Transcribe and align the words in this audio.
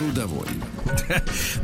Трудовой. 0.00 0.46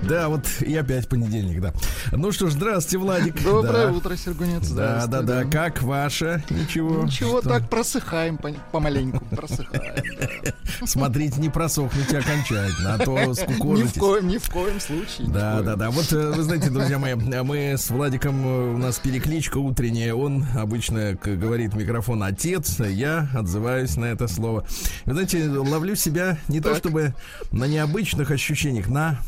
Да, 0.08 0.28
вот 0.28 0.46
и 0.60 0.74
опять 0.76 1.08
понедельник, 1.08 1.60
да. 1.60 1.72
Ну 2.12 2.32
что 2.32 2.48
ж, 2.48 2.52
здравствуйте, 2.52 2.98
Владик. 2.98 3.42
Доброе 3.42 3.86
Да. 3.86 3.92
утро, 3.92 4.16
Сергунец. 4.16 4.68
Да, 4.70 5.06
да, 5.06 5.22
да. 5.22 5.44
Как 5.44 5.82
ваша? 5.82 6.42
Ничего. 6.50 7.04
Ничего, 7.04 7.40
Что? 7.40 7.48
так 7.50 7.68
просыхаем 7.70 8.36
по- 8.38 8.52
помаленьку, 8.72 9.24
просыхаем. 9.34 9.94
Смотрите, 10.84 11.40
не 11.40 11.50
просохните 11.50 12.18
окончательно, 12.18 12.94
а 12.94 12.98
то 12.98 13.18
Ни 13.22 13.30
в 13.32 13.34
скукожитесь. 13.34 14.00
коем, 14.00 14.28
ни 14.28 14.38
в 14.38 14.50
коем 14.50 14.80
случае. 14.80 15.28
Да, 15.28 15.54
коем. 15.54 15.64
да, 15.66 15.76
да. 15.76 15.90
Вот 15.90 16.12
э, 16.12 16.30
вы 16.32 16.42
знаете, 16.42 16.70
друзья 16.70 16.98
мои, 16.98 17.14
мы 17.14 17.72
с 17.78 17.90
Владиком, 17.90 18.44
э, 18.44 18.74
у 18.74 18.78
нас 18.78 18.98
перекличка 18.98 19.58
утренняя. 19.58 20.14
Он 20.14 20.44
обычно 20.56 21.16
говорит 21.24 21.74
микрофон 21.74 22.22
отец, 22.22 22.80
а 22.80 22.86
я 22.88 23.28
отзываюсь 23.34 23.96
на 23.96 24.06
это 24.06 24.26
слово. 24.28 24.64
Вы 25.04 25.12
знаете, 25.12 25.48
ловлю 25.48 25.94
себя 25.94 26.38
не 26.48 26.60
то 26.60 26.74
чтобы 26.74 27.14
на 27.52 27.66
необычных 27.66 28.21
ощущениях, 28.30 28.88
на 28.88 29.18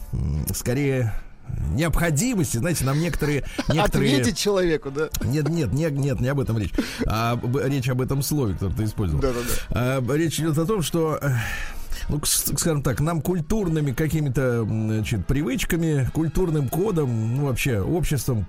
скорее 0.54 1.12
необходимости, 1.72 2.56
знаете, 2.56 2.84
нам 2.84 3.00
некоторые, 3.00 3.44
некоторые... 3.68 4.16
Ответить 4.16 4.38
человеку, 4.38 4.90
да? 4.90 5.08
Нет, 5.24 5.48
нет, 5.48 5.72
нет, 5.72 5.92
нет, 5.92 6.20
не 6.20 6.28
об 6.28 6.40
этом 6.40 6.58
речь. 6.58 6.72
А 7.06 7.38
речь 7.64 7.88
об 7.88 8.00
этом 8.00 8.22
слове, 8.22 8.54
которое 8.54 8.74
ты 8.74 8.84
использовал. 8.84 9.20
Да-да-да. 9.20 9.44
А, 9.70 10.16
речь 10.16 10.38
идет 10.40 10.58
о 10.58 10.66
том, 10.66 10.82
что 10.82 11.18
э, 11.20 11.32
ну, 12.08 12.20
скажем 12.24 12.82
так, 12.82 13.00
нам 13.00 13.20
культурными 13.20 13.92
какими-то 13.92 14.64
значит, 14.64 15.26
привычками, 15.26 16.08
культурным 16.12 16.68
кодом, 16.68 17.36
ну, 17.36 17.46
вообще, 17.46 17.80
обществом 17.80 18.46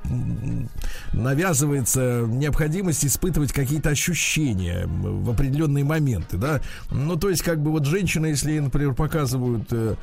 навязывается 1.13 2.25
необходимость 2.27 3.05
испытывать 3.05 3.53
какие-то 3.53 3.89
ощущения 3.89 4.85
в 4.87 5.29
определенные 5.29 5.83
моменты, 5.83 6.37
да. 6.37 6.61
Ну, 6.91 7.15
то 7.15 7.29
есть, 7.29 7.41
как 7.41 7.61
бы 7.61 7.71
вот 7.71 7.85
женщины, 7.85 8.27
если, 8.27 8.59
например, 8.59 8.93
показывают... 8.93 9.67
э, 9.71 9.95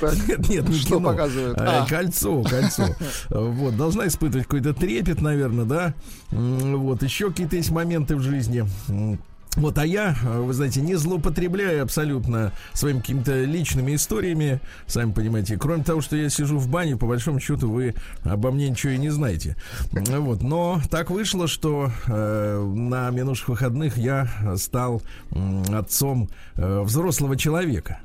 Так. 0.00 0.14
Нет, 0.28 0.48
нет, 0.48 0.68
не 0.68 0.78
Что 0.78 0.96
кино, 0.98 1.10
показывают? 1.10 1.58
а, 1.58 1.82
А. 1.82 1.86
Кольцо, 1.86 2.42
кольцо. 2.42 2.84
Вот, 3.30 3.76
должна 3.76 4.06
испытывать 4.06 4.46
какой-то 4.46 4.74
трепет, 4.74 5.20
наверное, 5.20 5.64
да. 5.64 5.94
Вот, 6.30 7.02
еще 7.02 7.30
какие-то 7.30 7.56
есть 7.56 7.70
моменты 7.70 8.16
в 8.16 8.20
жизни. 8.22 8.64
Вот, 9.56 9.78
а 9.78 9.84
я, 9.84 10.16
э, 10.22 10.40
вы 10.40 10.52
знаете, 10.52 10.80
не 10.80 10.94
злоупотребляю 10.94 11.82
абсолютно 11.82 12.52
своими 12.72 13.00
какими-то 13.00 13.42
личными 13.44 13.94
историями, 13.96 14.60
сами 14.86 15.12
понимаете. 15.12 15.56
Кроме 15.58 15.82
того, 15.82 16.00
что 16.00 16.16
я 16.16 16.28
сижу 16.30 16.58
в 16.58 16.68
бане, 16.68 16.96
по 16.96 17.06
большому 17.06 17.40
счету 17.40 17.70
вы 17.70 17.94
обо 18.22 18.52
мне 18.52 18.68
ничего 18.70 18.92
и 18.92 18.98
не 18.98 19.10
знаете. 19.10 19.56
Вот, 19.92 20.42
но 20.42 20.80
так 20.90 21.10
вышло, 21.10 21.48
что 21.48 21.90
э, 22.06 22.72
на 22.74 23.10
минувших 23.10 23.48
выходных 23.48 23.96
я 23.96 24.28
стал 24.56 25.02
м, 25.32 25.64
отцом 25.74 26.28
э, 26.54 26.80
взрослого 26.82 27.36
человека. 27.36 27.98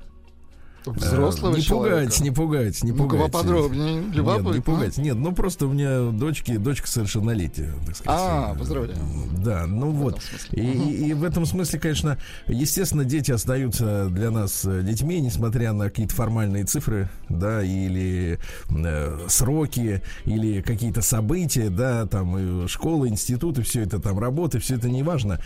Взрослого 0.92 1.56
не 1.56 1.62
человека. 1.62 1.98
пугать, 2.02 2.20
не 2.22 2.32
пугать, 2.32 2.84
не 2.84 2.92
Ну-ка 2.92 3.16
пугать. 3.16 3.32
поподробнее. 3.32 3.96
Нет, 3.96 4.16
Любопытно. 4.16 4.54
не 4.54 4.60
пугать. 4.62 4.98
Нет, 4.98 5.16
ну 5.16 5.34
просто 5.34 5.68
у 5.68 5.74
меня 5.74 6.12
дочки, 6.12 6.58
дочка 6.58 6.88
совершеннолетия, 6.88 7.74
так 7.86 7.96
сказать. 7.96 8.22
А, 8.22 8.54
Э, 8.54 8.58
поздравляю. 8.60 9.00
Да, 9.44 9.66
ну 9.68 9.92
В 9.92 9.96
вот. 9.96 10.22
И, 10.52 10.60
и- 10.62 11.08
и 11.10 11.14
в 11.14 11.24
этом 11.24 11.46
смысле, 11.46 11.80
конечно, 11.80 12.18
естественно, 12.48 13.04
дети 13.06 13.32
остаются 13.32 14.08
для 14.10 14.32
нас 14.32 14.64
э, 14.66 14.82
детьми, 14.84 15.20
несмотря 15.20 15.74
на 15.74 15.86
какие-то 15.86 16.14
формальные 16.16 16.66
цифры, 16.66 17.10
да, 17.30 17.64
или 17.64 18.40
э, 18.70 19.20
сроки, 19.28 20.02
или 20.26 20.62
какие-то 20.62 21.02
события, 21.02 21.70
да, 21.70 22.06
там 22.06 22.38
и 22.38 22.68
школы, 22.68 23.08
институты, 23.10 23.62
все 23.64 23.82
это 23.82 24.00
там 24.00 24.20
работы, 24.20 24.60
все 24.60 24.76
это 24.76 24.90
не 24.90 25.04
важно. 25.04 25.40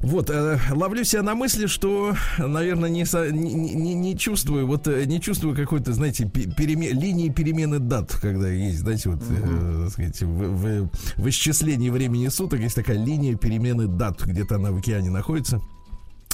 Вот, 0.00 0.30
э, 0.30 0.58
ловлю 0.70 1.04
себя 1.04 1.22
на 1.22 1.34
мысли, 1.34 1.66
что, 1.66 2.14
наверное, 2.38 2.90
не, 2.90 3.04
не- 3.32 3.94
не 3.94 4.16
чувствую, 4.18 4.66
вот 4.74 4.86
э, 4.88 5.04
не 5.06 5.20
чувствую 5.20 5.54
какой-то, 5.56 5.92
знаете, 5.92 6.24
пе- 6.28 6.42
переме- 6.44 6.92
линии 6.92 7.28
перемены 7.28 7.78
дат, 7.78 8.12
когда 8.20 8.48
есть, 8.48 8.80
знаете, 8.80 9.10
вот, 9.10 9.20
э, 9.28 9.80
так 9.84 9.92
сказать, 9.92 10.22
в, 10.22 10.26
в- 10.26 10.90
в 11.16 11.28
исчислении 11.28 11.90
времени 11.90 12.28
суток 12.28 12.60
есть 12.60 12.74
такая 12.74 12.98
линия 13.02 13.36
перемены 13.36 13.86
дат, 13.86 14.22
где-то 14.24 14.56
она 14.56 14.70
в 14.72 14.76
океане 14.78 15.10
находится. 15.10 15.60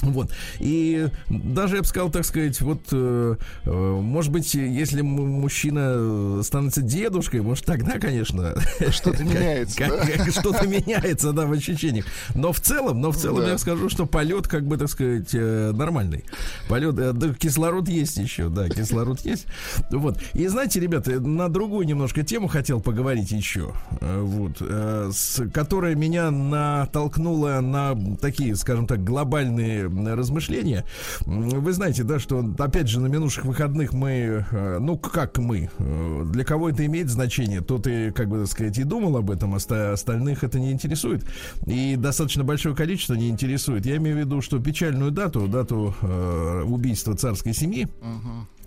Вот. 0.01 0.31
И 0.59 1.07
даже, 1.29 1.75
я 1.75 1.81
бы 1.81 1.87
сказал, 1.87 2.09
так 2.09 2.25
сказать, 2.25 2.59
вот, 2.61 2.81
э, 2.91 3.35
э, 3.65 3.71
может 3.71 4.31
быть, 4.31 4.53
если 4.53 5.01
мужчина 5.01 6.41
становится 6.43 6.81
дедушкой, 6.81 7.41
может, 7.41 7.65
тогда, 7.65 7.99
конечно, 7.99 8.53
Что-то 8.89 9.23
меняется, 9.23 9.79
да? 9.79 10.31
что-то 10.31 10.67
меняется, 10.67 11.33
да, 11.33 11.45
в 11.45 11.51
ощущениях. 11.51 12.05
Но 12.35 12.51
в 12.51 12.59
целом, 12.59 13.01
но 13.01 13.11
в 13.11 13.17
целом 13.17 13.41
Да. 13.41 13.51
я 13.51 13.57
скажу, 13.57 13.89
что 13.89 14.05
полет, 14.05 14.47
как 14.47 14.65
бы, 14.65 14.77
так 14.77 14.89
сказать, 14.89 15.29
э, 15.33 15.71
нормальный. 15.73 16.25
Полет, 16.67 16.97
э, 16.97 17.13
да, 17.13 17.33
кислород 17.33 17.87
есть 17.87 18.17
еще, 18.17 18.49
да, 18.49 18.69
кислород 18.69 19.21
есть. 19.21 19.45
Вот. 19.91 20.21
И 20.33 20.47
знаете, 20.47 20.79
ребята, 20.79 21.19
на 21.19 21.49
другую 21.49 21.85
немножко 21.85 22.23
тему 22.23 22.47
хотел 22.47 22.81
поговорить 22.81 23.31
еще, 23.31 23.73
вот, 24.01 24.57
с, 24.59 25.41
которая 25.53 25.95
меня 25.95 26.31
натолкнула 26.31 27.59
на 27.61 27.95
такие, 28.17 28.55
скажем 28.55 28.87
так, 28.87 29.03
глобальные 29.03 29.90
размышления. 30.15 30.85
М, 31.25 31.49
Вы 31.49 31.73
знаете, 31.73 32.03
да, 32.03 32.19
что, 32.19 32.43
опять 32.59 32.87
же, 32.87 32.99
на 32.99 33.07
минувших 33.07 33.45
выходных 33.45 33.93
мы, 33.93 34.45
э, 34.51 34.77
ну, 34.79 34.97
как 34.97 35.37
мы, 35.37 35.69
э, 35.77 36.23
для 36.31 36.43
кого 36.43 36.69
это 36.69 36.85
имеет 36.85 37.09
значение, 37.09 37.61
тот 37.61 37.87
и, 37.87 38.11
как 38.11 38.29
бы, 38.29 38.39
так 38.39 38.47
сказать, 38.47 38.77
и 38.77 38.83
думал 38.83 39.17
об 39.17 39.29
этом, 39.31 39.53
оста- 39.53 39.93
остальных 39.93 40.43
это 40.43 40.59
не 40.59 40.71
интересует. 40.71 41.25
И 41.65 41.95
достаточно 41.97 42.43
большое 42.43 42.75
количество 42.75 43.13
не 43.13 43.29
интересует. 43.29 43.85
Я 43.85 43.97
имею 43.97 44.15
в 44.17 44.19
виду, 44.19 44.41
что 44.41 44.59
печальную 44.59 45.11
дату, 45.11 45.47
дату 45.47 45.93
э, 46.01 46.63
убийства 46.65 47.15
царской 47.15 47.53
семьи, 47.53 47.87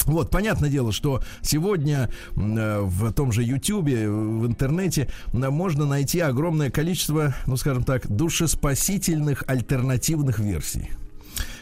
вот, 0.06 0.30
понятное 0.30 0.68
дело, 0.68 0.92
что 0.92 1.22
сегодня 1.40 2.10
э, 2.36 2.80
в 2.82 3.12
том 3.12 3.32
же 3.32 3.42
Ютьюбе, 3.42 4.10
в 4.10 4.46
интернете 4.46 5.08
можно 5.32 5.86
найти 5.86 6.20
огромное 6.20 6.70
количество, 6.70 7.34
ну, 7.46 7.56
скажем 7.56 7.84
так, 7.84 8.06
душеспасительных 8.08 9.44
альтернативных 9.46 10.38
версий. 10.38 10.90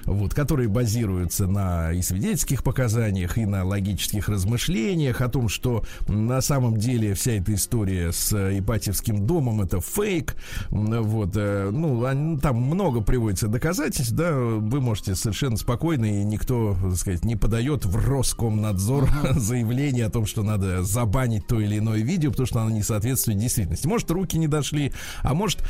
Вот, 0.04 0.34
которые 0.34 0.68
базируются 0.68 1.46
на 1.46 1.92
и 1.92 2.02
свидетельских 2.02 2.62
показаниях, 2.64 3.38
и 3.38 3.46
на 3.46 3.64
логических 3.64 4.28
размышлениях 4.28 5.20
о 5.20 5.28
том, 5.28 5.48
что 5.48 5.84
на 6.08 6.40
самом 6.40 6.76
деле 6.76 7.14
вся 7.14 7.32
эта 7.32 7.54
история 7.54 8.12
с 8.12 8.32
э, 8.32 8.58
Ипатьевским 8.58 9.26
домом 9.26 9.60
это 9.62 9.80
фейк. 9.80 10.36
Вот, 10.70 11.36
э, 11.36 11.70
ну, 11.72 12.04
они- 12.04 12.38
там 12.38 12.56
много 12.56 13.00
приводится 13.00 13.48
доказательств, 13.48 14.12
да, 14.12 14.32
вы 14.34 14.80
можете 14.80 15.14
совершенно 15.14 15.56
спокойно, 15.56 16.04
и 16.06 16.24
никто, 16.24 16.76
так 16.82 16.96
сказать, 16.96 17.24
не 17.24 17.36
подает 17.36 17.84
в 17.84 17.96
Роскомнадзор 17.96 19.08
заявление 19.36 20.06
о 20.06 20.10
том, 20.10 20.26
что 20.26 20.42
надо 20.42 20.82
забанить 20.82 21.46
то 21.46 21.60
или 21.60 21.78
иное 21.78 22.00
видео, 22.00 22.30
потому 22.30 22.46
что 22.46 22.60
оно 22.60 22.70
не 22.70 22.82
соответствует 22.82 23.38
действительности. 23.38 23.86
Может, 23.86 24.10
руки 24.10 24.38
не 24.38 24.48
дошли, 24.48 24.92
а 25.22 25.34
может, 25.34 25.62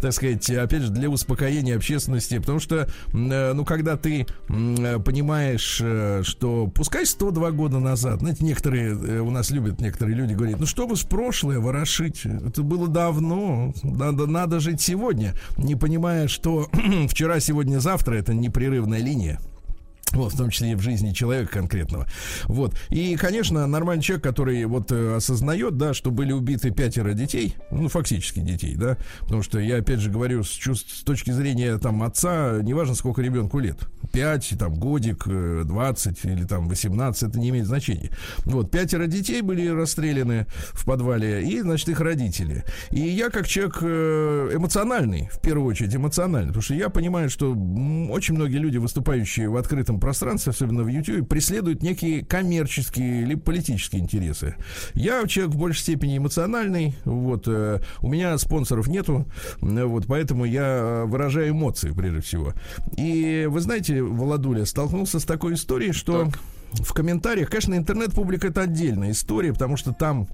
так 0.00 0.12
сказать, 0.12 0.48
опять 0.50 0.82
же, 0.82 0.90
для 0.90 1.08
успокоения 1.08 1.76
общественности, 1.76 2.38
потому 2.38 2.60
что, 2.60 2.88
э, 3.12 3.52
ну, 3.52 3.64
когда 3.64 3.79
ты 3.96 4.26
м, 4.48 4.74
э, 4.76 4.98
понимаешь, 4.98 5.80
э, 5.82 6.22
что 6.24 6.66
пускай 6.66 7.06
102 7.06 7.50
года 7.52 7.78
назад, 7.78 8.20
знаете, 8.20 8.44
некоторые 8.44 8.90
э, 8.92 9.20
у 9.20 9.30
нас 9.30 9.50
любят, 9.50 9.80
некоторые 9.80 10.16
люди 10.16 10.34
говорят, 10.34 10.60
ну 10.60 10.66
что 10.66 10.86
вы 10.86 10.96
с 10.96 11.02
прошлое 11.02 11.58
ворошить, 11.58 12.24
это 12.24 12.62
было 12.62 12.88
давно, 12.88 13.72
надо, 13.82 14.26
надо 14.26 14.60
жить 14.60 14.80
сегодня, 14.80 15.34
не 15.56 15.76
понимая, 15.76 16.28
что 16.28 16.68
вчера, 17.08 17.40
сегодня, 17.40 17.78
завтра 17.80 18.14
это 18.16 18.34
непрерывная 18.34 19.00
линия. 19.00 19.40
Вот, 20.12 20.32
в 20.32 20.36
том 20.36 20.50
числе 20.50 20.72
и 20.72 20.74
в 20.74 20.80
жизни 20.80 21.12
человека 21.12 21.52
конкретного. 21.52 22.06
Вот. 22.44 22.74
И, 22.88 23.16
конечно, 23.16 23.66
нормальный 23.66 24.02
человек, 24.02 24.24
который 24.24 24.64
вот 24.64 24.90
э, 24.90 25.16
осознает, 25.16 25.76
да, 25.76 25.94
что 25.94 26.10
были 26.10 26.32
убиты 26.32 26.70
пятеро 26.70 27.12
детей, 27.12 27.54
ну, 27.70 27.88
фактически 27.88 28.40
детей, 28.40 28.74
да, 28.74 28.96
потому 29.20 29.42
что 29.42 29.58
я, 29.60 29.76
опять 29.76 30.00
же, 30.00 30.10
говорю, 30.10 30.42
с, 30.42 30.50
чувств, 30.50 30.96
с 30.96 31.02
точки 31.02 31.30
зрения 31.30 31.78
там 31.78 32.02
отца, 32.02 32.58
неважно, 32.62 32.94
сколько 32.94 33.22
ребенку 33.22 33.58
лет. 33.58 33.78
5, 34.12 34.54
там, 34.58 34.74
годик, 34.74 35.26
20 35.26 36.24
или 36.24 36.44
там 36.44 36.68
18, 36.68 37.22
это 37.22 37.38
не 37.38 37.50
имеет 37.50 37.66
значения. 37.66 38.10
Вот, 38.44 38.70
пятеро 38.70 39.06
детей 39.06 39.42
были 39.42 39.68
расстреляны 39.68 40.46
в 40.72 40.84
подвале, 40.84 41.42
и, 41.42 41.60
значит, 41.60 41.88
их 41.88 42.00
родители. 42.00 42.64
И 42.90 43.00
я, 43.00 43.30
как 43.30 43.46
человек 43.46 43.82
эмоциональный, 43.82 45.28
в 45.32 45.40
первую 45.40 45.66
очередь 45.66 45.94
эмоциональный, 45.94 46.48
потому 46.48 46.62
что 46.62 46.74
я 46.74 46.88
понимаю, 46.88 47.30
что 47.30 47.50
очень 47.50 48.34
многие 48.34 48.58
люди, 48.58 48.78
выступающие 48.78 49.48
в 49.48 49.56
открытом 49.56 50.00
пространстве, 50.00 50.50
особенно 50.50 50.82
в 50.82 50.88
YouTube, 50.88 51.28
преследуют 51.28 51.82
некие 51.82 52.24
коммерческие 52.24 53.22
или 53.22 53.34
политические 53.34 54.02
интересы. 54.02 54.54
Я 54.94 55.26
человек 55.26 55.54
в 55.54 55.58
большей 55.58 55.80
степени 55.82 56.18
эмоциональный, 56.18 56.94
вот, 57.04 57.44
э, 57.46 57.80
у 58.00 58.08
меня 58.08 58.36
спонсоров 58.38 58.88
нету, 58.88 59.26
вот, 59.60 60.06
поэтому 60.06 60.44
я 60.44 61.04
выражаю 61.06 61.50
эмоции, 61.50 61.90
прежде 61.90 62.20
всего. 62.20 62.52
И 62.96 63.46
вы 63.48 63.60
знаете, 63.60 63.99
Володуля, 64.00 64.64
столкнулся 64.64 65.20
с 65.20 65.24
такой 65.24 65.54
историей, 65.54 65.92
что... 65.92 66.24
Так. 66.24 66.40
в 66.86 66.92
комментариях, 66.92 67.50
конечно, 67.50 67.74
интернет-публика 67.74 68.48
это 68.48 68.62
отдельная 68.62 69.10
история, 69.10 69.52
потому 69.52 69.76
что 69.76 69.92
там 69.92 70.28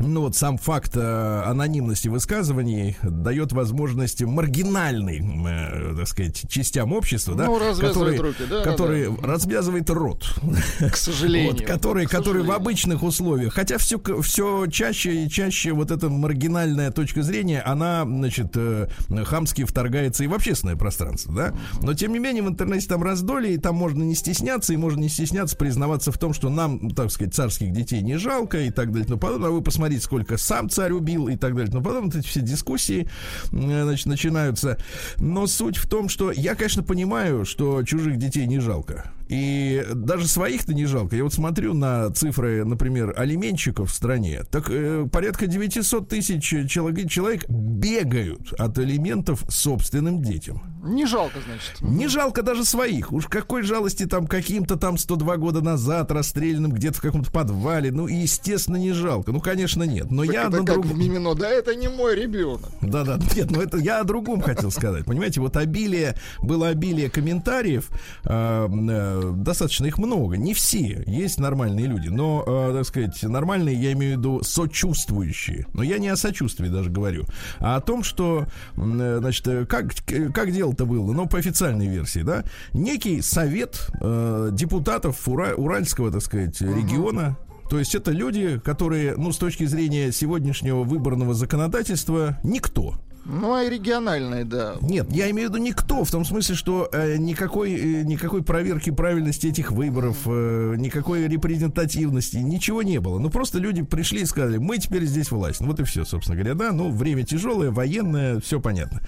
ну 0.00 0.22
вот 0.22 0.36
сам 0.36 0.58
факт 0.58 0.92
э, 0.96 1.42
анонимности 1.44 2.08
высказываний 2.08 2.96
дает 3.02 3.52
возможность 3.52 4.22
маргинальной, 4.22 5.20
э, 5.20 5.94
так 5.96 6.08
сказать, 6.08 6.48
частям 6.48 6.92
общества, 6.92 7.32
ну, 7.32 7.58
да, 7.58 7.74
которые, 7.74 8.20
руки, 8.20 8.42
да, 8.48 8.62
которые 8.62 9.10
да, 9.10 9.16
да. 9.16 9.26
развязывает 9.26 9.90
рот, 9.90 10.34
к 10.78 10.96
сожалению, 10.96 11.52
вот, 11.52 11.62
которые, 11.62 12.06
к 12.06 12.10
которые 12.10 12.44
в 12.44 12.52
обычных 12.52 13.02
условиях, 13.02 13.54
хотя 13.54 13.78
все 13.78 14.00
все 14.22 14.66
чаще 14.66 15.24
и 15.24 15.28
чаще 15.28 15.72
вот 15.72 15.90
эта 15.90 16.08
маргинальная 16.08 16.90
точка 16.90 17.22
зрения, 17.22 17.60
она, 17.60 18.04
значит, 18.04 18.52
э, 18.54 18.88
хамски 19.24 19.64
вторгается 19.64 20.24
и 20.24 20.26
в 20.28 20.34
общественное 20.34 20.76
пространство, 20.76 21.34
да, 21.34 21.54
но 21.82 21.94
тем 21.94 22.12
не 22.12 22.18
менее 22.18 22.42
в 22.42 22.48
интернете 22.48 22.86
там 22.86 23.02
раздолье, 23.02 23.54
и 23.54 23.58
там 23.58 23.74
можно 23.74 24.02
не 24.02 24.14
стесняться, 24.14 24.72
и 24.72 24.76
можно 24.76 25.00
не 25.00 25.08
стесняться 25.08 25.56
признаваться 25.56 26.12
в 26.12 26.18
том, 26.18 26.32
что 26.32 26.50
нам, 26.50 26.90
так 26.90 27.10
сказать, 27.10 27.34
царских 27.34 27.72
детей 27.72 28.00
не 28.00 28.16
жалко 28.16 28.60
и 28.60 28.70
так 28.70 28.92
далее, 28.92 29.06
но 29.08 29.16
потом 29.16 29.44
а 29.44 29.50
вы 29.50 29.60
посмотрите 29.60 29.87
смотреть, 29.88 30.02
сколько 30.02 30.36
сам 30.36 30.68
царь 30.68 30.92
убил 30.92 31.28
и 31.28 31.36
так 31.36 31.54
далее. 31.54 31.72
Но 31.72 31.82
потом 31.82 32.06
вот 32.06 32.14
эти 32.14 32.26
все 32.26 32.40
дискуссии 32.40 33.08
значит, 33.50 34.06
начинаются. 34.06 34.78
Но 35.16 35.46
суть 35.46 35.76
в 35.76 35.88
том, 35.88 36.08
что 36.08 36.30
я, 36.30 36.54
конечно, 36.54 36.82
понимаю, 36.82 37.44
что 37.44 37.82
чужих 37.82 38.16
детей 38.16 38.46
не 38.46 38.58
жалко. 38.58 39.10
И 39.28 39.84
даже 39.94 40.26
своих-то 40.26 40.72
не 40.72 40.86
жалко. 40.86 41.14
Я 41.14 41.24
вот 41.24 41.34
смотрю 41.34 41.74
на 41.74 42.10
цифры, 42.10 42.64
например, 42.64 43.12
алименщиков 43.16 43.90
в 43.90 43.94
стране. 43.94 44.42
Так 44.50 44.70
э, 44.70 45.06
порядка 45.12 45.46
900 45.46 46.08
тысяч 46.08 46.42
человек, 46.70 47.10
человек 47.10 47.44
бегают 47.48 48.52
от 48.54 48.78
алиментов 48.78 49.44
собственным 49.48 50.22
детям. 50.22 50.62
Не 50.82 51.06
жалко, 51.06 51.38
значит. 51.44 51.80
Не 51.80 52.08
жалко 52.08 52.42
даже 52.42 52.64
своих. 52.64 53.12
Уж 53.12 53.26
какой 53.26 53.62
жалости 53.62 54.06
там 54.06 54.26
каким-то 54.26 54.76
там 54.76 54.96
102 54.96 55.36
года 55.36 55.60
назад 55.60 56.10
расстрелянным 56.10 56.72
где-то 56.72 56.98
в 56.98 57.00
каком-то 57.02 57.30
подвале. 57.30 57.92
Ну, 57.92 58.06
естественно, 58.06 58.76
не 58.76 58.92
жалко. 58.92 59.32
Ну, 59.32 59.40
конечно, 59.40 59.82
нет. 59.82 60.10
Но 60.10 60.24
так 60.24 60.34
я 60.34 60.40
это 60.42 60.50
на 60.50 60.64
как 60.64 60.80
другом... 60.80 60.98
Мимино, 60.98 61.34
да, 61.34 61.50
это 61.50 61.74
не 61.74 61.88
мой 61.88 62.16
ребенок. 62.16 62.70
Да-да, 62.80 63.18
нет, 63.36 63.50
но 63.50 63.60
это 63.60 63.76
я 63.76 64.00
о 64.00 64.04
другом 64.04 64.40
хотел 64.40 64.70
сказать. 64.70 65.04
Понимаете, 65.04 65.40
вот 65.40 65.56
обилие, 65.56 66.16
было 66.40 66.68
обилие 66.68 67.10
комментариев, 67.10 67.90
э, 68.24 68.68
э, 68.68 69.17
достаточно 69.34 69.86
их 69.86 69.98
много. 69.98 70.36
Не 70.36 70.54
все, 70.54 71.02
есть 71.06 71.38
нормальные 71.38 71.86
люди, 71.86 72.08
но, 72.08 72.44
э, 72.46 72.72
так 72.74 72.84
сказать, 72.86 73.22
нормальные, 73.22 73.76
я 73.76 73.92
имею 73.92 74.16
в 74.16 74.18
виду 74.18 74.40
сочувствующие. 74.42 75.66
Но 75.74 75.82
я 75.82 75.98
не 75.98 76.08
о 76.08 76.16
сочувствии 76.16 76.68
даже 76.68 76.90
говорю, 76.90 77.24
а 77.58 77.76
о 77.76 77.80
том, 77.80 78.02
что, 78.02 78.46
э, 78.76 79.18
значит, 79.20 79.46
как, 79.68 79.94
как 80.34 80.52
дело-то 80.52 80.86
было, 80.86 81.12
ну, 81.12 81.26
по 81.26 81.38
официальной 81.38 81.88
версии, 81.88 82.20
да, 82.20 82.44
некий 82.72 83.20
совет 83.22 83.88
э, 84.00 84.50
депутатов 84.52 85.26
Ура, 85.28 85.54
Уральского, 85.54 86.10
так 86.10 86.22
сказать, 86.22 86.60
региона, 86.60 87.36
то 87.68 87.78
есть 87.78 87.94
это 87.94 88.12
люди, 88.12 88.58
которые, 88.64 89.14
ну, 89.16 89.30
с 89.30 89.36
точки 89.36 89.64
зрения 89.66 90.10
сегодняшнего 90.10 90.84
выборного 90.84 91.34
законодательства, 91.34 92.38
никто. 92.42 92.94
Ну, 93.28 93.52
а 93.52 93.62
и 93.62 93.68
региональные, 93.68 94.46
да. 94.46 94.76
Нет, 94.80 95.12
я 95.12 95.30
имею 95.30 95.50
в 95.50 95.52
виду 95.52 95.62
никто, 95.62 96.02
в 96.02 96.10
том 96.10 96.24
смысле, 96.24 96.54
что 96.54 96.88
э, 96.90 97.18
никакой, 97.18 97.72
э, 97.74 98.02
никакой 98.02 98.42
проверки 98.42 98.88
правильности 98.88 99.48
этих 99.48 99.70
выборов, 99.70 100.16
э, 100.24 100.76
никакой 100.78 101.28
репрезентативности, 101.28 102.38
ничего 102.38 102.82
не 102.82 103.00
было. 103.00 103.18
Ну, 103.18 103.28
просто 103.28 103.58
люди 103.58 103.82
пришли 103.82 104.22
и 104.22 104.24
сказали, 104.24 104.56
мы 104.56 104.78
теперь 104.78 105.04
здесь 105.04 105.30
власть. 105.30 105.60
Ну, 105.60 105.66
вот 105.66 105.78
и 105.78 105.84
все, 105.84 106.06
собственно 106.06 106.38
говоря, 106.38 106.54
да. 106.54 106.72
Ну, 106.72 106.90
время 106.90 107.22
тяжелое, 107.22 107.70
военное, 107.70 108.40
все 108.40 108.60
понятно. 108.60 109.02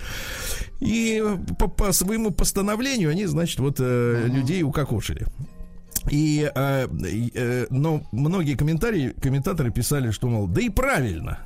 И 0.80 1.24
по, 1.58 1.68
по 1.68 1.92
своему 1.92 2.30
постановлению 2.30 3.10
они, 3.10 3.24
значит, 3.24 3.58
вот 3.58 3.80
э, 3.80 3.82
uh-huh. 3.82 4.28
людей 4.28 4.62
укокошили. 4.62 5.26
И, 6.10 6.50
э, 6.54 6.88
э, 7.34 7.66
но 7.70 8.02
многие 8.12 8.54
комментарии, 8.54 9.14
комментаторы 9.20 9.70
писали, 9.70 10.10
что, 10.10 10.28
мол, 10.28 10.46
да 10.46 10.60
и 10.60 10.68
правильно, 10.68 11.38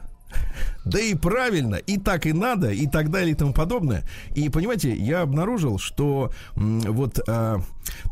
да 0.85 1.01
и 1.01 1.15
правильно, 1.15 1.77
и 1.77 1.99
так 1.99 2.27
и 2.27 2.33
надо, 2.33 2.71
и 2.71 2.87
так 2.87 3.11
далее, 3.11 3.33
и 3.33 3.35
тому 3.35 3.53
подобное. 3.53 4.05
И 4.35 4.49
понимаете, 4.49 4.95
я 4.95 5.23
обнаружил, 5.23 5.79
что 5.79 6.31
вот 6.55 7.21
а, 7.27 7.61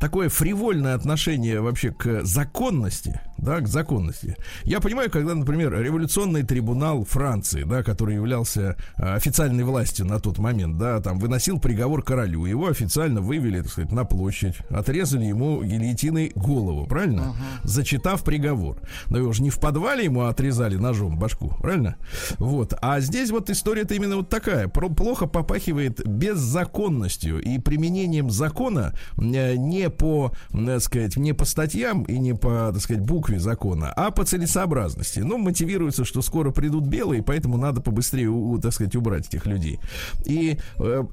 такое 0.00 0.28
фривольное 0.28 0.94
отношение 0.94 1.60
вообще 1.60 1.92
к 1.92 2.24
законности, 2.24 3.20
да, 3.38 3.60
к 3.60 3.68
законности. 3.68 4.36
Я 4.64 4.80
понимаю, 4.80 5.10
когда, 5.10 5.34
например, 5.34 5.78
революционный 5.80 6.44
трибунал 6.44 7.04
Франции, 7.04 7.64
да, 7.64 7.82
который 7.82 8.14
являлся 8.14 8.76
а, 8.96 9.14
официальной 9.14 9.64
властью 9.64 10.06
на 10.06 10.18
тот 10.18 10.38
момент, 10.38 10.78
да, 10.78 11.00
там 11.00 11.18
выносил 11.18 11.60
приговор 11.60 12.02
королю, 12.02 12.46
его 12.46 12.68
официально 12.68 13.20
вывели, 13.20 13.60
так 13.60 13.70
сказать, 13.70 13.92
на 13.92 14.04
площадь, 14.04 14.56
отрезали 14.70 15.24
ему 15.24 15.62
гильотиной 15.62 16.32
голову, 16.34 16.86
правильно? 16.86 17.20
Uh-huh. 17.20 17.60
Зачитав 17.64 18.24
приговор. 18.24 18.78
Но 19.08 19.18
его 19.18 19.32
же 19.32 19.42
не 19.42 19.50
в 19.50 19.58
подвале 19.58 20.04
ему 20.04 20.22
отрезали 20.22 20.76
ножом 20.76 21.18
башку, 21.18 21.48
правильно? 21.60 21.96
Вот. 22.38 22.74
А 22.80 23.00
здесь 23.00 23.30
вот 23.30 23.50
история-то 23.50 23.94
именно 23.94 24.16
вот 24.16 24.28
такая. 24.28 24.68
Плохо 24.68 25.26
попахивает 25.26 26.06
беззаконностью 26.06 27.40
и 27.40 27.58
применением 27.58 28.30
закона 28.30 28.94
э, 29.16 29.56
не 29.56 29.90
по, 29.90 30.32
так 30.52 30.80
сказать, 30.80 31.16
не 31.16 31.32
по 31.32 31.44
статьям 31.44 32.02
и 32.04 32.18
не 32.18 32.34
по, 32.34 32.70
так 32.72 32.80
сказать, 32.80 33.02
букве 33.02 33.38
закона, 33.38 33.92
а 33.94 34.10
по 34.10 34.24
целесообразности. 34.24 35.20
Ну, 35.20 35.38
мотивируется, 35.38 36.04
что 36.04 36.22
скоро 36.22 36.50
придут 36.50 36.86
белые, 36.86 37.22
поэтому 37.22 37.56
надо 37.56 37.80
побыстрее, 37.80 38.30
так 38.60 38.72
сказать, 38.72 38.96
убрать 38.96 39.28
этих 39.28 39.46
людей. 39.46 39.80
И 40.24 40.58
э, 40.78 41.04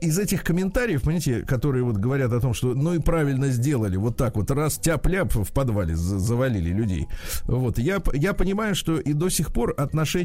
из 0.00 0.18
этих 0.18 0.44
комментариев, 0.44 1.02
понимаете, 1.02 1.40
которые 1.40 1.84
вот 1.84 1.96
говорят 1.96 2.32
о 2.32 2.40
том, 2.40 2.54
что 2.54 2.74
ну 2.74 2.94
и 2.94 2.98
правильно 2.98 3.48
сделали, 3.48 3.96
вот 3.96 4.16
так 4.16 4.36
вот 4.36 4.50
раз 4.50 4.78
тяп-ляп 4.78 5.34
в 5.34 5.52
подвале 5.52 5.96
завалили 5.96 6.70
людей. 6.70 7.08
Вот, 7.44 7.78
я, 7.78 8.02
я 8.12 8.32
понимаю, 8.32 8.74
что 8.74 8.98
и 8.98 9.12
до 9.12 9.28
сих 9.28 9.52
пор 9.52 9.74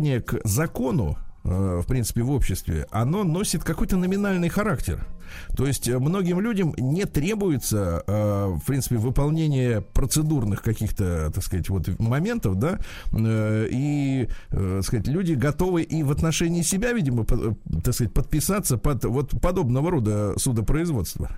отношение 0.10 0.22
к 0.22 0.40
закону 0.44 1.18
э, 1.44 1.82
в 1.84 1.88
принципе, 1.88 2.22
в 2.22 2.32
обществе, 2.32 2.88
оно 2.92 3.24
носит 3.24 3.64
какой-то 3.64 3.98
номинальный 3.98 4.50
характер. 4.50 5.06
То 5.56 5.66
есть 5.66 5.88
э, 5.88 5.98
многим 6.00 6.40
людям 6.40 6.74
не 6.78 7.06
требуется, 7.06 8.04
э, 8.06 8.48
в 8.48 8.66
принципе, 8.66 8.98
выполнение 8.98 9.82
процедурных 9.82 10.62
каких-то, 10.62 11.32
так 11.34 11.44
сказать, 11.44 11.70
вот 11.70 12.00
моментов, 12.00 12.56
да, 12.56 12.80
и, 13.14 14.28
так 14.50 14.84
сказать, 14.84 15.08
люди 15.08 15.34
готовы 15.34 15.84
и 15.84 16.04
в 16.04 16.12
отношении 16.12 16.62
себя, 16.64 16.94
видимо, 16.94 17.26
так 17.26 17.94
сказать, 17.94 18.14
подписаться 18.14 18.78
под 18.78 19.06
вот 19.06 19.42
подобного 19.42 19.92
рода 19.92 20.34
судопроизводства. 20.38 21.30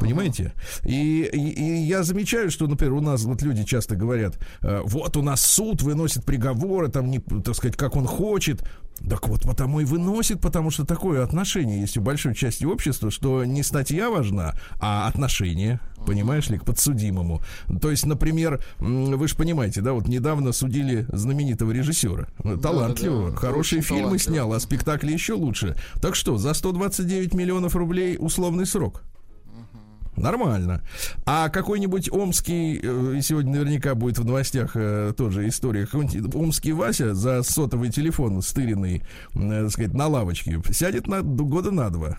Понимаете? 0.00 0.52
И, 0.84 1.22
и, 1.32 1.48
и 1.50 1.84
я 1.84 2.02
замечаю, 2.02 2.50
что, 2.50 2.66
например, 2.66 2.94
у 2.94 3.00
нас 3.00 3.22
вот 3.24 3.42
люди 3.42 3.64
часто 3.64 3.96
говорят, 3.96 4.38
э, 4.62 4.80
вот 4.84 5.16
у 5.16 5.22
нас 5.22 5.40
суд 5.44 5.82
выносит 5.82 6.24
приговоры, 6.24 6.88
там, 6.88 7.10
не, 7.10 7.20
так 7.20 7.54
сказать, 7.54 7.76
как 7.76 7.96
он 7.96 8.06
хочет. 8.06 8.64
Так 9.08 9.28
вот, 9.28 9.42
потому 9.42 9.80
и 9.80 9.84
выносит, 9.84 10.40
потому 10.40 10.70
что 10.70 10.86
такое 10.86 11.24
отношение 11.24 11.80
есть 11.80 11.96
у 11.96 12.00
большой 12.00 12.34
части 12.34 12.64
общества, 12.64 13.10
что 13.10 13.44
не 13.44 13.62
статья 13.62 14.08
важна, 14.08 14.54
а 14.80 15.08
отношение, 15.08 15.80
понимаешь 16.06 16.48
ли, 16.48 16.58
к 16.58 16.64
подсудимому. 16.64 17.42
То 17.82 17.90
есть, 17.90 18.06
например, 18.06 18.62
вы 18.78 19.26
же 19.26 19.34
понимаете, 19.34 19.80
да, 19.80 19.92
вот 19.92 20.06
недавно 20.06 20.52
судили 20.52 21.06
знаменитого 21.12 21.72
режиссера, 21.72 22.28
талантливого, 22.62 23.30
да, 23.30 23.34
да, 23.34 23.36
хорошие 23.36 23.82
фильмы 23.82 24.18
снял, 24.18 24.52
а 24.52 24.60
спектакли 24.60 25.12
еще 25.12 25.34
лучше. 25.34 25.76
Так 26.00 26.14
что, 26.14 26.38
за 26.38 26.54
129 26.54 27.34
миллионов 27.34 27.74
рублей 27.74 28.16
условный 28.18 28.64
срок. 28.64 29.02
Нормально. 30.16 30.82
А 31.26 31.48
какой-нибудь 31.48 32.10
омский, 32.12 32.80
э, 32.82 33.20
сегодня 33.22 33.52
наверняка 33.52 33.94
будет 33.94 34.18
в 34.18 34.24
новостях 34.24 34.72
э, 34.74 35.12
тоже 35.16 35.48
история, 35.48 35.86
какой-нибудь 35.86 36.34
омский 36.34 36.72
Вася 36.72 37.14
за 37.14 37.42
сотовый 37.42 37.90
телефон 37.90 38.40
стыренный, 38.42 39.02
э, 39.34 39.62
так 39.62 39.70
сказать, 39.70 39.94
на 39.94 40.06
лавочке, 40.06 40.60
сядет 40.70 41.06
на 41.06 41.22
года 41.22 41.70
на 41.70 41.90
два. 41.90 42.18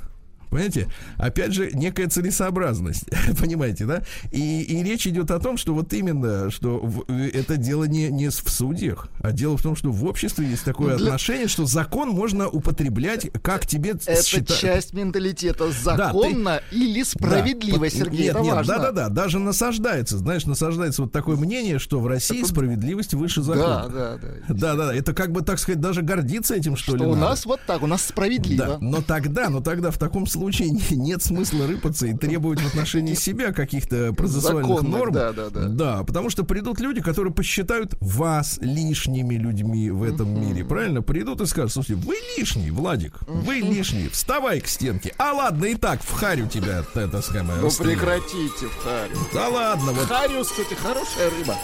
Понимаете? 0.55 0.87
Опять 1.17 1.53
же, 1.53 1.69
некая 1.73 2.07
целесообразность. 2.07 3.03
Понимаете, 3.39 3.85
да? 3.85 4.03
И, 4.31 4.61
и 4.61 4.83
речь 4.83 5.05
идет 5.05 5.29
о 5.31 5.39
том, 5.39 5.57
что 5.57 5.73
вот 5.73 5.91
именно, 5.93 6.49
что 6.49 6.79
в- 6.79 7.03
это 7.11 7.57
дело 7.57 7.83
не, 7.83 8.07
не 8.09 8.29
в 8.29 8.49
судьях, 8.49 9.09
а 9.19 9.31
дело 9.33 9.57
в 9.57 9.61
том, 9.61 9.75
что 9.75 9.91
в 9.91 10.05
обществе 10.05 10.47
есть 10.47 10.63
такое 10.63 10.93
Ну, 10.93 10.97
для- 10.97 11.05
отношение, 11.07 11.49
что 11.49 11.65
закон 11.65 12.09
можно 12.09 12.47
употреблять, 12.47 13.29
как 13.41 13.67
тебе 13.67 13.91
Это 13.91 14.13
счита- 14.23 14.55
часть 14.57 14.93
менталитета. 14.93 15.65
Да, 15.65 15.71
ты- 15.71 15.73
Законно 15.97 16.61
или 16.71 17.03
справедливо, 17.03 17.79
Да, 17.79 17.89
Сергей, 17.89 18.19
нет, 18.27 18.29
это 18.35 18.39
нет, 18.41 18.53
важно. 18.55 18.73
да, 18.77 18.79
да, 18.79 18.91
да, 18.91 19.09
даже 19.09 19.39
насаждается, 19.39 20.17
знаешь, 20.17 20.45
насаждается 20.45 21.01
вот 21.01 21.11
такое 21.11 21.35
мнение, 21.35 21.79
что 21.79 21.99
в 21.99 22.07
России 22.07 22.39
Это- 22.39 22.47
справедливость 22.49 23.13
выше 23.13 23.41
Да, 23.41 23.45
закона. 23.45 23.89
да, 23.93 24.17
да. 24.17 24.53
Да, 24.55 24.75
да, 24.75 24.95
это 24.95 25.13
как 25.13 25.31
бы, 25.33 25.41
так 25.41 25.59
сказать, 25.59 25.81
даже 25.81 26.01
гордиться 26.01 26.55
этим, 26.55 26.77
что, 26.77 26.91
Что 26.95 26.97
ли, 26.97 27.05
у 27.05 27.15
надо. 27.15 27.29
нас 27.29 27.45
вот 27.45 27.59
так, 27.67 27.83
у 27.83 27.87
нас 27.87 28.01
Да, 28.01 28.07
справедливо. 28.09 28.77
но 28.79 29.01
тогда, 29.01 29.49
но 29.49 29.59
тогда 29.61 29.91
в 29.91 29.97
таком 29.97 30.25
случае 30.27 30.44
не- 30.49 30.81
нет 30.95 31.23
смысла 31.23 31.67
рыпаться 31.67 32.07
и 32.07 32.13
требовать 32.13 32.59
в 32.61 32.67
отношении 32.67 33.13
себя 33.13 33.51
каких-то 33.51 34.13
процессуальных 34.13 34.65
Законных, 34.67 34.91
норм. 34.91 35.13
да, 35.13 35.31
да, 35.33 35.49
да. 35.49 35.67
Да, 35.67 36.03
потому 36.03 36.29
что 36.29 36.43
придут 36.43 36.79
люди, 36.79 37.01
которые 37.01 37.33
посчитают 37.33 37.95
вас 38.01 38.57
лишними 38.61 39.35
людьми 39.35 39.89
в 39.89 40.03
этом 40.03 40.39
мире, 40.39 40.63
правильно? 40.65 41.01
Придут 41.01 41.41
и 41.41 41.45
скажут, 41.45 41.73
слушайте, 41.73 42.01
вы 42.05 42.15
лишний, 42.37 42.71
Владик, 42.71 43.13
вы 43.27 43.55
лишний, 43.55 44.09
вставай 44.09 44.59
к 44.61 44.67
стенке. 44.67 45.13
А 45.17 45.33
ладно, 45.33 45.65
и 45.65 45.75
так, 45.75 46.01
в 46.01 46.11
харю 46.11 46.47
тебя, 46.47 46.83
это 46.93 47.21
самое. 47.21 47.59
Ну 47.61 47.69
прекратите, 47.69 48.67
Харю. 48.83 49.17
Да 49.33 49.49
ладно, 49.49 49.91
вот 49.91 50.05
Хариус, 50.07 50.49
кстати, 50.49 50.73
хорошая 50.73 51.29
рыба. 51.29 51.55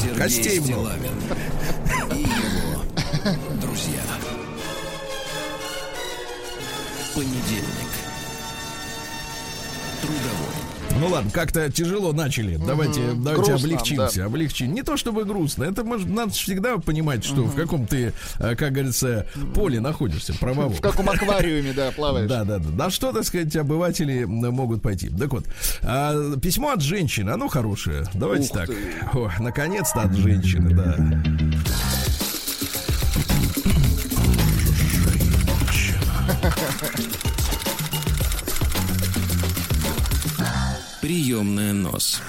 Сергей 0.00 0.16
Костей. 0.18 0.60
Стилавин 0.60 1.12
и 2.14 2.20
его 2.20 2.82
друзья. 3.60 4.02
Понедельник. 7.18 7.90
Трудовой. 10.00 11.00
Ну 11.00 11.08
ладно, 11.08 11.32
как-то 11.32 11.68
тяжело 11.68 12.12
начали. 12.12 12.56
Давайте, 12.64 13.00
давайте 13.12 13.50
Грустно, 13.50 13.54
облегчимся, 13.56 14.24
облегчим. 14.24 14.72
Не 14.72 14.84
то 14.84 14.96
чтобы 14.96 15.24
грустно, 15.24 15.64
это 15.64 15.82
может, 15.82 16.08
надо 16.08 16.30
всегда 16.30 16.78
понимать, 16.78 17.24
что 17.24 17.42
в 17.42 17.56
каком 17.56 17.88
ты, 17.88 18.12
э, 18.38 18.54
как 18.54 18.70
говорится, 18.70 19.26
поле 19.52 19.80
находишься, 19.80 20.32
правовом. 20.34 20.74
В 20.74 20.80
каком 20.80 21.10
аквариуме, 21.10 21.72
да, 21.72 21.90
плаваешь. 21.90 22.28
Да, 22.28 22.44
да, 22.44 22.58
да. 22.58 22.70
На 22.70 22.88
что, 22.88 23.10
так 23.10 23.24
сказать, 23.24 23.56
обыватели 23.56 24.22
могут 24.22 24.80
пойти. 24.80 25.08
Так 25.08 25.32
вот, 25.32 25.44
а, 25.82 26.36
письмо 26.36 26.70
от 26.70 26.82
женщины, 26.82 27.30
оно 27.30 27.48
хорошее. 27.48 28.04
Давайте 28.14 28.54
так. 28.54 28.70
наконец-то 29.40 30.02
от 30.02 30.14
женщины, 30.14 30.70
да. 30.72 30.96
Приемная 41.00 41.72
нос. 41.72 42.20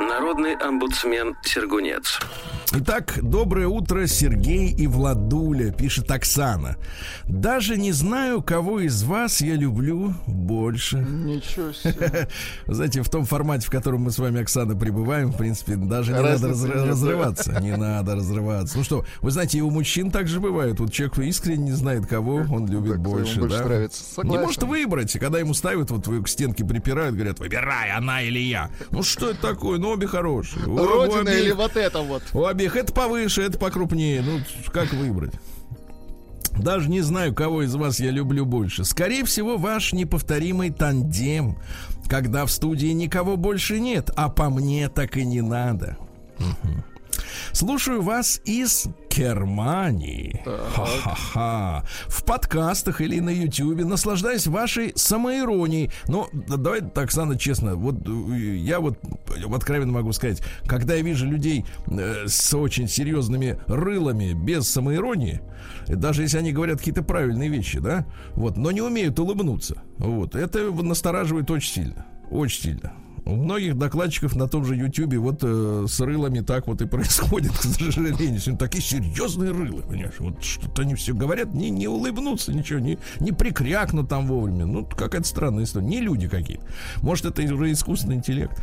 Народный 0.00 0.56
омбудсмен 0.56 1.36
Сергунец. 1.42 2.18
Итак, 2.76 3.20
доброе 3.22 3.68
утро, 3.68 4.04
Сергей 4.08 4.68
и 4.68 4.88
Владуля, 4.88 5.70
пишет 5.70 6.10
Оксана. 6.10 6.76
Даже 7.24 7.76
не 7.76 7.92
знаю, 7.92 8.42
кого 8.42 8.80
из 8.80 9.04
вас 9.04 9.40
я 9.40 9.54
люблю 9.54 10.12
больше. 10.26 10.96
Ничего 10.98 11.70
себе. 11.72 12.28
Знаете, 12.66 13.02
в 13.02 13.08
том 13.08 13.26
формате, 13.26 13.68
в 13.68 13.70
котором 13.70 14.02
мы 14.02 14.10
с 14.10 14.18
вами, 14.18 14.40
Оксана, 14.40 14.74
пребываем, 14.74 15.30
в 15.30 15.36
принципе, 15.36 15.76
даже 15.76 16.12
не 16.12 16.20
надо 16.20 16.48
да. 16.48 16.48
разрываться. 16.48 17.60
Не 17.60 17.76
надо 17.76 18.16
разрываться. 18.16 18.76
Ну 18.76 18.82
что, 18.82 19.04
вы 19.20 19.30
знаете, 19.30 19.58
и 19.58 19.60
у 19.60 19.70
мужчин 19.70 20.10
также 20.10 20.40
бывает. 20.40 20.80
Вот 20.80 20.92
человек 20.92 21.18
искренне 21.18 21.66
не 21.66 21.72
знает, 21.72 22.06
кого 22.08 22.44
он 22.50 22.66
любит 22.66 22.94
Так, 22.94 23.02
больше. 23.02 23.38
больше 23.38 23.56
да? 23.56 23.64
нравится. 23.64 24.04
Не 24.24 24.36
может 24.36 24.64
выбрать, 24.64 25.12
когда 25.12 25.38
ему 25.38 25.54
ставят, 25.54 25.92
вот 25.92 26.08
к 26.08 26.28
стенке 26.28 26.64
припирают, 26.64 27.14
говорят, 27.14 27.38
выбирай, 27.38 27.92
она 27.92 28.20
или 28.20 28.40
я. 28.40 28.68
Ну 28.90 29.04
что 29.04 29.30
это 29.30 29.40
такое? 29.42 29.78
Ну 29.78 29.90
обе 29.90 30.08
хорошие. 30.08 30.64
Родина 30.64 31.28
или 31.28 31.52
вот 31.52 31.76
это 31.76 32.00
вот. 32.00 32.22
у 32.32 32.44
обеих 32.64 32.76
это 32.76 32.92
повыше, 32.92 33.42
это 33.42 33.58
покрупнее. 33.58 34.22
Ну, 34.22 34.40
как 34.72 34.92
выбрать? 34.92 35.34
Даже 36.58 36.88
не 36.88 37.00
знаю, 37.00 37.34
кого 37.34 37.62
из 37.62 37.74
вас 37.74 37.98
я 38.00 38.10
люблю 38.10 38.46
больше. 38.46 38.84
Скорее 38.84 39.24
всего, 39.24 39.56
ваш 39.56 39.92
неповторимый 39.92 40.70
тандем, 40.70 41.58
когда 42.08 42.46
в 42.46 42.50
студии 42.50 42.88
никого 42.88 43.36
больше 43.36 43.80
нет, 43.80 44.10
а 44.16 44.28
по 44.28 44.50
мне 44.50 44.88
так 44.88 45.16
и 45.16 45.24
не 45.24 45.40
надо. 45.40 45.98
Мгм. 46.38 46.84
Слушаю 47.52 48.02
вас 48.02 48.40
из 48.44 48.86
Германии. 49.16 50.42
Ха-ха-ха. 50.44 51.84
В 52.08 52.24
подкастах 52.24 53.00
или 53.00 53.20
на 53.20 53.30
Ютьюбе 53.30 53.84
наслаждаюсь 53.84 54.46
вашей 54.46 54.92
самоиронией. 54.96 55.90
Но 56.08 56.28
да, 56.32 56.56
давай, 56.56 56.80
так, 56.80 57.04
Оксана, 57.04 57.38
честно, 57.38 57.76
вот 57.76 57.96
э, 58.06 58.56
я 58.56 58.80
вот 58.80 58.98
э, 59.28 59.54
откровенно 59.54 59.92
могу 59.92 60.12
сказать, 60.12 60.42
когда 60.66 60.94
я 60.94 61.02
вижу 61.02 61.26
людей 61.26 61.64
э, 61.86 62.26
с 62.26 62.54
очень 62.54 62.88
серьезными 62.88 63.58
рылами 63.66 64.32
без 64.32 64.68
самоиронии, 64.68 65.42
даже 65.86 66.22
если 66.22 66.38
они 66.38 66.52
говорят 66.52 66.78
какие-то 66.78 67.02
правильные 67.02 67.48
вещи, 67.48 67.78
да, 67.78 68.06
вот, 68.32 68.56
но 68.56 68.72
не 68.72 68.80
умеют 68.80 69.18
улыбнуться, 69.18 69.82
вот, 69.98 70.34
это 70.34 70.72
настораживает 70.72 71.50
очень 71.50 71.72
сильно, 71.72 72.06
очень 72.30 72.62
сильно. 72.62 73.03
У 73.26 73.36
многих 73.36 73.78
докладчиков 73.78 74.36
на 74.36 74.48
том 74.48 74.66
же 74.66 74.76
Ютьюбе 74.76 75.18
вот 75.18 75.38
э, 75.42 75.86
с 75.88 76.00
рылами 76.00 76.40
так 76.40 76.66
вот 76.66 76.82
и 76.82 76.86
происходит, 76.86 77.52
к 77.58 77.62
сожалению. 77.62 78.56
Такие 78.58 78.82
серьезные 78.82 79.50
рылы, 79.50 79.82
понимаешь? 79.82 80.14
Вот 80.18 80.42
что-то 80.42 80.82
они 80.82 80.94
все 80.94 81.14
говорят, 81.14 81.54
не, 81.54 81.70
не 81.70 81.88
улыбнутся, 81.88 82.52
ничего, 82.52 82.80
не, 82.80 82.98
не 83.20 83.32
прикрякнут 83.32 84.08
там 84.08 84.26
вовремя. 84.26 84.66
Ну, 84.66 84.84
какая-то 84.84 85.26
странная 85.26 85.64
история. 85.64 85.86
Не 85.86 86.00
люди 86.00 86.28
какие-то. 86.28 86.64
Может, 87.00 87.24
это 87.24 87.42
уже 87.54 87.72
искусственный 87.72 88.16
интеллект. 88.16 88.62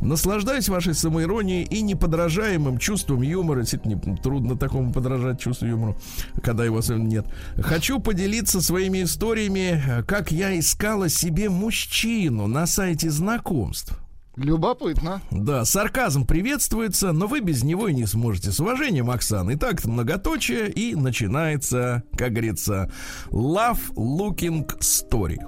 Наслаждаюсь 0.00 0.68
вашей 0.68 0.94
самоиронией 0.94 1.64
и 1.64 1.82
неподражаемым 1.82 2.78
чувством 2.78 3.22
юмора. 3.22 3.60
Действительно, 3.60 4.00
не- 4.04 4.16
трудно 4.16 4.56
такому 4.56 4.92
подражать 4.92 5.40
чувству 5.40 5.66
юмора, 5.66 5.96
когда 6.42 6.64
его 6.64 6.78
особенно 6.78 7.08
нет. 7.08 7.26
Хочу 7.56 7.98
поделиться 8.00 8.60
своими 8.60 9.02
историями, 9.02 10.02
как 10.06 10.30
я 10.30 10.58
искала 10.58 11.08
себе 11.08 11.48
мужчину 11.48 12.46
на 12.46 12.66
сайте 12.66 13.10
знакомств. 13.10 13.98
Любопытно. 14.36 15.20
Да, 15.32 15.64
сарказм 15.64 16.24
приветствуется, 16.24 17.10
но 17.10 17.26
вы 17.26 17.40
без 17.40 17.64
него 17.64 17.88
и 17.88 17.92
не 17.94 18.06
сможете. 18.06 18.52
С 18.52 18.60
уважением, 18.60 19.10
Оксана. 19.10 19.54
Итак, 19.54 19.84
многоточие, 19.84 20.70
и 20.70 20.94
начинается, 20.94 22.04
как 22.16 22.30
говорится, 22.30 22.88
love 23.30 23.80
looking 23.96 24.64
story. 24.78 25.38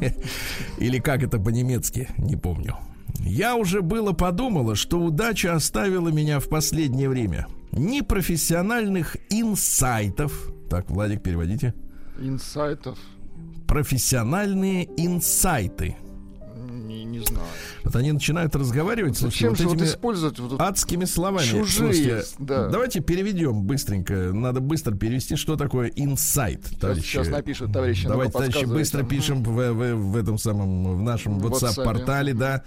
Или 0.78 0.98
как 0.98 1.22
это 1.22 1.38
по-немецки, 1.38 2.08
не 2.18 2.34
помню. 2.34 2.76
Я 3.20 3.56
уже 3.56 3.82
было 3.82 4.12
подумала, 4.12 4.74
что 4.74 4.98
удача 4.98 5.54
оставила 5.54 6.08
меня 6.08 6.40
в 6.40 6.48
последнее 6.48 7.08
время. 7.08 7.46
Ни 7.72 8.00
профессиональных 8.00 9.16
инсайтов. 9.30 10.52
Так, 10.68 10.90
Владик, 10.90 11.22
переводите. 11.22 11.74
Инсайтов. 12.18 12.98
Профессиональные 13.66 14.88
инсайты. 14.96 15.96
Не, 17.04 17.18
не 17.18 17.24
знаю. 17.24 17.46
Вот 17.84 17.96
они 17.96 18.12
начинают 18.12 18.54
разговаривать, 18.54 19.16
слушайте, 19.18 19.48
вот 19.48 19.58
же 19.58 19.68
вот 19.68 19.76
этими 19.76 19.86
использовать 19.86 20.38
вот 20.38 20.60
адскими 20.60 21.04
словами. 21.04 21.44
Чужие, 21.46 21.92
Слушайте, 21.92 22.24
да. 22.38 22.68
Давайте 22.68 23.00
переведем 23.00 23.62
быстренько. 23.64 24.14
Надо 24.32 24.60
быстро 24.60 24.94
перевести, 24.94 25.36
что 25.36 25.56
такое 25.56 25.88
инсайт, 25.96 26.62
товарищи. 26.80 27.04
сейчас 27.06 27.28
напишут, 27.28 27.72
товарищи, 27.72 28.06
Давайте, 28.06 28.32
товарищи, 28.32 28.64
быстро 28.64 29.02
пишем 29.02 29.42
в, 29.42 29.50
в- 29.72 29.94
в 29.94 30.16
этом 30.16 30.38
самом, 30.38 30.96
в 30.98 31.02
нашем 31.02 31.38
WhatsApp-портале, 31.38 32.34
да. 32.34 32.62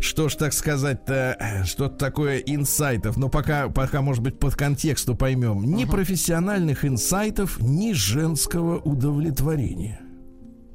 Что 0.00 0.28
ж 0.28 0.34
так 0.36 0.52
сказать-то, 0.52 1.62
что 1.66 1.88
такое 1.88 2.38
инсайтов? 2.38 3.16
Но 3.16 3.28
пока, 3.28 3.68
пока, 3.68 4.00
может 4.02 4.22
быть, 4.22 4.38
под 4.38 4.54
контексту 4.56 5.14
поймем. 5.14 5.62
Ни 5.64 5.84
профессиональных 5.84 6.84
инсайтов, 6.84 7.60
ни 7.60 7.92
женского 7.92 8.78
удовлетворения. 8.78 10.00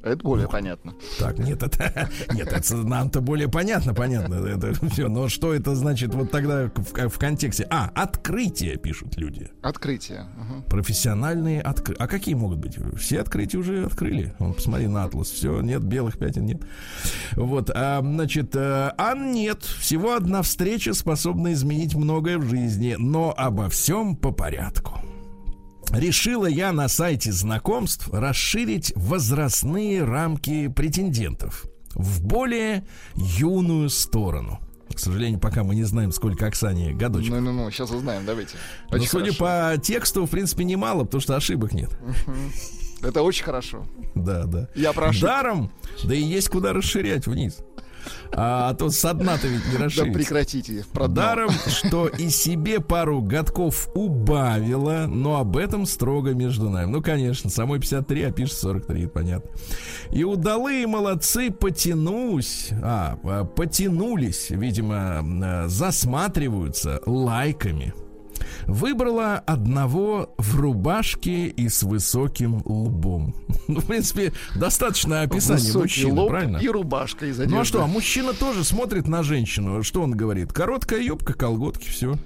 Это 0.02 0.22
более 0.22 0.48
понятно. 0.48 0.94
Так, 1.18 1.38
нет, 1.38 1.62
это, 1.62 2.10
нет, 2.32 2.48
это 2.52 2.76
нам-то 2.76 3.20
более 3.20 3.48
понятно, 3.48 3.94
понятно, 3.94 4.34
это 4.46 4.72
все. 4.90 5.08
Но 5.08 5.28
что 5.28 5.54
это 5.54 5.74
значит 5.74 6.14
вот 6.14 6.30
тогда 6.30 6.70
в, 6.74 7.08
в 7.08 7.18
контексте? 7.18 7.66
А, 7.70 7.90
открытие 7.94 8.76
пишут 8.76 9.16
люди. 9.16 9.50
Открытие. 9.62 10.26
Ага. 10.38 10.62
Профессиональные 10.68 11.60
открытия. 11.60 12.02
А 12.02 12.08
какие 12.08 12.34
могут 12.34 12.58
быть? 12.58 12.78
Все 12.98 13.20
открытия 13.20 13.58
уже 13.58 13.84
открыли. 13.84 14.34
Вон, 14.38 14.54
посмотри 14.54 14.88
на 14.88 15.04
атлас. 15.04 15.30
Все, 15.30 15.60
нет, 15.60 15.82
белых 15.82 16.18
пятен 16.18 16.46
нет. 16.46 16.62
Вот, 17.32 17.70
а, 17.72 18.00
значит, 18.00 18.56
э, 18.56 18.92
а 18.96 19.14
нет. 19.14 19.62
Всего 19.62 20.14
одна 20.14 20.42
встреча 20.42 20.94
способна 20.94 21.52
изменить 21.52 21.94
многое 21.94 22.38
в 22.38 22.48
жизни, 22.48 22.96
но 22.98 23.32
обо 23.36 23.68
всем 23.68 24.16
по 24.16 24.32
порядку. 24.32 25.00
Решила 25.92 26.46
я 26.46 26.72
на 26.72 26.88
сайте 26.88 27.32
знакомств 27.32 28.08
расширить 28.12 28.92
возрастные 28.96 30.04
рамки 30.04 30.68
претендентов 30.68 31.66
в 31.94 32.24
более 32.24 32.84
юную 33.14 33.90
сторону. 33.90 34.58
К 34.94 34.98
сожалению, 34.98 35.38
пока 35.38 35.64
мы 35.64 35.74
не 35.74 35.84
знаем, 35.84 36.12
сколько 36.12 36.46
Оксане 36.46 36.92
годочек. 36.94 37.30
Ну-ну-ну, 37.30 37.70
сейчас 37.70 37.90
узнаем, 37.90 38.24
давайте. 38.24 38.56
Но 38.90 38.96
Очень 38.96 39.08
судя 39.08 39.32
хорошо. 39.34 39.74
по 39.74 39.82
тексту, 39.82 40.26
в 40.26 40.30
принципе, 40.30 40.64
немало, 40.64 41.04
потому 41.04 41.20
что 41.20 41.36
ошибок 41.36 41.72
нет. 41.72 41.90
Это 43.02 43.22
очень 43.22 43.44
хорошо. 43.44 43.84
Да, 44.14 44.44
да. 44.44 44.68
Я 44.74 44.92
прошу. 44.92 45.20
Даром, 45.22 45.72
да 46.04 46.14
и 46.14 46.22
есть 46.22 46.48
куда 46.48 46.72
расширять 46.72 47.26
вниз. 47.26 47.58
А, 48.32 48.70
а 48.70 48.74
то 48.74 48.90
со 48.90 49.12
дна-то 49.14 49.46
ведь 49.46 49.64
не 49.66 49.78
Да 49.78 49.84
расширится. 49.84 50.12
прекратите. 50.18 50.84
про 50.92 51.06
дно. 51.06 51.14
Даром, 51.14 51.50
что 51.68 52.08
и 52.08 52.28
себе 52.30 52.80
пару 52.80 53.20
годков 53.22 53.88
убавила, 53.94 55.06
но 55.08 55.38
об 55.38 55.56
этом 55.56 55.86
строго 55.86 56.34
между 56.34 56.70
нами. 56.70 56.90
Ну, 56.90 57.02
конечно, 57.02 57.50
самой 57.50 57.78
53, 57.80 58.22
а 58.24 58.32
пишет 58.32 58.56
43, 58.58 59.06
понятно. 59.06 59.50
И 60.10 60.24
удалые 60.24 60.86
молодцы 60.86 61.50
потянусь, 61.50 62.68
а, 62.82 63.18
а, 63.24 63.44
потянулись, 63.44 64.50
видимо, 64.50 65.20
а, 65.22 65.68
засматриваются 65.68 67.00
лайками. 67.06 67.94
Выбрала 68.66 69.36
одного 69.38 70.34
в 70.38 70.58
рубашке 70.60 71.48
и 71.48 71.68
с 71.68 71.82
высоким 71.82 72.62
лбом. 72.64 73.34
Ну, 73.68 73.80
в 73.80 73.86
принципе, 73.86 74.32
достаточно 74.56 75.22
описания 75.22 75.60
Высокий 75.60 75.78
мужчины, 75.82 76.20
лоб 76.20 76.30
правильно? 76.30 76.56
и 76.58 76.68
рубашка 76.68 77.26
из 77.26 77.38
одежды. 77.38 77.54
Ну 77.54 77.60
а 77.60 77.64
что, 77.64 77.82
а 77.82 77.86
мужчина 77.86 78.32
тоже 78.34 78.64
смотрит 78.64 79.08
на 79.08 79.22
женщину. 79.22 79.82
Что 79.82 80.02
он 80.02 80.12
говорит? 80.12 80.52
Короткая 80.52 81.00
юбка, 81.00 81.32
колготки, 81.32 81.88
все. 81.88 82.16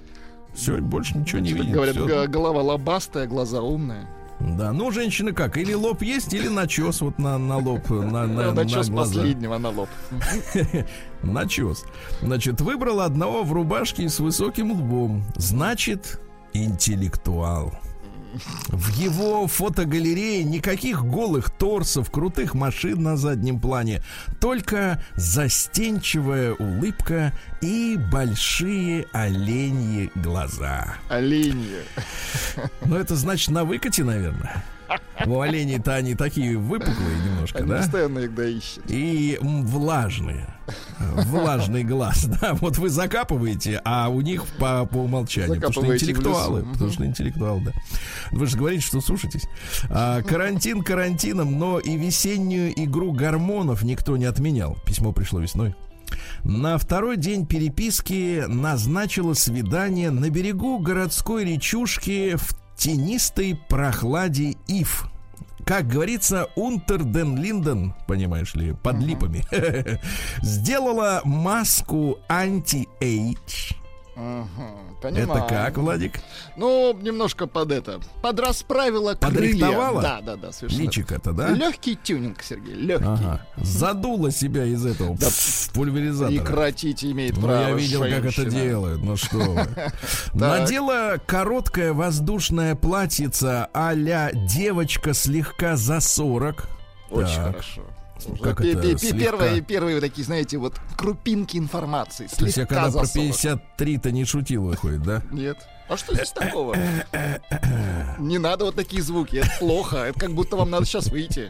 Все, 0.53 0.77
больше 0.81 1.17
ничего 1.17 1.39
не 1.39 1.53
видит. 1.53 1.71
Говорят, 1.71 1.95
всё. 1.95 2.05
г- 2.07 2.27
голова 2.27 2.61
лобастая, 2.63 3.27
глаза 3.27 3.61
умные. 3.61 4.07
Да, 4.39 4.71
ну, 4.73 4.91
женщины 4.91 5.31
как? 5.31 5.57
Или 5.57 5.73
лоб 5.73 6.01
есть, 6.01 6.33
или 6.33 6.47
начес 6.47 7.01
вот 7.01 7.17
на, 7.17 7.37
на 7.37 7.57
лоб, 7.57 7.89
на, 7.89 8.01
на, 8.01 8.23
Ну, 8.27 8.41
на 8.41 8.53
начес 8.53 8.89
глаза. 8.89 9.13
последнего 9.13 9.57
на 9.57 9.69
лоб. 9.69 9.89
Начес. 11.23 11.83
Значит, 12.21 12.61
выбрала 12.61 13.05
одного 13.05 13.43
в 13.43 13.51
рубашке 13.53 14.09
с 14.09 14.19
высоким 14.19 14.71
лбом. 14.71 15.23
Значит, 15.35 16.19
интеллектуал. 16.65 17.73
В 18.67 18.89
его 18.97 19.47
фотогалерее 19.47 20.43
никаких 20.43 21.03
голых 21.05 21.49
торсов, 21.49 22.11
крутых 22.11 22.53
машин 22.53 23.01
на 23.01 23.17
заднем 23.17 23.59
плане, 23.59 24.03
только 24.39 25.03
застенчивая 25.15 26.53
улыбка 26.53 27.33
и 27.61 27.97
большие 28.11 29.07
оленьи 29.13 30.11
глаза. 30.15 30.95
Оленьи. 31.09 31.83
Ну, 32.85 32.95
это 32.95 33.15
значит 33.15 33.49
на 33.49 33.63
выкате, 33.63 34.03
наверное. 34.03 34.63
У 35.25 35.41
оленей-то 35.41 35.95
они 35.95 36.15
такие 36.15 36.57
выпуклые 36.57 37.17
немножко, 37.25 37.59
Они 37.59 37.69
да? 37.69 37.77
постоянно 37.77 38.19
их 38.19 38.35
да 38.35 38.47
ищут. 38.47 38.83
И 38.87 39.37
влажные. 39.41 40.47
Влажный 40.99 41.83
глаз, 41.83 42.25
да. 42.41 42.53
Вот 42.53 42.77
вы 42.77 42.89
закапываете, 42.89 43.81
а 43.83 44.09
у 44.09 44.21
них 44.21 44.45
по, 44.59 44.85
по 44.85 44.97
умолчанию. 44.97 45.55
Потому 45.55 45.73
что 45.73 45.93
интеллектуалы. 45.95 46.65
Потому 46.73 46.91
что 46.91 47.05
интеллектуал, 47.05 47.61
да. 47.61 47.71
Вы 48.31 48.45
же 48.45 48.57
говорите, 48.57 48.85
что 48.85 49.01
сушитесь. 49.01 49.47
А, 49.89 50.21
карантин 50.21 50.83
карантином, 50.83 51.57
но 51.57 51.79
и 51.79 51.97
весеннюю 51.97 52.71
игру 52.83 53.11
гормонов 53.11 53.83
никто 53.83 54.17
не 54.17 54.25
отменял. 54.25 54.77
Письмо 54.85 55.11
пришло 55.11 55.39
весной. 55.39 55.75
На 56.43 56.77
второй 56.77 57.17
день 57.17 57.45
переписки 57.45 58.45
назначила 58.47 59.33
свидание 59.33 60.11
на 60.11 60.29
берегу 60.29 60.79
городской 60.79 61.43
речушки 61.43 62.35
в 62.37 62.66
тенистой 62.77 63.59
прохладе 63.67 64.55
Ив. 64.67 65.09
Как 65.65 65.87
говорится, 65.87 66.47
Унтер 66.55 67.03
ден 67.03 67.35
Линден, 67.35 67.93
понимаешь 68.07 68.55
ли, 68.55 68.73
под 68.73 68.99
липами, 68.99 69.43
сделала 70.41 71.21
маску 71.25 72.19
anti-age. 72.29 73.73
Мгм, 74.15 74.86
Понимаю. 75.01 75.43
Это 75.45 75.47
как, 75.53 75.77
Владик? 75.77 76.19
Ну, 76.55 76.97
немножко 76.99 77.45
под 77.45 77.71
это. 77.71 77.99
Подрасправила 78.23 79.13
крылья. 79.13 79.71
Да, 80.01 80.21
да, 80.21 80.35
да, 80.35 80.51
совершенно. 80.51 80.81
Личико-то, 80.81 81.33
да? 81.33 81.49
Легкий 81.49 81.95
тюнинг, 81.95 82.41
Сергей, 82.41 82.73
легкий. 82.73 83.05
Ага. 83.05 83.45
Задула 83.57 84.31
себя 84.31 84.65
из 84.65 84.85
этого 84.85 85.15
Да 85.17 85.27
пульверизатора. 85.73 86.39
Прекратите, 86.39 87.11
имеет 87.11 87.35
Ну, 87.37 87.43
право. 87.43 87.67
я 87.69 87.73
видел, 87.73 88.01
как 88.01 88.11
это 88.11 88.31
женщина. 88.31 88.61
делают. 88.61 89.03
Ну 89.03 89.17
что 89.17 89.37
вы. 89.37 89.67
Надела 90.33 91.17
короткое 91.25 91.93
воздушное 91.93 92.73
платьице 92.75 93.67
а-ля 93.73 94.31
девочка 94.33 95.13
слегка 95.13 95.75
за 95.75 95.99
40. 95.99 96.67
Очень 97.11 97.27
Так. 97.35 97.45
хорошо. 97.51 97.81
Как 98.41 98.61
это 98.61 98.81
пе- 98.81 98.97
слегка? 98.97 99.17
Первые, 99.19 99.61
первые 99.61 100.01
такие, 100.01 100.23
знаете, 100.25 100.57
вот 100.57 100.79
крупинки 100.95 101.57
информации. 101.57 102.27
То 102.27 102.45
есть 102.45 102.57
я 102.57 102.65
когда 102.65 102.89
за 102.89 102.99
про 102.99 103.07
40. 103.07 103.27
53-то 103.79 104.11
не 104.11 104.25
шутил, 104.25 104.63
выходит, 104.65 105.03
да? 105.03 105.21
Нет. 105.31 105.57
А 105.89 105.95
что 105.95 106.13
здесь 106.13 106.31
такого? 106.31 106.75
Не 108.19 108.37
надо 108.39 108.65
вот 108.65 108.75
такие 108.75 109.01
звуки, 109.01 109.37
это 109.37 109.49
плохо. 109.59 109.97
Это 109.97 110.19
как 110.19 110.33
будто 110.33 110.55
вам 110.57 110.69
надо 110.69 110.85
сейчас 110.85 111.07
выйти. 111.07 111.49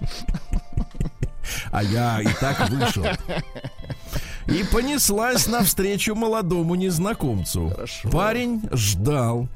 А 1.71 1.81
я 1.83 2.21
и 2.21 2.27
так 2.39 2.69
вышел. 2.69 3.05
И 4.47 4.63
понеслась 4.71 5.47
навстречу 5.47 6.13
молодому 6.15 6.75
незнакомцу. 6.75 7.69
Хорошо. 7.69 8.09
Парень 8.09 8.61
ждал, 8.71 9.47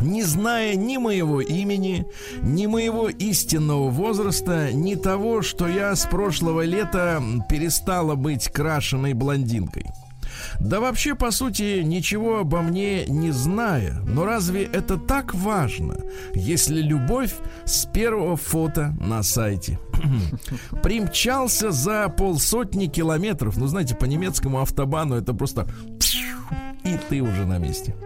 не 0.00 0.22
зная 0.22 0.74
ни 0.74 0.96
моего 0.96 1.40
имени, 1.40 2.06
ни 2.42 2.66
моего 2.66 3.08
истинного 3.08 3.90
возраста, 3.90 4.72
ни 4.72 4.94
того, 4.94 5.42
что 5.42 5.68
я 5.68 5.94
с 5.94 6.06
прошлого 6.06 6.64
лета 6.64 7.22
перестала 7.48 8.14
быть 8.14 8.48
крашеной 8.48 9.12
блондинкой. 9.14 9.86
Да 10.60 10.80
вообще, 10.80 11.14
по 11.14 11.30
сути, 11.30 11.82
ничего 11.82 12.38
обо 12.38 12.62
мне 12.62 13.06
не 13.06 13.30
зная. 13.30 14.00
Но 14.06 14.24
разве 14.24 14.64
это 14.64 14.96
так 14.98 15.34
важно, 15.34 15.96
если 16.34 16.80
любовь 16.80 17.34
с 17.64 17.86
первого 17.86 18.36
фото 18.36 18.94
на 19.00 19.22
сайте? 19.22 19.78
Примчался 20.82 21.70
за 21.70 22.08
полсотни 22.08 22.86
километров. 22.86 23.56
Ну, 23.56 23.66
знаете, 23.66 23.94
по 23.94 24.04
немецкому 24.04 24.60
автобану 24.60 25.16
это 25.16 25.34
просто... 25.34 25.66
И 26.84 26.98
ты 27.08 27.22
уже 27.22 27.46
на 27.46 27.56
месте. 27.56 27.96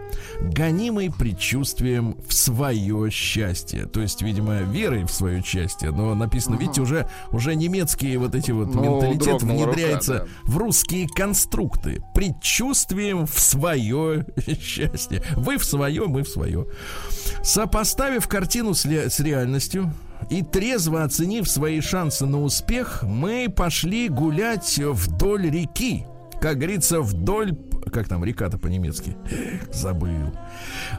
Гонимый 0.40 1.11
предчувствием 1.11 2.16
в 2.29 2.33
свое 2.33 3.11
счастье. 3.11 3.87
То 3.87 4.01
есть, 4.01 4.22
видимо, 4.22 4.61
верой 4.61 5.03
в 5.03 5.11
свое 5.11 5.42
счастье. 5.42 5.90
Но 5.90 6.14
написано, 6.14 6.55
видите, 6.55 6.81
уже, 6.81 7.11
уже 7.33 7.57
немецкие 7.57 8.18
вот 8.18 8.37
эти 8.37 8.53
вот 8.53 8.72
Ну, 8.72 8.83
менталитет 8.83 9.38
дрогнула 9.38 9.66
рука, 9.66 9.72
внедряется 9.72 10.14
да. 10.14 10.24
в 10.44 10.57
русские 10.59 11.09
конструкты. 11.09 12.05
Предчувствием 12.14 13.27
в 13.27 13.40
свое 13.40 14.27
счастье. 14.61 15.24
Вы 15.35 15.59
в 15.59 15.64
свое, 15.64 16.07
мы 16.07 16.22
в 16.22 16.29
свое. 16.29 16.66
Сопоставив 17.42 18.29
картину 18.29 18.74
с, 18.74 18.87
с 18.87 19.18
реальностью 19.18 19.92
и 20.31 20.42
трезво 20.42 21.04
оценив 21.04 21.48
свои 21.48 21.81
шансы 21.81 22.26
на 22.26 22.42
успех, 22.42 23.02
мы 23.02 23.48
пошли 23.48 24.09
гулять 24.09 24.78
вдоль 24.78 25.50
реки. 25.50 26.04
Как 26.40 26.57
говорится, 26.57 27.00
вдоль... 27.00 27.57
Как 27.92 28.07
там 28.09 28.24
река-то 28.24 28.59
по-немецки? 28.59 29.16
Забыл. 29.72 30.33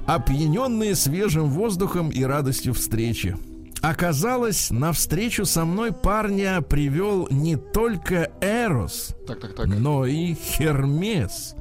Опьяненные 0.05 0.95
свежим 0.95 1.49
воздухом 1.49 2.09
и 2.09 2.23
радостью 2.23 2.73
встречи. 2.73 3.37
Оказалось, 3.81 4.71
на 4.71 4.91
встречу 4.91 5.45
со 5.45 5.63
мной 5.63 5.93
парня 5.93 6.61
привел 6.61 7.27
не 7.31 7.55
только 7.55 8.29
Эрос, 8.41 9.15
Так, 9.25 9.39
так, 9.39 9.55
так. 9.55 9.67
но 9.67 10.05
и 10.05 10.33
Хермес, 10.33 11.55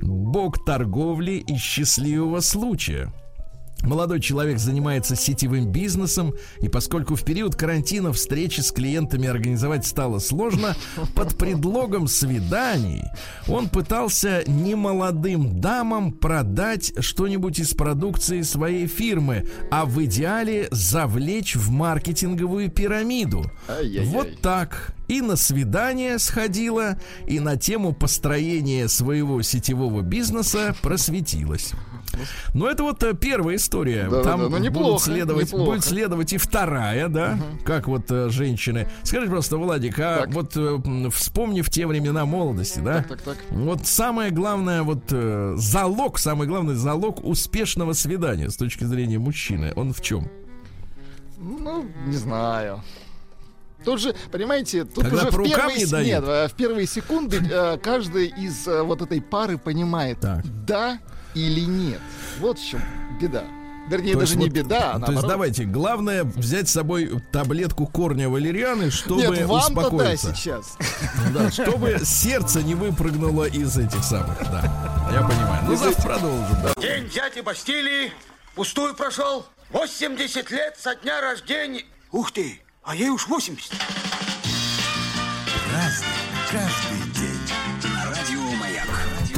бог 0.00 0.64
торговли 0.64 1.32
и 1.46 1.56
счастливого 1.56 2.40
случая. 2.40 3.12
Молодой 3.82 4.20
человек 4.20 4.58
занимается 4.58 5.16
сетевым 5.16 5.70
бизнесом, 5.72 6.34
и 6.60 6.68
поскольку 6.68 7.14
в 7.14 7.24
период 7.24 7.56
карантина 7.56 8.12
встречи 8.12 8.60
с 8.60 8.72
клиентами 8.72 9.26
организовать 9.26 9.86
стало 9.86 10.18
сложно, 10.18 10.76
под 11.14 11.36
предлогом 11.36 12.06
свиданий 12.06 13.02
он 13.48 13.68
пытался 13.68 14.42
немолодым 14.46 15.60
дамам 15.60 16.12
продать 16.12 16.92
что-нибудь 17.00 17.58
из 17.58 17.74
продукции 17.74 18.42
своей 18.42 18.86
фирмы, 18.86 19.46
а 19.70 19.86
в 19.86 20.04
идеале 20.04 20.68
завлечь 20.70 21.56
в 21.56 21.70
маркетинговую 21.70 22.70
пирамиду. 22.70 23.50
Ай-яй-яй. 23.68 24.04
Вот 24.06 24.40
так. 24.40 24.94
И 25.08 25.22
на 25.22 25.34
свидание 25.34 26.20
сходила, 26.20 26.96
и 27.26 27.40
на 27.40 27.56
тему 27.56 27.92
построения 27.92 28.88
своего 28.88 29.42
сетевого 29.42 30.02
бизнеса 30.02 30.76
просветилась. 30.82 31.72
Но 32.54 32.68
это 32.68 32.82
вот 32.82 33.02
э, 33.02 33.14
первая 33.14 33.56
история. 33.56 34.04
Да-да-да, 34.04 34.22
Там 34.22 34.40
ну, 34.42 34.48
будут 34.48 34.64
неплохо, 34.64 35.04
следовать, 35.04 35.46
неплохо. 35.46 35.70
будет 35.72 35.84
следовать 35.84 36.32
и 36.32 36.38
вторая, 36.38 37.08
да, 37.08 37.38
как 37.64 37.88
вот 37.88 38.10
э, 38.10 38.28
женщины. 38.30 38.88
Скажи 39.02 39.28
просто, 39.28 39.56
Владик, 39.56 39.98
а 39.98 40.20
Так. 40.20 40.34
вот 40.34 40.56
э, 40.56 40.60
м, 40.84 41.10
вспомни 41.10 41.62
в 41.62 41.70
те 41.70 41.86
времена 41.86 42.24
молодости, 42.26 42.80
да? 42.80 42.98
Так, 43.02 43.08
так, 43.08 43.22
так. 43.22 43.36
Вот 43.50 43.86
самое 43.86 44.30
главное, 44.30 44.82
вот 44.82 45.04
залог, 45.10 46.18
самый 46.18 46.46
главный 46.46 46.74
залог 46.74 47.24
успешного 47.24 47.92
свидания 47.92 48.50
с 48.50 48.56
точки 48.56 48.84
зрения 48.84 49.18
мужчины, 49.18 49.72
он 49.76 49.92
в 49.92 50.00
чем? 50.00 50.28
Ну, 51.38 51.86
не 52.06 52.16
знаю. 52.16 52.82
Тут 53.84 53.98
же, 54.00 54.14
понимаете, 54.30 54.84
тут 54.84 55.04
Когда 55.04 55.16
уже 55.22 55.26
по 55.28 55.32
в 55.32 55.36
рукам 55.36 55.54
первые, 55.68 55.78
не 55.78 55.86
дают. 55.86 56.06
нет, 56.06 56.50
в 56.50 56.54
первые 56.54 56.86
секунды 56.86 57.40
каждый 57.82 58.26
из 58.26 58.66
вот 58.66 59.00
этой 59.00 59.22
пары 59.22 59.56
понимает, 59.56 60.20
Так. 60.20 60.44
да 60.66 60.98
или 61.34 61.60
нет. 61.60 62.00
Вот 62.38 62.58
в 62.58 62.66
чем 62.66 62.80
беда. 63.20 63.44
Вернее, 63.88 64.14
даже 64.14 64.36
не 64.36 64.48
беда, 64.48 64.92
а 64.94 65.00
То 65.00 65.12
есть 65.12 65.26
давайте, 65.26 65.64
главное 65.64 66.22
взять 66.22 66.68
с 66.68 66.72
собой 66.72 67.10
таблетку 67.32 67.86
корня 67.86 68.28
валерианы, 68.28 68.90
чтобы 68.90 69.22
Нет, 69.22 69.46
вам 69.46 69.74
да 69.74 69.82
успокоиться. 69.82 70.34
сейчас. 70.34 70.76
Да, 71.34 71.50
чтобы 71.50 72.00
сердце 72.04 72.62
не 72.62 72.74
выпрыгнуло 72.74 73.44
из 73.44 73.76
этих 73.76 74.04
самых, 74.04 74.38
да. 74.50 75.10
Я 75.12 75.22
понимаю. 75.22 75.64
Ну, 75.66 75.76
завтра 75.76 76.02
продолжим, 76.02 76.56
да. 76.62 76.80
День 76.80 77.08
дяди 77.08 77.40
Бастилии 77.40 78.12
пустую 78.54 78.94
прошел. 78.94 79.44
80 79.70 80.50
лет 80.50 80.76
со 80.78 80.94
дня 80.94 81.20
рождения. 81.20 81.84
Ух 82.12 82.30
ты, 82.32 82.60
а 82.84 82.94
ей 82.94 83.08
уж 83.10 83.26
80. 83.26 83.72
Разный, 85.72 86.06
каждый 86.50 86.89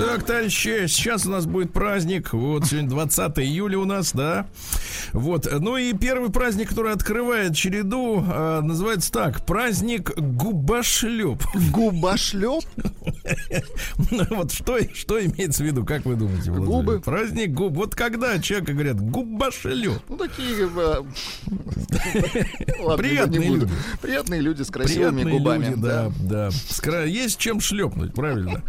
Так, 0.03 0.25
товарищи, 0.25 0.87
сейчас 0.89 1.27
у 1.27 1.31
нас 1.31 1.47
будет 1.47 1.73
праздник. 1.73 2.33
Вот 2.33 2.67
сегодня 2.67 2.91
20 2.91 3.39
июля 3.39 3.79
у 3.79 3.85
нас, 3.85 4.13
да. 4.13 4.47
Вот. 5.13 5.47
Ну 5.61 5.77
и 5.77 5.93
первый 5.93 6.31
праздник, 6.31 6.71
который 6.71 6.93
открывает 6.93 7.55
череду, 7.55 8.23
а, 8.27 8.61
называется 8.63 9.13
так. 9.13 9.47
Праздник 9.47 10.11
губошлеп. 10.19 11.45
Губошлеп? 11.71 12.65
Ну, 14.11 14.23
Вот 14.31 14.53
что, 14.53 14.79
что 14.93 15.25
имеется 15.25 15.63
в 15.63 15.67
виду, 15.67 15.85
как 15.85 16.05
вы 16.05 16.17
думаете? 16.17 16.51
Губы. 16.51 17.01
Праздник 17.01 17.53
губ. 17.53 17.75
Вот 17.75 17.95
когда 17.95 18.41
человека 18.41 18.73
говорят 18.73 19.01
губошлеп. 19.01 20.03
Ну, 20.09 20.17
такие... 20.17 20.69
э, 20.77 21.03
Приятные 22.97 23.49
люди. 23.49 23.73
Приятные 24.01 24.41
люди 24.41 24.63
с 24.63 24.71
красивыми 24.71 25.31
губами. 25.31 25.75
да, 25.77 26.11
да. 26.21 26.51
Есть 27.05 27.39
чем 27.39 27.61
шлепнуть, 27.61 28.15
правильно? 28.15 28.63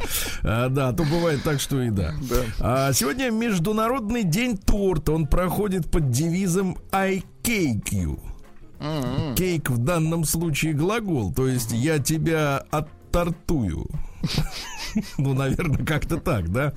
А, 0.43 0.69
да, 0.69 0.89
а 0.89 0.93
то 0.93 1.03
бывает 1.03 1.22
так, 1.43 1.59
что 1.59 1.81
и 1.81 1.89
да. 1.89 2.13
Да. 2.29 2.43
А, 2.59 2.93
сегодня 2.93 3.29
Международный 3.31 4.23
день 4.23 4.57
торта. 4.57 5.13
Он 5.13 5.27
проходит 5.27 5.89
под 5.89 6.11
девизом 6.11 6.77
I 6.91 7.23
cake 7.43 7.89
you. 7.91 8.19
Кейк 9.35 9.69
в 9.69 9.77
данном 9.77 10.25
случае 10.25 10.73
глагол, 10.73 11.33
то 11.33 11.47
есть 11.47 11.71
я 11.71 11.99
тебя 11.99 12.63
оттортую. 12.71 13.87
Ну, 15.17 15.33
наверное, 15.33 15.83
как-то 15.83 16.17
так, 16.17 16.49
да. 16.49 16.73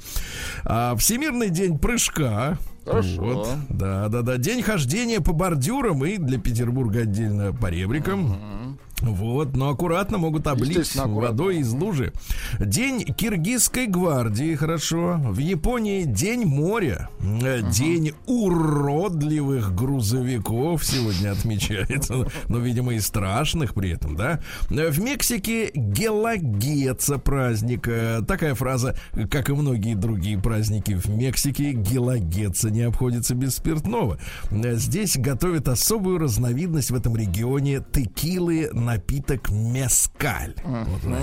А, 0.64 0.96
Всемирный 0.96 1.50
день 1.50 1.78
прыжка. 1.78 2.56
Хорошо. 2.86 3.20
Вот. 3.20 3.48
Да, 3.68 4.08
да, 4.08 4.22
да. 4.22 4.38
День 4.38 4.62
хождения 4.62 5.20
по 5.20 5.34
бордюрам 5.34 6.02
и 6.02 6.16
для 6.16 6.38
Петербурга 6.38 7.00
отдельно 7.00 7.52
по 7.52 7.66
ребрикам. 7.66 8.78
Вот, 9.02 9.54
но 9.56 9.68
аккуратно 9.68 10.16
могут 10.18 10.46
облить 10.46 10.94
водой 10.96 11.58
из 11.58 11.70
лужи. 11.72 12.12
День 12.58 13.04
киргизской 13.04 13.86
гвардии, 13.86 14.54
хорошо. 14.54 15.20
В 15.22 15.38
Японии 15.38 16.04
день 16.04 16.46
моря. 16.46 17.10
Э, 17.20 17.60
День 17.70 18.12
уродливых 18.26 19.74
грузовиков 19.74 20.84
сегодня 20.84 21.32
отмечается. 21.38 22.26
Но, 22.48 22.58
видимо, 22.58 22.94
и 22.94 23.00
страшных 23.00 23.74
при 23.74 23.90
этом, 23.90 24.16
да. 24.16 24.40
Э, 24.70 24.90
В 24.90 24.98
Мексике 25.00 25.70
Гелагеца 25.74 27.18
праздник. 27.18 27.88
Э, 27.88 28.22
Такая 28.26 28.54
фраза, 28.54 28.96
как 29.30 29.50
и 29.50 29.52
многие 29.52 29.94
другие 29.94 30.38
праздники 30.38 30.94
в 30.94 31.06
Мексике, 31.08 31.72
Гелагеца 31.72 32.70
не 32.70 32.82
обходится 32.82 33.34
без 33.34 33.56
спиртного. 33.56 34.18
Э, 34.50 34.76
Здесь 34.76 35.16
готовят 35.18 35.68
особую 35.68 36.18
разновидность 36.18 36.90
в 36.90 36.94
этом 36.94 37.16
регионе 37.16 37.82
текилы 37.92 38.70
напиток 38.96 39.50
мескаль. 39.50 40.54
Вот, 40.64 41.02
да, 41.04 41.18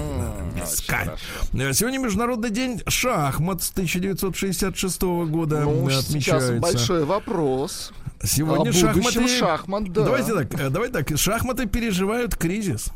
мескаль. 0.55 1.09
Э, 1.53 1.73
Сегодня 1.73 1.97
Международный 1.99 2.51
день 2.51 2.81
шахмат 2.87 3.63
с 3.63 3.71
1966 3.71 5.01
года 5.27 5.61
Ну, 5.61 5.87
э, 5.87 5.91
сейчас 5.91 6.05
отмечается. 6.09 6.53
большой 6.59 7.05
вопрос. 7.05 7.91
Сегодня 8.23 8.69
О 8.69 8.73
шахматы... 8.73 9.27
шахмат, 9.27 9.91
да. 9.91 10.05
Давайте 10.05 10.33
так, 10.33 10.59
э, 10.59 10.69
давайте 10.69 11.03
так. 11.03 11.17
Шахматы 11.17 11.65
переживают 11.65 12.35
кризис. 12.35 12.91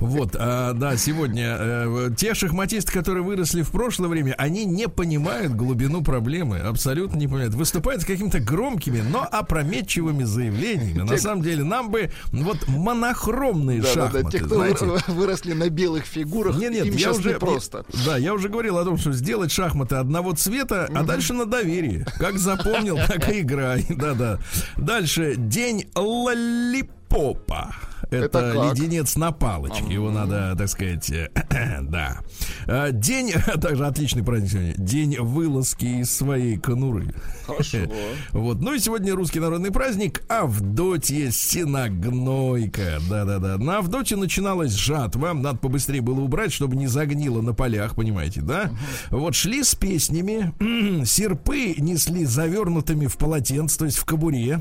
Вот, 0.00 0.34
а, 0.38 0.72
да, 0.72 0.96
сегодня 0.96 1.56
э, 1.58 2.10
те 2.16 2.34
шахматисты, 2.34 2.92
которые 2.92 3.22
выросли 3.22 3.62
в 3.62 3.70
прошлое 3.70 4.08
время, 4.08 4.34
они 4.38 4.64
не 4.64 4.88
понимают 4.88 5.52
глубину 5.52 6.02
проблемы, 6.02 6.58
абсолютно 6.58 7.16
не 7.18 7.26
понимают. 7.26 7.54
Выступают 7.54 8.02
с 8.02 8.04
какими-то 8.04 8.40
громкими, 8.40 9.00
но 9.00 9.26
опрометчивыми 9.30 10.24
заявлениями. 10.24 11.02
На 11.02 11.18
самом 11.18 11.42
деле, 11.42 11.62
нам 11.64 11.90
бы 11.90 12.10
вот 12.32 12.66
монохромные 12.68 13.82
Да-да-да, 13.82 14.06
шахматы, 14.12 14.38
те, 14.38 14.44
кто 14.44 14.54
знаете. 14.56 14.84
вы- 14.86 15.00
выросли 15.08 15.52
на 15.52 15.68
белых 15.68 16.04
фигурах, 16.04 16.56
Нет, 16.56 16.72
нет, 16.72 16.86
им 16.86 16.94
я 16.96 17.12
уже 17.12 17.34
непросто. 17.34 17.84
Да, 18.06 18.16
я 18.16 18.32
уже 18.34 18.48
говорил 18.48 18.78
о 18.78 18.84
том, 18.84 18.96
что 18.96 19.12
сделать 19.12 19.52
шахматы 19.52 19.96
одного 19.96 20.32
цвета, 20.32 20.88
а 20.94 21.02
дальше 21.02 21.34
на 21.34 21.44
доверие. 21.44 22.06
Как 22.18 22.38
запомнил, 22.38 22.96
так 22.96 23.28
и 23.30 23.40
играй. 23.40 23.73
Да-да. 23.88 24.38
Дальше 24.76 25.36
день 25.36 25.88
лолипопа. 25.94 27.74
Это, 28.10 28.38
Это 28.38 28.70
леденец 28.70 29.16
на 29.16 29.32
палочке. 29.32 29.92
Его 29.92 30.10
надо, 30.10 30.54
так 30.56 30.68
сказать, 30.68 31.10
да. 31.82 32.20
А, 32.66 32.90
День, 32.90 33.32
также 33.60 33.86
отличный 33.86 34.22
праздник 34.22 34.50
сегодня. 34.50 34.74
День 34.76 35.16
вылазки 35.18 35.84
из 35.84 36.14
своей 36.14 36.56
конуры. 36.56 37.14
Хорошо. 37.46 37.78
Вот. 38.32 38.60
Ну 38.60 38.74
и 38.74 38.78
сегодня 38.78 39.14
русский 39.14 39.40
народный 39.40 39.70
праздник 39.70 40.22
Авдотья 40.28 41.30
Синогнойка. 41.30 42.98
Да-да-да. 43.08 43.58
На 43.58 43.78
Авдотье 43.78 44.16
начиналась 44.16 44.72
жатва. 44.72 45.32
Надо 45.32 45.58
побыстрее 45.58 46.00
было 46.00 46.20
убрать, 46.20 46.52
чтобы 46.52 46.76
не 46.76 46.86
загнило 46.86 47.40
на 47.42 47.54
полях, 47.54 47.94
понимаете, 47.94 48.40
да? 48.40 48.70
Вот 49.10 49.34
шли 49.34 49.62
с 49.62 49.74
песнями. 49.74 50.52
Серпы 51.04 51.74
несли 51.78 52.24
завернутыми 52.24 53.06
в 53.06 53.16
полотенце, 53.16 53.78
то 53.78 53.84
есть 53.84 53.98
в 53.98 54.04
кобуре. 54.04 54.60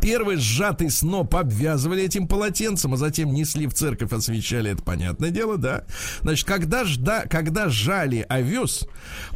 Первый 0.00 0.36
сжатый 0.36 0.90
сноп 0.90 1.34
обвязывали 1.34 2.02
этим 2.02 2.26
полотенцем, 2.28 2.45
а 2.94 2.96
затем 2.96 3.32
несли 3.32 3.66
в 3.66 3.74
церковь, 3.74 4.12
освещали. 4.12 4.70
Это 4.72 4.82
понятное 4.82 5.30
дело, 5.30 5.56
да? 5.56 5.84
Значит, 6.22 6.46
когда, 6.46 6.84
жда, 6.84 7.24
когда 7.28 7.68
жали 7.68 8.24
овес, 8.28 8.86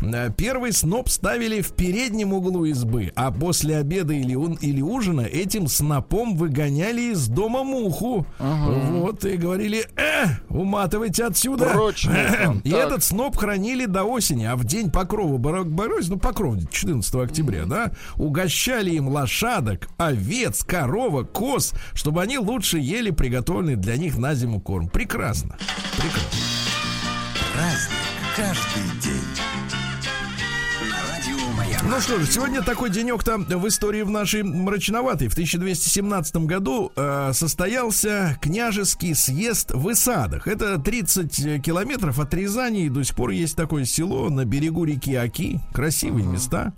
э, 0.00 0.30
первый 0.36 0.72
сноп 0.72 1.08
ставили 1.08 1.60
в 1.60 1.72
переднем 1.72 2.32
углу 2.32 2.64
избы, 2.66 3.12
а 3.16 3.30
после 3.30 3.76
обеда 3.78 4.12
или, 4.12 4.34
ун- 4.34 4.58
или 4.60 4.80
ужина 4.82 5.22
этим 5.22 5.66
снопом 5.68 6.36
выгоняли 6.36 7.12
из 7.12 7.28
дома 7.28 7.64
муху. 7.64 8.26
Вот, 8.38 9.24
и 9.24 9.36
говорили, 9.36 9.86
э, 9.96 10.26
уматывайте 10.48 11.24
отсюда. 11.24 11.68
Муха. 11.74 12.60
И 12.64 12.70
Так. 12.70 12.86
этот 12.86 13.04
сноп 13.04 13.36
хранили 13.36 13.86
до 13.86 14.04
осени, 14.04 14.44
а 14.44 14.56
в 14.56 14.64
день 14.64 14.90
Покрова 14.90 15.38
Барак 15.38 15.70
Борис, 15.70 16.08
ну, 16.08 16.18
Покров, 16.18 16.56
14 16.70 17.14
октября, 17.14 17.64
да, 17.64 17.92
угощали 18.16 18.90
им 18.90 19.08
лошадок, 19.08 19.88
овец, 19.96 20.62
корова, 20.64 21.22
коз, 21.24 21.72
чтобы 21.94 22.20
они 22.22 22.38
лучше 22.38 22.78
ели 22.78 22.99
приготовленный 23.08 23.76
для 23.76 23.96
них 23.96 24.18
на 24.18 24.34
зиму 24.34 24.60
корм. 24.60 24.88
Прекрасно. 24.88 25.56
Прекрасно. 25.96 26.30
Праздник 27.54 28.10
каждый 28.36 29.00
день. 29.02 29.50
Ну 31.82 32.00
что 32.00 32.20
ж, 32.20 32.28
сегодня 32.28 32.62
такой 32.62 32.90
денек-то 32.90 33.38
в 33.38 33.66
истории 33.66 34.02
в 34.02 34.10
нашей 34.10 34.42
мрачноватой. 34.42 35.28
В 35.28 35.32
1217 35.32 36.36
году 36.36 36.92
э, 36.94 37.32
состоялся 37.32 38.38
княжеский 38.40 39.14
съезд 39.14 39.72
в 39.72 39.90
Исадах. 39.90 40.46
Это 40.46 40.78
30 40.78 41.62
километров 41.62 42.20
от 42.20 42.32
Рязани, 42.34 42.84
и 42.84 42.88
до 42.90 43.02
сих 43.02 43.16
пор 43.16 43.30
есть 43.30 43.56
такое 43.56 43.86
село 43.86 44.28
на 44.28 44.44
берегу 44.44 44.84
реки 44.84 45.14
Аки. 45.14 45.58
Красивые 45.72 46.26
места. 46.26 46.74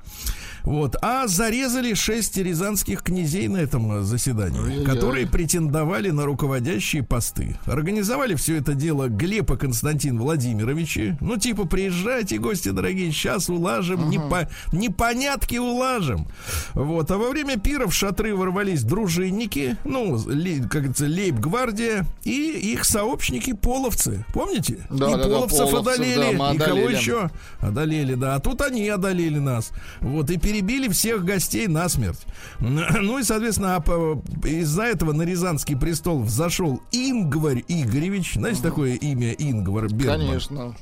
Вот. 0.65 0.97
А 1.03 1.27
зарезали 1.27 1.95
шесть 1.95 2.37
рязанских 2.37 3.03
князей 3.03 3.49
на 3.49 3.59
этом 3.59 3.99
э, 3.99 4.03
заседании, 4.03 4.61
Ой-ой-ой. 4.61 4.85
которые 4.85 5.27
претендовали 5.27 6.11
на 6.11 6.25
руководящие 6.25 7.03
посты. 7.03 7.57
Организовали 7.67 8.35
все 8.35 8.57
это 8.57 8.75
дело 8.75 9.09
Глеб 9.09 9.51
и 9.51 9.57
Константин 9.57 10.19
Владимировичи. 10.19 11.17
Ну, 11.21 11.37
типа, 11.37 11.67
приезжайте, 11.67 12.39
гости 12.39 12.69
дорогие, 12.71 13.11
сейчас 13.13 13.49
улажим, 13.49 14.09
непо- 14.11 14.49
непонятки 14.73 15.57
улажим. 15.57 16.27
Вот. 16.75 17.11
А 17.11 17.19
во 17.19 17.31
время 17.31 17.59
пира 17.59 17.87
в 17.87 17.95
шатры 17.95 18.35
ворвались 18.35 18.83
дружинники, 18.85 19.77
ну, 19.85 20.17
ле- 20.29 20.61
как 20.63 20.71
говорится, 20.83 21.07
лейб-гвардия 21.07 22.05
и 22.25 22.73
их 22.73 22.85
сообщники 22.85 23.53
половцы. 23.53 24.25
Помните? 24.33 24.79
Да, 24.91 25.09
и 25.09 25.13
да, 25.13 25.17
да, 25.19 25.25
половцев 25.25 25.71
половцев, 25.71 25.81
одолели, 25.95 26.37
да, 26.39 26.53
и 26.53 26.59
кого 26.59 26.71
одолели. 26.83 26.97
еще? 26.97 27.31
Одолели, 27.61 28.15
да. 28.15 28.35
А 28.37 28.41
тут 28.41 28.61
они 28.63 28.89
одолели 28.89 29.39
нас. 29.39 29.71
Вот, 30.01 30.31
и 30.31 30.37
перебили 30.53 30.89
всех 30.89 31.25
гостей 31.25 31.67
насмерть. 31.67 32.27
Ну 32.61 33.19
и, 33.19 33.23
соответственно, 33.23 33.77
а 33.77 34.21
из-за 34.47 34.83
этого 34.85 35.13
на 35.13 35.23
Рязанский 35.23 35.77
престол 35.77 36.23
взошел 36.23 36.81
Ингварь 36.93 37.65
Игоревич. 37.69 38.35
Знаете 38.35 38.63
такое 38.63 38.95
имя 38.95 39.33
Ингвар 39.33 39.89
Бергман? 39.89 40.21
Конечно. 40.21 40.77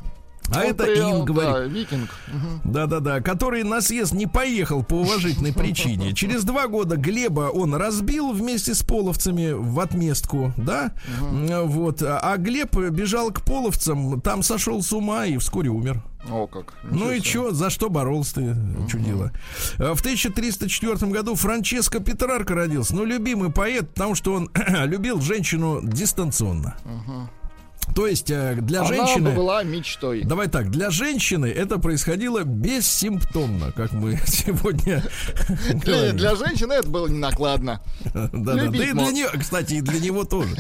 А 0.53 0.63
это 0.65 0.85
при- 0.85 0.99
Ин 0.99 1.19
да, 1.21 1.25
говорит. 1.25 1.73
викинг. 1.73 2.11
Да-да-да, 2.65 3.21
который 3.21 3.63
на 3.63 3.81
съезд 3.81 4.13
не 4.13 4.27
поехал 4.27 4.83
по 4.83 4.95
уважительной 4.95 5.53
причине. 5.53 6.13
Через 6.15 6.45
два 6.45 6.67
года 6.67 6.97
Глеба 6.97 7.51
он 7.53 7.75
разбил 7.75 8.33
вместе 8.33 8.75
с 8.75 8.83
половцами 8.83 9.53
в 9.53 9.79
отместку, 9.79 10.53
да? 10.57 10.93
Вот. 11.21 12.03
А 12.03 12.37
Глеб 12.37 12.77
бежал 12.77 13.31
к 13.31 13.43
половцам, 13.43 14.21
там 14.21 14.43
сошел 14.43 14.83
с 14.83 14.93
ума 14.93 15.27
и 15.27 15.37
вскоре 15.37 15.71
умер. 15.71 16.03
О, 16.29 16.47
как. 16.47 16.75
Ну 16.83 17.11
и 17.11 17.21
что, 17.21 17.53
за 17.53 17.71
что 17.71 17.89
боролся 17.89 18.35
ты, 18.35 18.57
чудило? 18.91 19.33
А 19.79 19.95
В 19.95 20.01
1304 20.01 21.11
году 21.11 21.35
Франческо 21.35 22.01
Петрарко 22.01 22.55
родился. 22.55 22.95
Ну, 22.95 23.05
любимый 23.05 23.51
поэт, 23.51 23.89
потому 23.95 24.15
что 24.15 24.35
он 24.35 24.51
любил 24.85 25.21
женщину 25.23 25.81
дистанционно. 25.83 26.77
То 27.95 28.07
есть 28.07 28.31
э, 28.31 28.57
для 28.61 28.81
Она 28.81 28.89
женщины... 28.89 29.31
бы 29.31 29.37
была 29.37 29.63
мечтой. 29.63 30.23
Давай 30.23 30.49
так, 30.49 30.71
для 30.71 30.91
женщины 30.91 31.47
это 31.47 31.79
происходило 31.79 32.45
бессимптомно, 32.45 33.73
как 33.73 33.93
мы 33.93 34.19
сегодня 34.27 35.03
Для, 35.75 36.13
для 36.13 36.37
женщины 36.37 36.75
это 36.75 36.89
было 36.89 37.09
накладно. 37.09 37.83
Да, 38.15 38.29
да, 38.33 38.55
да 38.55 38.65
и 38.65 38.93
для 38.93 39.11
нее, 39.11 39.29
кстати, 39.39 39.75
и 39.75 39.81
для 39.81 40.01
него 40.01 40.25
тоже. 40.25 40.55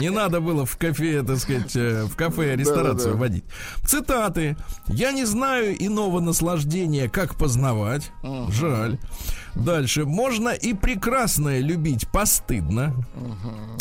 Не 0.00 0.10
надо 0.10 0.40
было 0.40 0.66
в 0.66 0.76
кафе, 0.76 1.22
так 1.22 1.38
сказать, 1.38 1.76
э, 1.76 2.04
в 2.04 2.16
кафе 2.16 2.56
ресторацию 2.56 3.14
Да-да-да. 3.14 3.18
водить. 3.18 3.44
Цитаты. 3.86 4.56
Я 4.88 5.12
не 5.12 5.24
знаю 5.24 5.74
иного 5.78 6.20
наслаждения, 6.20 7.08
как 7.08 7.36
познавать. 7.36 8.10
Жаль. 8.50 8.98
Дальше. 9.54 10.04
Можно 10.04 10.50
и 10.50 10.74
прекрасное 10.74 11.60
любить 11.60 12.08
постыдно. 12.08 12.94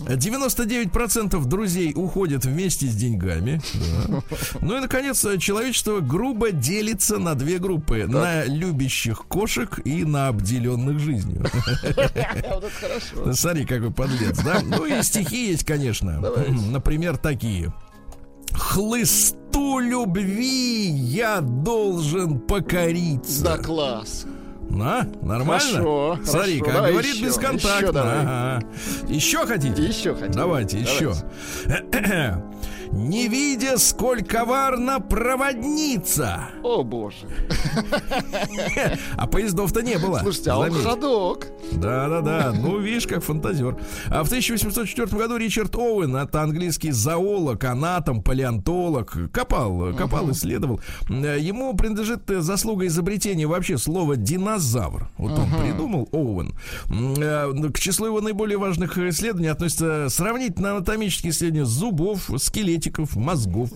99% 0.06 1.46
друзей 1.46 1.94
уходят 1.96 2.46
вместе 2.46 2.88
с 2.88 2.96
деньгами. 2.96 3.62
Да. 4.08 4.22
Ну 4.62 4.78
и, 4.78 4.80
наконец, 4.82 5.26
человечество 5.40 6.00
грубо 6.00 6.52
делится 6.52 7.18
на 7.18 7.36
две 7.36 7.58
группы. 7.58 8.06
На 8.08 8.46
любящих 8.46 9.26
кошек 9.28 9.80
и 9.86 10.04
на 10.06 10.28
обделенных 10.28 11.00
жизнью. 11.00 11.46
Смотри, 13.34 13.66
какой 13.66 13.92
подлец, 13.92 14.38
да? 14.44 14.62
Ну 14.64 14.86
и 14.86 15.02
стихи 15.02 15.50
есть, 15.52 15.66
конечно. 15.66 16.20
Например, 16.70 17.18
такие. 17.18 17.74
Хлысту 18.54 19.80
любви 19.80 20.88
я 20.90 21.42
должен 21.42 22.40
покориться. 22.40 23.44
Да, 23.44 23.58
класс. 23.58 24.26
На, 24.70 25.08
нормально? 25.22 25.72
Хорошо, 25.72 26.20
Смотри, 26.26 26.60
хорошо. 26.60 26.66
как 26.66 26.74
Давай 26.76 26.92
говорит 26.92 27.14
еще, 27.16 27.26
бесконтактно. 27.26 27.78
еще 27.78 27.92
давай. 27.92 28.18
Ага. 28.22 28.62
Еще 29.08 29.46
хотите? 29.46 29.82
Еще 29.84 30.16
хотим. 30.16 30.32
Давайте, 30.32 30.80
еще. 30.80 31.14
Не 32.96 33.28
видя, 33.28 33.78
сколь 33.80 34.22
коварна 34.24 35.00
проводница. 35.00 36.50
О, 36.64 36.84
боже. 36.84 37.28
А 39.18 39.28
поездов-то 39.28 39.82
не 39.82 39.98
было. 39.98 40.20
Слушайте, 40.20 40.52
а 40.52 40.58
он 40.60 40.72
ходок. 40.72 41.48
Да, 41.74 42.08
да, 42.08 42.22
да. 42.22 42.54
Ну, 42.56 42.80
видишь, 42.80 43.08
как 43.08 43.24
фантазер. 43.24 43.78
А 44.08 44.24
в 44.24 44.28
1804 44.28 45.08
году 45.18 45.38
Ричард 45.38 45.76
Оуэн, 45.76 46.16
это 46.16 46.42
английский 46.42 46.92
зоолог, 46.92 47.64
анатом, 47.64 48.22
палеонтолог, 48.22 49.32
копал, 49.32 49.94
копал, 49.96 50.32
исследовал. 50.32 50.80
Ему 51.10 51.74
принадлежит 51.76 52.30
э, 52.30 52.42
заслуга 52.42 52.86
изобретения 52.88 53.48
вообще 53.48 53.78
слова 53.78 54.16
динозавр. 54.16 55.10
Вот 55.18 55.32
он 55.32 55.50
придумал 55.62 56.10
Оуэн. 56.12 56.54
Э, 57.18 57.52
К 57.74 57.80
числу 57.80 58.08
его 58.08 58.22
наиболее 58.22 58.58
важных 58.58 58.98
исследований 58.98 59.48
относятся 59.50 60.08
сравнительно 60.10 60.72
анатомические 60.72 61.32
исследования 61.32 61.66
зубов, 61.66 62.30
скелетиков, 62.84 63.16
мозгов. 63.16 63.70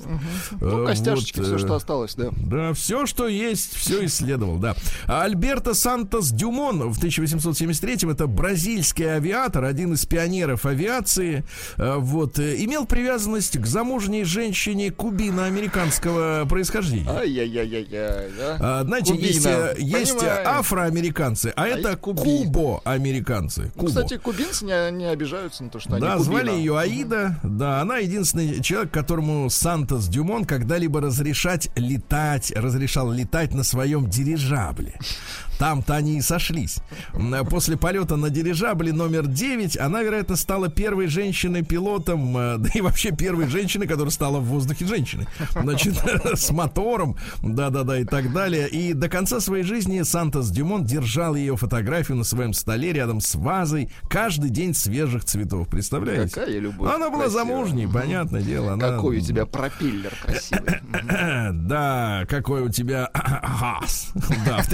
Ну, 0.59 0.83
Э, 0.83 0.87
костяшечки, 0.87 1.39
вот, 1.39 1.47
все, 1.47 1.55
э, 1.55 1.59
что 1.59 1.75
осталось, 1.75 2.15
да. 2.15 2.29
да, 2.37 2.73
все, 2.73 3.05
что 3.05 3.27
есть, 3.27 3.75
все 3.75 4.05
исследовал, 4.05 4.57
да. 4.57 4.75
А 5.05 5.23
Альберто 5.23 5.73
Сантос 5.73 6.29
Дюмон 6.31 6.91
в 6.91 6.99
1873-м, 7.03 8.09
это 8.09 8.27
бразильский 8.27 9.05
авиатор, 9.05 9.63
один 9.65 9.93
из 9.93 10.05
пионеров 10.05 10.65
авиации, 10.65 11.43
э, 11.77 11.95
вот, 11.97 12.39
имел 12.39 12.85
привязанность 12.85 13.57
к 13.57 13.65
замужней 13.65 14.23
женщине 14.23 14.91
кубино-американского 14.91 16.45
происхождения. 16.49 17.09
Ай-яй-яй-яй-яй, 17.09 18.31
да. 18.37 18.57
А, 18.59 18.83
знаете, 18.83 19.13
Кубина. 19.13 19.27
есть, 19.77 19.79
есть 19.79 20.23
афроамериканцы, 20.23 21.53
а, 21.55 21.67
это 21.67 21.89
есть 21.89 22.01
куби. 22.01 22.21
кубо-американцы. 22.21 23.71
Ну, 23.75 23.81
Кубо. 23.81 23.87
Кстати, 23.87 24.17
кубинцы 24.17 24.65
не, 24.65 24.91
не 24.91 25.05
обижаются 25.05 25.63
на 25.63 25.69
то, 25.69 25.79
что 25.79 25.97
Да, 25.97 26.13
они 26.15 26.23
звали 26.23 26.47
кубина. 26.47 26.57
ее 26.57 26.79
Аида. 26.79 27.39
Да, 27.43 27.81
она 27.81 27.97
единственный 27.97 28.61
человек, 28.61 28.91
которому 28.97 29.47
Сантос 29.51 30.07
Дюмон 30.07 30.43
когда-либо 30.43 31.01
разрешать 31.01 31.69
летать, 31.75 32.51
разрешал 32.55 33.11
летать 33.11 33.53
на 33.53 33.61
своем 33.61 34.09
дирижабле. 34.09 34.95
Там-то 35.57 35.95
они 35.95 36.17
и 36.17 36.21
сошлись. 36.21 36.77
М, 37.13 37.45
После 37.47 37.77
полета 37.77 38.15
на 38.15 38.29
дирижабле 38.29 38.93
номер 38.93 39.25
9 39.27 39.77
она, 39.77 40.01
вероятно, 40.03 40.35
стала 40.35 40.69
первой 40.69 41.07
женщиной-пилотом, 41.07 42.37
э, 42.37 42.57
да 42.59 42.69
и 42.73 42.81
вообще 42.81 43.11
первой 43.11 43.47
женщиной, 43.47 43.87
которая 43.87 44.11
стала 44.11 44.39
в 44.39 44.45
воздухе 44.45 44.85
женщиной. 44.85 45.27
Значит, 45.51 45.95
с 46.35 46.51
мотором, 46.51 47.17
да-да-да, 47.41 47.99
и 47.99 48.03
так 48.05 48.31
далее. 48.33 48.67
И 48.69 48.93
до 48.93 49.09
конца 49.09 49.39
своей 49.39 49.63
жизни 49.63 50.01
Сантос 50.03 50.49
Дюмон 50.49 50.83
держал 50.85 51.35
ее 51.35 51.57
фотографию 51.57 52.17
на 52.17 52.23
своем 52.23 52.53
столе 52.53 52.93
рядом 52.93 53.21
с 53.21 53.35
вазой 53.35 53.89
каждый 54.09 54.49
день 54.49 54.73
свежих 54.73 55.25
цветов. 55.25 55.67
Представляете? 55.69 56.33
Какая 56.33 56.59
любовь 56.59 56.93
Она 56.93 57.09
была 57.09 57.23
красивая. 57.23 57.45
замужней, 57.45 57.87
понятное 57.87 58.41
дело. 58.41 58.73
Она... 58.73 58.91
Какой 58.91 59.17
у 59.17 59.21
тебя 59.21 59.45
пропиллер 59.45 60.13
красивый. 60.21 60.79
Да, 61.67 62.25
какой 62.29 62.61
у 62.61 62.69
тебя 62.69 63.09
газ. 63.13 64.11
Да, 64.45 64.61
в 64.61 64.69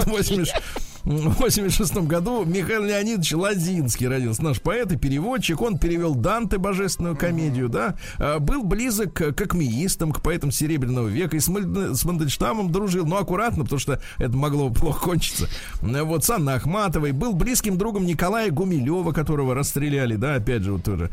1886 0.00 1.94
году 2.06 2.44
Михаил 2.44 2.84
Леонидович 2.84 3.32
Ладинский 3.34 4.06
родился. 4.08 4.42
Наш 4.44 4.60
поэт 4.60 4.92
и 4.92 4.96
переводчик. 4.96 5.60
Он 5.60 5.78
перевел 5.78 6.14
Данте, 6.14 6.58
божественную 6.58 7.16
комедию, 7.16 7.68
да. 7.68 7.96
А, 8.18 8.38
Был 8.38 8.62
близок 8.62 9.12
к 9.14 9.40
акмеистам, 9.40 10.12
к 10.12 10.22
поэтам 10.22 10.50
Серебряного 10.52 11.08
века. 11.08 11.36
И 11.36 11.40
с 11.40 11.48
Мандельштамом 11.48 12.70
дружил. 12.70 13.06
Но 13.06 13.18
аккуратно, 13.18 13.64
потому 13.64 13.80
что 13.80 14.00
это 14.18 14.36
могло 14.36 14.70
плохо 14.70 15.04
кончиться. 15.04 15.48
Вот 15.80 16.24
с 16.24 16.30
Анной 16.30 16.54
Ахматовой. 16.54 17.12
Был 17.12 17.32
близким 17.34 17.78
другом 17.78 18.06
Николая 18.06 18.50
Гумилева, 18.50 19.12
которого 19.12 19.54
расстреляли, 19.54 20.16
да, 20.16 20.34
опять 20.36 20.62
же, 20.62 20.72
вот 20.72 20.84
тоже 20.84 21.10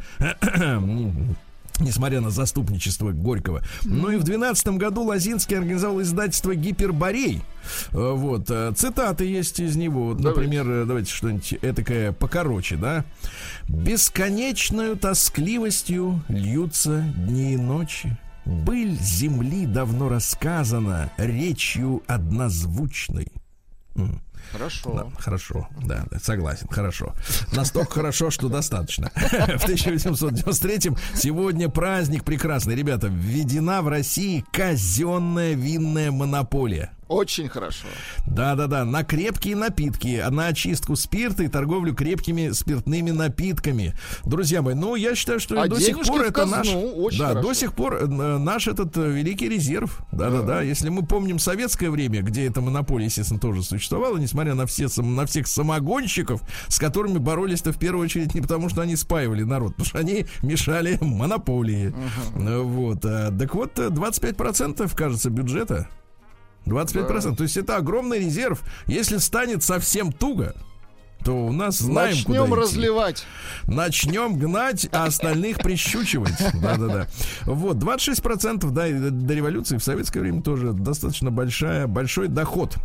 несмотря 1.80 2.22
на 2.22 2.30
заступничество 2.30 3.12
Горького. 3.12 3.62
Ну 3.84 4.12
и 4.12 4.18
в 4.18 4.24
12 4.24 4.68
году 4.70 5.04
Лозинский 5.04 5.58
организовал 5.58 6.02
издательство 6.02 6.56
«Гиперборей». 6.56 7.42
Э, 7.92 8.14
Вот, 8.16 8.50
э, 8.50 8.74
цитаты 8.76 9.26
есть 9.26 9.60
из 9.60 9.76
него. 9.76 10.08
Вот, 10.08 10.18
Давайте. 10.18 10.42
например, 10.42 10.70
э, 10.70 10.86
давайте 10.86 11.12
что-нибудь 11.12 11.54
этакое 11.62 12.12
покороче, 12.12 12.76
да? 12.76 13.06
«Бесконечную 13.68 14.98
тоскливостью 14.98 16.24
льются 16.28 17.04
дни 17.18 17.54
и 17.54 17.58
ночи. 17.58 18.18
Быль 18.46 18.98
земли 19.00 19.66
давно 19.66 20.10
рассказана 20.10 21.12
речью 21.18 22.02
однозвучной». 22.08 23.28
М. 24.54 24.54
Да, 24.54 24.58
Хорошо. 24.58 25.18
хорошо, 25.20 25.68
да, 25.84 26.06
согласен, 26.22 26.68
хорошо. 26.70 27.14
Настолько 27.54 27.94
хорошо, 27.96 28.30
что 28.32 28.50
достаточно. 28.50 29.12
В 29.16 29.64
1893 29.64 30.92
сегодня 31.16 31.70
праздник 31.70 32.24
прекрасный. 32.24 32.76
Ребята, 32.76 33.08
введена 33.08 33.82
в 33.82 33.88
России 33.88 34.44
казенная 34.52 35.54
винная 35.54 36.12
монополия. 36.12 36.92
Очень 37.10 37.50
хорошо. 37.50 37.88
Да-да-да, 38.28 38.86
на 38.86 39.04
крепкие 39.04 39.56
напитки, 39.56 40.24
на 40.30 40.46
очистку 40.48 40.96
спирта 40.96 41.42
и 41.42 41.48
торговлю 41.48 41.96
крепкими 41.96 42.52
спиртными 42.52 43.10
напитками. 43.10 43.96
Друзья 44.26 44.62
мои, 44.62 44.76
ну, 44.76 44.94
я 44.96 45.16
считаю, 45.16 45.40
что 45.40 45.60
А 45.60 45.68
до 45.68 45.80
сих 45.82 46.00
пор 46.04 46.22
это 46.22 46.32
казну, 46.32 46.56
наш... 46.58 46.68
очень 46.68 47.20
да, 47.20 47.30
хорошо. 47.30 47.48
до 47.48 47.54
сих 47.56 47.74
пор 47.74 47.96
э, 47.96 48.06
наш 48.06 48.68
этот 48.68 48.96
э, 48.96 49.10
великий 49.10 49.50
резерв. 49.50 50.02
Да-да-да, 50.12 50.62
если 50.62 50.90
мы 50.90 51.04
помним 51.04 51.40
советское 51.40 51.90
время, 51.90 52.22
где 52.22 52.46
эта 52.46 52.62
монополия, 52.62 53.06
естественно, 53.06 53.40
тоже 53.40 53.64
существовала, 53.64 54.18
несмотря 54.18 54.54
на, 54.54 54.68
все, 54.68 54.88
на 55.02 55.26
всех 55.26 55.48
самогонщиков, 55.48 56.42
с 56.68 56.78
которыми 56.78 57.18
боролись-то 57.18 57.74
в 57.74 57.80
первую 57.80 58.06
очередь 58.06 58.36
не 58.36 58.42
потому, 58.42 58.70
что 58.70 58.82
они 58.82 58.96
спаивали 58.96 59.42
народ, 59.42 59.72
потому 59.72 59.88
что 59.90 59.98
они 59.98 60.28
мешали 60.44 61.00
монополии. 61.02 61.92
Э, 62.36 62.60
Вот. 62.60 63.02
Так 63.02 63.56
вот, 63.56 63.80
э, 63.80 63.88
25% 63.90 64.96
кажется 64.96 65.32
бюджета 65.32 65.88
25%. 66.70 67.36
То 67.36 67.44
есть 67.44 67.58
это 67.58 67.78
огромный 67.78 68.20
резерв. 68.20 68.62
Если 68.88 69.18
станет 69.18 69.64
совсем 69.64 70.12
туго, 70.12 70.56
то 71.24 71.34
у 71.34 71.52
нас 71.52 71.80
знаем, 71.80 72.12
Начнем 72.12 72.26
куда 72.26 72.46
идти. 72.46 72.56
разливать. 72.56 73.26
Начнем 73.68 74.38
гнать, 74.38 74.88
а 74.92 75.06
остальных 75.06 75.58
прищучивать. 75.58 76.34
Да-да-да. 76.62 77.08
Вот, 77.46 77.78
26%, 77.78 78.70
да, 78.72 78.88
и 78.88 78.94
до 78.94 79.34
революции 79.34 79.78
в 79.78 79.84
советское 79.84 80.22
время 80.22 80.42
тоже 80.42 80.74
достаточно 80.74 81.32
большая, 81.32 81.88
большой 81.88 82.28
доход. 82.28 82.76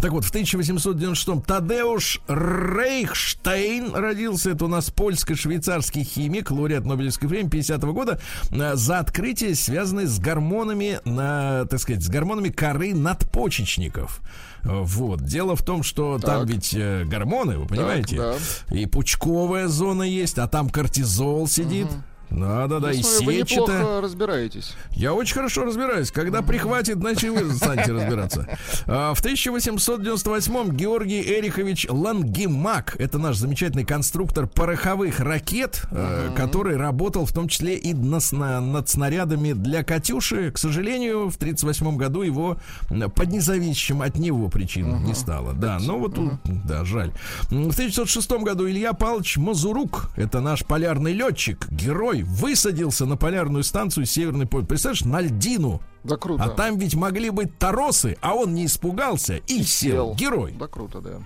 Так 0.00 0.12
вот, 0.12 0.24
в 0.24 0.34
1896-м 0.34 1.42
Тадеуш 1.42 2.20
Рейхштейн 2.28 3.94
родился. 3.94 4.50
Это 4.50 4.64
у 4.64 4.68
нас 4.68 4.90
польско-швейцарский 4.90 6.04
химик, 6.04 6.50
лауреат 6.50 6.84
Нобелевской 6.84 7.28
премии 7.28 7.50
50 7.50 7.80
года 7.84 8.20
э, 8.50 8.74
за 8.76 8.98
открытие, 8.98 9.54
связанное 9.54 10.06
с 10.06 10.18
гормонами, 10.18 11.00
на, 11.04 11.66
так 11.66 11.80
сказать, 11.80 12.02
с 12.02 12.08
гормонами 12.08 12.48
коры 12.48 12.94
надпочечников. 12.94 14.20
Вот. 14.64 15.22
Дело 15.22 15.56
в 15.56 15.62
том, 15.62 15.82
что 15.82 16.18
там 16.18 16.40
Так. 16.46 16.48
ведь 16.50 16.74
э, 16.74 17.04
гормоны, 17.04 17.58
вы 17.58 17.66
понимаете? 17.66 18.16
да. 18.16 18.34
И 18.70 18.86
пучковая 18.86 19.68
зона 19.68 20.02
есть, 20.02 20.38
а 20.38 20.46
там 20.48 20.68
кортизол 20.68 21.46
сидит. 21.46 21.88
Да, 22.30 22.66
да, 22.66 22.78
да, 22.78 22.92
и 22.92 22.98
Я 22.98 23.02
смотрю, 23.02 23.66
вы 23.66 24.00
разбираетесь. 24.00 24.74
Я 24.92 25.14
очень 25.14 25.34
хорошо 25.34 25.64
разбираюсь. 25.64 26.10
Когда 26.10 26.42
прихватит, 26.42 26.98
значит, 26.98 27.30
вы 27.30 27.52
станете 27.54 27.92
разбираться. 27.92 28.46
А, 28.86 29.14
В 29.14 29.24
1898-м 29.24 30.76
Георгий 30.76 31.22
Эрихович 31.22 31.86
Лангемак, 31.88 32.96
это 32.98 33.18
наш 33.18 33.36
замечательный 33.36 33.84
конструктор 33.84 34.46
пороховых 34.46 35.20
ракет, 35.20 35.82
э, 35.90 36.30
который 36.36 36.76
работал 36.76 37.24
в 37.26 37.32
том 37.32 37.48
числе 37.48 37.76
и 37.76 37.94
над 37.94 38.88
снарядами 38.88 39.52
для 39.52 39.82
«Катюши». 39.82 40.50
К 40.50 40.58
сожалению, 40.58 41.30
в 41.30 41.36
1938 41.36 41.96
году 41.96 42.22
его 42.22 42.58
под 42.88 43.28
независимым 43.28 44.02
от 44.02 44.18
него 44.18 44.48
причин 44.48 45.04
не 45.04 45.14
стало. 45.14 45.54
Да, 45.54 45.78
но 45.80 45.98
вот, 45.98 46.14
тут, 46.14 46.32
да, 46.44 46.84
жаль. 46.84 47.12
В 47.50 47.52
1906 47.52 48.30
году 48.42 48.68
Илья 48.68 48.92
Павлович 48.92 49.36
Мазурук, 49.38 50.10
это 50.16 50.40
наш 50.40 50.64
полярный 50.64 51.12
летчик, 51.12 51.66
герой, 51.70 52.17
высадился 52.22 53.06
на 53.06 53.16
полярную 53.16 53.64
станцию 53.64 54.06
Северный 54.06 54.46
полюс. 54.46 54.68
Представляешь, 54.68 55.04
на 55.04 55.20
льдину. 55.20 55.80
Да 56.04 56.16
круто. 56.16 56.44
А 56.44 56.48
там 56.48 56.78
ведь 56.78 56.94
могли 56.94 57.30
быть 57.30 57.58
торосы, 57.58 58.16
а 58.20 58.34
он 58.34 58.54
не 58.54 58.66
испугался 58.66 59.36
и, 59.46 59.62
сел. 59.62 60.14
Герой. 60.14 60.54
Да 60.58 60.66
круто, 60.66 61.00
да. 61.00 61.20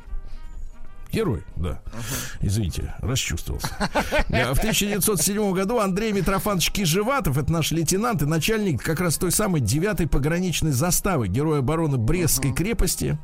Герой, 1.12 1.42
да. 1.56 1.82
Извините, 2.40 2.94
расчувствовался. 3.00 3.68
А 3.78 4.54
В 4.54 4.58
1907 4.58 5.52
году 5.52 5.78
Андрей 5.78 6.12
Митрофанович 6.12 6.70
Кижеватов, 6.70 7.36
это 7.36 7.52
наш 7.52 7.70
лейтенант 7.70 8.22
и 8.22 8.24
начальник 8.24 8.82
как 8.82 8.98
раз 8.98 9.18
той 9.18 9.30
самой 9.30 9.60
9-й 9.60 10.08
пограничной 10.08 10.72
заставы, 10.72 11.28
герой 11.28 11.58
обороны 11.58 11.98
Брестской 11.98 12.54
крепости. 12.54 13.18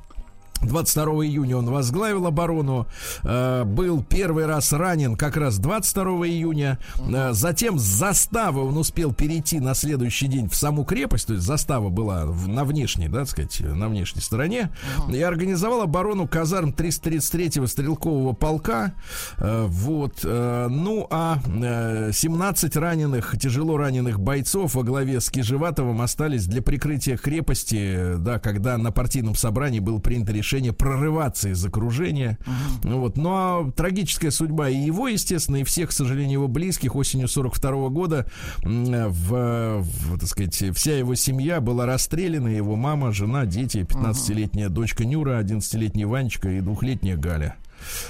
22 0.62 1.26
июня 1.26 1.56
он 1.56 1.66
возглавил 1.70 2.26
оборону, 2.26 2.86
э, 3.24 3.64
был 3.64 4.02
первый 4.02 4.46
раз 4.46 4.72
ранен 4.72 5.16
как 5.16 5.36
раз 5.36 5.58
22 5.58 6.26
июня, 6.28 6.78
Э, 7.00 7.32
затем 7.32 7.78
с 7.78 7.82
заставы 7.82 8.62
он 8.64 8.76
успел 8.76 9.12
перейти 9.12 9.60
на 9.60 9.74
следующий 9.74 10.26
день 10.26 10.48
в 10.48 10.54
саму 10.54 10.84
крепость, 10.84 11.26
то 11.28 11.32
есть 11.34 11.44
застава 11.44 11.88
была 11.90 12.26
в- 12.26 12.48
на 12.48 12.64
внешней, 12.64 13.08
да, 13.08 13.20
так 13.20 13.28
сказать, 13.30 13.60
на 13.60 13.88
внешней 13.88 14.20
стороне, 14.22 14.70
и 15.12 15.20
организовал 15.22 15.82
оборону 15.82 16.26
казарм 16.28 16.70
333-го 16.72 17.66
стрелкового 17.66 18.32
полка, 18.32 18.92
Э, 19.38 19.66
вот, 19.68 20.20
э, 20.24 20.66
ну 20.70 21.06
а 21.10 21.38
э, 21.46 22.10
17 22.12 22.76
раненых, 22.76 23.36
тяжело 23.38 23.76
раненых 23.76 24.20
бойцов 24.20 24.74
во 24.74 24.82
главе 24.82 25.20
с 25.20 25.30
Кижеватовым 25.30 26.00
остались 26.02 26.46
для 26.46 26.62
прикрытия 26.62 27.16
крепости, 27.16 27.76
э, 27.96 28.16
да, 28.18 28.38
когда 28.38 28.76
на 28.78 28.90
партийном 28.92 29.34
собрании 29.34 29.80
было 29.80 29.98
принято 29.98 30.32
решение 30.32 30.47
прорываться 30.72 31.50
из 31.50 31.64
окружения. 31.64 32.38
Ну 32.82 33.00
Вот. 33.00 33.16
Ну 33.16 33.30
а 33.32 33.70
трагическая 33.72 34.30
судьба 34.30 34.68
и 34.68 34.76
его, 34.76 35.08
естественно, 35.08 35.56
и 35.56 35.64
всех, 35.64 35.90
к 35.90 35.92
сожалению, 35.92 36.32
его 36.32 36.48
близких 36.48 36.96
осенью 36.96 37.28
42 37.28 37.88
года 37.88 38.26
м, 38.62 38.84
в, 39.10 39.80
в, 39.80 40.18
так 40.18 40.28
сказать, 40.28 40.76
вся 40.76 40.98
его 40.98 41.14
семья 41.14 41.60
была 41.60 41.86
расстреляна, 41.86 42.48
его 42.48 42.76
мама, 42.76 43.12
жена, 43.12 43.46
дети, 43.46 43.78
15-летняя 43.78 44.68
дочка 44.68 45.04
Нюра, 45.04 45.40
11-летний 45.40 46.04
Ванечка 46.04 46.50
и 46.50 46.60
двухлетняя 46.60 47.16
Галя. 47.16 47.56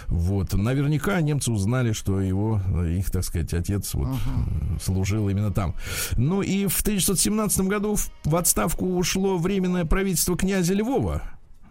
Вот. 0.07 0.55
Наверняка 0.55 1.20
немцы 1.20 1.51
узнали, 1.53 1.92
что 1.92 2.20
его, 2.20 2.61
э, 2.66 2.96
их, 2.98 3.11
так 3.11 3.24
сказать, 3.24 3.53
отец 3.55 3.94
вот, 3.94 4.09
э, 4.09 4.79
служил 4.83 5.29
именно 5.29 5.53
там. 5.53 5.74
Ну 6.16 6.42
и 6.42 6.66
в 6.66 6.81
1917 6.81 7.61
году 7.62 7.96
в 8.24 8.37
отставку 8.37 8.87
ушло 8.96 9.37
временное 9.38 9.85
правительство 9.85 10.37
князя 10.37 10.74
Львова. 10.74 11.22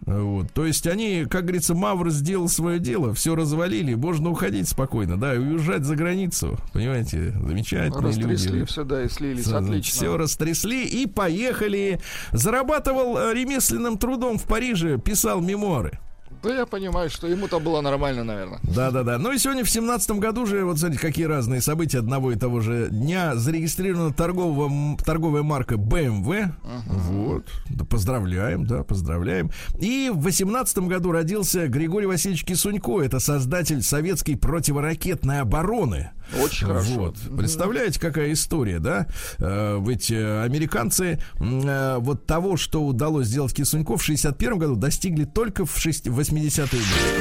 Вот. 0.06 0.52
То 0.54 0.66
есть 0.66 0.88
они, 0.88 1.26
как 1.30 1.44
говорится, 1.44 1.76
Мавр 1.76 2.10
сделал 2.10 2.48
свое 2.48 2.80
дело, 2.80 3.14
все 3.14 3.36
развалили, 3.36 3.94
можно 3.94 4.30
уходить 4.30 4.70
спокойно, 4.70 5.20
да, 5.20 5.36
и 5.36 5.38
уезжать 5.38 5.84
за 5.84 5.96
границу. 5.96 6.58
Понимаете, 6.74 7.32
замечательные 7.32 8.02
Растрясли 8.02 8.52
люди. 8.52 8.66
все, 8.66 8.84
да, 8.84 9.04
и 9.04 9.10
слились. 9.10 9.46
Все 9.46 9.58
Отлично. 9.58 10.18
растрясли 10.18 10.86
и 10.86 11.08
поехали. 11.08 12.00
Зарабатывал 12.32 13.18
э, 13.18 13.34
ремесленным 13.34 13.98
трудом 13.98 14.38
в 14.38 14.44
Париже, 14.44 14.98
писал 14.98 15.42
мемуары. 15.42 16.00
Да 16.44 16.54
я 16.54 16.66
понимаю, 16.66 17.10
что 17.10 17.28
ему-то 17.28 17.60
было 17.60 17.82
нормально, 17.82 18.24
наверное. 18.24 18.60
Да, 18.64 18.92
да, 18.92 19.04
да. 19.04 19.18
Ну 19.18 19.32
и 19.32 19.38
сегодня 19.38 19.64
в 19.64 19.70
семнадцатом 19.70 20.20
году 20.20 20.46
же, 20.46 20.64
вот 20.64 20.80
смотрите, 20.80 21.02
какие 21.02 21.26
разные 21.26 21.62
события 21.62 22.00
одного 22.00 22.32
и 22.32 22.36
того 22.36 22.60
же 22.62 22.90
дня. 22.90 23.36
Зарегистрирована 23.36 24.14
торговая, 24.14 24.98
торговая 24.98 25.44
марка 25.44 25.76
BMW. 25.76 26.52
Вот. 26.86 27.46
Да, 27.70 27.86
поздравляем, 27.86 28.66
да, 28.66 28.84
поздравляем. 28.84 29.52
И 29.80 30.12
в 30.14 30.22
восемнадцатом 30.22 30.88
году 30.88 31.12
родился 31.12 31.68
Григорий 31.68 32.08
Васильевич 32.08 32.46
Кисунько. 32.46 33.02
Это 33.02 33.20
создатель 33.20 33.82
советской 33.82 34.36
противоракетной 34.36 35.42
обороны. 35.42 36.12
Очень 36.40 36.68
хорошо. 36.68 36.90
Вот. 36.94 37.16
Представляете, 37.38 38.00
какая 38.00 38.34
история, 38.34 38.80
да? 38.80 39.08
Э, 39.40 39.80
Ведь 39.82 40.12
э, 40.12 40.44
американцы 40.44 41.20
э, 41.40 41.98
вот 42.00 42.26
того, 42.26 42.58
что 42.58 42.84
удалось 42.86 43.28
сделать 43.28 43.54
Кисунько 43.54 43.98
в 43.98 44.04
61 44.04 44.58
году, 44.58 44.76
достигли 44.76 45.24
только 45.26 45.66
в, 45.66 45.78
шесть- 45.78 46.08
в 46.08 46.20
80-е 46.20 46.66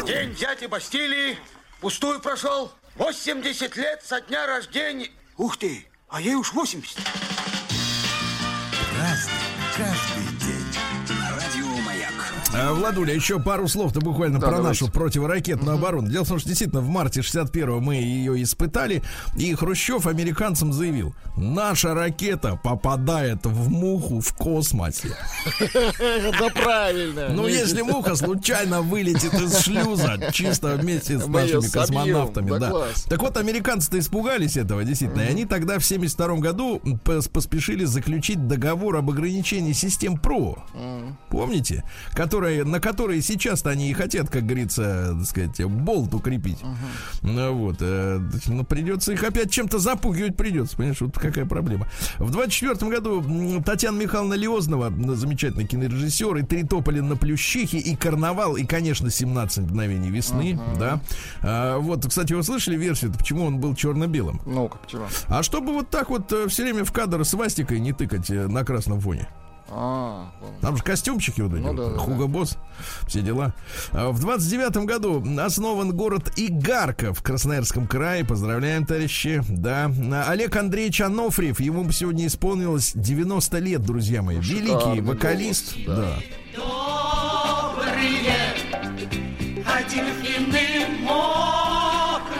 годы. 0.00 0.12
День 0.12 0.34
дяди 0.34 0.66
Бастилии 0.66 1.36
пустую 1.80 2.20
прошел. 2.20 2.72
80 2.96 3.76
лет 3.76 4.02
со 4.04 4.20
дня 4.22 4.46
рождения. 4.46 5.08
Ух 5.36 5.56
ты, 5.58 5.86
а 6.08 6.20
ей 6.20 6.34
уж 6.34 6.52
80. 6.52 6.96
Разный, 8.98 9.32
каждый 9.76 10.15
А, 12.58 12.72
Владуля, 12.72 13.14
еще 13.14 13.38
пару 13.38 13.68
слов-то 13.68 14.00
буквально 14.00 14.38
Да, 14.38 14.46
про 14.46 14.56
давайте. 14.56 14.84
нашу 14.84 14.92
противоракетную 14.92 15.76
оборону. 15.76 16.08
Дело 16.08 16.24
в 16.24 16.28
том, 16.28 16.38
что 16.38 16.48
действительно 16.48 16.80
в 16.80 16.88
марте 16.88 17.20
61-го 17.20 17.80
мы 17.80 17.96
ее 17.96 18.42
испытали, 18.42 19.02
и 19.36 19.54
Хрущев 19.54 20.06
американцам 20.06 20.72
заявил, 20.72 21.14
наша 21.36 21.92
ракета 21.94 22.58
попадает 22.62 23.44
в 23.44 23.68
муху 23.68 24.20
в 24.20 24.32
космосе. 24.34 25.08
Да 26.38 26.48
правильно. 26.50 27.28
Ну, 27.30 27.46
если 27.46 27.82
муха 27.82 28.14
случайно 28.16 28.82
вылетит 28.82 29.34
из 29.34 29.58
шлюза, 29.60 30.18
чисто 30.32 30.76
вместе 30.76 31.18
с 31.18 31.26
нашими 31.26 31.68
космонавтами, 31.68 32.58
Да. 32.58 32.72
Так 33.08 33.20
вот, 33.20 33.36
американцы-то 33.36 33.98
испугались 33.98 34.56
этого, 34.56 34.84
действительно. 34.84 35.22
И 35.22 35.26
они 35.26 35.44
тогда 35.44 35.78
в 35.78 35.84
72 35.84 36.36
году 36.36 36.80
пос- 37.04 37.30
поспешили 37.30 37.84
заключить 37.84 38.46
договор 38.48 38.96
об 38.96 39.10
ограничении 39.10 39.72
систем 39.72 40.16
ПРО. 40.16 40.64
Помните? 41.28 41.84
Которые, 42.46 42.64
на 42.64 42.78
которые 42.78 43.22
сейчас-то 43.22 43.70
они 43.70 43.90
и 43.90 43.92
хотят, 43.92 44.30
как 44.30 44.46
говорится, 44.46 45.16
так 45.18 45.26
сказать, 45.26 45.64
болт 45.64 46.14
укрепить. 46.14 46.59
Ну 47.22 47.52
вот. 47.54 47.78
э, 47.80 48.20
ну, 48.46 48.62
придется 48.62 49.12
их 49.12 49.24
опять 49.24 49.50
чем-то 49.50 49.80
запугивать 49.80 50.37
придется. 50.37 50.76
Понимаешь, 50.76 51.00
вот 51.00 51.18
какая 51.18 51.44
проблема. 51.44 51.88
В 52.18 52.30
24 52.30 52.88
году 52.88 53.61
Татьяна 53.64 53.98
Михайловна 53.98 54.35
Леознова, 54.35 54.92
замечательный 55.16 55.66
кинорежиссер, 55.66 56.37
и 56.37 56.42
«Три 56.44 56.62
тополя 56.62 57.02
на 57.02 57.16
Плющихе», 57.16 57.78
и 57.78 57.96
«Карнавал», 57.96 58.56
и, 58.56 58.64
конечно, 58.64 59.09
«17 59.09 59.62
мгновений 59.62 60.11
весны», 60.11 60.56
да. 60.78 61.00
А, 61.42 61.78
вот, 61.78 62.06
кстати, 62.06 62.32
вы 62.32 62.44
слышали 62.44 62.76
версию, 62.76 63.12
почему 63.12 63.44
он 63.44 63.59
был 63.59 63.74
черно-белым? 63.74 64.40
Ну-ка, 64.46 64.78
почему? 64.78 65.06
А 65.26 65.42
чтобы 65.42 65.72
вот 65.72 65.90
так 65.90 66.11
вот 66.11 66.32
все 66.48 66.62
время 66.62 66.85
в 66.85 66.92
кадр 66.92 67.24
свастикой 67.24 67.80
не 67.80 67.92
тыкать 67.92 68.30
э, 68.30 68.46
на 68.46 68.64
красном 68.64 69.00
фоне. 69.00 69.26
А. 69.68 70.31
Там 70.61 70.76
же 70.76 70.83
костюмчики 70.83 71.40
вот 71.40 71.52
эти, 71.52 71.61
Ну 71.61 71.68
вот, 71.68 71.76
да, 71.76 71.90
да, 71.90 71.98
Хуго 71.98 72.26
Босс, 72.26 72.57
все 73.09 73.20
дела. 73.20 73.52
А 73.92 74.11
В 74.11 74.20
29 74.20 74.76
году 74.87 75.24
основан 75.40 75.92
город 75.96 76.33
Игарка 76.37 77.12
в 77.12 77.22
Красноярском 77.22 77.87
крае. 77.87 78.24
Поздравляем, 78.24 78.87
товарищи. 78.87 79.42
Да. 79.48 79.90
А 80.12 80.31
Олег 80.31 80.55
Андреевич 80.57 81.00
Анофриев, 81.00 81.61
ему 81.61 81.85
бы 81.85 81.92
сегодня 81.92 82.26
исполнилось 82.26 82.92
90 82.94 83.59
лет, 83.59 83.83
друзья 83.83 84.22
мои. 84.22 84.37
Великий 84.38 84.66
шикарный 84.72 85.00
вокалист. 85.00 85.76
голос, 85.85 85.98
да. 85.98 86.16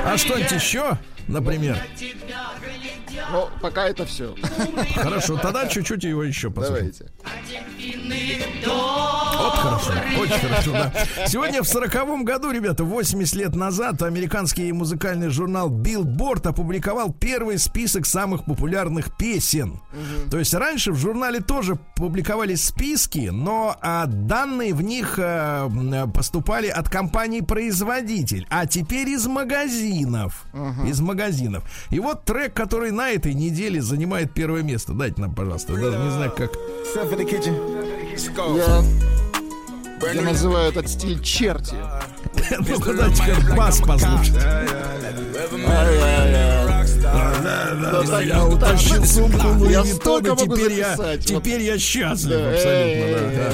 А 0.05 0.17
что-нибудь 0.17 0.53
еще, 0.53 0.99
например? 1.27 1.83
Ну, 3.33 3.49
пока 3.61 3.89
это 3.89 4.05
все. 4.07 4.35
Хорошо, 4.95 5.39
тогда 5.39 5.67
чуть-чуть 5.67 6.05
его 6.05 6.23
еще 6.23 6.51
послушаем. 6.51 6.93
Давайте. 6.93 7.13
Вот 9.37 9.53
хорошо, 9.53 9.93
очень 10.19 10.39
хорошо, 10.49 10.73
да. 10.73 10.93
Сегодня 11.27 11.63
в 11.63 11.69
сороковом 11.69 12.25
году, 12.25 12.51
ребята, 12.51 12.85
80 12.85 13.35
лет 13.35 13.55
назад 13.55 14.03
американский 14.03 14.73
музыкальный 14.73 15.29
журнал 15.29 15.71
Billboard 15.71 16.49
опубликовал 16.49 17.13
первый 17.13 17.59
список 17.59 18.07
самых 18.07 18.45
популярных 18.45 19.17
песен. 19.17 19.81
То 20.31 20.39
есть 20.39 20.55
раньше 20.55 20.93
в 20.93 20.97
журнале 20.97 21.41
тоже 21.41 21.77
публиковались 21.97 22.65
списки, 22.65 23.31
но 23.33 23.77
а, 23.81 24.07
данные 24.07 24.75
в 24.75 24.83
них 24.83 25.19
а, 25.19 25.69
поступали 26.15 26.69
от 26.69 26.89
компаний-производитель, 26.89 28.47
а 28.51 28.67
теперь 28.67 29.09
из 29.09 29.27
магазинов. 29.27 30.45
Из 30.87 31.01
магазинов. 31.01 31.65
И 31.91 32.01
вот 32.01 32.25
трек, 32.25 32.55
который 32.55 32.91
на 32.91 33.06
этой 33.11 33.35
неделе 33.35 33.81
занимает 33.83 34.33
первое 34.33 34.63
место. 34.63 34.93
Дайте 34.93 35.21
нам, 35.21 35.35
пожалуйста. 35.35 35.73
Я 35.75 35.79
даже 35.79 35.99
не 35.99 36.11
знаю, 36.11 36.33
как. 36.37 36.53
Я 40.15 40.23
называю 40.23 40.71
этот 40.71 40.89
стиль 40.89 41.23
черти. 41.23 41.77
Ну-ка, 42.69 42.93
дайте-ка 42.95 43.55
бас 43.55 43.81
послушать. 43.81 44.35
Я 48.25 48.45
утащил 48.47 49.05
сумку 49.05 49.49
Луи 49.59 49.73
Я 49.73 49.85
столько 49.85 50.35
могу 50.35 50.57
теперь 50.57 50.73
я, 50.73 50.97
записать. 50.97 51.27
теперь 51.27 51.63
я 51.63 51.79
счастлив 51.79 52.37
абсолютно. 52.37 53.07
да, 53.13 53.53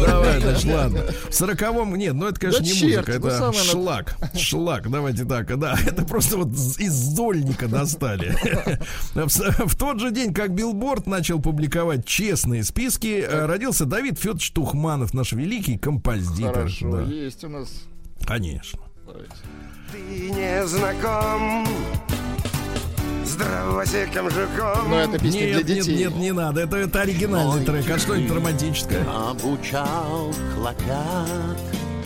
да. 0.00 0.06
Давай, 0.06 0.40
значит, 0.40 0.72
ладно. 0.72 1.00
В 1.28 1.34
сороковом, 1.34 1.96
нет, 1.96 2.14
ну 2.14 2.26
это, 2.26 2.40
конечно, 2.40 2.62
не 2.62 2.72
музыка, 2.72 3.18
ну 3.18 3.26
это 3.26 3.52
шлак. 3.52 4.16
Шлак, 4.34 4.90
давайте 4.90 5.24
так, 5.24 5.58
да, 5.58 5.76
это 5.86 6.04
просто 6.04 6.36
вот 6.38 6.48
из 6.78 6.92
зольника 6.92 7.68
достали. 7.68 8.34
В 9.14 9.76
тот 9.76 10.00
же 10.00 10.10
день, 10.10 10.32
как 10.32 10.52
Билборд 10.52 11.06
начал 11.06 11.40
публиковать 11.40 12.06
честные 12.06 12.64
списки, 12.64 13.24
э, 13.26 13.46
родился 13.46 13.84
Давид 13.84 14.18
Федорович 14.18 14.50
Тухманов, 14.52 15.14
наш 15.14 15.32
великий 15.32 15.78
композитор. 15.78 16.54
Хорошо, 16.54 17.00
есть 17.02 17.44
у 17.44 17.48
нас. 17.48 17.68
Конечно. 18.26 18.80
Ты 19.92 19.98
не 20.30 20.66
знаком 20.66 21.66
с 23.24 23.34
дровосеком 23.36 24.28
жуком. 24.30 24.88
Ну, 24.90 24.96
это 24.96 25.18
песня 25.18 25.40
Нет, 25.40 25.64
для 25.66 25.74
нет, 25.76 25.84
детей. 25.84 25.96
нет, 25.96 26.16
не 26.16 26.32
надо. 26.32 26.60
Это, 26.62 26.76
это 26.76 27.02
оригинальный 27.02 27.64
трек. 27.64 27.88
А 27.88 27.98
что-нибудь 27.98 28.32
романтическое? 28.36 29.04
обучал 29.08 30.32
хлопят. 30.54 31.58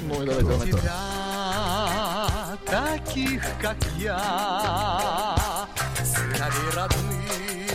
Ну, 0.09 0.25
давайте, 0.27 0.45
давайте. 0.45 0.73
Тебя, 0.73 2.59
таких 2.67 3.43
как 3.61 3.77
я, 3.99 5.37
сыновей 6.05 6.71
родных 6.75 7.70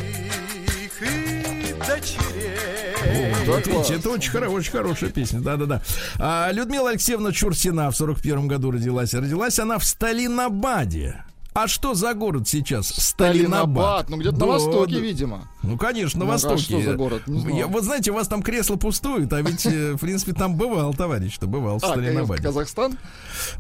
дочерей. 1.88 3.34
Вот 3.46 3.68
видите, 3.68 3.96
это 3.96 4.10
очень 4.10 4.32
хорошая, 4.32 4.56
очень 4.56 4.72
хорошая 4.72 5.10
песня. 5.12 5.40
Да-да-да. 5.42 5.82
А, 6.20 6.52
Людмила 6.52 6.90
Алексеевна 6.90 7.32
Чурсина 7.32 7.92
в 7.92 7.96
41 7.96 8.48
году 8.48 8.72
родилась. 8.72 9.14
Родилась 9.14 9.60
она 9.60 9.78
в 9.78 9.86
Сталинабаде. 9.86 11.24
А 11.54 11.68
что 11.70 11.94
за 11.94 12.14
город 12.14 12.48
сейчас? 12.50 12.88
Сталинабад. 12.88 14.06
Сталинабад. 14.06 14.10
Ну, 14.10 14.18
где-то 14.18 14.36
Да, 14.36 14.46
на 14.46 14.52
востоке, 14.54 14.96
да. 14.96 15.00
видимо. 15.00 15.48
Ну, 15.64 15.78
конечно, 15.78 16.20
на 16.20 16.26
Ну, 16.26 16.32
а 16.32 16.34
востоке. 16.34 16.62
что 16.64 16.82
за 16.82 16.94
город? 16.96 17.22
Не 17.28 17.40
знал. 17.40 17.58
Я- 17.58 17.68
вот 17.68 17.84
знаете, 17.86 18.12
у 18.12 18.14
вас 18.16 18.28
там 18.28 18.42
кресло 18.44 18.76
пустует, 18.76 19.32
а 19.32 19.42
ведь, 19.42 19.66
э, 19.66 19.94
в 19.94 20.00
принципе, 20.00 20.34
там 20.34 20.56
бывал, 20.56 20.94
товарищ-то, 20.94 21.48
бывал 21.48 21.80
в 21.80 21.84
А, 21.86 21.88
Сталинабаде. 21.88 22.44
Казахстан? 22.44 22.98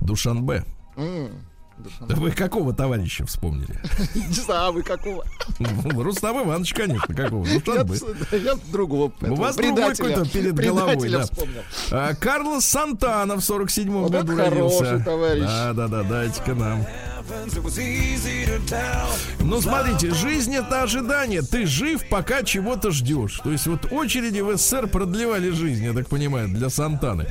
Душанбе. 0.01 0.65
Душан. 1.77 2.07
Вы 2.07 2.31
какого 2.31 2.73
товарища 2.73 3.25
вспомнили? 3.25 3.79
Не 4.15 4.33
знаю, 4.33 4.67
а 4.67 4.71
вы 4.71 4.81
какого? 4.83 5.25
Ну, 5.59 6.03
Рустам 6.03 6.43
Иванович, 6.43 6.73
конечно, 6.73 7.13
какого? 7.13 7.45
Я, 7.45 7.59
Душанбе. 7.59 7.97
я 8.43 8.55
другого 8.71 9.11
У 9.21 9.35
вас 9.35 9.55
другой 9.55 9.93
какой-то 9.95 10.25
перед 10.29 10.55
головой, 10.55 11.09
да. 11.09 11.25
А, 11.91 12.13
Карлос 12.15 12.65
Сантана 12.65 13.35
в 13.35 13.39
47-м 13.39 14.03
Вот 14.03 14.11
году 14.11 14.35
родился. 14.37 14.99
товарищ. 15.03 15.43
Да, 15.43 15.73
да, 15.73 15.87
да, 15.87 16.03
дайте-ка 16.03 16.55
нам. 16.55 16.85
Ну, 19.39 19.59
смотрите, 19.59 20.11
жизнь 20.11 20.55
это 20.55 20.83
ожидание. 20.83 21.41
Ты 21.41 21.65
жив, 21.65 22.07
пока 22.09 22.43
чего-то 22.43 22.91
ждешь. 22.91 23.39
То 23.43 23.51
есть 23.51 23.65
вот 23.65 23.91
очереди 23.91 24.41
в 24.41 24.55
СССР 24.55 24.87
продлевали 24.87 25.49
жизнь, 25.49 25.85
я 25.85 25.93
так 25.93 26.07
понимаю, 26.07 26.49
для 26.49 26.69
Сантаны. 26.69 27.27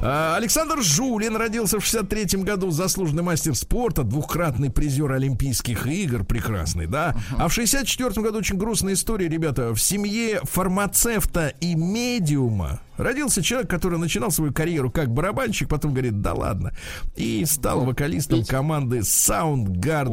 А, 0.00 0.36
Александр 0.36 0.82
Жулин 0.82 1.36
родился 1.36 1.78
в 1.78 1.84
63-м 1.84 2.42
году, 2.42 2.70
заслуженный 2.70 3.22
мастер 3.22 3.54
спорта, 3.54 4.02
двухкратный 4.02 4.70
призер 4.70 5.12
Олимпийских 5.12 5.86
игр, 5.86 6.24
прекрасный, 6.24 6.86
да. 6.86 7.14
А 7.38 7.48
в 7.48 7.58
64-м 7.58 8.22
году 8.22 8.38
очень 8.38 8.56
грустная 8.56 8.94
история, 8.94 9.28
ребята. 9.28 9.74
В 9.74 9.78
семье 9.78 10.40
фармацевта 10.44 11.48
и 11.60 11.74
медиума 11.74 12.80
родился 12.96 13.42
человек, 13.42 13.68
который 13.68 13.98
начинал 13.98 14.30
свою 14.30 14.52
карьеру 14.52 14.90
как 14.90 15.10
барабанщик, 15.10 15.68
потом 15.68 15.92
говорит, 15.92 16.20
да 16.20 16.34
ладно, 16.34 16.72
и 17.16 17.44
стал 17.44 17.84
вокалистом 17.84 18.44
команды 18.44 19.02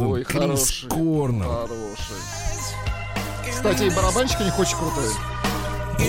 Ой, 0.08 0.24
Крис. 0.24 0.86
Хороший. 1.48 2.22
Кстати, 3.50 3.84
и 3.84 3.90
барабанщик 3.90 4.40
у 4.42 4.44
них 4.44 4.58
очень 4.58 4.78
крутой. 4.78 5.10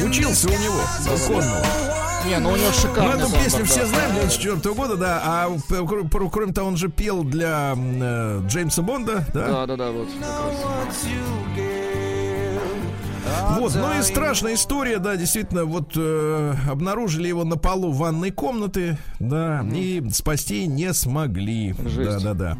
Учился 0.07 0.49
у 0.49 0.53
него, 0.53 0.81
у 1.01 1.33
Корнелла. 1.33 1.67
Не, 2.27 2.39
ну 2.39 2.53
у 2.53 2.57
него 2.57 2.69
Ну, 2.69 2.73
шикарный 2.73 3.23
эту 3.25 3.33
песню 3.33 3.51
саундтрек, 3.51 3.67
все 3.69 3.81
да. 3.81 3.87
знаем, 3.87 4.15
94 4.15 4.75
года, 4.75 4.97
да. 4.97 5.21
А 5.25 5.57
кроме 6.31 6.53
того, 6.53 6.69
он 6.69 6.77
же 6.77 6.89
пел 6.89 7.25
для 7.25 7.75
э, 7.77 8.43
Джеймса 8.47 8.83
Бонда, 8.83 9.27
да? 9.35 9.49
Да, 9.49 9.67
да, 9.67 9.77
да, 9.77 9.91
вот. 9.91 10.09
как 10.09 10.87
раз. 10.87 11.82
Вот, 13.59 13.75
ну 13.75 13.99
и 13.99 14.03
страшная 14.03 14.55
история, 14.55 14.99
да, 14.99 15.17
действительно, 15.17 15.65
вот 15.65 15.93
э, 15.97 16.55
обнаружили 16.71 17.29
его 17.29 17.45
на 17.45 17.57
полу 17.57 17.93
ванной 17.93 18.31
комнаты, 18.31 18.99
да, 19.21 19.65
и 19.73 20.03
спасти 20.11 20.67
не 20.67 20.93
смогли. 20.93 21.75
Жесть. 21.87 22.25
Да, 22.25 22.35
да, 22.35 22.35
да. 22.35 22.59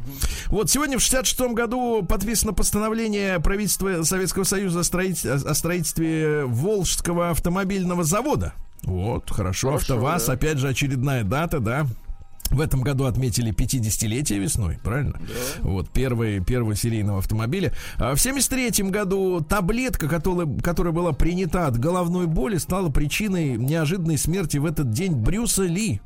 Вот 0.49 0.71
сегодня 0.71 0.99
в 0.99 1.03
66 1.03 1.41
году 1.53 2.05
подписано 2.09 2.53
постановление 2.53 3.41
правительства 3.41 4.03
Советского 4.03 4.45
Союза 4.45 4.81
о, 4.81 4.85
строить- 4.85 5.25
о 5.27 5.55
строительстве 5.55 6.45
Волжского 6.45 7.31
автомобильного 7.31 8.05
завода. 8.05 8.53
Вот, 8.85 9.31
хорошо, 9.31 9.69
Хорошо, 9.69 9.95
АвтоВАЗ, 9.95 10.27
да. 10.27 10.33
опять 10.33 10.59
же, 10.59 10.69
очередная 10.69 11.23
дата, 11.25 11.61
да. 11.61 11.87
В 12.53 12.61
этом 12.61 12.83
году 12.83 13.07
отметили 13.07 13.53
50-летие 13.53 14.39
весной, 14.39 14.79
правильно? 14.83 15.19
Вот, 15.61 15.89
первый, 15.91 16.41
первого 16.45 16.77
серийного 16.77 17.19
автомобиля. 17.19 17.73
А 17.97 18.15
в 18.15 18.21
73 18.21 18.91
году 18.91 19.41
таблетка, 19.41 20.09
которая, 20.09 20.47
которая 20.61 20.93
была 20.93 21.13
принята 21.13 21.67
от 21.67 21.79
головной 21.79 22.27
боли, 22.27 22.59
стала 22.59 22.91
причиной 22.91 23.57
неожиданной 23.57 24.19
смерти 24.19 24.59
в 24.59 24.67
этот 24.67 24.91
день 24.91 25.13
Брюса 25.13 25.65
Ли. 25.65 26.01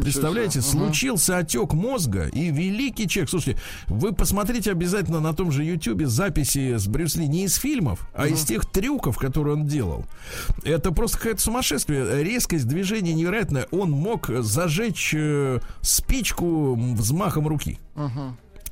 Представляете, 0.00 0.60
случился 0.62 1.38
отек 1.38 1.72
мозга, 1.72 2.26
и 2.26 2.50
великий 2.50 3.08
человек. 3.08 3.30
Слушайте, 3.30 3.60
вы 3.86 4.12
посмотрите 4.12 4.70
обязательно 4.72 5.20
на 5.20 5.32
том 5.32 5.52
же 5.52 5.62
Ютубе 5.64 6.06
записи 6.06 6.76
с 6.76 6.86
Брюс 6.88 7.16
Ли 7.16 7.28
не 7.28 7.44
из 7.44 7.54
фильмов, 7.54 8.08
а 8.14 8.26
из 8.26 8.44
тех 8.44 8.66
трюков, 8.66 9.16
которые 9.16 9.54
он 9.54 9.66
делал. 9.66 10.04
Это 10.64 10.90
просто 10.90 11.18
какое-то 11.18 11.40
сумасшествие. 11.40 12.22
Резкость 12.24 12.66
движения 12.66 13.14
невероятная. 13.14 13.66
Он 13.70 13.90
мог 13.90 14.28
зажечь 14.28 15.14
э, 15.14 15.60
спичку 15.82 16.74
взмахом 16.74 17.46
руки. 17.46 17.78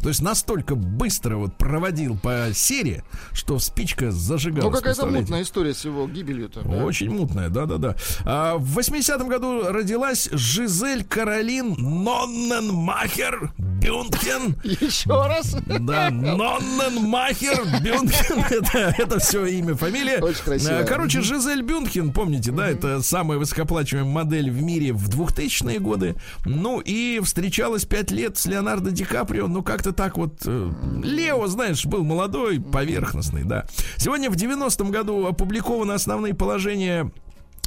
То 0.05 0.11
есть 0.11 0.21
настолько 0.21 0.75
быстро 0.75 1.37
вот 1.39 1.57
проводил 1.57 2.19
по 2.19 2.49
серии, 2.53 3.03
что 3.33 3.59
спичка 3.59 4.11
зажигалась. 4.11 4.67
Ну, 4.67 4.71
какая-то 4.71 5.07
мутная 5.07 5.41
история 5.41 5.73
с 5.73 5.83
его 5.87 6.07
гибелью-то. 6.07 6.61
да? 6.61 6.85
Очень 6.85 7.09
мутная, 7.09 7.49
да-да-да. 7.49 7.97
А, 8.27 8.59
в 8.59 8.79
80-м 8.79 9.29
году 9.29 9.63
родилась 9.73 10.29
Жизель 10.31 11.05
Каролин 11.05 11.75
Нонненмахер 11.79 13.55
Бюнтген. 13.57 14.57
Еще 14.63 15.09
раз. 15.09 15.57
Да, 15.81 16.11
Нонненмахер 16.11 17.65
Бюнтген. 17.83 18.45
Это, 18.51 18.95
это 18.99 19.19
все 19.21 19.47
имя, 19.47 19.75
фамилия. 19.75 20.19
Очень 20.19 20.45
красиво. 20.45 20.81
А, 20.81 20.85
Короче, 20.85 21.23
Жизель 21.23 21.63
Бюнтген, 21.63 22.13
помните, 22.13 22.53
да, 22.53 22.69
это 22.69 23.01
самая 23.01 23.39
высокооплачиваемая 23.39 24.13
модель 24.13 24.51
в 24.51 24.63
мире 24.63 24.93
в 24.93 25.09
2000-е 25.09 25.79
годы. 25.79 26.17
Ну 26.45 26.81
и 26.81 27.21
встречалась 27.25 27.87
5 27.87 28.11
лет 28.11 28.37
с 28.37 28.45
Леонардо 28.45 28.91
Ди 28.91 29.05
Каприо. 29.05 29.49
Ну, 29.49 29.63
как-то 29.63 29.94
так 29.95 30.17
вот. 30.17 30.43
э, 30.47 30.71
Лео, 31.03 31.47
знаешь, 31.47 31.85
был 31.87 32.05
молодой, 32.05 32.61
поверхностный, 32.61 33.45
да. 33.45 33.67
Сегодня 33.97 34.31
в 34.31 34.35
90-м 34.35 34.91
году 34.91 35.27
опубликованы 35.27 35.93
основные 35.93 36.35
положения 36.35 37.11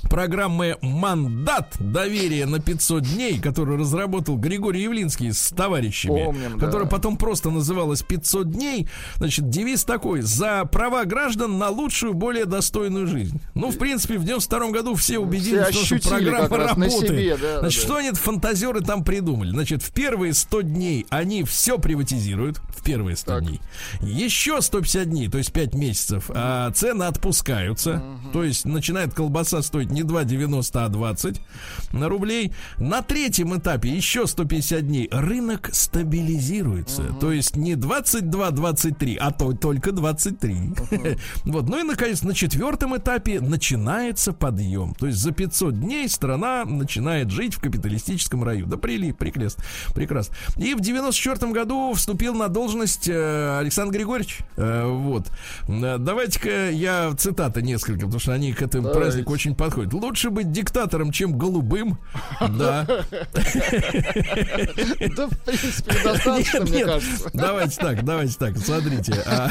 программы 0.02 0.78
«Мандат. 0.82 1.76
Доверие 1.80 2.46
на 2.46 2.60
500 2.60 3.04
дней», 3.04 3.40
которую 3.40 3.80
разработал 3.80 4.38
Григорий 4.38 4.82
Явлинский 4.84 5.32
с 5.32 5.50
товарищами, 5.50 6.24
Помним, 6.26 6.58
да. 6.58 6.66
которая 6.66 6.88
потом 6.88 7.18
просто 7.18 7.50
называлась 7.50 8.02
«500 8.04 8.44
дней». 8.46 8.88
Значит, 9.18 9.50
девиз 9.50 9.84
такой 9.84 10.22
«За 10.22 10.66
права 10.66 11.06
граждан 11.06 11.58
на 11.58 11.70
лучшую, 11.70 12.14
более 12.14 12.46
достойную 12.46 13.08
жизнь». 13.08 13.40
Ну, 13.54 13.72
в 13.72 13.78
принципе, 13.78 14.18
в 14.18 14.24
92 14.24 14.72
году 14.72 14.96
все 14.96 15.20
убедились, 15.20 15.68
Все 15.76 15.98
что 15.98 16.10
программа 16.10 16.58
работает. 16.58 17.08
себе, 17.08 17.38
да, 17.38 17.60
Значит, 17.60 17.80
да. 17.82 17.86
что 17.86 17.96
они 17.98 18.12
фантазеры 18.12 18.82
там 18.82 19.04
придумали? 19.04 19.52
Значит, 19.52 19.82
в 19.84 19.92
первые 19.92 20.34
100 20.34 20.62
дней 20.62 21.06
они 21.10 21.44
все 21.44 21.78
приватизируют. 21.78 22.58
В 22.76 22.84
первые 22.84 23.16
100 23.18 23.32
Так. 23.32 23.46
дней. 23.46 23.62
Еще 24.02 24.62
150 24.62 25.10
дней, 25.10 25.28
то 25.30 25.38
есть 25.38 25.52
5 25.52 25.74
месяцев, 25.74 26.26
а 26.30 26.72
цены 26.72 27.04
отпускаются. 27.04 28.02
То 28.34 28.44
есть 28.44 28.66
начинает 28.66 29.14
колбаса 29.14 29.62
стоить 29.62 29.87
не 29.90 30.02
2,90, 30.02 30.86
а 30.86 30.90
20 30.90 31.42
на 31.92 32.10
рублей. 32.10 32.54
На 32.78 33.02
третьем 33.02 33.58
этапе 33.58 33.90
еще 33.90 34.28
150 34.28 34.88
дней 34.88 35.10
рынок 35.12 35.70
стабилизируется. 35.74 37.04
То 37.20 37.32
есть 37.32 37.56
не 37.56 37.74
22-23, 37.74 39.18
а 39.20 39.32
то 39.32 39.54
только 39.54 39.92
23. 39.92 40.58
Вот. 41.46 41.70
Ну 41.70 41.80
и, 41.80 41.84
наконец, 41.84 42.24
на 42.24 42.34
четвертом 42.34 42.96
этапе 42.98 43.40
начинается 43.40 44.34
подъем. 44.34 44.94
То 44.96 45.08
есть 45.08 45.20
за 45.20 45.32
500 45.32 45.80
дней 45.80 46.10
страна 46.10 46.66
начинает 46.66 47.32
жить 47.32 47.56
в 47.56 47.62
капиталистическом 47.62 48.44
раю. 48.44 48.66
Да 48.66 48.78
прили, 48.78 49.12
прекрасно. 49.12 49.64
прекрасно. 49.94 50.36
И 50.58 50.74
в 50.74 50.82
94 50.82 51.52
году 51.52 51.94
вступил 51.94 52.34
на 52.34 52.48
должность 52.48 53.08
э, 53.08 53.58
Александр 53.60 53.94
Григорьевич. 53.98 54.40
Э, 54.58 54.86
вот. 54.86 55.32
Э, 55.68 55.98
Давайте-ка 55.98 56.70
я 56.70 57.14
цитаты 57.18 57.62
несколько, 57.62 58.02
потому 58.02 58.20
что 58.20 58.34
они 58.34 58.54
к 58.54 58.62
этому 58.62 58.84
Давайте. 58.84 59.02
празднику 59.02 59.34
очень 59.34 59.56
подходят. 59.56 59.77
Лучше 59.86 60.30
быть 60.30 60.52
диктатором, 60.52 61.12
чем 61.12 61.38
голубым. 61.38 61.98
Да. 62.40 62.86
Да, 65.16 65.28
в 65.28 65.38
принципе, 65.46 66.04
достаточно, 66.04 66.62
мне 66.62 66.86
кажется. 66.86 67.30
Давайте 67.34 67.76
так, 67.78 68.04
давайте 68.04 68.36
так, 68.38 68.58
смотрите. 68.58 69.14
А, 69.26 69.50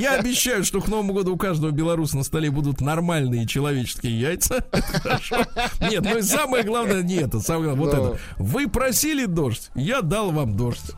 Я 0.00 0.14
обещаю, 0.18 0.64
что 0.64 0.80
к 0.80 0.88
Новому 0.88 1.12
году 1.12 1.34
у 1.34 1.36
каждого 1.36 1.70
белоруса 1.70 2.16
на 2.16 2.24
столе 2.24 2.50
будут 2.50 2.80
нормальные 2.80 3.46
человеческие 3.46 4.18
яйца. 4.20 4.64
Хорошо. 5.02 5.44
Нет, 5.80 6.02
ну 6.02 6.18
и 6.18 6.22
самое 6.22 6.64
главное 6.64 7.02
не 7.02 7.16
это. 7.16 7.40
Самое 7.40 7.74
главное, 7.74 7.84
вот 7.86 7.90
Да. 7.92 8.14
это. 8.14 8.18
Вы 8.38 8.68
просили 8.68 9.26
дождь, 9.26 9.70
я 9.74 10.02
дал 10.02 10.30
вам 10.30 10.56
дождь. 10.56 10.92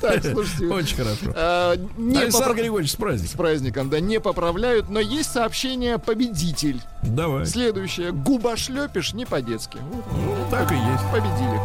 Так, 0.00 0.24
слушайте. 0.24 0.66
Очень 0.66 0.96
хорошо. 0.96 1.32
а, 1.34 1.74
Александр 1.98 2.54
Григорьевич, 2.54 2.90
с 2.90 2.94
С 2.94 2.96
праздником. 2.96 3.36
праздником, 3.38 3.90
да, 3.90 4.00
не 4.00 4.20
поправляют, 4.20 4.88
но 4.88 5.00
есть 5.00 5.32
сообщение 5.32 5.98
«Победитель». 5.98 6.80
Давай. 7.06 7.46
Следующее. 7.46 8.12
Губошлепишь 8.12 9.14
не 9.14 9.24
по-детски. 9.24 9.78
Ну, 9.78 10.36
так 10.50 10.70
и 10.72 10.74
есть. 10.74 11.10
победили. 11.12 11.60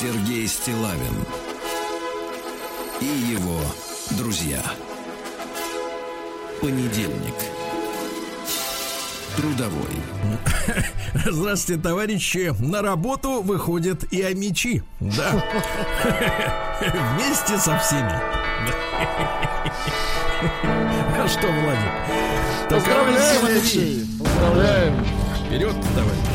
Сергей 0.00 0.46
Стилавин 0.46 1.24
и 3.00 3.06
его 3.06 3.60
друзья. 4.10 4.62
Понедельник. 6.60 7.34
Трудовой. 9.36 9.96
Здравствуйте, 11.26 11.82
товарищи. 11.82 12.54
На 12.58 12.82
работу 12.82 13.42
выходят 13.42 14.04
и 14.12 14.22
амичи. 14.22 14.82
Да. 15.00 15.44
Вместе 17.14 17.58
со 17.58 17.78
всеми. 17.78 18.20
А 21.18 21.28
что, 21.28 21.46
Владик? 21.48 22.70
Поздравляем, 22.70 23.46
Алексей. 23.46 24.04
Поздравляем. 24.18 25.04
Вперед, 25.46 25.74
товарищи. 25.94 26.26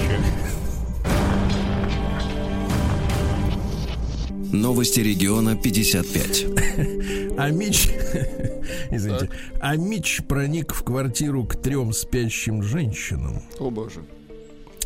Новости 4.52 5.00
региона 5.00 5.56
55. 5.56 6.46
А 7.38 7.50
Мич, 7.50 7.88
извините, 8.92 9.30
а 9.60 9.76
Мич 9.76 10.22
проник 10.28 10.74
в 10.74 10.84
квартиру 10.84 11.46
к 11.46 11.56
трем 11.56 11.94
спящим 11.94 12.62
женщинам. 12.62 13.42
О 13.58 13.72
боже. 13.72 14.04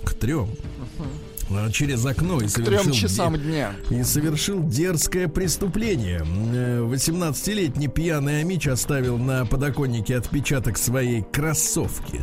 К 0.04 0.14
трем. 0.14 0.48
А, 1.00 1.04
Через 1.72 2.06
окно 2.06 2.42
и 2.42 2.48
совершил... 2.48 2.84
Трем 2.84 2.94
часам 2.94 3.38
дня. 3.38 3.76
И 3.90 4.04
совершил 4.04 4.68
дерзкое 4.68 5.28
преступление. 5.28 6.26
Э, 6.54 6.80
18-летний 6.82 7.88
пьяный 7.88 8.42
Амич 8.42 8.68
оставил 8.68 9.18
на 9.18 9.46
подоконнике 9.46 10.18
отпечаток 10.18 10.78
своей 10.78 11.22
кроссовки. 11.22 12.22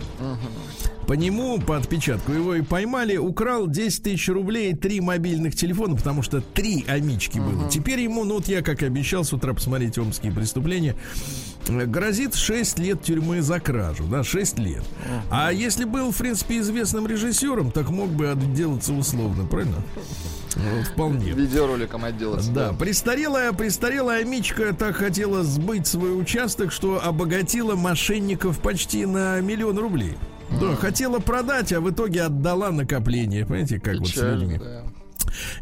По 1.13 1.15
нему, 1.15 1.59
по 1.59 1.77
отпечатку, 1.77 2.33
его 2.33 2.55
и 2.55 2.63
поймали, 2.63 3.19
украл 3.19 3.67
10 3.67 4.03
тысяч 4.03 4.31
рублей 4.31 4.75
три 4.75 5.03
мобильных 5.03 5.55
телефона, 5.55 5.95
потому 5.95 6.23
что 6.23 6.41
три 6.41 6.87
амички 6.89 7.39
было. 7.39 7.69
Теперь 7.69 8.01
ему, 8.01 8.25
ну 8.25 8.37
вот 8.37 8.49
я, 8.49 8.63
как 8.63 8.83
и 8.83 8.87
обещал, 8.87 9.23
с 9.23 9.35
утра 9.35 9.53
посмотреть 9.53 9.99
омские 9.99 10.33
преступления, 10.33 10.97
грозит 11.69 12.35
6 12.35 12.79
лет 12.79 13.03
тюрьмы 13.03 13.43
за 13.43 13.61
кражу, 13.61 14.05
да, 14.05 14.25
6 14.25 14.59
лет. 14.61 14.85
А 15.31 15.53
если 15.53 15.85
был, 15.85 16.13
в 16.13 16.17
принципе, 16.17 16.61
известным 16.61 17.07
режиссером, 17.07 17.73
так 17.73 17.91
мог 17.91 18.09
бы 18.09 18.31
отделаться 18.31 18.95
условно, 18.95 19.45
правильно? 19.45 19.83
Вот, 20.57 20.87
вполне. 20.87 21.33
Видеороликом 21.33 22.07
отделаться. 22.07 22.51
Да, 22.53 22.73
престарелая, 22.73 23.53
престарелая 23.53 24.25
Мичка 24.25 24.73
так 24.73 24.97
хотела 24.97 25.43
сбыть 25.43 25.87
свой 25.87 26.19
участок, 26.19 26.73
что 26.73 27.05
обогатила 27.05 27.75
мошенников 27.75 28.61
почти 28.61 29.05
на 29.05 29.41
миллион 29.41 29.79
рублей. 29.79 30.17
Да, 30.61 30.77
хотела 30.77 31.19
продать, 31.19 31.73
а 31.73 31.81
в 31.81 31.91
итоге 31.91 32.23
отдала 32.23 32.71
накопление. 32.71 33.45
Понимаете, 33.45 33.81
как 33.81 33.99
вот 33.99 34.09
с 34.09 34.13
Печально, 34.13 34.41
людьми. 34.41 34.59
да. 34.59 34.83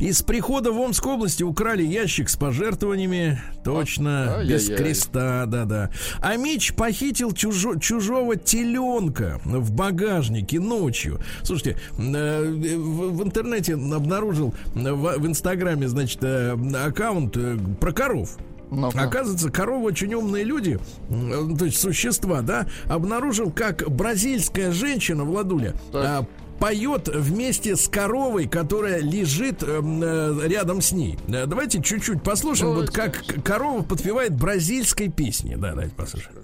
Из 0.01 0.23
прихода 0.23 0.73
в 0.73 0.81
Омской 0.81 1.13
области 1.13 1.45
украли 1.45 1.85
ящик 1.85 2.29
с 2.29 2.35
пожертвованиями. 2.37 3.41
Точно, 3.63 4.39
А- 4.39 4.43
без 4.45 4.63
ай-яй-яй. 4.69 4.77
креста, 4.79 5.47
да-да. 5.47 5.91
А 6.21 6.37
Мич 6.37 6.75
похитил 6.75 7.31
чужо- 7.33 7.79
чужого 7.79 8.35
теленка 8.37 9.41
в 9.45 9.71
багажнике 9.73 10.59
ночью. 10.59 11.21
Слушайте, 11.43 11.77
э, 11.99 12.43
в, 12.51 13.23
интернете 13.23 13.75
обнаружил 13.75 14.55
в, 14.75 15.19
в 15.19 15.27
Инстаграме, 15.27 15.87
значит, 15.89 16.19
э, 16.25 16.57
аккаунт 16.85 17.37
э, 17.37 17.57
про 17.81 17.93
коров. 17.93 18.39
Ну-ка. 18.71 19.03
Оказывается, 19.03 19.51
коровы 19.51 19.87
очень 19.87 20.15
умные 20.15 20.45
люди, 20.45 20.79
то 21.09 21.65
есть 21.65 21.79
существа, 21.81 22.41
да, 22.43 22.67
обнаружил, 22.89 23.51
как 23.51 23.89
бразильская 23.91 24.71
женщина, 24.73 25.25
Владуля, 25.25 25.75
Так. 25.93 26.05
а, 26.05 26.27
поет 26.61 27.09
вместе 27.09 27.75
с 27.75 27.89
коровой, 27.89 28.47
которая 28.47 29.01
лежит 29.01 29.63
эм, 29.63 30.03
э, 30.03 30.47
рядом 30.47 30.83
с 30.83 30.93
ней. 30.93 31.19
Э, 31.29 31.47
Давайте 31.47 31.83
чуть-чуть 31.83 32.23
послушаем, 32.23 32.75
вот 32.75 32.91
как 32.91 33.25
к- 33.27 33.43
корова 33.43 33.83
подпевает 33.83 34.35
бразильской 34.37 35.09
песни. 35.09 35.55
Да, 35.57 35.71
давайте 35.71 35.95
послушаем. 35.95 36.37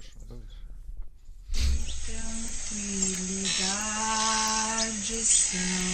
Tranquilidade 3.87 5.23
são 5.23 5.87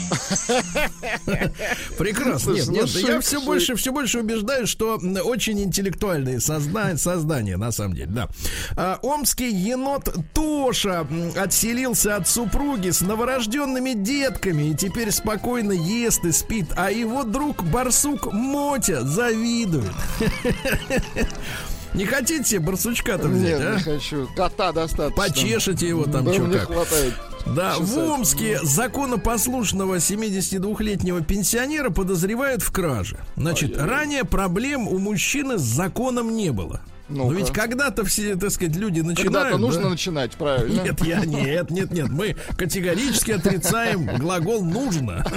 Прекрасно. 1.97 2.51
Нет, 2.53 2.67
ну 2.67 2.73
нет, 2.73 2.89
я 2.89 3.19
все 3.21 3.41
больше, 3.41 3.75
все 3.75 3.91
больше 3.91 4.19
убеждаюсь, 4.19 4.69
что 4.69 4.97
очень 5.23 5.61
интеллектуальные 5.61 6.37
созда- 6.37 6.97
создания, 6.97 7.57
на 7.57 7.71
самом 7.71 7.93
деле, 7.95 8.07
да. 8.11 8.29
А, 8.75 8.99
омский 9.01 9.51
енот 9.51 10.13
Тоша 10.33 11.07
отселился 11.35 12.15
от 12.15 12.27
супруги 12.27 12.89
с 12.89 13.01
новорожденными 13.01 13.93
детками 13.93 14.71
и 14.71 14.75
теперь 14.75 15.11
спокойно 15.11 15.71
ест 15.71 16.23
и 16.25 16.31
спит, 16.31 16.67
а 16.75 16.91
его 16.91 17.23
друг 17.23 17.63
барсук 17.63 18.31
Мотя 18.31 19.01
завидует. 19.03 19.91
Не 21.93 22.05
хотите 22.05 22.43
себе 22.43 22.59
барсучка-то 22.59 23.27
взять, 23.27 23.59
Нет, 23.59 23.61
а? 23.61 23.75
не 23.77 23.81
хочу. 23.81 24.27
Кота 24.35 24.71
достаточно. 24.71 25.15
Почешете 25.23 25.87
его 25.87 26.03
там, 26.03 26.25
Да, 26.25 26.33
чё 26.35 26.43
мне 26.43 26.59
как. 26.59 26.67
хватает. 26.67 27.13
Да, 27.55 27.77
в. 27.79 27.97
Омске 27.97 28.59
законопослушного 28.63 29.95
72-летнего 29.97 31.21
пенсионера 31.21 31.89
подозревают 31.89 32.61
в 32.61 32.71
краже. 32.71 33.17
Значит, 33.35 33.77
ранее 33.77 34.23
проблем 34.23 34.87
у 34.87 34.97
мужчины 34.97 35.57
с 35.57 35.61
законом 35.61 36.35
не 36.35 36.51
было. 36.51 36.81
Но 37.09 37.23
Ну-ка. 37.25 37.35
ведь 37.37 37.51
когда-то 37.51 38.03
все, 38.03 38.35
так 38.35 38.51
сказать, 38.51 38.75
люди 38.75 38.99
начинают... 38.99 39.33
Когда-то 39.33 39.57
нужно 39.57 39.83
да? 39.83 39.89
начинать, 39.91 40.31
правильно? 40.33 40.81
Нет, 40.81 41.05
я 41.05 41.23
нет, 41.23 41.71
нет, 41.71 41.91
нет. 41.91 42.09
Мы 42.09 42.35
категорически 42.57 43.31
отрицаем 43.31 44.07
глагол 44.17 44.63
нужно. 44.65 45.25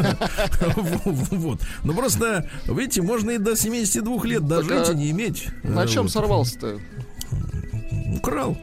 Вот. 1.04 1.61
Ну 1.84 1.94
просто, 1.94 2.50
видите, 2.66 3.02
можно 3.02 3.30
и 3.30 3.38
до 3.38 3.54
72 3.56 4.24
лет 4.24 4.46
дожить 4.48 4.88
а 4.88 4.92
и 4.92 4.96
не 4.96 5.11
иметь. 5.12 5.46
На 5.62 5.84
Э, 5.84 5.86
чем 5.86 6.08
сорвался-то? 6.08 6.80
Украл. 8.16 8.56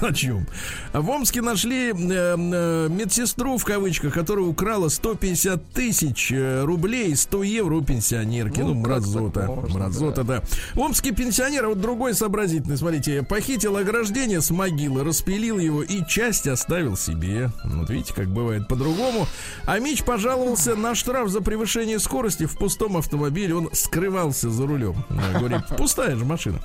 На 0.00 0.12
чем? 0.12 0.46
В 0.92 1.08
Омске 1.10 1.42
нашли 1.42 1.90
э, 1.90 1.94
э, 1.94 2.88
медсестру, 2.90 3.56
в 3.56 3.64
кавычках, 3.64 4.12
которая 4.12 4.44
украла 4.44 4.88
150 4.88 5.72
тысяч 5.72 6.32
э, 6.32 6.64
рублей, 6.64 7.14
100 7.16 7.42
евро 7.44 7.76
у 7.76 7.82
пенсионерки. 7.82 8.60
Ну, 8.60 8.74
Ну, 8.74 8.74
мразота. 8.74 9.46
Мразота, 9.46 10.24
да. 10.24 10.42
Омский 10.74 11.12
пенсионер, 11.12 11.64
а 11.64 11.68
вот 11.68 11.80
другой 11.80 12.14
сообразительный, 12.14 12.76
смотрите, 12.76 13.22
похитил 13.22 13.76
ограждение 13.76 14.40
с 14.40 14.50
могилы, 14.50 15.04
распилил 15.04 15.58
его 15.58 15.82
и 15.82 16.04
часть 16.06 16.46
оставил 16.46 16.96
себе. 16.96 17.50
Вот 17.64 17.90
видите, 17.90 18.14
как 18.14 18.28
бывает 18.28 18.68
по-другому. 18.68 19.26
А 19.66 19.78
Мич 19.78 20.02
пожаловался 20.02 20.76
на 20.76 20.94
штраф 20.94 21.28
за 21.28 21.40
превышение 21.40 21.98
скорости 21.98 22.46
в 22.46 22.56
пустом 22.56 22.96
автомобиле. 22.96 23.54
Он 23.54 23.70
скрывался 23.72 24.50
за 24.50 24.66
рулем. 24.66 25.04
Говорит, 25.38 25.62
пустая 25.76 26.16
же 26.16 26.24
машина. 26.24 26.60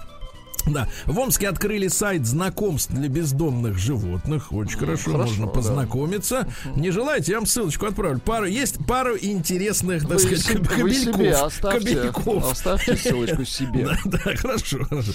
Да, 0.68 0.88
в 1.06 1.18
Омске 1.20 1.48
открыли 1.48 1.88
сайт 1.88 2.26
знакомств 2.26 2.92
для 2.92 3.08
бездомных 3.08 3.78
животных. 3.78 4.52
Очень 4.52 4.80
хорошо, 4.80 5.12
хорошо, 5.12 5.26
можно 5.32 5.46
да. 5.46 5.52
познакомиться. 5.52 6.48
Не 6.76 6.92
желаете, 6.92 7.34
я 7.34 7.38
вам 7.38 7.46
ссылочку 7.46 7.86
отправлю. 7.86 8.20
Пару, 8.20 8.46
есть 8.46 8.78
пару 8.88 9.16
интересных, 9.16 10.04
так 10.08 10.14
Вы, 10.14 10.20
сказать, 10.20 10.46
себе- 10.46 10.84
вы 10.84 10.94
себе 10.94 11.32
оставьте, 11.34 11.96
кобельков. 12.12 12.52
оставьте 12.52 12.96
ссылочку 12.98 13.46
себе. 13.46 13.88
Да, 14.06 14.20
да, 14.26 14.36
хорошо, 14.36 14.84
хорошо. 14.86 15.12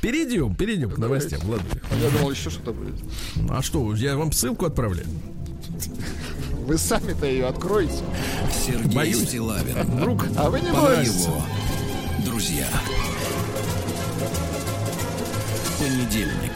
Перейдем, 0.00 0.54
перейдем 0.54 0.90
к 0.90 0.98
новостям, 0.98 1.40
Владимир. 1.42 1.82
Я 2.02 2.10
думал, 2.10 2.30
еще 2.30 2.50
что-то 2.50 2.72
будет. 2.72 2.94
А 3.50 3.62
что, 3.62 3.94
я 3.94 4.16
вам 4.16 4.30
ссылку 4.32 4.66
отправляю? 4.66 5.06
Вы 6.66 6.78
сами-то 6.78 7.26
ее 7.26 7.46
откроете. 7.46 7.94
Сергей 8.64 8.94
Боюсь. 8.94 9.28
Стилавин 9.28 9.74
Вдруг 9.96 10.24
А 10.36 10.48
вы 10.48 10.60
не 10.60 10.70
боитесь. 10.70 11.24
его 11.24 11.42
друзья. 12.24 12.68
Понедельник. 15.82 16.52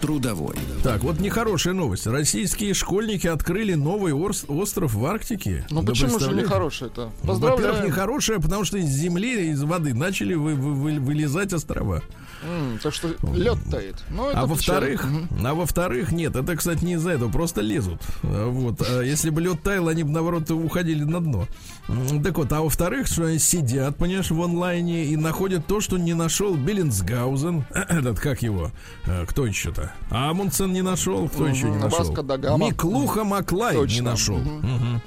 Трудовой. 0.00 0.56
Так, 0.82 1.02
вот 1.02 1.20
нехорошая 1.20 1.74
новость. 1.74 2.06
Российские 2.06 2.72
школьники 2.72 3.26
открыли 3.26 3.74
новый 3.74 4.14
остров 4.14 4.94
в 4.94 5.04
Арктике. 5.04 5.66
Ну 5.68 5.80
Вы 5.80 5.88
почему 5.88 6.08
же 6.08 6.14
представляете? 6.14 6.46
нехорошее-то? 6.48 7.00
Ну, 7.22 7.32
Во-первых, 7.34 7.56
Поздравляю. 7.56 7.86
нехорошая, 7.88 8.38
потому 8.38 8.64
что 8.64 8.78
из 8.78 8.86
земли, 8.88 9.50
из 9.50 9.62
воды 9.62 9.92
начали 9.92 10.32
вы- 10.32 10.54
вы- 10.54 10.72
вы- 10.74 11.00
вылезать 11.00 11.52
острова. 11.52 12.02
М, 12.42 12.78
Так 12.82 12.94
что 12.94 13.08
лед 13.34 13.58
тает. 13.70 13.96
Ну, 14.10 14.30
А 14.32 14.46
во-вторых. 14.46 15.04
Мгм. 15.04 15.46
а 15.46 15.54
во-вторых, 15.54 16.12
нет, 16.12 16.36
это, 16.36 16.56
кстати, 16.56 16.84
не 16.84 16.94
из-за 16.94 17.10
этого, 17.10 17.30
просто 17.30 17.60
лезут. 17.60 18.00
А 18.22 18.48
Вот. 18.48 18.80
А 18.88 19.02
если 19.02 19.30
бы 19.30 19.40
лед 19.40 19.62
таял, 19.62 19.88
они 19.88 20.02
бы, 20.02 20.10
наоборот, 20.10 20.50
уходили 20.50 21.04
на 21.04 21.20
дно. 21.20 21.46
Так 22.22 22.38
вот, 22.38 22.52
а 22.52 22.60
во-вторых, 22.60 23.06
что 23.06 23.24
они 23.26 23.38
сидят, 23.38 23.96
понимаешь, 23.96 24.30
в 24.30 24.42
онлайне 24.42 25.06
и 25.06 25.16
находят 25.16 25.66
то, 25.66 25.80
что 25.80 25.98
не 25.98 26.14
нашел 26.14 26.54
Беллинсгаузен. 26.56 27.64
Этот, 27.70 28.20
как 28.20 28.42
его? 28.42 28.70
Э, 29.06 29.24
Кто 29.26 29.46
еще-то? 29.46 29.92
Амундсен 30.10 30.72
не 30.72 30.82
нашел, 30.82 31.28
кто 31.28 31.46
еще 31.46 31.70
не 31.70 31.78
нашел? 31.78 32.12
Гама. 32.12 32.66
Миклуха 32.66 33.24
Маклай 33.24 33.76
не 33.86 34.00
нашел. 34.00 34.38
Мгм. 34.38 35.00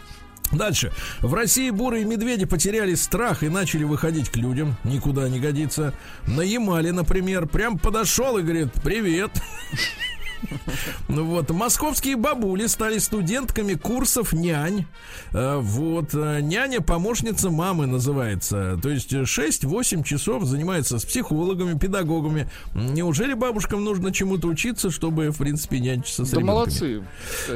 Дальше. 0.51 0.91
В 1.21 1.33
России 1.33 1.69
бурые 1.69 2.05
медведи 2.05 2.45
потеряли 2.45 2.95
страх 2.95 3.43
и 3.43 3.49
начали 3.49 3.83
выходить 3.83 4.29
к 4.29 4.35
людям. 4.35 4.75
Никуда 4.83 5.29
не 5.29 5.39
годится. 5.39 5.93
На 6.27 6.41
Ямале, 6.41 6.91
например, 6.91 7.47
прям 7.47 7.79
подошел 7.79 8.37
и 8.37 8.43
говорит, 8.43 8.69
привет. 8.83 9.31
Ну 11.07 11.25
вот, 11.25 11.49
московские 11.51 12.15
бабули 12.15 12.67
стали 12.67 12.97
студентками 12.99 13.73
курсов 13.73 14.33
нянь. 14.33 14.85
Э, 15.33 15.57
Вот, 15.59 16.13
э, 16.13 16.39
няня-помощница 16.41 17.49
мамы 17.49 17.85
называется. 17.85 18.79
То 18.81 18.89
есть 18.89 19.13
э, 19.13 19.23
6-8 19.23 20.03
часов 20.03 20.45
занимается 20.45 20.99
с 20.99 21.05
психологами, 21.05 21.77
педагогами. 21.77 22.49
Неужели 22.73 23.33
бабушкам 23.33 23.83
нужно 23.83 24.11
чему-то 24.13 24.47
учиться, 24.47 24.89
чтобы, 24.91 25.29
в 25.29 25.37
принципе, 25.37 25.79
нянчиться 25.79 26.25
с 26.25 26.29
Да 26.29 26.39
молодцы. 26.39 27.03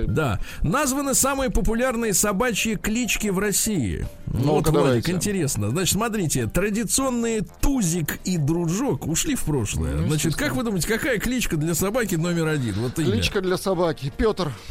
Да. 0.08 0.40
Названы 0.62 1.14
самые 1.14 1.50
популярные 1.50 2.14
собачьи 2.14 2.76
клички 2.76 3.28
в 3.28 3.40
России. 3.40 4.08
Ну-ка, 4.28 4.72
вот, 4.72 4.82
Владик, 4.82 5.10
интересно. 5.10 5.70
Значит, 5.70 5.94
смотрите, 5.94 6.48
традиционные 6.48 7.42
Тузик 7.62 8.20
и 8.26 8.38
Дружок 8.38 9.08
ушли 9.08 9.36
в 9.36 9.44
прошлое. 9.44 9.96
Ну, 9.96 10.08
Значит, 10.08 10.36
как 10.36 10.56
вы 10.56 10.64
думаете, 10.64 10.88
какая 10.88 11.20
кличка 11.20 11.58
для 11.58 11.74
собаки 11.74 12.16
номер 12.16 12.48
один? 12.48 12.75
Вот 12.76 13.00
имя. 13.00 13.12
Кличка 13.12 13.42
для 13.42 13.58
собаки. 13.58 14.12
Петр. 14.16 14.52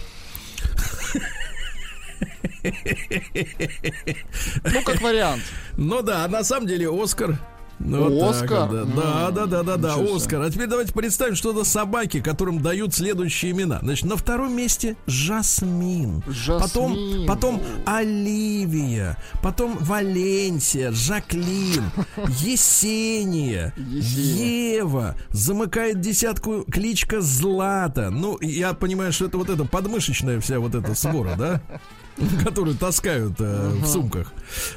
Ну, 4.64 4.82
как 4.82 5.02
вариант. 5.02 5.42
Ну 5.76 6.00
да, 6.00 6.26
на 6.28 6.42
самом 6.44 6.66
деле 6.66 6.88
Оскар. 6.90 7.38
Ну, 7.78 8.08
вот 8.08 8.20
так 8.20 8.42
Оскар? 8.44 8.68
вот, 8.68 8.94
да. 8.94 9.30
да, 9.30 9.30
да, 9.30 9.46
да, 9.46 9.62
да, 9.62 9.76
да, 9.76 9.94
себе. 9.94 10.16
Оскар. 10.16 10.42
А 10.42 10.50
теперь 10.50 10.68
давайте 10.68 10.92
представим, 10.92 11.34
что 11.34 11.50
это 11.52 11.64
собаки, 11.64 12.20
которым 12.20 12.60
дают 12.62 12.94
следующие 12.94 13.52
имена. 13.52 13.78
Значит, 13.82 14.06
на 14.06 14.16
втором 14.16 14.56
месте 14.56 14.96
Жасмин. 15.06 16.22
Жасмин. 16.26 16.60
Потом, 16.60 17.26
потом 17.26 17.62
Оливия. 17.84 19.18
Потом 19.42 19.76
Валенсия, 19.80 20.92
Жаклин, 20.92 21.84
Есения, 22.40 23.74
Есения. 23.76 24.74
Ева. 24.76 25.16
Замыкает 25.30 26.00
десятку 26.00 26.64
кличка 26.64 27.20
Злата. 27.20 28.10
Ну, 28.10 28.38
я 28.40 28.72
понимаю, 28.74 29.12
что 29.12 29.26
это 29.26 29.38
вот 29.38 29.50
эта 29.50 29.64
подмышечная 29.64 30.40
вся 30.40 30.58
вот 30.60 30.74
эта 30.74 30.94
свора, 30.94 31.34
да? 31.36 31.60
Которую 32.44 32.76
таскают 32.76 33.34
э, 33.40 33.70
в 33.70 33.86
сумках. 33.86 34.32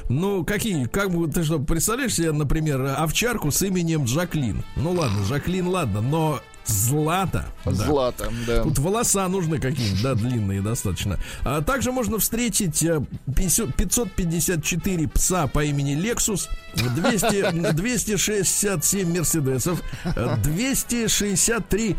Ну, 0.08 0.44
какие, 0.44 0.86
как 0.86 1.10
бы, 1.10 1.28
ты 1.28 1.44
что, 1.44 1.58
представляешь 1.58 2.14
себе, 2.14 2.32
например, 2.32 2.94
овчарку 2.96 3.50
с 3.50 3.62
именем 3.62 4.06
Жаклин? 4.06 4.64
Ну 4.76 4.92
ладно, 4.92 5.24
Жаклин, 5.24 5.68
ладно, 5.68 6.00
но 6.00 6.40
Злата. 6.68 7.46
да. 7.64 7.72
Злата, 7.72 8.30
да. 8.46 8.62
Тут 8.62 8.78
волоса 8.78 9.26
нужны 9.26 9.58
какие-нибудь, 9.58 10.02
да, 10.02 10.14
длинные 10.14 10.60
достаточно. 10.62 11.18
А 11.44 11.62
также 11.62 11.92
можно 11.92 12.18
встретить 12.18 12.82
э, 12.82 13.00
50 13.34 13.74
554 13.74 15.08
пса 15.08 15.46
по 15.46 15.64
имени 15.64 15.96
Lexus, 15.96 16.48
200, 16.74 17.72
267 17.72 19.16
Мерседесов, 19.16 19.82
э, 20.04 20.36
263 20.44 21.96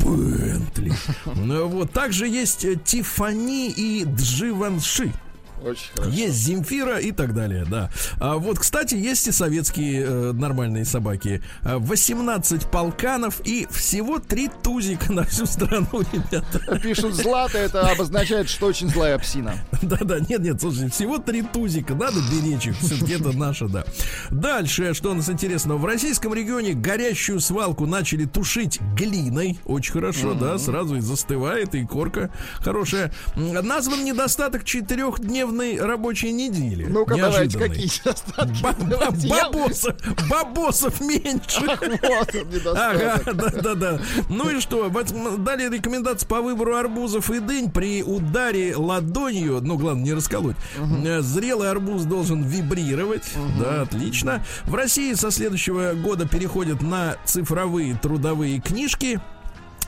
Бентли. 0.00 0.92
Ну, 1.36 1.68
Вот. 1.68 1.92
Также 1.92 2.26
есть 2.28 2.64
э, 2.64 2.76
Тифани 2.76 3.70
и 3.70 4.04
Дживанши. 4.04 5.12
Очень 5.62 5.92
хорошо. 5.94 6.10
Есть 6.10 6.36
Земфира 6.36 6.98
и 6.98 7.12
так 7.12 7.34
далее, 7.34 7.66
да. 7.68 7.90
А 8.18 8.36
вот, 8.36 8.58
кстати, 8.58 8.94
есть 8.94 9.26
и 9.28 9.32
советские 9.32 10.02
э, 10.02 10.32
нормальные 10.32 10.84
собаки. 10.84 11.42
А, 11.62 11.78
18 11.78 12.66
полканов 12.70 13.40
и 13.44 13.66
всего 13.70 14.18
3 14.18 14.50
тузика 14.62 15.12
на 15.12 15.24
всю 15.24 15.46
страну, 15.46 15.88
ребята. 16.12 16.80
Пишут 16.82 17.14
Злата, 17.14 17.58
это 17.58 17.90
обозначает, 17.90 18.48
что 18.48 18.66
очень 18.66 18.88
злая 18.88 19.18
псина. 19.18 19.54
Да-да, 19.82 20.18
нет-нет, 20.20 20.60
слушай, 20.60 20.90
всего 20.90 21.18
3 21.18 21.42
тузика, 21.42 21.94
надо 21.94 22.20
беречь 22.30 22.66
их, 22.66 22.78
все-таки 22.78 23.14
это 23.14 23.32
наше, 23.36 23.68
да. 23.68 23.84
Дальше, 24.30 24.94
что 24.94 25.10
у 25.10 25.14
нас 25.14 25.28
интересного. 25.28 25.78
В 25.78 25.84
российском 25.84 26.34
регионе 26.34 26.74
горящую 26.74 27.40
свалку 27.40 27.86
начали 27.86 28.24
тушить 28.24 28.80
глиной. 28.96 29.58
Очень 29.64 29.92
хорошо, 29.92 30.34
да, 30.34 30.58
сразу 30.58 30.96
и 30.96 31.00
застывает, 31.00 31.74
и 31.74 31.84
корка 31.84 32.30
хорошая. 32.60 33.12
Назван 33.36 34.04
недостаток 34.04 34.64
четырехдневной 35.50 35.80
рабочей 35.80 36.32
недели. 36.32 36.84
Ну-ка, 36.86 37.14
давайте, 37.30 37.58
какие 37.58 37.90
я- 38.04 38.14
Бабосов, 39.50 39.96
бабосов 40.28 41.00
меньше. 41.00 41.66
Ага, 42.76 43.20
да, 43.32 43.48
да, 43.62 43.74
да. 43.74 44.00
Ну 44.28 44.50
и 44.50 44.60
что? 44.60 44.88
Дали 45.38 45.68
рекомендации 45.74 46.26
по 46.26 46.40
выбору 46.40 46.76
арбузов 46.76 47.30
и 47.30 47.40
дынь 47.40 47.70
при 47.70 48.02
ударе 48.02 48.76
ладонью. 48.76 49.60
Ну, 49.62 49.76
главное, 49.76 50.04
не 50.04 50.12
расколоть. 50.14 50.56
Э, 51.04 51.20
Зрелый 51.20 51.70
арбуз 51.70 52.04
должен 52.04 52.42
вибрировать. 52.42 53.24
Да, 53.58 53.82
отлично. 53.82 54.44
В 54.64 54.74
России 54.74 55.12
со 55.14 55.30
следующего 55.30 55.92
года 55.94 56.26
переходят 56.26 56.82
на 56.82 57.16
цифровые 57.24 57.94
трудовые 58.00 58.60
книжки. 58.60 59.20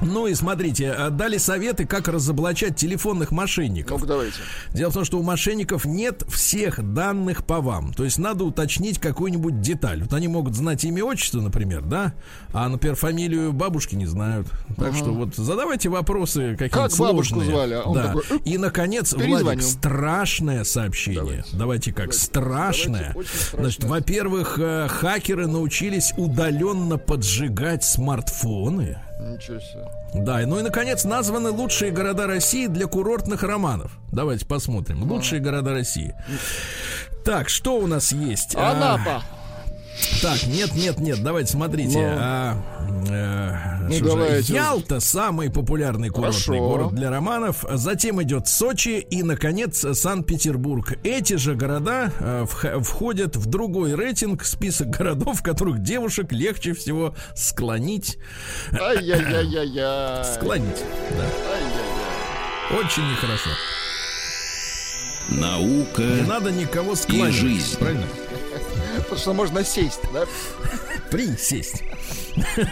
Ну 0.02 0.26
и 0.26 0.34
смотрите, 0.34 0.94
э, 0.96 1.10
дали 1.10 1.38
советы, 1.38 1.86
как 1.86 2.08
разоблачать 2.08 2.76
телефонных 2.76 3.30
мошенников. 3.30 3.92
Ну-ка, 4.00 4.06
давайте. 4.06 4.36
Дело 4.74 4.90
в 4.90 4.94
том, 4.94 5.04
что 5.04 5.18
у 5.18 5.22
мошенников 5.22 5.84
нет 5.84 6.24
всех 6.28 6.82
данных 6.92 7.44
по 7.46 7.60
вам. 7.60 7.92
То 7.94 8.04
есть 8.04 8.18
надо 8.18 8.44
уточнить 8.44 8.98
какую-нибудь 8.98 9.60
деталь. 9.60 10.02
Вот 10.02 10.12
они 10.12 10.28
могут 10.28 10.54
знать 10.54 10.84
имя, 10.84 11.04
отчество, 11.04 11.40
например, 11.40 11.82
да? 11.82 12.14
А, 12.52 12.68
например, 12.68 12.96
фамилию 12.96 13.52
бабушки 13.52 13.94
не 13.94 14.06
знают. 14.06 14.48
Так 14.76 14.94
что 14.94 15.12
вот 15.12 15.36
задавайте 15.36 15.88
вопросы 15.88 16.52
какие-то 16.52 16.88
Как 16.88 16.96
бабушку 16.98 17.36
сложные. 17.36 17.54
звали? 17.54 17.74
А 17.74 17.82
он 17.82 17.94
да. 17.94 18.06
такой, 18.08 18.22
«Уп, 18.36 18.42
И, 18.44 18.58
наконец, 18.58 19.14
перезвоню». 19.14 19.42
Владик, 19.44 19.62
страшное 19.62 20.64
сообщение. 20.64 21.44
Давайте, 21.52 21.92
как 21.92 22.12
страшное. 22.12 23.10
давайте, 23.10 23.30
страшное. 23.36 23.60
Значит, 23.60 23.84
во-первых, 23.84 24.58
э, 24.58 24.88
хакеры 24.88 25.46
научились 25.46 26.12
удаленно 26.16 26.98
поджигать 26.98 27.84
смартфоны. 27.84 28.98
Ничего 29.22 29.60
себе. 29.60 29.84
Да, 30.14 30.38
ну 30.46 30.58
и 30.58 30.62
наконец 30.62 31.04
названы 31.04 31.50
лучшие 31.50 31.90
города 31.90 32.26
России 32.26 32.66
для 32.66 32.86
курортных 32.86 33.42
романов. 33.42 33.92
Давайте 34.10 34.46
посмотрим. 34.46 35.02
Лучшие 35.10 35.40
города 35.40 35.70
России. 35.70 36.14
Так, 37.24 37.48
что 37.48 37.76
у 37.76 37.86
нас 37.86 38.12
есть? 38.12 38.54
А, 38.56 38.72
Анапа. 38.72 39.22
Так, 40.22 40.46
нет, 40.46 40.74
нет, 40.74 40.98
нет, 40.98 41.22
давайте 41.22 41.52
смотрите. 41.52 41.98
Ну. 41.98 42.04
А, 42.18 42.56
э, 43.08 43.88
Ну, 44.00 44.06
давайте. 44.08 44.54
Ялта 44.54 45.00
самый 45.00 45.50
популярный 45.50 46.08
курортный 46.08 46.42
Хорошо. 46.42 46.68
город 46.68 46.94
для 46.94 47.10
романов. 47.10 47.64
Затем 47.72 48.22
идет 48.22 48.48
Сочи 48.48 48.98
и, 49.00 49.22
наконец, 49.22 49.84
Санкт-Петербург. 49.98 50.94
Эти 51.02 51.34
же 51.34 51.54
города 51.54 52.12
э, 52.20 52.44
вх- 52.48 52.80
входят 52.84 53.36
в 53.36 53.46
другой 53.46 53.94
рейтинг, 53.94 54.44
список 54.44 54.88
городов, 54.96 55.40
в 55.40 55.42
которых 55.42 55.80
девушек 55.82 56.32
легче 56.32 56.72
всего 56.72 57.14
склонить. 57.34 58.16
Ай-яй-яй-яй-яй. 58.72 60.24
Склонить, 60.36 60.84
да. 61.10 61.24
Ай-яй-яй. 61.52 62.80
Очень 62.80 63.02
нехорошо. 63.10 63.50
Наука 65.28 66.02
Не 66.02 66.22
надо 66.22 66.50
никого 66.50 66.94
склонить. 66.94 67.34
жизнь. 67.34 67.76
Правильно? 67.78 68.06
Потому 68.96 69.16
что 69.18 69.32
можно 69.32 69.64
сесть, 69.64 70.00
да? 70.12 70.24
Присесть. 71.10 71.82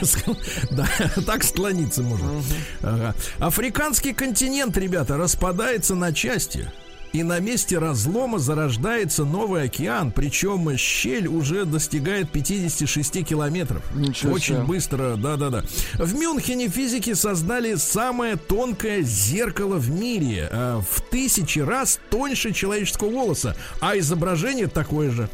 Да, 0.71 0.89
так 1.27 1.45
склониться 1.45 2.03
можно. 2.03 2.43
Ага. 2.83 3.15
Африканский 3.39 4.15
континент, 4.15 4.77
ребята, 4.79 5.17
распадается 5.19 5.95
на 5.95 6.13
части. 6.15 6.71
И 7.13 7.25
на 7.25 7.41
месте 7.41 7.77
разлома 7.79 8.39
зарождается 8.39 9.25
новый 9.25 9.65
океан, 9.65 10.13
причем 10.13 10.77
щель 10.79 11.27
уже 11.27 11.65
достигает 11.65 12.31
56 12.31 13.25
километров. 13.27 13.83
Ничего 13.95 14.33
Очень 14.35 14.55
себе. 14.57 14.65
быстро, 14.65 15.17
да-да-да. 15.17 15.65
В 15.95 16.15
Мюнхене 16.15 16.69
физики 16.69 17.15
создали 17.15 17.75
самое 17.75 18.37
тонкое 18.37 19.03
зеркало 19.03 19.75
в 19.77 19.91
мире. 19.91 20.49
э, 20.53 20.81
В 20.89 21.01
тысячи 21.11 21.59
раз 21.59 21.99
тоньше 22.11 22.53
человеческого 22.53 23.11
волоса, 23.11 23.57
а 23.81 23.99
изображение 23.99 24.69
такое 24.69 25.11
же. 25.11 25.29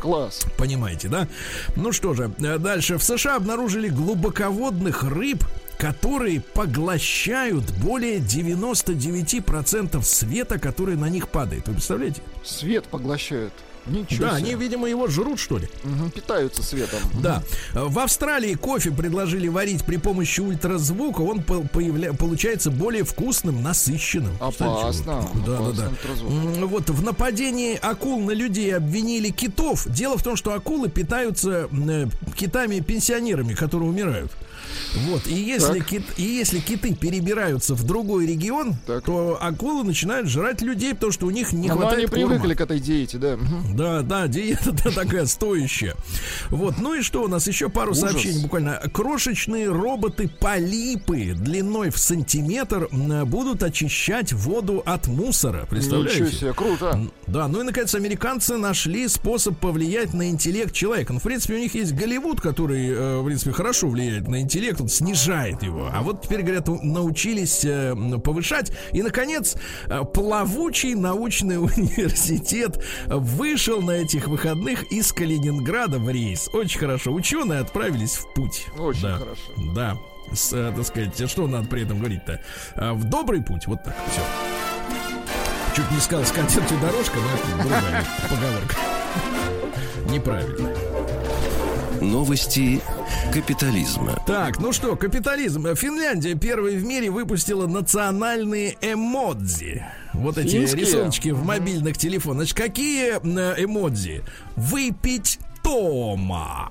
Класс. 0.00 0.42
Понимаете, 0.56 1.08
да? 1.08 1.28
Ну 1.76 1.92
что 1.92 2.14
же, 2.14 2.32
э, 2.38 2.58
дальше. 2.58 2.96
В 2.98 3.02
США 3.02 3.36
обнаружили 3.36 3.88
глубоководных 3.88 5.02
рыб, 5.04 5.44
которые 5.78 6.40
поглощают 6.40 7.70
более 7.78 8.18
99% 8.18 10.02
света, 10.02 10.58
который 10.58 10.96
на 10.96 11.08
них 11.08 11.28
падает. 11.28 11.68
Вы 11.68 11.74
представляете? 11.74 12.22
Свет 12.42 12.86
поглощают. 12.86 13.52
Ничего 13.86 14.26
да, 14.26 14.38
себе. 14.38 14.48
они, 14.52 14.54
видимо, 14.62 14.88
его 14.88 15.06
жрут, 15.08 15.38
что 15.38 15.58
ли. 15.58 15.68
Мгм, 15.84 16.10
питаются 16.10 16.62
светом. 16.62 17.00
Да. 17.22 17.42
В 17.74 17.98
Австралии 17.98 18.54
кофе 18.54 18.90
предложили 18.90 19.48
варить 19.48 19.84
при 19.84 19.96
помощи 19.96 20.40
ультразвука. 20.40 21.22
Он 21.22 21.42
по- 21.42 21.60
появля- 21.62 22.16
получается 22.16 22.70
более 22.70 23.04
вкусным, 23.04 23.62
насыщенным. 23.62 24.36
Опасно. 24.40 25.20
вот. 25.20 25.44
Да, 25.44 25.58
да, 25.58 25.58
опасно, 25.68 25.90
да. 26.60 26.66
Вот 26.66 26.90
в 26.90 27.02
нападении 27.02 27.78
акул 27.80 28.20
на 28.20 28.32
людей 28.32 28.76
обвинили 28.76 29.30
китов. 29.30 29.86
Дело 29.88 30.18
в 30.18 30.22
том, 30.22 30.36
что 30.36 30.52
акулы 30.54 30.88
питаются 30.88 31.68
э, 31.70 32.06
китами-пенсионерами, 32.36 33.54
которые 33.54 33.88
умирают. 33.88 34.30
Вот, 35.08 35.26
и 35.26 35.34
если, 35.34 35.78
Так. 35.78 35.86
кит, 35.88 36.02
и 36.16 36.22
если 36.22 36.58
киты 36.58 36.94
перебираются 36.94 37.74
в 37.74 37.84
другой 37.84 38.26
регион, 38.26 38.74
Так. 38.86 39.04
то 39.04 39.38
акулы 39.40 39.84
начинают 39.84 40.28
жрать 40.28 40.62
людей, 40.62 40.94
потому 40.94 41.12
что 41.12 41.26
у 41.26 41.30
них 41.30 41.52
не 41.52 41.68
Ну, 41.68 41.74
хватает 41.76 41.98
они 41.98 42.06
корма. 42.06 42.28
привыкли 42.34 42.54
к 42.54 42.60
этой 42.60 42.80
диете, 42.80 43.18
да. 43.18 43.38
Да, 43.74 44.02
да, 44.02 44.26
диета 44.28 44.72
такая 44.94 45.26
стоящая. 45.26 45.94
Вот, 46.48 46.78
ну 46.78 46.94
и 46.94 47.02
что 47.02 47.22
у 47.22 47.28
нас 47.28 47.46
еще 47.46 47.68
пару 47.68 47.92
Ужас. 47.92 48.02
сообщений 48.10 48.42
буквально. 48.42 48.80
Крошечные 48.92 49.70
роботы-полипы 49.70 51.32
длиной 51.34 51.90
в 51.90 51.98
сантиметр 51.98 52.88
будут 53.26 53.62
очищать 53.62 54.32
воду 54.32 54.82
от 54.84 55.06
мусора. 55.06 55.66
Представляете? 55.68 56.20
Ничего 56.24 56.30
себе, 56.38 56.52
круто. 56.52 57.00
Да, 57.26 57.48
ну 57.48 57.60
и 57.60 57.64
наконец 57.64 57.94
американцы 57.94 58.56
нашли 58.56 59.08
способ 59.08 59.58
повлиять 59.58 60.14
на 60.14 60.28
интеллект 60.30 60.72
человека. 60.72 61.12
Ну, 61.12 61.18
в 61.20 61.22
принципе, 61.22 61.54
у 61.54 61.58
них 61.58 61.74
есть 61.74 61.92
Голливуд, 61.94 62.40
который, 62.40 62.88
э, 62.88 63.20
в 63.20 63.26
принципе, 63.26 63.52
хорошо 63.52 63.88
влияет 63.88 64.28
на 64.28 64.40
интеллект, 64.40 64.59
он 64.80 64.88
снижает 64.88 65.62
его. 65.62 65.88
А 65.92 66.02
вот 66.02 66.22
теперь, 66.22 66.42
говорят, 66.42 66.68
научились 66.68 67.64
э, 67.64 67.94
повышать. 68.22 68.72
И, 68.92 69.02
наконец, 69.02 69.56
э, 69.86 70.02
плавучий 70.04 70.94
научный 70.94 71.58
университет 71.60 72.82
вышел 73.06 73.80
на 73.82 73.92
этих 73.92 74.28
выходных 74.28 74.84
из 74.92 75.12
Калининграда 75.12 75.98
в 75.98 76.08
рейс. 76.10 76.48
Очень 76.52 76.80
хорошо. 76.80 77.12
Ученые 77.12 77.60
отправились 77.60 78.16
в 78.16 78.32
путь. 78.34 78.66
Очень 78.78 79.02
Да. 79.02 79.16
хорошо. 79.18 79.40
Да. 79.74 79.96
С, 80.32 80.52
э, 80.52 80.72
так 80.76 80.86
сказать, 80.86 81.30
что 81.30 81.46
надо 81.46 81.66
при 81.68 81.82
этом 81.82 81.98
говорить-то? 81.98 82.40
А, 82.76 82.94
В 82.94 83.04
добрый 83.04 83.42
путь. 83.42 83.66
Вот 83.66 83.82
так. 83.82 83.96
Все. 84.12 84.20
Чуть 85.76 85.90
не 85.92 86.00
сказал 86.00 86.24
скатертью 86.26 86.78
дорожка, 86.80 87.16
но 87.18 87.30
это 87.30 87.62
другая 87.68 88.04
поговорка. 88.28 88.76
Неправильно. 90.10 90.70
Новости 92.00 92.80
капитализма. 93.32 94.16
Так, 94.26 94.58
ну 94.58 94.72
что, 94.72 94.96
капитализм. 94.96 95.74
Финляндия 95.74 96.34
первой 96.34 96.76
в 96.76 96.84
мире 96.84 97.10
выпустила 97.10 97.66
национальные 97.66 98.76
эмодзи. 98.80 99.84
Вот 100.14 100.38
эти 100.38 100.56
Финские? 100.56 100.86
рисуночки 100.86 101.28
в 101.28 101.44
мобильных 101.44 101.98
телефонах. 101.98 102.38
Значит, 102.38 102.56
какие 102.56 103.20
э, 103.22 103.64
эмодзи? 103.64 104.22
Выпить 104.56 105.38
Тома. 105.62 106.70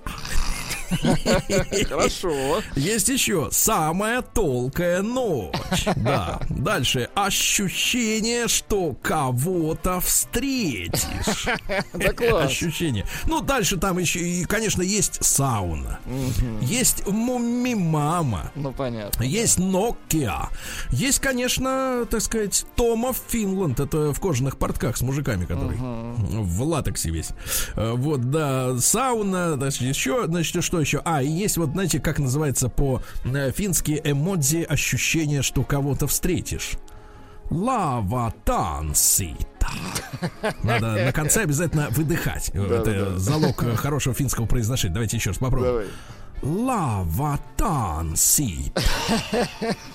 Хорошо. 1.87 2.61
Есть 2.75 3.09
еще 3.09 3.49
самая 3.51 4.21
толкая 4.21 5.01
ночь. 5.01 5.85
Да. 5.95 6.39
Дальше. 6.49 7.09
Ощущение, 7.15 8.47
что 8.47 8.93
кого-то 9.01 9.99
встретишь. 9.99 11.47
Да. 11.93 12.43
Ощущение. 12.43 13.05
Ну, 13.25 13.41
дальше 13.41 13.77
там 13.77 13.97
еще, 13.99 14.19
и, 14.19 14.43
конечно, 14.45 14.81
есть 14.81 15.23
сауна. 15.23 15.99
Есть 16.61 17.05
муми-мама. 17.07 18.51
Ну, 18.55 18.71
понятно. 18.71 19.23
Есть 19.23 19.59
Nokia. 19.59 20.47
Есть, 20.91 21.19
конечно, 21.19 22.05
так 22.09 22.21
сказать, 22.21 22.65
Томов 22.75 23.21
Финланд. 23.29 23.79
Это 23.79 24.13
в 24.13 24.19
кожаных 24.19 24.57
портках 24.57 24.97
с 24.97 25.01
мужиками, 25.01 25.45
который 25.45 25.77
в 25.77 26.63
латексе 26.63 27.09
весь. 27.09 27.29
Э, 27.75 27.93
Вот, 27.95 28.29
да, 28.31 28.77
сауна, 28.79 29.55
значит, 29.55 29.81
еще, 29.81 30.25
значит, 30.27 30.63
что 30.63 30.78
еще? 30.81 31.01
А, 31.05 31.21
и 31.21 31.27
есть 31.27 31.57
вот, 31.57 31.71
знаете, 31.71 31.99
как 31.99 32.19
называется 32.19 32.69
по-фински 32.69 34.01
эмодзи 34.03 34.65
ощущение, 34.69 35.41
что 35.41 35.63
кого-то 35.63 36.07
встретишь. 36.07 36.77
Лава 37.49 38.33
тансита. 38.45 39.69
Надо 40.63 41.05
на 41.05 41.11
конце 41.11 41.43
обязательно 41.43 41.87
выдыхать. 41.89 42.49
Это 42.49 43.17
залог 43.17 43.63
э, 43.63 43.75
хорошего 43.75 44.13
финского 44.13 44.45
произношения. 44.45 44.93
Давайте 44.93 45.17
еще 45.17 45.31
раз 45.31 45.39
попробуем. 45.39 45.87
Лава 46.41 47.39
тансита. 47.57 48.81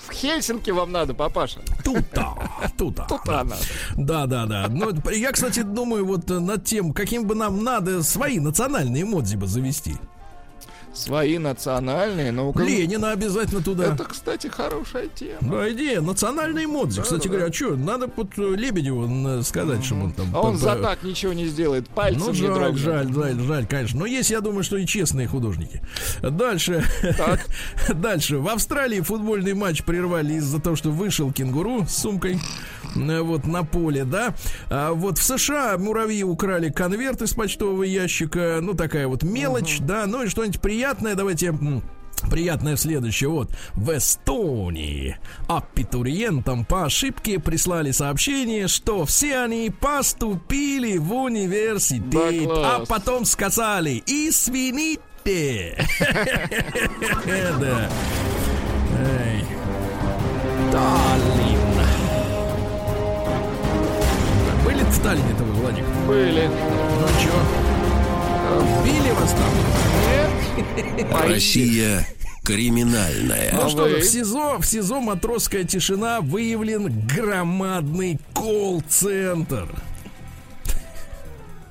В 0.07 0.11
Хельсинки 0.11 0.69
вам 0.69 0.91
надо, 0.91 1.13
папаша. 1.13 1.59
Тута, 1.83 2.35
тута. 2.77 3.05
Тута 3.07 3.23
да. 3.25 3.43
надо. 3.43 3.61
Да, 3.95 4.25
да, 4.27 4.45
да. 4.45 4.67
Но 4.69 4.91
я, 5.11 5.31
кстати, 5.31 5.61
думаю 5.61 6.05
вот 6.05 6.29
э, 6.29 6.39
над 6.39 6.65
тем, 6.65 6.93
каким 6.93 7.25
бы 7.25 7.35
нам 7.35 7.63
надо 7.63 8.03
свои 8.03 8.39
национальные 8.39 9.03
эмодзи 9.03 9.37
бы 9.37 9.47
завести. 9.47 9.95
Свои 10.95 11.37
национальные, 11.37 12.31
но 12.31 12.49
у 12.49 12.53
кого- 12.53 12.65
Ленина 12.65 13.11
обязательно 13.11 13.61
туда. 13.61 13.93
Это, 13.93 14.05
кстати, 14.05 14.47
хорошая 14.47 15.07
тема. 15.07 15.37
Да, 15.41 15.71
идея, 15.71 16.01
национальные 16.01 16.65
эмодзи. 16.65 17.01
Кстати 17.01 17.27
говоря, 17.27 17.45
а 17.45 17.53
что, 17.53 17.75
надо 17.75 18.09
вот 18.15 18.29
э, 18.37 18.55
Лебедеву 18.55 19.03
н- 19.05 19.43
сказать, 19.43 19.83
чтобы 19.83 20.05
он 20.05 20.11
там... 20.13 20.27
А 20.33 20.41
он 20.41 20.53
по- 20.53 20.57
за 20.59 20.75
по- 20.75 20.81
так 20.81 21.03
ничего 21.03 21.33
не 21.33 21.45
сделает. 21.47 21.87
Пальцем 21.89 22.21
Ну, 22.27 22.31
не 22.31 22.37
жаль, 22.39 22.53
дрогнет. 22.53 22.77
жаль, 22.79 23.13
жаль, 23.13 23.39
жаль, 23.41 23.67
конечно. 23.67 23.99
Но 23.99 24.05
есть, 24.05 24.29
я 24.29 24.41
думаю, 24.41 24.63
что 24.63 24.77
и 24.77 24.85
честные 24.85 25.27
художники. 25.27 25.81
Дальше. 26.21 26.83
Дальше. 27.93 28.37
В 28.37 28.47
Австралии 28.47 29.01
футбольный 29.01 29.53
матч 29.53 29.83
прервали 29.83 30.35
из-за 30.35 30.59
того, 30.61 30.75
что 30.75 30.91
вышел 30.91 31.31
кенгуру 31.31 31.85
с 31.87 31.95
сумкой. 31.97 32.39
Э, 32.95 33.21
Вот 33.21 33.45
на 33.45 33.63
поле, 33.63 34.05
да. 34.05 34.35
А 34.69 34.93
вот 34.93 35.17
в 35.17 35.23
США 35.23 35.77
муравьи 35.77 36.23
украли 36.23 36.69
конверт 36.69 37.21
из 37.21 37.33
почтового 37.33 37.83
ящика. 37.83 38.59
Ну, 38.61 38.73
такая 38.73 39.07
вот 39.07 39.23
мелочь, 39.23 39.79
да. 39.81 40.05
Ну 40.05 40.23
и 40.23 40.27
что-нибудь 40.27 40.61
приятное. 40.61 41.15
Давайте 41.15 41.53
Приятное 42.29 42.75
следующее. 42.75 43.29
Вот 43.29 43.51
в 43.73 43.95
Эстонии 43.95 45.17
абитуриентам 45.47 46.65
по 46.65 46.85
ошибке 46.85 47.39
прислали 47.39 47.91
сообщение, 47.91 48.67
что 48.67 49.05
все 49.05 49.39
они 49.39 49.69
поступили 49.69 50.97
в 50.97 51.13
университет, 51.13 52.47
Да, 52.47 52.77
а 52.77 52.85
потом 52.85 53.25
сказали 53.25 54.01
«Извините». 54.05 55.01
Да. 57.59 57.89
Эй. 58.99 59.43
Таллине-то 65.05 65.43
вы, 65.43 65.51
Владик? 65.61 65.85
Были. 66.07 66.49
Ну 66.99 67.07
чё? 67.21 67.31
Били 68.83 69.11
вас 69.11 69.35
там? 71.11 71.29
Россия 71.29 72.07
криминальная. 72.43 73.51
Ну 73.53 73.65
А 73.65 73.69
что 73.69 73.87
же, 73.87 73.97
вы? 73.97 74.01
в 74.01 74.03
СИЗО, 74.03 74.57
в 74.57 74.65
СИЗО 74.65 75.01
«Матросская 75.01 75.63
тишина» 75.63 76.21
выявлен 76.21 77.07
громадный 77.07 78.19
колл-центр. 78.33 79.67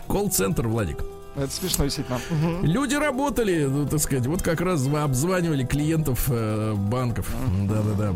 Колл-центр, 0.07 0.69
Владик. 0.69 0.99
Это 1.35 1.51
смешно, 1.53 1.87
действительно. 1.87 2.21
Мгм. 2.31 2.65
Люди 2.65 2.95
работали, 2.95 3.65
ну, 3.65 3.85
так 3.89 3.99
сказать, 3.99 4.29
вот 4.29 4.43
как 4.43 4.61
раз 4.61 4.87
обзванивали 4.87 5.65
клиентов 5.65 6.27
э, 6.29 6.75
банков. 6.77 7.27
Да-да-да. 7.69 8.15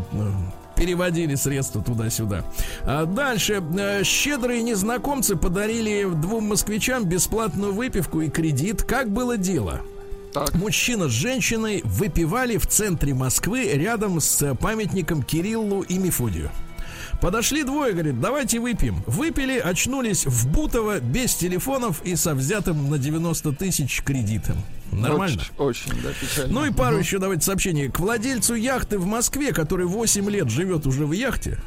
Переводили 0.79 1.35
средства 1.35 1.83
туда-сюда. 1.83 2.45
А 2.83 3.05
дальше. 3.05 3.61
э, 3.77 4.03
щедрые 4.05 4.63
незнакомцы 4.63 5.35
подарили 5.35 6.09
двум 6.09 6.45
москвичам 6.45 7.03
бесплатную 7.03 7.73
выпивку 7.73 8.21
и 8.21 8.29
кредит. 8.29 8.83
Как 8.83 9.11
было 9.11 9.35
дело? 9.37 9.81
Так. 10.33 10.55
Мужчина 10.55 11.09
с 11.09 11.11
женщиной 11.11 11.81
выпивали 11.83 12.55
в 12.55 12.65
центре 12.65 13.13
Москвы 13.13 13.69
рядом 13.73 14.21
с 14.21 14.41
э, 14.41 14.55
памятником 14.55 15.21
Кириллу 15.21 15.81
и 15.81 15.97
Мефодию. 15.97 16.49
Подошли 17.19 17.63
двое, 17.63 17.91
говорит, 17.91 18.21
давайте 18.21 18.59
выпьем. 18.59 19.03
Выпили, 19.05 19.57
очнулись 19.57 20.25
в 20.25 20.47
Бутово 20.49 21.01
без 21.01 21.35
телефонов 21.35 22.01
и 22.05 22.15
со 22.15 22.33
взятым 22.33 22.89
на 22.89 22.97
90 22.97 23.51
тысяч 23.51 24.01
кредитом. 24.03 24.55
Нормально? 24.91 25.41
Очень, 25.57 25.91
очень, 25.91 26.01
да, 26.01 26.09
печально. 26.19 26.53
Ну 26.53 26.65
и 26.65 26.71
пару 26.71 26.97
еще 26.97 27.19
давайте 27.19 27.43
сообщений. 27.43 27.89
К 27.89 27.99
владельцу 27.99 28.55
яхты 28.55 28.97
в 28.97 29.05
Москве, 29.05 29.53
который 29.53 29.85
8 29.85 30.29
лет 30.29 30.49
живет 30.49 30.87
уже 30.87 31.05
в 31.05 31.11
яхте, 31.11 31.59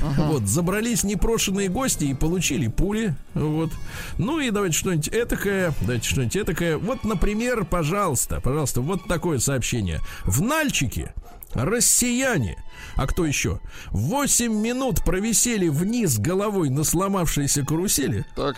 вот, 0.00 0.42
забрались 0.44 1.04
непрошенные 1.04 1.68
гости 1.68 2.04
и 2.04 2.14
получили 2.14 2.68
пули. 2.68 3.14
Вот. 3.34 3.70
Ну 4.18 4.40
и 4.40 4.50
давайте 4.50 4.76
что-нибудь 4.76 5.08
этакое. 5.08 5.74
Давайте 5.82 6.08
что-нибудь 6.08 6.36
этакое. 6.36 6.78
Вот, 6.78 7.04
например, 7.04 7.64
пожалуйста, 7.64 8.40
пожалуйста, 8.40 8.80
вот 8.80 9.06
такое 9.06 9.38
сообщение. 9.38 10.00
В 10.24 10.42
Нальчике 10.42 11.12
россияне, 11.54 12.62
а 12.96 13.06
кто 13.06 13.24
еще? 13.24 13.60
8 13.90 14.52
минут 14.52 15.04
провисели 15.04 15.68
вниз 15.68 16.18
головой 16.18 16.70
на 16.70 16.84
сломавшейся 16.84 17.64
карусели, 17.64 18.24
Так, 18.36 18.56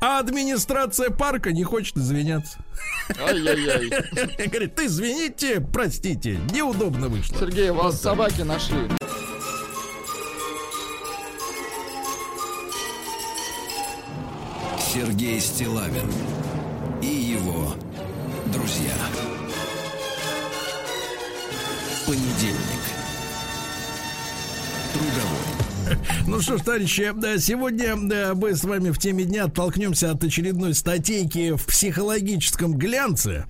а 0.00 0.18
администрация 0.18 1.10
парка 1.10 1.52
не 1.52 1.64
хочет 1.64 1.96
извиняться. 1.96 2.58
ай-яй-яй. 3.20 3.88
Говорит, 4.48 4.74
ты 4.74 4.86
извините, 4.86 5.60
простите, 5.60 6.38
неудобно 6.52 7.08
вышло. 7.08 7.38
Сергей, 7.38 7.70
вас 7.70 8.00
собаки 8.00 8.42
нашли. 8.42 8.88
Сергей 14.78 15.40
Стилавин 15.40 16.10
и 17.02 17.06
его 17.06 17.74
друзья. 18.52 18.94
Понедельник. 22.10 22.56
Трудовой. 24.92 25.96
Ну 26.26 26.40
что 26.40 26.58
ж, 26.58 26.62
товарищи, 26.62 27.12
сегодня 27.38 27.94
да, 27.96 28.34
мы 28.34 28.56
с 28.56 28.64
вами 28.64 28.90
в 28.90 28.98
теме 28.98 29.22
дня 29.22 29.44
оттолкнемся 29.44 30.10
от 30.10 30.24
очередной 30.24 30.74
статейки 30.74 31.54
в 31.54 31.66
психологическом 31.66 32.74
глянце, 32.74 33.46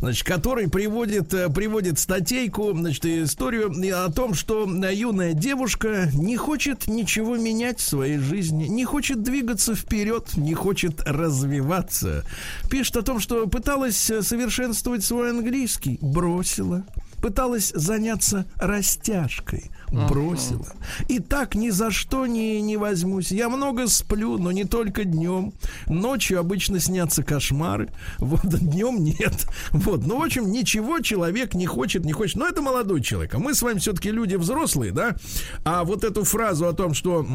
значит, 0.00 0.26
который 0.26 0.68
приводит, 0.68 1.32
э, 1.32 1.48
приводит 1.48 1.98
статейку, 1.98 2.74
значит, 2.74 3.06
историю 3.06 3.72
о 4.04 4.12
том, 4.12 4.34
что 4.34 4.66
юная 4.66 5.32
девушка 5.32 6.10
не 6.12 6.36
хочет 6.36 6.88
ничего 6.88 7.38
менять 7.38 7.80
в 7.80 7.88
своей 7.88 8.18
жизни, 8.18 8.64
не 8.64 8.84
хочет 8.84 9.22
двигаться 9.22 9.74
вперед, 9.74 10.36
не 10.36 10.52
хочет 10.52 11.00
развиваться. 11.06 12.26
Пишет 12.70 12.98
о 12.98 13.02
том, 13.02 13.18
что 13.18 13.46
пыталась 13.46 14.10
э, 14.10 14.20
совершенствовать 14.20 15.06
свой 15.06 15.30
английский, 15.30 15.98
бросила. 16.02 16.84
Пыталась 17.20 17.72
заняться 17.74 18.46
растяжкой, 18.56 19.70
бросила. 19.90 20.72
И 21.08 21.18
так 21.18 21.54
ни 21.54 21.70
за 21.70 21.90
что 21.90 22.26
не, 22.26 22.60
не 22.60 22.76
возьмусь. 22.76 23.30
Я 23.30 23.48
много 23.48 23.86
сплю, 23.88 24.38
но 24.38 24.52
не 24.52 24.64
только 24.64 25.04
днем. 25.04 25.52
Ночью 25.86 26.38
обычно 26.38 26.80
снятся 26.80 27.22
кошмары. 27.22 27.88
Вот 28.18 28.42
днем 28.44 29.02
нет. 29.02 29.46
Вот. 29.70 30.06
Ну, 30.06 30.18
в 30.18 30.22
общем, 30.22 30.50
ничего 30.50 31.00
человек 31.00 31.54
не 31.54 31.66
хочет, 31.66 32.04
не 32.04 32.12
хочет. 32.12 32.36
Но 32.36 32.46
это 32.46 32.62
молодой 32.62 33.02
человек. 33.02 33.34
А 33.34 33.38
мы 33.38 33.54
с 33.54 33.62
вами 33.62 33.78
все-таки 33.78 34.10
люди 34.10 34.36
взрослые, 34.36 34.92
да? 34.92 35.16
А 35.64 35.84
вот 35.84 36.04
эту 36.04 36.24
фразу 36.24 36.66
о 36.66 36.72
том, 36.72 36.94
что 36.94 37.26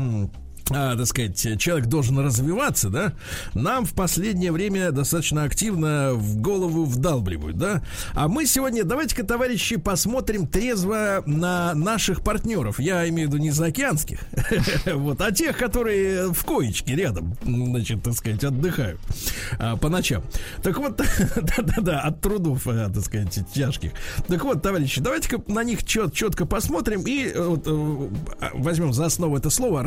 а, 0.70 0.96
так 0.96 1.06
сказать, 1.08 1.60
человек 1.60 1.88
должен 1.88 2.20
развиваться, 2.20 2.90
да, 2.90 3.14
нам 3.54 3.86
в 3.86 3.94
последнее 3.94 4.52
время 4.52 4.92
достаточно 4.92 5.44
активно 5.44 6.14
в 6.14 6.38
голову 6.38 6.86
вдалбливают, 6.86 7.58
да. 7.58 7.84
А 8.14 8.28
мы 8.28 8.46
сегодня, 8.46 8.84
давайте-ка, 8.84 9.24
товарищи, 9.24 9.76
посмотрим 9.76 10.48
трезво 10.48 11.24
на 11.26 11.74
наших 11.74 12.24
партнеров. 12.24 12.80
Я 12.80 13.08
имею 13.10 13.30
в 13.30 13.34
виду 13.34 13.44
не 13.44 13.52
заокеанских, 13.52 14.20
вот, 14.86 15.20
а 15.22 15.32
тех, 15.32 15.58
которые 15.58 16.32
в 16.32 16.46
коечке 16.46 16.96
рядом, 16.96 17.36
значит, 17.44 18.02
так 18.04 18.14
сказать, 18.14 18.44
отдыхают 18.44 19.00
а, 19.60 19.76
по 19.76 19.90
ночам. 19.90 20.24
Так 20.62 20.78
вот, 20.78 20.98
да-да-да, 21.36 22.00
от 22.02 22.22
трудов, 22.22 22.68
а, 22.68 22.90
так 22.90 23.04
сказать, 23.04 23.40
тяжких. 23.54 23.92
Так 24.28 24.44
вот, 24.44 24.62
товарищи, 24.62 25.02
давайте-ка 25.02 25.42
на 25.48 25.64
них 25.64 25.84
чет, 25.84 26.14
четко 26.14 26.46
посмотрим 26.46 27.02
и 27.06 27.32
э, 27.34 27.58
э, 27.66 28.10
возьмем 28.54 28.94
за 28.94 29.06
основу 29.06 29.38
это 29.38 29.50
слово 29.50 29.84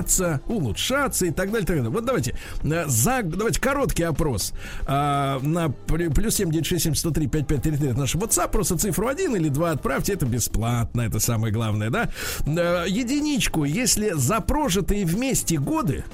развиваться, 0.00 0.40
улучшаться 0.48 1.26
и 1.26 1.30
так 1.30 1.50
далее. 1.50 1.66
так 1.66 1.76
далее. 1.76 1.90
Вот 1.90 2.04
давайте, 2.04 2.34
э, 2.64 2.84
за, 2.86 3.22
давайте 3.22 3.60
короткий 3.60 4.04
опрос 4.04 4.52
а, 4.86 5.38
на 5.40 5.66
плю- 5.68 6.12
плюс 6.12 6.36
7 6.36 6.50
967 6.50 6.94
103 6.94 7.26
5533 7.26 7.90
это 7.90 7.98
наш 7.98 8.14
WhatsApp, 8.14 8.50
просто 8.50 8.76
цифру 8.78 9.08
1 9.08 9.36
или 9.36 9.48
2 9.48 9.70
отправьте, 9.70 10.12
это 10.12 10.26
бесплатно, 10.26 11.02
это 11.02 11.18
самое 11.20 11.52
главное, 11.52 11.90
да. 11.90 12.10
Э, 12.46 12.84
Единичку, 12.88 13.64
если 13.64 14.12
за 14.14 14.40
прожитые 14.40 15.04
вместе 15.04 15.58
годы 15.58 16.04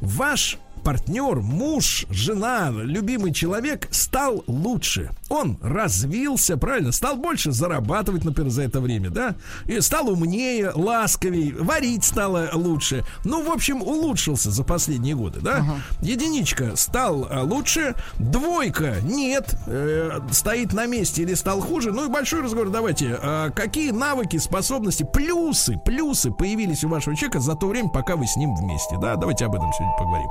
ваш 0.00 0.58
партнер, 0.80 1.40
муж, 1.40 2.06
жена, 2.10 2.70
любимый 2.70 3.32
человек 3.32 3.88
стал 3.90 4.44
лучше. 4.46 5.10
Он 5.28 5.58
развился, 5.62 6.56
правильно, 6.56 6.92
стал 6.92 7.16
больше 7.16 7.52
зарабатывать, 7.52 8.24
например, 8.24 8.50
за 8.50 8.62
это 8.62 8.80
время, 8.80 9.10
да? 9.10 9.36
И 9.66 9.80
стал 9.80 10.08
умнее, 10.08 10.72
ласковее, 10.74 11.54
варить 11.54 12.04
стало 12.04 12.50
лучше. 12.52 13.04
Ну, 13.24 13.44
в 13.44 13.50
общем, 13.50 13.82
улучшился 13.82 14.50
за 14.50 14.64
последние 14.64 15.14
годы, 15.14 15.40
да? 15.40 15.64
Единичка 16.00 16.76
стал 16.76 17.26
а, 17.30 17.42
лучше, 17.42 17.94
двойка 18.18 18.96
нет, 19.02 19.54
э, 19.66 20.20
стоит 20.32 20.72
на 20.72 20.86
месте 20.86 21.22
или 21.22 21.34
стал 21.34 21.60
хуже. 21.60 21.92
Ну 21.92 22.06
и 22.06 22.08
большой 22.08 22.42
разговор, 22.42 22.70
давайте. 22.70 23.18
а, 23.22 23.50
какие 23.50 23.90
навыки, 23.90 24.36
способности, 24.38 25.06
плюсы, 25.12 25.78
плюсы 25.84 26.30
появились 26.30 26.84
у 26.84 26.88
вашего 26.88 27.14
человека 27.16 27.40
за 27.40 27.54
то 27.54 27.68
время, 27.68 27.88
пока 27.88 28.16
вы 28.16 28.26
с 28.26 28.36
ним 28.36 28.54
вместе, 28.56 28.96
да? 29.00 29.16
Давайте 29.16 29.44
об 29.44 29.54
этом 29.54 29.72
сегодня 29.72 29.94
поговорим. 29.98 30.30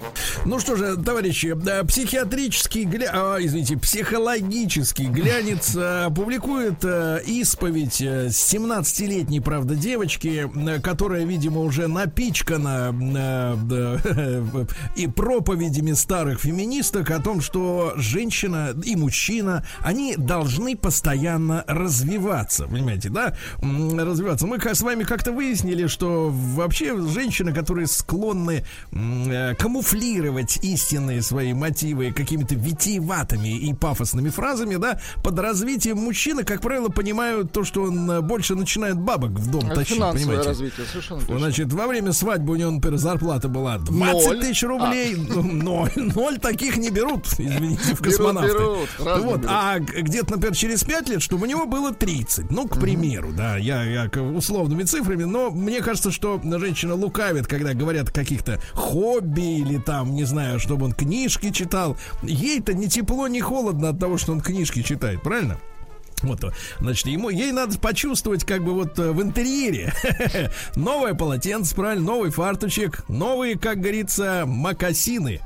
Ну 0.45 0.59
что 0.59 0.75
же, 0.75 0.97
товарищи, 0.97 1.53
да, 1.55 1.83
психиатрический 1.83 2.83
гля... 2.83 3.11
а, 3.13 3.37
извините, 3.39 3.77
психологический 3.77 5.05
глянец 5.05 5.73
а, 5.75 6.09
публикует 6.09 6.83
а, 6.83 7.17
исповедь 7.17 8.01
а, 8.01 8.27
17-летней, 8.27 9.39
правда, 9.39 9.75
девочки, 9.75 10.49
которая, 10.81 11.25
видимо, 11.25 11.61
уже 11.61 11.87
напичкана 11.87 12.91
и 14.95 15.07
проповедями 15.07 15.93
старых 15.93 16.41
феминисток 16.41 17.11
о 17.11 17.19
том, 17.19 17.41
что 17.41 17.93
женщина 17.97 18.73
и 18.83 18.95
мужчина, 18.95 19.65
они 19.81 20.15
должны 20.17 20.75
постоянно 20.75 21.63
развиваться, 21.67 22.67
понимаете, 22.67 23.09
да? 23.09 23.35
Развиваться. 23.61 24.47
Мы 24.47 24.59
с 24.59 24.81
вами 24.81 25.03
как-то 25.03 25.31
выяснили, 25.31 25.87
что 25.87 26.29
вообще 26.31 26.97
женщины, 27.07 27.53
которые 27.53 27.87
склонны 27.87 28.65
м, 28.91 29.55
камуфлировать 30.01 30.57
истинные 30.63 31.21
свои 31.21 31.53
мотивы 31.53 32.11
какими-то 32.11 32.55
витиеватыми 32.55 33.55
и 33.55 33.73
пафосными 33.73 34.29
фразами, 34.29 34.75
да, 34.75 34.99
под 35.23 35.37
развитием 35.39 35.97
мужчины, 35.97 36.43
как 36.43 36.61
правило, 36.61 36.89
понимают 36.89 37.51
то, 37.51 37.63
что 37.63 37.83
он 37.83 38.09
э, 38.09 38.21
больше 38.21 38.55
начинает 38.55 38.97
бабок 38.97 39.31
в 39.31 39.51
дом 39.51 39.65
Это 39.67 39.75
тащить, 39.75 39.95
финансовое 39.97 40.25
понимаете? 40.25 40.49
развитие, 40.49 40.85
совершенно 40.87 41.19
точно. 41.19 41.39
Значит, 41.39 41.73
во 41.73 41.87
время 41.87 42.13
свадьбы 42.13 42.53
у 42.53 42.55
него, 42.55 42.71
например, 42.71 42.97
зарплата 42.97 43.47
была 43.47 43.77
20 43.77 44.27
Ноль. 44.27 44.39
тысяч 44.39 44.63
рублей. 44.63 45.15
Ну, 45.15 45.41
Ноль. 45.43 45.91
Ноль 45.95 46.39
таких 46.39 46.77
не 46.77 46.89
берут, 46.89 47.27
извините, 47.37 47.81
в 47.95 48.01
Берут, 48.01 48.17
космонавты. 48.17 48.53
берут, 48.57 48.89
разные 48.99 49.25
вот, 49.27 49.37
берут. 49.41 49.51
а 49.51 49.79
где-то, 49.79 50.31
например, 50.31 50.55
через 50.55 50.83
5 50.83 51.09
лет, 51.09 51.21
чтобы 51.21 51.43
у 51.43 51.49
него 51.49 51.65
было 51.67 51.93
30. 51.93 52.49
Ну, 52.49 52.67
к 52.67 52.79
примеру, 52.79 53.31
да, 53.37 53.57
я, 53.57 53.83
я 53.83 54.09
условными 54.21 54.83
цифрами, 54.83 55.25
но 55.25 55.51
мне 55.51 55.81
кажется, 55.81 56.11
что 56.11 56.41
женщина 56.43 56.95
лукавит, 56.95 57.45
когда 57.47 57.73
говорят 57.73 58.09
о 58.09 58.11
каких-то 58.11 58.59
хобби 58.73 59.59
или 59.59 59.77
там, 59.91 60.15
не 60.15 60.23
знаю, 60.23 60.57
чтобы 60.57 60.85
он 60.85 60.93
книжки 60.93 61.51
читал. 61.51 61.97
Ей-то 62.23 62.73
ни 62.73 62.87
тепло, 62.87 63.27
ни 63.27 63.41
холодно 63.41 63.89
от 63.89 63.99
того, 63.99 64.17
что 64.17 64.31
он 64.31 64.39
книжки 64.39 64.81
читает, 64.83 65.21
правильно? 65.21 65.57
Вот, 66.23 66.53
значит, 66.79 67.07
ему, 67.07 67.29
ей 67.29 67.51
надо 67.51 67.77
почувствовать, 67.79 68.43
как 68.45 68.63
бы 68.63 68.73
вот 68.73 68.97
э, 68.99 69.11
в 69.11 69.21
интерьере 69.21 69.93
новое 70.75 71.13
полотенце, 71.13 71.75
правильно, 71.75 72.05
новый 72.05 72.31
фартучек, 72.31 73.03
новые, 73.09 73.57
как 73.57 73.79
говорится, 73.79 74.43
макасины. 74.45 75.41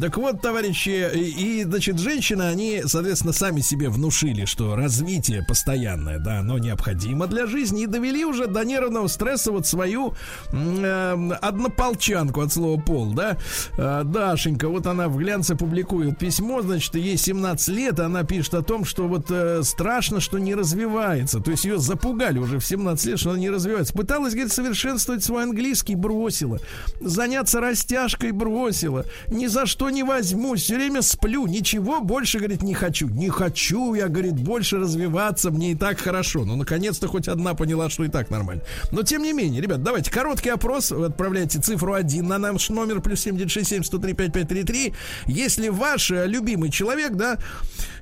Так 0.00 0.16
вот, 0.16 0.40
товарищи, 0.40 1.08
и, 1.14 1.64
значит, 1.64 1.98
женщины, 1.98 2.42
они, 2.42 2.82
соответственно, 2.86 3.32
сами 3.32 3.60
себе 3.60 3.88
внушили, 3.88 4.44
что 4.44 4.76
развитие 4.76 5.44
постоянное, 5.46 6.18
да, 6.18 6.40
оно 6.40 6.58
необходимо 6.58 7.26
для 7.26 7.46
жизни, 7.46 7.82
и 7.82 7.86
довели 7.86 8.24
уже 8.24 8.46
до 8.46 8.64
нервного 8.64 9.08
стресса 9.08 9.52
вот 9.52 9.66
свою 9.66 10.14
м, 10.52 10.84
э, 10.84 11.34
однополчанку 11.40 12.40
от 12.40 12.52
слова 12.52 12.80
пол, 12.80 13.12
да, 13.12 13.36
Э, 13.76 14.02
Дашенька, 14.04 14.68
вот 14.68 14.86
она 14.86 15.08
в 15.08 15.16
глянце 15.16 15.56
публикует 15.56 16.18
письмо, 16.18 16.62
значит, 16.62 16.94
ей 16.94 17.16
17 17.16 17.68
лет, 17.68 18.00
она 18.00 18.24
пишет 18.24 18.54
о 18.54 18.62
том, 18.62 18.84
что 18.84 19.08
вот 19.08 19.30
э, 19.30 19.62
страшно, 19.62 20.19
что 20.20 20.38
не 20.38 20.54
развивается. 20.54 21.40
То 21.40 21.50
есть 21.50 21.64
ее 21.64 21.78
запугали 21.78 22.38
уже 22.38 22.58
в 22.58 22.64
17 22.64 23.06
лет, 23.06 23.18
что 23.18 23.30
она 23.30 23.38
не 23.38 23.50
развивается. 23.50 23.92
Пыталась, 23.92 24.34
говорит, 24.34 24.52
совершенствовать 24.52 25.24
свой 25.24 25.42
английский, 25.42 25.94
бросила. 25.94 26.60
Заняться 27.00 27.60
растяжкой 27.60 28.32
бросила. 28.32 29.04
Ни 29.28 29.46
за 29.46 29.66
что 29.66 29.90
не 29.90 30.02
возьмусь, 30.02 30.62
все 30.62 30.76
время 30.76 31.02
сплю. 31.02 31.46
Ничего 31.46 32.00
больше, 32.00 32.38
говорит, 32.38 32.62
не 32.62 32.74
хочу. 32.74 33.08
Не 33.08 33.28
хочу 33.28 33.94
я, 33.94 34.08
говорит, 34.08 34.34
больше 34.34 34.78
развиваться, 34.78 35.50
мне 35.50 35.72
и 35.72 35.74
так 35.74 35.98
хорошо. 35.98 36.44
Ну, 36.44 36.56
наконец-то 36.56 37.08
хоть 37.08 37.28
одна 37.28 37.54
поняла, 37.54 37.90
что 37.90 38.04
и 38.04 38.08
так 38.08 38.30
нормально. 38.30 38.62
Но, 38.92 39.02
тем 39.02 39.22
не 39.22 39.32
менее, 39.32 39.60
ребят, 39.60 39.82
давайте 39.82 40.10
короткий 40.10 40.50
опрос. 40.50 40.90
Вы 40.90 41.06
отправляйте 41.06 41.60
цифру 41.60 41.94
1 41.94 42.26
на 42.26 42.38
наш 42.38 42.68
номер 42.70 43.00
плюс 43.00 43.20
7967 43.20 43.84
103 43.84 44.14
5533. 44.14 44.94
Если 45.26 45.68
ваш 45.68 46.10
э, 46.10 46.26
любимый 46.26 46.70
человек, 46.70 47.12
да, 47.12 47.38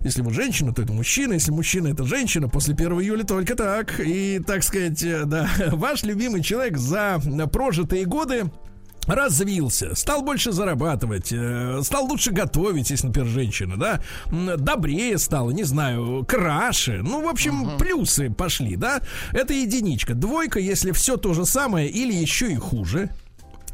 если 0.00 0.22
вот 0.22 0.34
женщина, 0.34 0.72
то 0.72 0.82
это 0.82 0.92
мужчина, 0.92 1.34
если 1.34 1.50
мужчина, 1.50 1.88
это 1.88 2.04
женщина, 2.08 2.48
после 2.48 2.74
1 2.74 2.92
июля 3.00 3.24
только 3.24 3.54
так. 3.54 4.00
И, 4.00 4.40
так 4.44 4.62
сказать, 4.62 5.02
э, 5.02 5.24
да, 5.24 5.48
ваш 5.72 6.02
любимый 6.02 6.42
человек 6.42 6.76
за 6.78 7.20
прожитые 7.52 8.04
годы 8.04 8.50
развился, 9.08 9.94
стал 9.94 10.22
больше 10.22 10.52
зарабатывать, 10.52 11.32
э, 11.32 11.80
стал 11.82 12.06
лучше 12.06 12.30
готовить, 12.30 12.90
если, 12.90 13.06
например, 13.06 13.28
женщина, 13.28 13.76
да, 13.76 14.00
добрее 14.30 15.18
стала, 15.18 15.50
не 15.50 15.64
знаю, 15.64 16.24
краше, 16.26 17.00
ну, 17.02 17.24
в 17.24 17.28
общем, 17.28 17.78
плюсы 17.78 18.30
пошли, 18.30 18.76
да, 18.76 19.00
это 19.32 19.54
единичка. 19.54 20.14
Двойка, 20.14 20.60
если 20.60 20.92
все 20.92 21.16
то 21.16 21.32
же 21.34 21.44
самое 21.44 21.88
или 21.88 22.12
еще 22.12 22.52
и 22.52 22.56
хуже. 22.56 23.10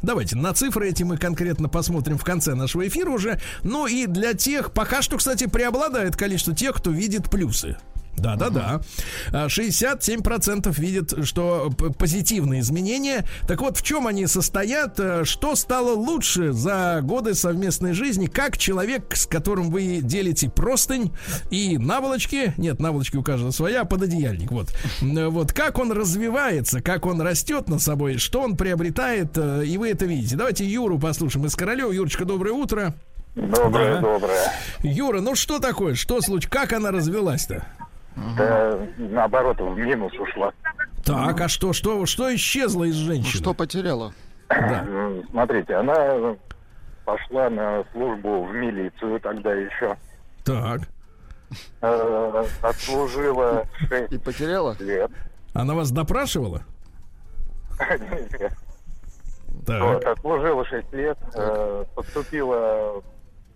Давайте 0.01 0.35
на 0.35 0.53
цифры 0.53 0.89
эти 0.89 1.03
мы 1.03 1.17
конкретно 1.17 1.67
посмотрим 1.67 2.17
в 2.17 2.23
конце 2.23 2.53
нашего 2.53 2.87
эфира 2.87 3.09
уже. 3.09 3.39
Ну 3.63 3.87
и 3.87 4.05
для 4.05 4.33
тех, 4.33 4.71
пока 4.71 5.01
что, 5.01 5.17
кстати, 5.17 5.47
преобладает 5.47 6.15
количество 6.15 6.53
тех, 6.53 6.75
кто 6.75 6.91
видит 6.91 7.29
плюсы. 7.29 7.77
Да, 8.17 8.35
да, 8.35 8.49
да. 8.49 8.81
А, 9.31 9.47
67% 9.47 10.73
видят, 10.79 11.25
что 11.25 11.69
позитивные 11.99 12.61
изменения. 12.61 13.25
Так 13.47 13.61
вот, 13.61 13.77
в 13.77 13.81
чем 13.83 14.07
они 14.07 14.25
состоят? 14.27 14.99
Э, 14.99 15.23
Что 15.25 15.55
стало 15.55 15.93
лучше 15.95 16.53
за 16.53 16.99
годы 17.03 17.33
совместной 17.35 17.93
жизни? 17.93 18.27
Как 18.27 18.57
человек, 18.57 19.15
с 19.15 19.25
которым 19.25 19.69
вы 19.69 19.99
делите 20.01 20.49
простынь 20.49 21.11
и 21.49 21.77
наволочки, 21.77 22.53
нет, 22.57 22.79
наволочки 22.79 23.17
у 23.17 23.23
каждого 23.23 23.51
своя, 23.51 23.81
а 23.81 23.85
пододеяльник, 23.85 24.51
вот. 24.51 24.69
М, 25.01 25.29
Вот, 25.29 25.51
как 25.53 25.77
он 25.79 25.91
развивается, 25.91 26.81
как 26.81 27.05
он 27.05 27.21
растет 27.21 27.67
над 27.67 27.81
собой, 27.81 28.17
что 28.17 28.41
он 28.41 28.55
приобретает, 28.55 29.37
э, 29.37 29.65
и 29.65 29.77
вы 29.77 29.89
это 29.89 30.05
видите. 30.05 30.35
Давайте 30.35 30.65
Юру 30.65 30.97
послушаем 30.99 31.45
из 31.47 31.55
Королева. 31.55 31.91
Юрочка, 31.91 32.25
доброе 32.25 32.53
утро. 32.53 32.95
Доброе, 33.35 33.99
доброе. 34.01 34.51
Юра, 34.83 35.19
ну 35.19 35.35
что 35.35 35.59
такое? 35.59 35.95
Что 35.95 36.21
случилось? 36.21 36.47
Как 36.49 36.71
она 36.71 36.91
развелась-то? 36.91 37.65
Да, 38.37 38.79
наоборот, 38.97 39.59
в 39.59 39.75
минус 39.77 40.13
ушла. 40.13 40.51
Так, 41.03 41.39
а 41.41 41.47
что, 41.49 41.73
что, 41.73 42.05
что 42.05 42.33
исчезло 42.35 42.85
из 42.85 42.95
женщины? 42.95 43.31
Что 43.41 43.53
потеряла? 43.53 44.13
Да. 44.49 44.85
М, 44.87 45.23
Смотрите, 45.31 45.75
она 45.75 46.35
пошла 47.03 47.49
на 47.49 47.83
службу 47.91 48.45
в 48.45 48.53
милицию 48.53 49.19
тогда 49.19 49.53
еще. 49.53 49.97
Так. 50.43 50.81
Э, 51.81 52.43
Отслужила 52.61 53.65
6 53.89 54.11
И 54.13 54.17
потеряла? 54.17 54.75
лет. 54.79 55.11
Она 55.53 55.73
вас 55.73 55.91
допрашивала? 55.91 56.63
Так. 59.65 59.81
Вот, 59.81 60.05
отслужила 60.05 60.65
6 60.65 60.93
лет, 60.93 61.17
э, 61.33 61.85
поступила 61.95 63.01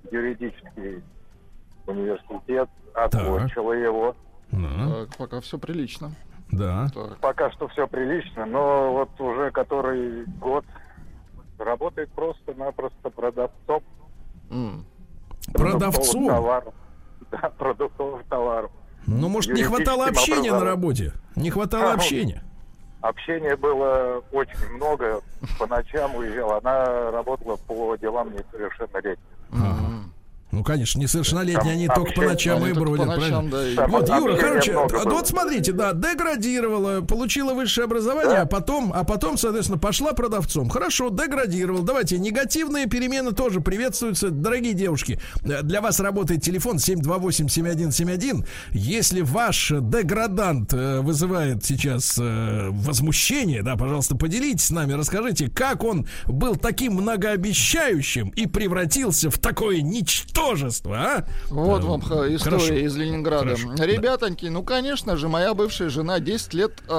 в 0.03 0.11
юридический 0.13 1.03
университет, 1.85 2.69
окончила 2.93 3.73
его. 3.73 4.15
Так, 4.51 5.17
пока 5.17 5.41
все 5.41 5.57
прилично. 5.57 6.11
да. 6.51 6.87
Так. 6.93 7.17
Пока 7.19 7.51
что 7.51 7.67
все 7.69 7.87
прилично, 7.87 8.45
но 8.45 8.93
вот 8.93 9.19
уже 9.21 9.51
который 9.51 10.25
год 10.39 10.65
работает 11.57 12.09
просто-напросто 12.11 13.09
продавцом. 13.09 13.83
Продуктовых 14.49 14.83
Продавцом? 15.53 16.27
товаров. 16.27 16.73
Да, 17.31 17.49
продуктовых 17.57 18.23
товаров. 18.25 18.71
Ну, 19.05 19.29
может, 19.29 19.53
не 19.53 19.61
хватало 19.63 20.05
общения 20.07 20.51
на 20.51 20.63
работе? 20.63 21.13
Не 21.35 21.49
хватало 21.51 21.85
Ага. 21.85 21.93
общения? 21.95 22.43
Общения 23.01 23.55
было 23.55 24.21
очень 24.31 24.67
много. 24.75 25.21
По 25.59 25.67
ночам 25.67 26.15
уезжала. 26.15 26.57
Она 26.63 27.11
работала 27.11 27.55
по 27.55 27.95
делам 27.97 28.31
несовершеннолетних. 28.33 29.19
М. 29.51 29.98
Ну, 30.51 30.63
конечно, 30.63 30.99
несовершеннолетние, 30.99 31.73
они 31.73 31.87
Там 31.87 31.97
только 31.97 32.13
по 32.13 32.21
ночам 32.23 32.61
и 32.63 32.69
Они 32.69 32.73
бродят, 32.73 33.05
по 33.05 33.15
ночам, 33.17 33.49
правильно? 33.49 33.51
да, 33.51 33.67
и- 33.69 33.75
Там 33.75 33.91
Вот, 33.91 34.09
Юра, 34.09 34.35
короче, 34.35 34.71
много 34.71 34.99
а 34.99 35.03
было. 35.05 35.13
вот 35.13 35.27
смотрите, 35.27 35.71
да, 35.73 35.93
деградировала, 35.93 37.01
получила 37.01 37.53
высшее 37.53 37.85
образование, 37.85 38.35
Да. 38.37 38.41
а 38.41 38.45
потом, 38.45 38.91
а 38.93 39.03
потом, 39.03 39.37
соответственно, 39.37 39.77
пошла 39.77 40.13
продавцом. 40.13 40.69
Хорошо, 40.69 41.09
деградировал. 41.09 41.83
Давайте, 41.83 42.17
негативные 42.17 42.87
перемены 42.87 43.31
тоже 43.33 43.61
приветствуются. 43.61 44.29
Дорогие 44.31 44.73
девушки, 44.73 45.19
для 45.43 45.81
вас 45.81 45.99
работает 45.99 46.41
телефон 46.41 46.79
728-7171. 46.79 48.45
Если 48.71 49.21
ваш 49.21 49.69
деградант 49.79 50.73
э, 50.73 50.99
вызывает 51.01 51.63
сейчас 51.63 52.17
э, 52.19 52.69
возмущение, 52.71 53.61
да, 53.63 53.75
пожалуйста, 53.75 54.15
поделитесь 54.15 54.65
с 54.65 54.71
нами, 54.71 54.93
расскажите, 54.93 55.49
как 55.49 55.83
он 55.83 56.07
был 56.27 56.55
таким 56.55 56.93
многообещающим 56.93 58.29
и 58.29 58.47
превратился 58.47 59.29
в 59.29 59.37
такое 59.37 59.81
ничтожество, 60.39 60.97
а? 60.97 61.25
Вот 61.49 61.83
Э, 61.83 61.85
вам 61.85 62.01
ха, 62.01 62.27
история 62.33 62.57
хорошо. 62.57 62.73
из 62.73 62.95
Ленинграда. 62.95 63.55
Хорошо. 63.55 63.73
Ребятоньки, 63.83 64.45
ну, 64.47 64.63
конечно 64.63 65.17
же, 65.17 65.27
моя 65.27 65.53
бывшая 65.53 65.89
жена 65.89 66.19
10 66.19 66.53
лет, 66.53 66.73
э, 66.87 66.91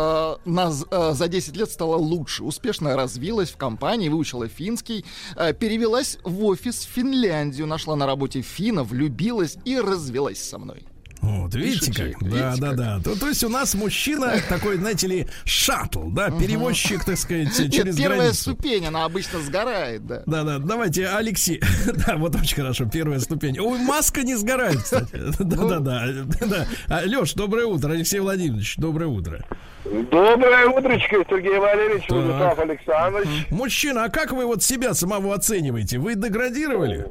наз- 0.47 0.87
э, 0.91 1.13
за 1.15 1.29
10 1.29 1.57
лет 1.57 1.71
стала 1.71 1.97
лучше. 1.97 2.45
Успешно 2.45 2.97
развилась 2.97 3.51
в 3.51 3.57
компании, 3.57 4.09
выучила 4.09 4.49
финский, 4.49 5.05
э, 5.37 5.53
перевелась 5.53 6.19
в 6.25 6.45
офис 6.45 6.85
в 6.85 6.89
Финляндию, 6.89 7.67
нашла 7.67 7.97
на 7.97 8.07
работе 8.07 8.43
финна, 8.43 8.85
влюбилась 8.85 9.57
и 9.65 9.79
развелась 9.81 10.43
со 10.43 10.59
мной. 10.59 10.87
Вот, 11.21 11.55
видите 11.55 11.91
Пишите, 11.93 12.17
как? 12.19 12.31
Да, 12.31 12.49
видите 12.49 12.61
да, 12.61 12.69
как? 12.69 12.77
да. 12.77 13.01
То, 13.05 13.19
то 13.19 13.29
есть 13.29 13.45
у 13.45 13.49
нас 13.49 13.75
мужчина 13.75 14.35
такой, 14.49 14.77
знаете 14.77 15.07
ли, 15.07 15.27
шаттл, 15.45 16.09
да, 16.11 16.31
перевозчик, 16.31 17.05
так 17.05 17.19
сказать, 17.19 17.59
Нет, 17.59 17.73
через 17.73 17.97
первая 17.97 18.19
границу. 18.21 18.41
ступень, 18.41 18.87
она 18.87 19.05
обычно 19.05 19.41
сгорает, 19.41 20.07
да. 20.07 20.23
Да, 20.27 20.45
да, 20.45 20.59
давайте, 20.59 21.09
Алексей. 21.09 21.61
да, 22.07 22.17
вот 22.17 22.35
очень 22.37 22.57
хорошо, 22.57 22.87
первая 22.87 23.19
ступень. 23.21 23.59
Ой, 23.61 23.79
маска 23.81 24.23
не 24.23 24.35
сгорает, 24.37 24.83
кстати. 24.83 25.11
Да, 25.41 25.79
да, 25.79 25.81
да. 25.81 26.47
да. 26.47 26.67
А, 26.89 27.03
Леш, 27.05 27.35
доброе 27.35 27.67
утро, 27.67 27.93
Алексей 27.93 28.21
Владимирович, 28.21 28.77
доброе 28.77 29.07
утро. 29.07 29.45
Доброе 29.85 30.67
утречко, 30.69 31.25
Сергей 31.29 31.59
Валерьевич, 31.59 32.07
Так. 32.07 32.17
Владислав 32.17 32.59
Александрович. 32.59 33.47
Мужчина, 33.51 34.05
а 34.05 34.09
как 34.09 34.33
вы 34.33 34.47
вот 34.47 34.63
себя 34.63 34.95
самого 34.95 35.35
оцениваете? 35.35 35.99
Вы 35.99 36.15
деградировали? 36.15 37.07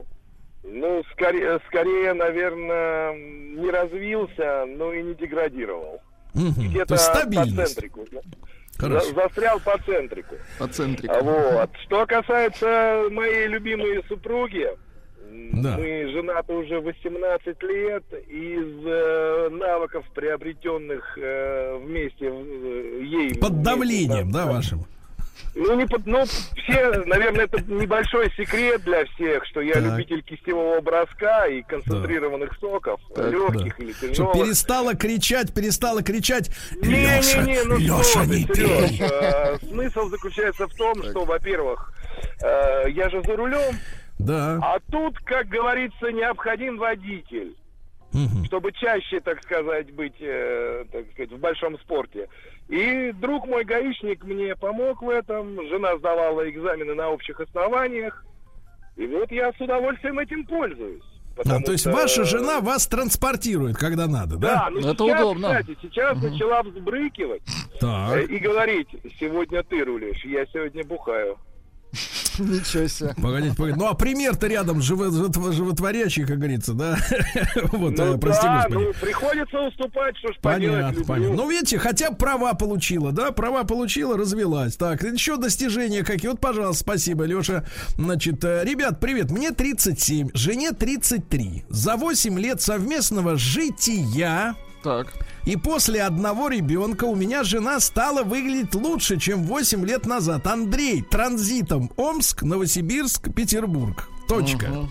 Ну, 0.72 1.04
скорее, 1.14 1.60
скорее, 1.68 2.14
наверное, 2.14 3.14
не 3.14 3.70
развился, 3.72 4.66
но 4.68 4.94
и 4.94 5.02
не 5.04 5.14
деградировал. 5.16 6.02
Мгм, 6.34 6.70
Где-то 6.70 6.96
по 6.96 7.46
центрику. 7.46 8.06
Хорошо. 8.78 9.06
За- 9.10 9.16
застрял 9.16 9.60
по 9.60 9.78
центрику. 9.84 10.36
По 10.58 10.68
центрику. 10.68 11.14
Вот. 11.22 11.70
Что 11.86 12.06
касается 12.06 13.04
моей 13.12 13.48
любимой 13.48 14.02
супруги, 14.08 14.70
Да. 15.54 15.76
мы 15.78 16.10
женаты 16.14 16.54
уже 16.54 16.80
18 16.80 17.62
лет. 17.64 18.04
Из 18.30 18.86
э, 18.86 19.50
навыков, 19.52 20.06
приобретенных 20.16 21.18
э, 21.18 21.78
вместе 21.84 22.26
э, 22.28 23.02
ей... 23.04 23.36
Под 23.40 23.52
вместе, 23.52 23.64
давлением, 23.64 24.32
да, 24.32 24.46
вашим? 24.46 24.86
Ну, 25.62 25.76
не 25.76 25.86
под, 25.86 26.06
ну, 26.06 26.24
все, 26.26 27.04
наверное, 27.06 27.46
это 27.46 27.62
небольшой 27.70 28.32
секрет 28.38 28.82
для 28.84 29.04
всех, 29.06 29.46
что 29.46 29.60
я 29.62 29.74
Так. 29.74 29.84
любитель 29.84 30.22
кистевого 30.24 30.80
броска 30.80 31.48
и 31.48 31.62
концентрированных 31.64 32.58
соков, 32.60 33.02
Так, 33.14 33.32
легких 33.32 33.78
Да. 33.78 33.84
или 33.84 33.92
Что 33.94 34.08
тяжелых. 34.08 34.34
перестала 34.34 34.96
кричать, 34.96 35.54
перестала 35.54 36.02
кричать. 36.02 36.50
Не-не-не, 36.82 37.64
ну 37.66 37.78
Леша, 37.78 38.04
что 38.04 38.22
ты, 38.22 38.28
не 38.30 38.44
Серёж, 38.46 38.90
пей. 38.90 39.02
э, 39.02 39.58
Смысл 39.68 40.08
заключается 40.10 40.68
в 40.68 40.74
том, 40.76 41.04
что, 41.04 41.26
во-первых, 41.26 41.92
э, 42.42 42.90
я 42.92 43.10
же 43.10 43.22
за 43.24 43.36
рулем, 43.36 43.76
Да. 44.18 44.60
а 44.62 44.80
тут, 44.92 45.20
как 45.20 45.48
говорится, 45.48 46.12
необходим 46.12 46.78
водитель. 46.78 47.56
Мгм. 48.12 48.44
чтобы 48.46 48.72
чаще, 48.72 49.20
так 49.20 49.40
сказать, 49.44 49.94
быть, 49.94 50.16
э, 50.20 50.84
так 50.92 51.06
сказать, 51.14 51.32
в 51.32 51.38
большом 51.38 51.78
спорте. 51.78 52.28
И 52.70 53.12
друг 53.14 53.48
мой 53.48 53.64
гаишник 53.66 54.24
мне 54.24 54.56
помог 54.56 55.02
в 55.02 55.10
этом. 55.10 55.60
Жена 55.70 55.98
сдавала 55.98 56.48
экзамены 56.50 56.94
на 56.94 57.10
общих 57.10 57.40
основаниях. 57.40 58.24
И 58.96 59.08
вот 59.08 59.32
я 59.32 59.52
с 59.52 59.60
удовольствием 59.60 60.20
этим 60.20 60.46
пользуюсь. 60.46 61.02
А, 61.46 61.62
то 61.62 61.72
есть 61.72 61.84
что- 61.86 61.92
ваша 61.94 62.26
жена 62.26 62.60
вас 62.60 62.86
транспортирует, 62.88 63.78
когда 63.78 64.08
надо, 64.08 64.36
Да, 64.38 64.56
да? 64.56 64.70
ну 64.72 64.80
Это 64.80 65.06
сейчас, 65.06 65.22
удобно. 65.22 65.48
кстати, 65.62 65.78
сейчас 65.82 66.22
начала 66.22 66.64
взбрыкивать 66.64 67.42
э, 67.76 67.78
Так. 67.80 68.30
и 68.30 68.38
говорить, 68.40 68.90
сегодня 69.22 69.64
ты 69.64 69.86
рулишь, 69.86 70.24
я 70.26 70.46
сегодня 70.48 70.84
бухаю. 70.84 71.38
Ничего 72.40 72.88
себе. 72.88 73.14
Погодите, 73.22 73.56
погодите. 73.56 73.80
Ну, 73.80 73.88
а 73.88 73.94
пример-то 73.96 74.48
рядом 74.48 74.80
живо- 74.80 75.10
живо- 75.10 75.52
животворящий, 75.52 76.26
как 76.26 76.38
говорится, 76.38 76.74
да? 76.74 76.98
Вот, 77.72 77.98
Ну 77.98 78.16
э, 78.16 78.18
прости 78.20 78.46
да, 78.46 78.64
господи. 78.68 78.86
ну 78.86 78.94
приходится 79.02 79.60
уступать, 79.68 80.16
что 80.18 80.28
ж 80.34 80.36
поделать, 80.42 80.76
Понятно, 80.76 80.90
люблю. 81.00 81.06
понятно. 81.06 81.36
Ну, 81.36 81.50
видите, 81.50 81.80
хотя 81.80 82.12
права 82.12 82.54
получила, 82.54 83.12
да? 83.12 83.32
Права 83.32 83.64
получила, 83.64 84.16
развелась. 84.18 84.76
Так, 84.78 85.02
еще 85.04 85.38
достижения 85.38 86.04
какие. 86.04 86.30
Вот, 86.30 86.40
пожалуйста, 86.40 86.82
спасибо, 86.84 87.24
Леша. 87.26 87.66
Значит, 87.96 88.44
э, 88.44 88.64
ребят, 88.64 89.00
привет. 89.00 89.32
Мне 89.32 89.52
37, 89.52 90.30
жене 90.34 90.72
33. 90.72 91.66
За 91.70 91.98
8 91.98 92.40
лет 92.40 92.62
совместного 92.62 93.38
жития 93.38 94.56
Так. 94.82 95.08
и 95.46 95.58
после 95.58 96.04
одного 96.04 96.48
ребенка 96.48 97.04
у 97.04 97.16
меня 97.16 97.44
жена 97.44 97.80
стала 97.80 98.24
выглядеть 98.24 98.76
лучше, 98.76 99.18
чем 99.20 99.44
8 99.44 99.86
лет 99.86 100.06
назад. 100.06 100.48
Андрей, 100.48 101.02
транзитом 101.02 101.92
Омск, 101.98 102.44
Новосибирск, 102.44 103.34
Петербург. 103.34 104.08
Точка. 104.28 104.88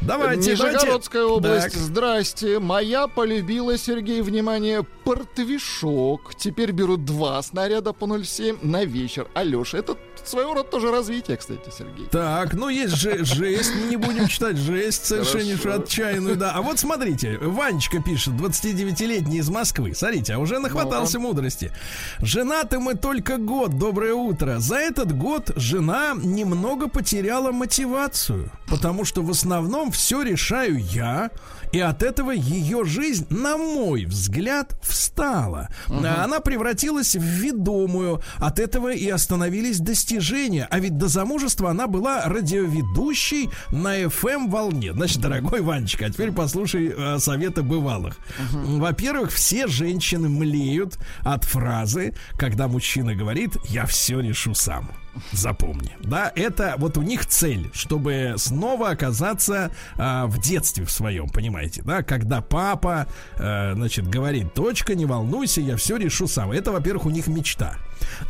Давайте, 0.00 0.52
Нижегородская 0.52 1.22
давайте. 1.22 1.48
область. 1.48 1.72
Так. 1.72 1.74
Здрасте. 1.74 2.58
Моя 2.60 3.08
полюбила, 3.08 3.76
Сергей, 3.76 4.22
внимание, 4.22 4.84
портвишок. 5.04 6.34
Теперь 6.36 6.70
беру 6.70 6.96
два 6.96 7.42
снаряда 7.42 7.92
по 7.92 8.04
0,7 8.04 8.58
на 8.64 8.84
вечер. 8.84 9.26
Алеша, 9.34 9.78
это 9.78 9.96
своего 10.28 10.54
рода 10.54 10.68
тоже 10.68 10.90
развитие, 10.90 11.36
кстати, 11.36 11.70
Сергей. 11.76 12.06
Так, 12.06 12.54
ну 12.54 12.68
есть 12.68 12.94
же 12.96 13.24
жесть, 13.24 13.72
не 13.88 13.96
будем 13.96 14.28
читать 14.28 14.56
жесть 14.56 15.06
совершеннейшую 15.06 15.74
Хорошо. 15.74 15.82
отчаянную, 15.82 16.36
да. 16.36 16.52
А 16.54 16.62
вот 16.62 16.78
смотрите, 16.78 17.38
Ванечка 17.40 18.02
пишет, 18.02 18.34
29-летний 18.34 19.38
из 19.38 19.48
Москвы. 19.48 19.94
Смотрите, 19.94 20.34
а 20.34 20.38
уже 20.38 20.58
нахватался 20.58 21.18
мудрости. 21.18 21.72
Женаты 22.20 22.78
мы 22.78 22.94
только 22.94 23.38
год, 23.38 23.78
доброе 23.78 24.14
утро. 24.14 24.58
За 24.58 24.76
этот 24.76 25.16
год 25.16 25.50
жена 25.56 26.14
немного 26.14 26.88
потеряла 26.88 27.52
мотивацию, 27.52 28.50
потому 28.68 29.04
что 29.04 29.22
в 29.22 29.30
основном 29.30 29.90
все 29.92 30.22
решаю 30.22 30.78
я, 30.78 31.30
и 31.72 31.80
от 31.80 32.02
этого 32.02 32.30
ее 32.30 32.84
жизнь, 32.84 33.26
на 33.30 33.56
мой 33.56 34.04
взгляд, 34.04 34.74
встала. 34.82 35.68
А 35.88 36.24
Она 36.24 36.40
превратилась 36.40 37.14
в 37.14 37.22
ведомую. 37.22 38.22
От 38.38 38.58
этого 38.58 38.92
и 38.92 39.08
остановились 39.08 39.78
достижения. 39.78 40.17
А 40.70 40.78
ведь 40.78 40.96
до 40.96 41.08
замужества 41.08 41.70
она 41.70 41.86
была 41.86 42.24
радиоведущей 42.24 43.50
на 43.70 44.00
FM 44.02 44.50
волне. 44.50 44.92
Значит, 44.92 45.20
дорогой 45.20 45.60
Ванечка, 45.60 46.06
а 46.06 46.10
теперь 46.10 46.32
послушай 46.32 46.92
э, 46.96 47.18
советы 47.18 47.62
бывалых. 47.62 48.18
Во-первых, 48.52 49.32
все 49.32 49.66
женщины 49.66 50.28
млеют 50.28 50.98
от 51.22 51.44
фразы, 51.44 52.14
когда 52.36 52.68
мужчина 52.68 53.14
говорит: 53.14 53.56
"Я 53.68 53.86
все 53.86 54.20
решу 54.20 54.54
сам". 54.54 54.90
Запомни, 55.32 55.96
да, 56.00 56.32
это 56.34 56.74
вот 56.78 56.96
у 56.96 57.02
них 57.02 57.26
цель, 57.26 57.70
чтобы 57.72 58.34
снова 58.36 58.90
оказаться 58.90 59.70
а, 59.96 60.26
в 60.26 60.40
детстве 60.40 60.84
в 60.84 60.90
своем, 60.90 61.28
понимаете, 61.28 61.82
да, 61.82 62.02
когда 62.02 62.40
папа, 62.40 63.06
э, 63.36 63.74
значит, 63.74 64.08
говорит, 64.08 64.54
дочка, 64.54 64.94
не 64.94 65.06
волнуйся, 65.06 65.60
я 65.60 65.76
все 65.76 65.96
решу 65.96 66.26
сам. 66.26 66.52
Это, 66.52 66.72
во-первых, 66.72 67.06
у 67.06 67.10
них 67.10 67.26
мечта. 67.26 67.76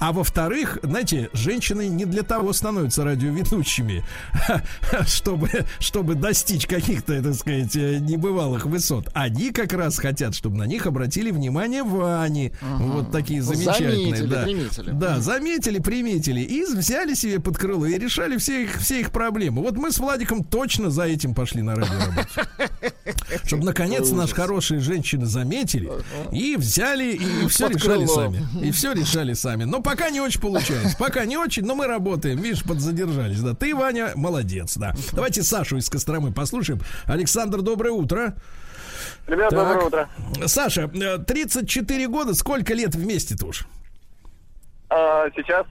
А 0.01 0.13
во-вторых, 0.13 0.79
знаете, 0.83 1.29
женщины 1.33 1.89
не 1.89 2.05
для 2.05 2.23
того 2.23 2.53
становятся 2.53 3.05
радиоведущими, 3.05 4.05
чтобы, 5.07 5.51
чтобы 5.79 6.15
достичь 6.15 6.67
каких-то, 6.67 7.23
так 7.23 7.35
сказать, 7.35 7.77
э, 7.77 7.99
небывалых 7.99 8.67
высот. 8.67 9.09
Они 9.15 9.51
как 9.51 9.73
раз 9.73 9.99
хотят, 9.99 10.35
чтобы 10.35 10.57
на 10.57 10.65
них 10.65 10.87
обратили 10.87 11.31
внимание 11.31 11.83
Вани. 11.83 12.53
Вот 12.61 13.13
такие 13.13 13.43
замечательные. 13.43 14.17
Заметили, 14.17 14.27
да. 14.27 14.43
приметили. 14.43 14.91
Да, 14.91 15.21
заметили, 15.21 15.79
приметили 15.79 16.41
и 16.41 16.65
взяли 16.79 17.15
себе 17.15 17.41
под 17.41 17.59
крыло 17.59 17.85
и 17.87 17.99
решали 17.99 18.37
все 18.39 18.63
их, 18.65 18.77
все 18.79 19.01
их 19.01 19.11
проблемы. 19.11 19.63
Вот 19.63 19.77
мы 19.77 19.93
с 19.93 19.99
Владиком 19.99 20.43
точно 20.45 20.91
за 20.91 21.05
этим 21.05 21.35
пошли 21.35 21.63
на 21.63 21.75
радио 21.75 21.95
работать. 21.99 23.45
Чтобы 23.45 23.65
наконец 23.65 24.11
наши 24.11 24.35
хорошие 24.35 24.81
женщины 24.81 25.27
заметили 25.27 25.91
и 26.33 26.57
взяли 26.57 27.13
и 27.15 27.47
все 27.49 27.69
Под 27.69 27.77
решали 27.77 28.05
крыло. 28.07 28.15
сами. 28.15 28.47
И 28.65 28.71
все 28.71 28.93
решали 28.93 29.35
сами. 29.35 29.65
Но 29.65 29.83
пока 29.83 30.11
не 30.11 30.21
очень 30.21 30.41
получается. 30.41 30.97
Пока 30.99 31.25
не 31.25 31.37
очень, 31.37 31.65
но 31.65 31.75
мы 31.75 31.87
работаем. 31.87 32.39
Видишь, 32.41 32.63
подзадержались. 32.63 33.41
Да, 33.41 33.55
ты, 33.55 33.75
Ваня, 33.75 34.13
молодец, 34.15 34.77
да. 34.77 34.95
Давайте 35.13 35.43
Сашу 35.43 35.77
из 35.77 35.89
Костромы 35.91 36.33
послушаем. 36.33 36.81
Александр, 37.05 37.61
доброе 37.63 37.91
утро. 37.91 38.35
Ребят, 39.27 39.51
Так. 39.51 39.59
доброе 39.59 39.87
утро. 39.87 40.09
Саша, 40.47 40.91
э, 40.95 41.19
34 41.19 42.09
года, 42.09 42.35
сколько 42.35 42.73
лет 42.75 42.95
вместе-то 42.95 43.47
уж? 43.47 43.67
А, 44.91 45.29
сейчас 45.37 45.67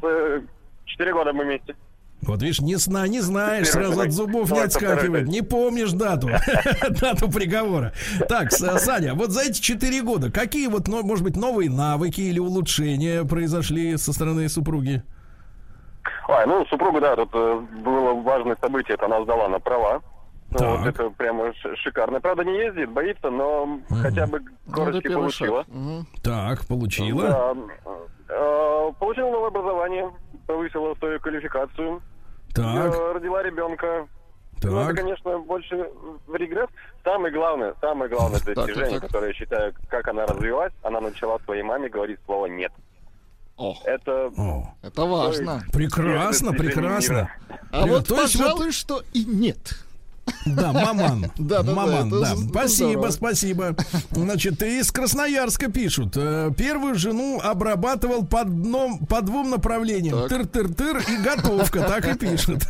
4 0.88 1.14
года 1.14 1.34
мы 1.34 1.44
вместе. 1.46 1.76
Вот 2.24 2.42
видишь, 2.42 2.60
не, 2.62 2.78
сна, 2.78 3.08
не 3.08 3.20
знаешь, 3.22 3.70
сразу 3.70 4.02
от 4.02 4.12
зубов 4.12 4.52
не 4.52 4.60
отскакивает, 4.60 5.28
не 5.28 5.44
помнишь 5.44 5.92
дату, 5.92 6.30
дату 7.00 7.30
приговора. 7.32 7.94
Так, 8.28 8.52
Саня, 8.52 9.14
вот 9.14 9.30
за 9.30 9.42
эти 9.44 9.62
четыре 9.62 10.02
года 10.02 10.32
какие 10.32 10.68
вот, 10.68 10.88
может 10.88 11.24
быть, 11.24 11.36
новые 11.36 11.70
навыки 11.70 12.22
или 12.22 12.40
улучшения 12.40 13.24
произошли 13.24 13.98
со 13.98 14.14
стороны 14.14 14.50
супруги? 14.50 15.04
Ой, 16.28 16.46
ну, 16.48 16.66
супруга, 16.66 17.00
да, 17.02 17.16
тут 17.16 17.30
э, 17.34 17.62
было 17.86 18.14
важное 18.22 18.58
событие, 18.60 18.96
это 18.96 19.06
она 19.06 19.24
сдала 19.24 19.48
на 19.48 19.60
права. 19.60 20.02
Ну, 20.50 20.58
Так. 20.58 20.80
Вот 20.80 20.88
это 20.88 21.10
прямо 21.12 21.54
шикарно. 21.84 22.20
Правда, 22.20 22.44
не 22.44 22.58
ездит, 22.58 22.90
боится, 22.92 23.30
но 23.30 23.80
хотя 24.02 24.26
бы 24.28 24.42
Ну, 24.66 24.92
шаг. 24.92 25.14
получила. 25.14 25.66
Так, 26.24 26.66
получила. 26.68 27.24
Да. 27.24 27.54
Э, 28.30 28.92
Получила 29.00 29.30
новое 29.32 29.48
образование, 29.50 30.10
повысила 30.48 30.96
свою 30.96 31.20
квалификацию, 31.20 32.02
Так, 32.54 32.94
э, 32.96 33.12
родила 33.14 33.44
ребенка. 33.44 34.08
Ну, 34.64 34.80
это, 34.80 34.88
так. 34.88 34.96
конечно, 34.96 35.38
больше 35.40 35.88
в 36.26 36.36
регресс. 36.36 36.68
Самое 37.04 37.32
главное, 37.32 37.76
самое 37.80 38.10
главное 38.10 38.40
так, 38.46 38.56
достижение, 38.56 39.00
так. 39.00 39.08
которое 39.10 39.28
я 39.28 39.34
считаю, 39.34 39.74
как 39.90 40.08
она 40.08 40.26
развилась, 40.26 40.74
она 40.82 41.00
начала 41.00 41.38
своей 41.46 41.62
маме 41.62 41.90
говорить 41.90 42.20
слово 42.26 42.48
«нет». 42.48 42.72
О, 43.58 43.76
Это 43.86 44.32
О, 44.38 44.74
это 44.84 45.06
важно. 45.06 45.64
прекрасно, 45.74 46.54
прекрасно. 46.54 47.14
мира. 47.14 47.32
А 47.72 47.86
вот, 47.88 48.08
То 48.08 48.22
есть 48.22 48.36
вот- 48.36 48.44
пожалуй, 48.46 48.72
что 48.72 49.02
и 49.14 49.26
нет. 49.26 49.58
Да, 50.46 50.74
маман. 50.74 51.32
Да, 51.38 51.62
да, 51.62 51.64
да, 51.64 51.74
маман, 51.74 52.08
это 52.08 52.20
да. 52.22 52.36
з- 52.36 52.48
Спасибо, 52.50 52.90
здорово. 52.92 53.12
спасибо. 53.12 53.76
Значит, 54.12 54.62
из 54.64 54.92
Красноярска 54.92 55.70
пишут. 55.72 56.14
э, 56.16 56.52
Первую 56.58 56.96
жену 56.96 57.40
обрабатывал 57.44 58.26
по, 58.26 58.44
дном, 58.44 59.06
по 59.08 59.22
двум 59.22 59.50
направлениям. 59.50 60.28
Тыр-тыр-тыр 60.28 61.04
и 61.10 61.18
готовка. 61.18 61.82
Так 61.82 62.08
и 62.08 62.18
пишут. 62.18 62.64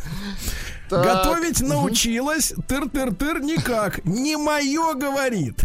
Так. 0.88 1.04
Готовить 1.04 1.60
научилась, 1.60 2.52
тыр-тыр-тыр 2.66 3.40
никак. 3.40 4.04
Не 4.04 4.36
мое, 4.36 4.94
говорит. 4.94 5.60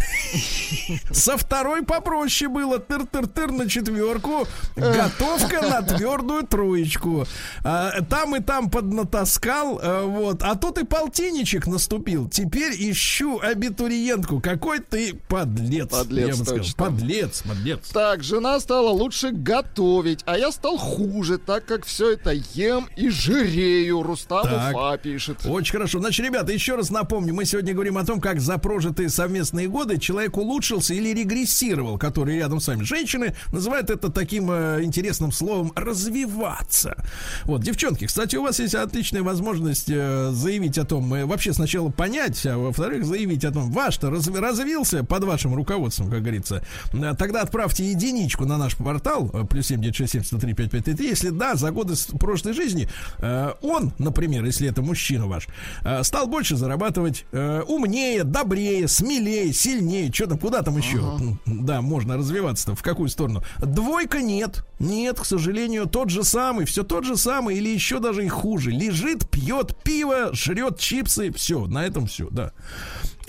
Со 1.11 1.37
второй 1.37 1.83
попроще 1.83 2.49
было. 2.49 2.77
Тыр-тыр-тыр 2.79 3.51
на 3.51 3.69
четверку. 3.69 4.47
Готовка 4.75 5.61
на 5.61 5.81
твердую 5.81 6.43
троечку. 6.43 7.25
А, 7.63 8.01
Там 8.09 8.35
и 8.35 8.41
там 8.41 8.69
поднатаскал. 8.69 9.79
а, 9.81 10.05
Вот. 10.05 10.43
А 10.43 10.55
тут 10.55 10.77
и 10.77 10.83
полтинничек 10.85 11.67
наступил. 11.67 12.27
Теперь 12.29 12.73
ищу 12.77 13.39
абитуриентку. 13.39 14.41
Какой 14.41 14.79
ты 14.79 15.13
подлец. 15.29 15.89
Подлец, 15.89 16.27
я 16.27 16.35
бы 16.35 16.43
сказал. 16.45 16.57
точно. 16.57 16.85
Подлец, 16.85 17.41
подлец. 17.43 17.87
Так, 17.89 18.23
жена 18.23 18.59
стала 18.59 18.89
лучше 18.89 19.31
готовить, 19.31 20.21
а 20.25 20.37
я 20.37 20.51
стал 20.51 20.77
хуже, 20.77 21.37
так 21.37 21.65
как 21.65 21.85
все 21.85 22.11
это 22.13 22.31
ем 22.53 22.87
и 22.95 23.09
жирею. 23.09 24.03
Рустам 24.03 24.43
Так. 24.43 24.73
Пишет. 25.13 25.45
Очень 25.45 25.73
хорошо. 25.73 25.99
Значит, 25.99 26.25
ребята, 26.25 26.51
еще 26.51 26.75
раз 26.75 26.89
напомню, 26.89 27.35
мы 27.35 27.45
сегодня 27.45 27.73
говорим 27.73 27.99
о 27.99 28.03
том, 28.05 28.19
как 28.19 28.41
за 28.41 28.57
прожитые 28.57 29.09
совместные 29.09 29.67
годы 29.67 29.99
человек 29.99 30.35
улучшился 30.37 30.95
или 30.95 31.09
регрессировал, 31.13 31.99
который 31.99 32.37
рядом 32.37 32.59
с 32.59 32.67
вами. 32.67 32.81
Женщины 32.81 33.35
называют 33.51 33.91
это 33.91 34.09
таким 34.09 34.49
э, 34.49 34.79
интересным 34.81 35.31
словом 35.31 35.71
развиваться. 35.75 36.95
Вот, 37.43 37.61
девчонки, 37.61 38.07
кстати, 38.07 38.35
у 38.37 38.41
вас 38.41 38.59
есть 38.59 38.73
отличная 38.73 39.21
возможность 39.21 39.87
э, 39.87 40.31
заявить 40.31 40.79
о 40.79 40.83
том, 40.85 41.13
э, 41.13 41.25
вообще 41.25 41.53
сначала 41.53 41.89
понять, 41.89 42.43
а 42.47 42.57
во-вторых, 42.57 43.05
заявить 43.05 43.45
о 43.45 43.51
том, 43.51 43.71
ваш-то 43.71 44.07
разви- 44.07 44.39
развился 44.39 45.03
под 45.03 45.25
вашим 45.25 45.53
руководством, 45.53 46.09
как 46.09 46.21
говорится. 46.21 46.63
Э, 46.91 47.13
Тогда 47.15 47.41
отправьте 47.43 47.85
единичку 47.87 48.45
на 48.45 48.57
наш 48.57 48.75
портал, 48.77 49.29
э, 49.31 49.43
плюс 49.47 49.67
7967 49.67 50.23
103 50.23 50.53
5533. 50.55 51.07
Если 51.07 51.29
да, 51.29 51.53
за 51.53 51.69
годы 51.69 51.93
прошлой 52.19 52.53
жизни 52.53 52.89
э, 53.19 53.51
он, 53.61 53.93
например, 53.99 54.43
если 54.43 54.67
это 54.67 54.81
мужчина, 54.81 55.02
мужчина 55.03 55.27
ваш, 55.27 55.47
э, 55.83 56.01
стал 56.03 56.27
больше 56.27 56.55
зарабатывать, 56.55 57.25
э, 57.33 57.61
умнее, 57.67 58.23
добрее, 58.23 58.87
смелее, 58.87 59.51
сильнее, 59.51 60.11
что 60.13 60.27
там, 60.27 60.39
куда 60.39 60.61
там 60.61 60.77
еще, 60.77 60.97
м, 60.97 61.39
да, 61.45 61.81
можно 61.81 62.15
развиваться-то, 62.15 62.73
в 62.75 62.81
какую 62.81 63.09
сторону. 63.09 63.43
Двойка 63.59 64.21
нет, 64.21 64.65
нет, 64.79 65.19
к 65.19 65.25
сожалению, 65.25 65.87
тот 65.87 66.09
же 66.09 66.23
самый, 66.23 66.65
все 66.65 66.83
тот 66.83 67.03
же 67.03 67.17
самый, 67.17 67.57
или 67.57 67.67
еще 67.67 67.99
даже 67.99 68.25
и 68.25 68.29
хуже. 68.29 68.71
Лежит, 68.71 69.29
пьет 69.29 69.75
пиво, 69.83 70.33
жрет 70.33 70.79
чипсы, 70.79 71.33
все, 71.33 71.67
на 71.67 71.85
этом 71.85 72.07
все, 72.07 72.29
да. 72.31 72.53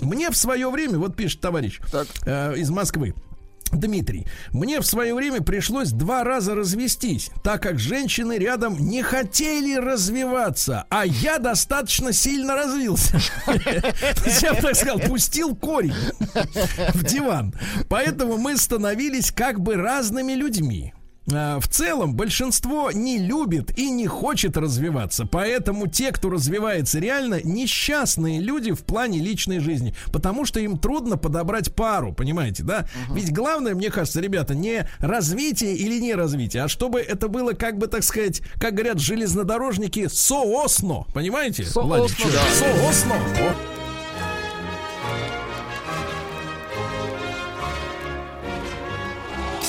Мне 0.01 0.31
в 0.31 0.37
свое 0.37 0.71
время, 0.71 0.99
вот 0.99 1.17
пишет 1.17 1.41
товарищ 1.41 1.81
э, 2.25 2.55
из 2.57 2.71
Москвы, 2.71 3.15
Дмитрий, 3.73 4.27
мне 4.53 4.81
в 4.81 4.87
свое 4.87 5.15
время 5.15 5.43
пришлось 5.43 5.91
два 5.91 6.25
раза 6.25 6.55
развестись, 6.55 7.31
так 7.43 7.63
как 7.63 7.79
женщины 7.79 8.39
рядом 8.39 8.79
не 8.79 9.03
хотели 9.03 9.75
развиваться, 9.75 10.87
а 10.91 11.05
я 11.05 11.39
достаточно 11.39 12.13
сильно 12.13 12.55
развился. 12.55 13.19
Я 14.43 14.55
так 14.55 14.77
сказал, 14.77 14.99
пустил 15.01 15.57
корень 15.57 15.95
в 16.95 17.05
диван. 17.05 17.55
Поэтому 17.89 18.39
мы 18.39 18.57
становились 18.57 19.31
как 19.31 19.61
бы 19.61 19.75
разными 19.75 20.33
людьми. 20.33 20.95
А, 21.33 21.59
В 21.59 21.69
целом 21.69 22.15
большинство 22.15 22.91
не 22.93 23.19
любит 23.19 23.79
и 23.79 23.91
не 23.91 24.07
хочет 24.07 24.57
развиваться, 24.57 25.27
поэтому 25.27 25.87
те, 25.87 26.13
кто 26.13 26.31
развивается 26.31 26.99
реально, 26.99 27.41
несчастные 27.43 28.41
люди 28.41 28.73
в 28.73 28.83
плане 28.83 29.21
личной 29.21 29.61
жизни, 29.61 29.95
потому 30.13 30.45
что 30.45 30.61
им 30.61 30.79
трудно 30.79 31.17
подобрать 31.17 31.75
пару, 31.75 32.13
понимаете, 32.13 32.63
да? 32.63 32.87
Ведь 33.11 33.33
главное, 33.33 33.75
мне 33.75 33.91
кажется, 33.91 34.21
ребята, 34.21 34.55
не 34.55 34.89
развитие 34.99 35.75
или 35.75 35.99
не 35.99 36.15
развитие, 36.15 36.65
а 36.65 36.69
чтобы 36.69 37.01
это 37.01 37.29
было, 37.29 37.53
как 37.53 37.79
бы, 37.79 37.87
так 37.87 38.03
сказать, 38.05 38.43
как 38.61 38.75
говорят 38.75 38.99
железнодорожники, 38.99 40.09
соосно, 40.09 41.05
понимаете? 41.15 41.65
Соосно, 41.65 41.97
Владик, 41.97 42.19
да. 42.33 42.43
Соосно. 42.53 43.15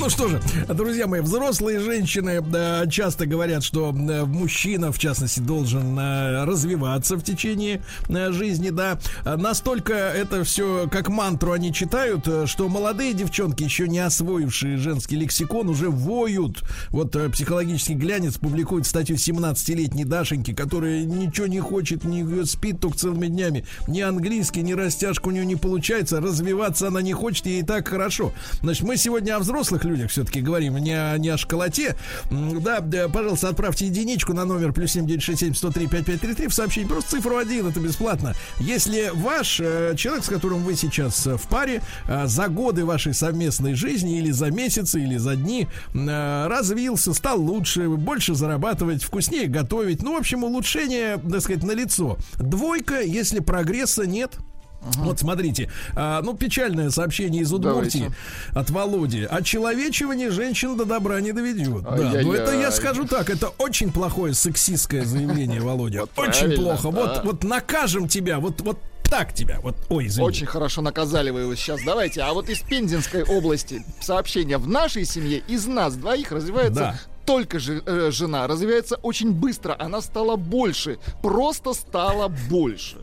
Ну 0.00 0.08
что 0.10 0.28
же, 0.28 0.40
друзья 0.68 1.08
мои, 1.08 1.20
взрослые 1.20 1.80
женщины 1.80 2.40
часто 2.88 3.26
говорят, 3.26 3.64
что 3.64 3.90
э, 3.90 4.24
мужчина, 4.24 4.92
в 4.92 4.98
частности, 4.98 5.40
должен 5.40 5.98
э, 5.98 6.44
развиваться 6.44 7.16
в 7.16 7.24
течение 7.24 7.82
э, 8.08 8.30
жизни, 8.30 8.70
да. 8.70 9.00
Настолько 9.24 9.94
это 9.94 10.44
все 10.44 10.88
как 10.88 11.08
мантру 11.08 11.50
они 11.50 11.72
читают, 11.72 12.28
что 12.46 12.68
молодые 12.68 13.12
девчонки, 13.12 13.64
еще 13.64 13.88
не 13.88 13.98
освоившие 13.98 14.76
женский 14.76 15.16
лексикон, 15.16 15.68
уже 15.68 15.90
воют. 15.90 16.62
Вот 16.90 17.16
психологический 17.32 17.94
глянец 17.94 18.38
публикует 18.38 18.86
статью 18.86 19.16
17-летней 19.16 20.04
Дашеньки, 20.04 20.54
которая 20.54 21.02
ничего 21.02 21.48
не 21.48 21.60
хочет, 21.60 22.04
не 22.04 22.44
спит 22.44 22.80
только 22.80 22.98
целыми 22.98 23.26
днями. 23.26 23.66
Ни 23.88 24.00
английский, 24.00 24.62
ни 24.62 24.74
растяжка 24.74 25.28
у 25.28 25.30
нее 25.32 25.44
не 25.44 25.56
получается, 25.56 26.20
развиваться 26.20 26.86
она 26.86 27.02
не 27.02 27.12
хочет, 27.12 27.46
ей 27.46 27.62
и 27.62 27.64
так 27.64 27.88
хорошо. 27.88 28.32
Значит, 28.62 28.84
мы 28.84 28.96
сегодня 28.96 29.34
о 29.34 29.40
взрослых 29.40 29.87
людях 29.88 30.10
все-таки 30.10 30.40
говорим, 30.40 30.76
не 30.78 30.92
о, 30.92 31.16
не 31.18 31.28
о 31.30 31.38
школоте. 31.38 31.96
Да, 32.30 32.80
да, 32.80 33.08
пожалуйста, 33.08 33.48
отправьте 33.48 33.86
единичку 33.86 34.32
на 34.32 34.44
номер 34.44 34.72
плюс 34.72 34.92
7967 34.92 35.54
103 35.54 35.86
5533 35.86 36.46
в 36.48 36.54
сообщении. 36.54 36.88
Просто 36.88 37.10
цифру 37.10 37.36
один, 37.36 37.66
это 37.66 37.80
бесплатно. 37.80 38.34
Если 38.60 39.10
ваш 39.14 39.60
э, 39.60 39.94
человек, 39.96 40.24
с 40.24 40.28
которым 40.28 40.62
вы 40.62 40.74
сейчас 40.74 41.26
э, 41.26 41.36
в 41.36 41.48
паре, 41.48 41.82
э, 42.06 42.26
за 42.26 42.48
годы 42.48 42.84
вашей 42.84 43.14
совместной 43.14 43.74
жизни 43.74 44.18
или 44.18 44.30
за 44.30 44.50
месяцы, 44.50 45.00
или 45.00 45.16
за 45.16 45.36
дни 45.36 45.66
э, 45.94 46.46
развился, 46.46 47.14
стал 47.14 47.40
лучше, 47.40 47.88
больше 47.88 48.34
зарабатывать, 48.34 49.02
вкуснее 49.02 49.46
готовить. 49.46 50.02
Ну, 50.02 50.14
в 50.14 50.18
общем, 50.18 50.44
улучшение, 50.44 51.18
так 51.18 51.40
сказать, 51.40 51.62
на 51.62 51.72
лицо. 51.72 52.18
Двойка, 52.38 53.00
если 53.00 53.40
прогресса 53.40 54.06
нет, 54.06 54.38
Вот 54.80 55.18
смотрите, 55.18 55.70
а, 55.96 56.22
ну 56.22 56.34
печальное 56.34 56.90
сообщение 56.90 57.42
из 57.42 57.52
Удмуртии 57.52 57.98
Давайте. 57.98 58.16
от 58.54 58.70
Володи. 58.70 59.24
Очеловечивание 59.28 60.30
женщин 60.30 60.76
до 60.76 60.84
добра 60.84 61.20
не 61.20 61.32
доведет. 61.32 61.82
Да, 61.82 61.92
Ай-яй-яй. 61.94 62.24
но 62.24 62.34
это 62.34 62.52
я 62.58 62.70
скажу 62.70 63.06
так, 63.06 63.28
это 63.28 63.48
очень 63.58 63.92
плохое 63.92 64.34
сексистское 64.34 65.04
заявление, 65.04 65.60
Володя. 65.60 66.04
Очень 66.16 66.32
правильно, 66.32 66.56
плохо. 66.76 66.82
да. 66.82 66.90
Вот, 66.90 67.24
вот 67.24 67.44
накажем 67.44 68.06
тебя, 68.08 68.38
вот, 68.38 68.60
вот 68.60 68.78
так 69.02 69.32
тебя. 69.34 69.58
Вот, 69.62 69.74
ой, 69.88 70.06
извини. 70.06 70.26
Очень 70.28 70.46
хорошо 70.46 70.80
наказали 70.82 71.30
вы 71.30 71.40
его 71.40 71.54
сейчас. 71.54 71.80
Давайте. 71.84 72.20
А 72.22 72.32
вот 72.32 72.48
из 72.48 72.60
Пензенской 72.60 73.24
области 73.24 73.82
сообщение. 74.00 74.58
В 74.58 74.68
нашей 74.68 75.04
семье 75.04 75.38
из 75.48 75.66
нас 75.66 75.96
двоих 75.96 76.30
развивается 76.30 76.74
Да. 76.80 77.00
только 77.26 77.58
же, 77.58 77.82
э, 77.86 78.10
жена. 78.12 78.46
Развивается 78.46 78.96
очень 78.96 79.32
быстро. 79.32 79.74
Она 79.78 80.02
стала 80.02 80.36
больше. 80.36 80.98
Просто 81.22 81.72
стала 81.72 82.28
больше. 82.28 82.98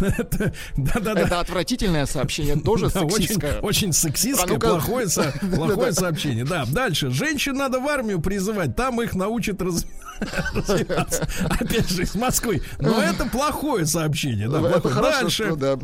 Это- 0.00 0.52
отвратительное 1.40 2.06
сообщение, 2.06 2.56
тоже 2.56 2.90
Да, 2.90 3.00
сексистское. 3.00 3.60
очень 3.60 3.92
сексистское, 3.92 4.56
А 4.56 4.60
плохое, 4.60 5.08
со- 5.08 5.32
плохое 5.56 5.92
сообщение. 5.92 6.44
Да, 6.44 6.64
дальше. 6.66 7.10
Женщин 7.10 7.54
надо 7.56 7.80
в 7.80 7.88
армию 7.88 8.20
призывать, 8.20 8.76
там 8.76 9.00
их 9.02 9.14
научат 9.14 9.60
раз- 9.62 9.84
развиваться. 10.54 11.26
Опять 11.48 11.88
же, 11.90 12.02
из 12.02 12.14
Москвы. 12.14 12.62
Но 12.80 13.00
это 13.02 13.26
плохое 13.26 13.86
сообщение. 13.86 14.48
Да, 14.48 14.60
Это 14.60 14.88
хорошо, 14.88 15.20
Дальше. 15.20 15.44
что, 15.46 15.56
да. 15.56 15.72
А 15.72 15.76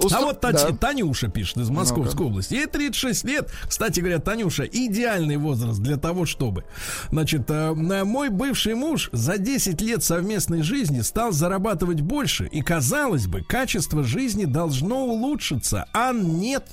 Устро- 0.00 0.22
вот 0.24 0.44
Тати- 0.44 0.70
да. 0.70 0.76
Танюша 0.76 1.28
пишет 1.28 1.58
из 1.58 1.70
Московской 1.70 2.26
области. 2.26 2.54
Ей 2.54 2.66
36 2.66 3.24
лет. 3.24 3.50
Кстати 3.68 4.00
говоря, 4.00 4.18
Танюша, 4.18 4.64
идеальный 4.64 5.36
возраст 5.36 5.80
для 5.80 5.96
того, 5.96 6.24
чтобы. 6.26 6.64
Значит, 7.10 7.42
э, 7.50 7.72
мой 7.72 8.28
бывший 8.30 8.74
муж 8.74 9.10
за 9.12 9.38
10 9.38 9.80
лет 9.80 10.02
совместной 10.04 10.62
жизни 10.62 11.00
стал 11.00 11.32
зарабатывать 11.32 12.00
больше. 12.00 12.46
И, 12.46 12.62
казалось 12.70 13.26
бы, 13.26 13.42
качество 13.42 14.04
жизни 14.04 14.44
должно 14.44 15.04
улучшиться. 15.04 15.88
А 15.92 16.12
нет. 16.12 16.68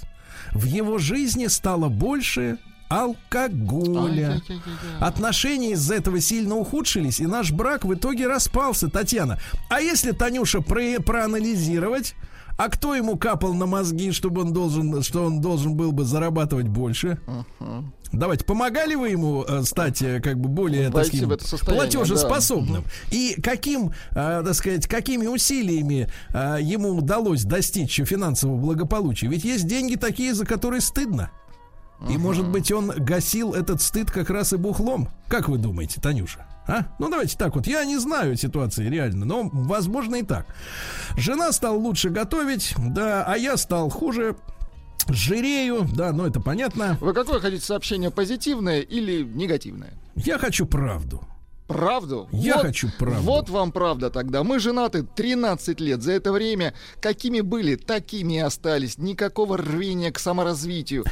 В 0.53 0.65
его 0.65 0.99
жизни 0.99 1.47
стало 1.47 1.89
больше 1.89 2.59
алкоголя. 2.87 4.39
Отношения 4.99 5.71
из-за 5.71 5.95
этого 5.95 6.21
сильно 6.21 6.53
ухудшились, 6.55 7.19
и 7.19 7.25
наш 7.25 7.51
брак 7.51 7.83
в 7.83 7.95
итоге 7.95 8.27
распался, 8.27 8.89
Татьяна. 8.89 9.39
А 9.71 9.81
если 9.81 10.11
Танюша 10.11 10.61
про- 10.61 10.99
проанализировать, 10.99 12.13
а 12.57 12.69
кто 12.69 12.95
ему 12.95 13.17
капал 13.17 13.53
на 13.53 13.65
мозги, 13.65 14.11
чтобы 14.11 14.41
он 14.41 14.51
должен, 14.51 15.03
что 15.03 15.25
он 15.25 15.41
должен 15.41 15.75
был 15.75 15.91
бы 15.91 16.03
зарабатывать 16.03 16.67
больше? 16.67 17.19
Давайте, 18.11 18.45
помогали 18.45 18.95
вы 18.95 19.09
ему 19.09 19.43
э, 19.43 19.63
стать 19.63 20.01
э, 20.01 20.21
как 20.21 20.39
бы 20.39 20.47
более 20.47 20.89
Войти 20.89 21.25
состояние, 21.41 21.91
платежеспособным? 21.91 22.85
И 23.11 23.35
каким, 23.41 23.89
э, 24.11 24.43
так 24.45 24.53
сказать, 24.53 24.87
какими 24.87 25.27
усилиями 25.27 26.09
э, 26.33 26.57
ему 26.61 26.95
удалось 26.95 27.43
достичь 27.43 27.99
финансового 28.05 28.57
благополучия? 28.57 29.27
Ведь 29.27 29.43
есть 29.43 29.67
деньги 29.67 29.95
такие, 29.95 30.33
за 30.33 30.45
которые 30.45 30.79
стыдно. 30.81 31.31
И, 32.09 32.17
может 32.17 32.47
быть, 32.47 32.71
он 32.71 32.89
гасил 32.89 33.53
этот 33.53 33.81
стыд 33.81 34.11
как 34.11 34.29
раз 34.29 34.53
и 34.53 34.57
бухлом. 34.57 35.09
Как 35.27 35.49
вы 35.49 35.57
думаете, 35.57 35.99
Танюша? 35.99 36.45
А? 36.67 36.85
Ну, 36.99 37.09
давайте 37.09 37.37
так 37.37 37.55
вот. 37.55 37.65
Я 37.65 37.85
не 37.85 37.97
знаю 37.97 38.35
ситуации 38.35 38.87
реально, 38.87 39.25
но, 39.25 39.49
возможно, 39.51 40.17
и 40.17 40.23
так. 40.23 40.45
Жена 41.15 41.51
стала 41.51 41.77
лучше 41.77 42.09
готовить, 42.09 42.75
да, 42.77 43.23
а 43.25 43.37
я 43.37 43.57
стал 43.57 43.89
хуже. 43.89 44.35
Жирею, 45.09 45.87
да, 45.95 46.11
ну 46.11 46.25
это 46.25 46.41
понятно. 46.41 46.97
Вы 46.99 47.13
какое 47.13 47.39
хотите 47.39 47.63
сообщение, 47.63 48.11
позитивное 48.11 48.81
или 48.81 49.23
негативное? 49.23 49.93
Я 50.15 50.37
хочу 50.37 50.65
правду. 50.65 51.21
Правду? 51.67 52.29
Я 52.31 52.55
Вот- 52.55 52.61
хочу 52.67 52.89
правду. 52.97 53.21
Вот 53.23 53.49
вам 53.49 53.71
правда 53.73 54.09
тогда. 54.09 54.43
Мы 54.43 54.59
женаты 54.59 55.03
13 55.03 55.79
лет. 55.81 56.01
За 56.01 56.13
это 56.13 56.31
время 56.31 56.73
какими 57.01 57.41
были, 57.41 57.75
такими 57.75 58.35
и 58.35 58.39
остались. 58.39 58.97
Никакого 58.97 59.57
рвения 59.57 60.11
к 60.11 60.19
саморазвитию. 60.19 61.03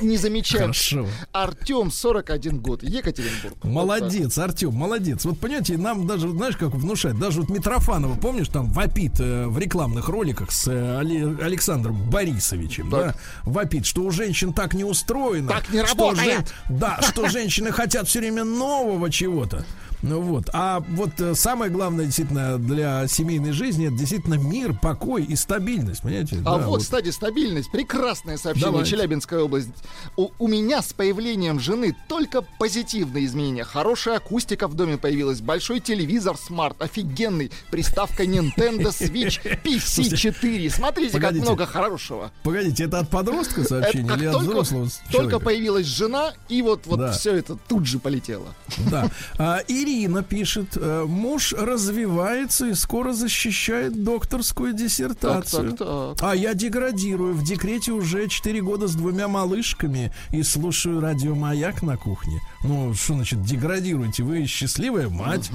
Не 0.00 0.16
замечаем. 0.16 0.62
Хорошо. 0.64 1.06
Артем, 1.32 1.90
41 1.90 2.58
год, 2.60 2.82
Екатеринбург. 2.82 3.62
Молодец, 3.64 4.38
Артем, 4.38 4.72
молодец. 4.74 5.24
Вот 5.26 5.38
понимаете, 5.38 5.76
нам 5.76 6.06
даже, 6.06 6.30
знаешь, 6.30 6.56
как 6.56 6.70
внушать, 6.70 7.18
даже 7.18 7.42
вот 7.42 7.50
Митрофанова, 7.50 8.14
помнишь, 8.14 8.48
там 8.48 8.72
вопит 8.72 9.20
э, 9.20 9.46
в 9.46 9.58
рекламных 9.58 10.08
роликах 10.08 10.50
с 10.52 10.68
э, 10.68 10.98
Александром 11.42 12.08
Борисовичем, 12.10 12.90
Так. 12.90 13.00
да, 13.00 13.14
вопит, 13.44 13.84
что 13.84 14.02
у 14.02 14.10
женщин 14.10 14.52
так 14.54 14.72
не 14.74 14.84
устроено. 14.84 15.48
Так 15.48 15.68
не 15.70 15.84
что 15.84 16.10
работает. 16.10 16.48
жен- 16.68 16.78
да, 16.78 16.98
что 17.02 17.28
женщины 17.28 17.70
хотят 17.72 18.08
все 18.08 18.20
время 18.20 18.44
нового 18.44 19.10
чего-то. 19.10 19.64
Ну 20.02 20.20
вот. 20.20 20.48
А 20.52 20.80
вот 20.90 21.20
э, 21.20 21.34
самое 21.34 21.70
главное 21.70 22.06
действительно 22.06 22.58
для 22.58 23.06
семейной 23.08 23.52
жизни 23.52 23.86
это 23.88 23.96
действительно 23.96 24.34
мир, 24.34 24.78
покой 24.78 25.24
и 25.24 25.36
стабильность. 25.36 26.02
Понимаете? 26.02 26.36
А 26.44 26.58
Да, 26.58 26.66
вот, 26.66 26.82
кстати, 26.82 27.10
стабильность. 27.10 27.70
Прекрасное 27.70 28.36
сообщение. 28.36 28.70
Давайте. 28.70 28.90
Челябинская 28.90 29.40
область. 29.40 29.68
У, 30.16 30.30
у 30.38 30.48
меня 30.48 30.82
с 30.82 30.92
появлением 30.92 31.60
жены 31.60 31.96
только 32.08 32.42
позитивные 32.42 33.26
изменения. 33.26 33.64
Хорошая 33.64 34.16
акустика 34.16 34.68
в 34.68 34.74
доме 34.74 34.98
появилась. 34.98 35.40
Большой 35.40 35.80
телевизор 35.80 36.36
смарт. 36.36 36.80
Офигенный. 36.80 37.50
Приставка 37.70 38.24
Nintendo 38.24 38.88
Switch 38.88 39.40
PC4. 39.64 40.70
Смотрите, 40.70 41.12
Погодите. 41.12 41.40
как 41.40 41.48
много 41.48 41.66
хорошего. 41.66 42.30
Погодите, 42.42 42.84
это 42.84 43.00
от 43.00 43.10
подростка 43.10 43.64
сообщение 43.64 44.16
или 44.16 44.26
от 44.26 44.42
взрослого 44.42 44.88
только 45.10 45.38
появилась 45.38 45.86
жена, 45.86 46.32
и 46.48 46.62
вот, 46.62 46.86
вот 46.86 47.14
все 47.14 47.34
это 47.34 47.56
тут 47.68 47.86
же 47.86 47.98
полетело. 47.98 48.54
Да. 48.90 49.10
А, 49.36 49.58
Ирина 49.88 50.22
пишет, 50.22 50.76
э, 50.76 51.04
муж 51.08 51.52
развивается 51.52 52.66
и 52.66 52.74
скоро 52.74 53.12
защищает 53.12 54.04
докторскую 54.04 54.72
диссертацию. 54.72 55.70
Так, 55.70 55.78
так, 55.78 56.18
так. 56.18 56.28
А 56.30 56.34
я 56.34 56.54
деградирую. 56.54 57.34
В 57.34 57.42
декрете 57.42 57.92
уже 57.92 58.28
4 58.28 58.60
года 58.60 58.86
с 58.86 58.94
двумя 58.94 59.28
малышками 59.28 60.12
и 60.30 60.42
слушаю 60.42 61.00
радио 61.00 61.34
Маяк 61.34 61.82
на 61.82 61.96
кухне. 61.96 62.40
Ну, 62.64 62.92
что 62.94 63.14
значит 63.14 63.42
деградируете? 63.42 64.24
Вы 64.24 64.44
счастливая 64.46 65.08
мать. 65.08 65.50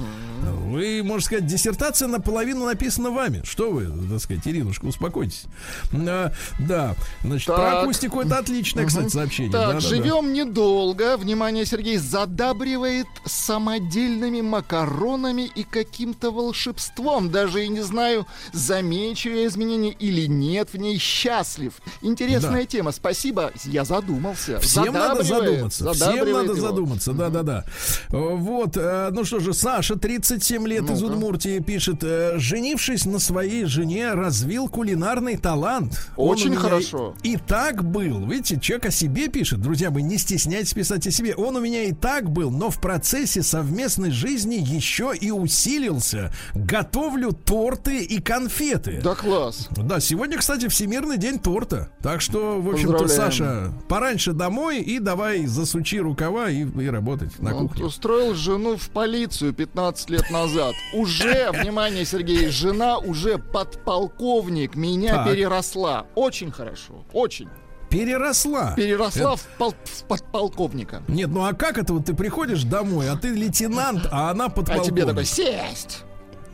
Вы, 0.66 1.02
можно 1.04 1.24
сказать, 1.24 1.46
диссертация 1.46 2.08
наполовину 2.08 2.64
написана 2.64 3.10
вами. 3.10 3.42
Что 3.44 3.70
вы, 3.70 3.86
так 4.08 4.20
сказать, 4.20 4.46
Иринушка, 4.48 4.86
успокойтесь. 4.86 5.44
А, 5.92 6.32
да, 6.58 6.94
значит, 7.22 7.46
про 7.46 7.56
Так. 7.56 7.82
акустику 7.84 8.20
это 8.22 8.38
отличное, 8.38 8.86
кстати, 8.86 9.08
сообщение. 9.08 9.52
Так, 9.52 9.60
Да-да-да. 9.74 9.80
живем 9.80 10.32
недолго. 10.32 11.16
Внимание, 11.18 11.66
Сергей 11.66 11.98
задабривает 11.98 13.06
самодельными 13.26 14.40
макаронами 14.40 15.42
и 15.54 15.62
каким-то 15.62 16.30
волшебством. 16.30 17.30
Даже 17.30 17.64
и 17.64 17.68
не 17.68 17.82
знаю, 17.82 18.26
замечу 18.52 19.28
я 19.28 19.46
изменения 19.46 19.92
или 19.92 20.26
нет 20.26 20.70
в 20.72 20.76
ней. 20.78 20.98
Счастлив. 20.98 21.74
Интересная 22.00 22.62
Да. 22.62 22.66
тема. 22.66 22.92
Спасибо. 22.92 23.52
Я 23.64 23.84
задумался. 23.84 24.58
Всем 24.60 24.94
надо 24.94 25.22
задуматься. 25.22 25.92
Всем 25.92 26.16
надо 26.32 26.52
его. 26.52 26.54
задуматься. 26.54 26.93
Да, 27.12 27.28
да, 27.30 27.42
да. 27.42 27.64
Э, 28.10 28.16
Вот. 28.16 28.76
э, 28.76 29.10
Ну 29.12 29.24
что 29.24 29.40
же, 29.40 29.52
Саша, 29.54 29.96
37 29.96 30.66
лет 30.66 30.90
из. 30.90 31.02
Удмуртии, 31.02 31.58
пишет: 31.60 32.02
э, 32.02 32.34
женившись 32.38 33.04
на 33.04 33.18
своей 33.18 33.64
жене, 33.66 34.12
развил 34.12 34.68
кулинарный 34.68 35.36
талант. 35.36 36.08
Очень 36.16 36.56
хорошо. 36.56 37.14
И 37.22 37.36
так 37.36 37.84
был. 37.84 38.26
Видите, 38.26 38.58
человек 38.60 38.86
о 38.86 38.90
себе 38.90 39.28
пишет. 39.28 39.60
Друзья 39.60 39.90
мои, 39.90 40.02
не 40.02 40.18
стесняйтесь 40.18 40.72
писать 40.72 41.06
о 41.06 41.10
себе. 41.10 41.34
Он 41.34 41.56
у 41.56 41.60
меня 41.60 41.84
и 41.84 41.92
так 41.92 42.30
был, 42.30 42.50
но 42.50 42.70
в 42.70 42.80
процессе 42.80 43.42
совместной 43.42 44.10
жизни 44.10 44.54
еще 44.56 45.12
и 45.18 45.30
усилился. 45.30 46.32
Готовлю 46.54 47.32
торты 47.32 48.02
и 48.02 48.20
конфеты. 48.20 49.00
Да 49.02 49.14
класс. 49.14 49.68
Да, 49.76 50.00
сегодня, 50.00 50.38
кстати, 50.38 50.68
Всемирный 50.68 51.18
день 51.18 51.38
торта. 51.38 51.88
Так 52.02 52.20
что, 52.20 52.60
в 52.60 52.68
общем-то. 52.70 53.08
Саша, 53.08 53.72
пораньше 53.88 54.32
домой 54.32 54.80
и 54.80 54.98
давай 54.98 55.46
засучи 55.46 55.98
рукава 55.98 56.48
и, 56.50 56.62
и 56.62 56.83
работать 56.90 57.38
на 57.40 57.54
Он 57.54 57.68
кухне. 57.68 57.84
устроил 57.84 58.34
жену 58.34 58.76
в 58.76 58.88
полицию 58.90 59.52
15 59.52 60.10
лет 60.10 60.30
назад. 60.30 60.74
Уже, 60.92 61.50
внимание, 61.52 62.04
Сергей, 62.04 62.48
жена 62.48 62.98
уже 62.98 63.38
подполковник. 63.38 64.74
Меня 64.74 65.14
Так. 65.16 65.28
переросла. 65.32 66.06
Очень 66.14 66.50
хорошо. 66.50 67.04
Очень. 67.12 67.48
Переросла. 67.90 68.74
Переросла 68.76 69.34
Это- 69.34 69.36
в, 69.36 69.46
пол- 69.58 69.74
в 69.84 70.04
подполковника. 70.04 71.02
Нет, 71.06 71.28
ну 71.30 71.44
а 71.44 71.52
как 71.52 71.78
это 71.78 71.92
вот 71.92 72.06
ты 72.06 72.14
приходишь 72.14 72.64
домой, 72.64 73.08
а 73.08 73.16
ты 73.16 73.28
лейтенант, 73.28 74.06
а 74.10 74.30
она 74.30 74.46
А 74.46 74.48
подполковник? 74.48 74.90
тебе 74.90 75.04
такой 75.06 75.24
сесть. 75.24 76.04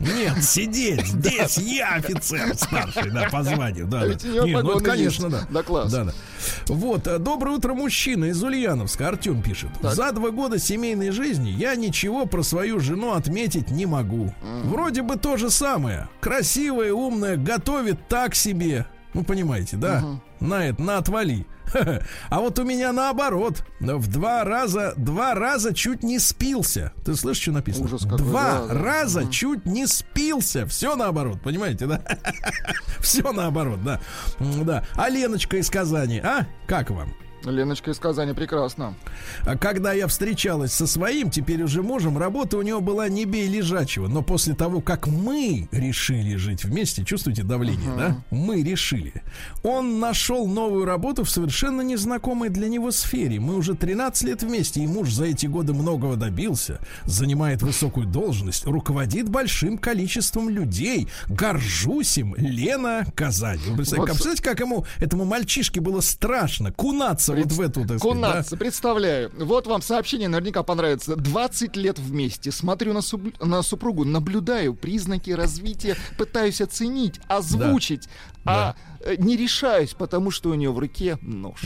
Нет, 0.01 0.43
сидеть 0.43 1.05
здесь, 1.07 1.57
я 1.57 1.95
офицер 1.95 2.55
старший, 2.55 3.11
да, 3.11 3.29
по 3.29 3.43
званию, 3.43 3.87
да. 3.87 4.01
Да. 4.01 4.05
ведь 4.07 4.25
у 4.25 4.27
него 4.27 4.45
Не, 4.45 4.61
ну 4.61 4.79
конечно, 4.79 5.29
да. 5.29 5.47
Да, 5.49 5.63
класс. 5.63 5.91
Да, 5.91 6.05
да. 6.05 6.13
Вот, 6.67 7.07
э, 7.07 7.17
доброе 7.19 7.55
утро, 7.57 7.73
мужчина 7.73 8.25
из 8.25 8.41
Ульяновска, 8.43 9.07
Артем 9.07 9.41
пишет. 9.41 9.69
За 9.81 10.11
два 10.11 10.31
года 10.31 10.59
семейной 10.59 11.11
жизни 11.11 11.49
я 11.49 11.75
ничего 11.75 12.25
про 12.25 12.43
свою 12.43 12.79
жену 12.79 13.13
отметить 13.13 13.71
не 13.71 13.85
могу. 13.85 14.33
Вроде 14.63 15.01
бы 15.01 15.17
то 15.17 15.37
же 15.37 15.49
самое. 15.49 16.09
Красивая, 16.19 16.93
умная, 16.93 17.37
готовит 17.37 18.07
так 18.07 18.35
себе. 18.35 18.85
Ну, 19.13 19.23
понимаете, 19.23 19.77
да? 19.77 20.03
На 20.39 20.67
это, 20.67 20.81
на 20.81 20.97
отвали. 20.97 21.45
А 22.29 22.39
вот 22.39 22.59
у 22.59 22.63
меня 22.63 22.91
наоборот. 22.91 23.63
В 23.79 24.07
два 24.07 24.43
раза, 24.43 24.93
два 24.97 25.33
раза 25.33 25.73
чуть 25.73 26.03
не 26.03 26.19
спился. 26.19 26.93
Ты 27.05 27.15
слышишь, 27.15 27.43
что 27.43 27.51
написано? 27.51 27.85
Ужас 27.85 28.03
какой, 28.03 28.17
Два 28.19 28.59
да, 28.61 28.67
да. 28.67 28.73
раза 28.83 29.29
чуть 29.31 29.65
не 29.65 29.87
спился. 29.87 30.65
Все 30.65 30.95
наоборот, 30.95 31.41
понимаете, 31.41 31.87
да? 31.87 32.01
Все 32.99 33.31
наоборот, 33.31 33.83
да. 33.83 33.99
Да. 34.39 34.85
А 34.95 35.09
Леночка 35.09 35.57
из 35.57 35.69
Казани, 35.69 36.19
а? 36.19 36.47
Как 36.67 36.89
вам? 36.89 37.13
Леночка 37.43 37.91
из 37.91 37.99
Казани 37.99 38.33
прекрасно. 38.33 38.93
А 39.45 39.57
Когда 39.57 39.93
я 39.93 40.07
встречалась 40.07 40.73
со 40.73 40.85
своим, 40.87 41.29
теперь 41.29 41.63
уже 41.63 41.81
мужем, 41.81 42.17
работа 42.17 42.57
у 42.57 42.61
него 42.61 42.81
была 42.81 43.09
не 43.09 43.25
бей 43.25 43.47
лежачего. 43.47 44.07
Но 44.07 44.21
после 44.21 44.53
того, 44.53 44.81
как 44.81 45.07
мы 45.07 45.67
решили 45.71 46.35
жить 46.35 46.63
вместе, 46.63 47.03
чувствуете 47.03 47.43
давление, 47.43 47.89
да? 47.97 48.23
Мы 48.29 48.63
решили. 48.63 49.13
Он 49.63 49.99
нашел 49.99 50.47
новую 50.47 50.85
работу 50.85 51.23
в 51.23 51.29
совершенно 51.29 51.81
незнакомой 51.81 52.49
для 52.49 52.67
него 52.67 52.91
сфере. 52.91 53.39
Мы 53.39 53.55
уже 53.55 53.75
13 53.75 54.23
лет 54.23 54.43
вместе, 54.43 54.81
и 54.81 54.87
муж 54.87 55.11
за 55.11 55.25
эти 55.25 55.45
годы 55.47 55.73
многого 55.73 56.15
добился. 56.15 56.79
Занимает 57.05 57.61
высокую 57.61 58.05
должность, 58.05 58.65
руководит 58.65 59.29
большим 59.29 59.77
количеством 59.77 60.49
людей. 60.49 61.07
Горжусь 61.27 62.17
им. 62.17 62.35
Лена 62.37 63.05
Казань. 63.15 63.59
Вы 63.67 63.77
представляете, 63.77 63.99
Вот. 63.99 64.05
представляете, 64.07 64.43
как 64.43 64.59
ему, 64.59 64.85
этому 64.99 65.25
мальчишке 65.25 65.81
было 65.81 66.01
страшно 66.01 66.71
кунаться 66.71 67.30
вот 67.37 67.51
в 67.51 67.61
эту, 67.61 67.81
так 67.81 67.99
сказать, 67.99 68.01
да? 68.01 68.09
Кунаться, 68.09 68.57
представляю. 68.57 69.31
Вот 69.37 69.67
вам 69.67 69.81
сообщение 69.81 70.27
наверняка 70.27 70.63
понравится. 70.63 71.15
20 71.15 71.75
лет 71.75 71.99
вместе. 71.99 72.51
Смотрю 72.51 72.93
на, 72.93 72.99
суб- 72.99 73.43
на 73.43 73.61
супругу, 73.61 74.05
наблюдаю 74.05 74.73
признаки 74.73 75.31
развития, 75.31 75.95
пытаюсь 76.17 76.61
оценить, 76.61 77.19
озвучить, 77.27 78.07
а 78.45 78.75
э, 79.01 79.15
не 79.17 79.37
решаюсь, 79.37 79.93
потому 79.93 80.31
что 80.31 80.49
у 80.49 80.53
нее 80.53 80.71
в 80.71 80.79
руке 80.79 81.17
нож. 81.21 81.61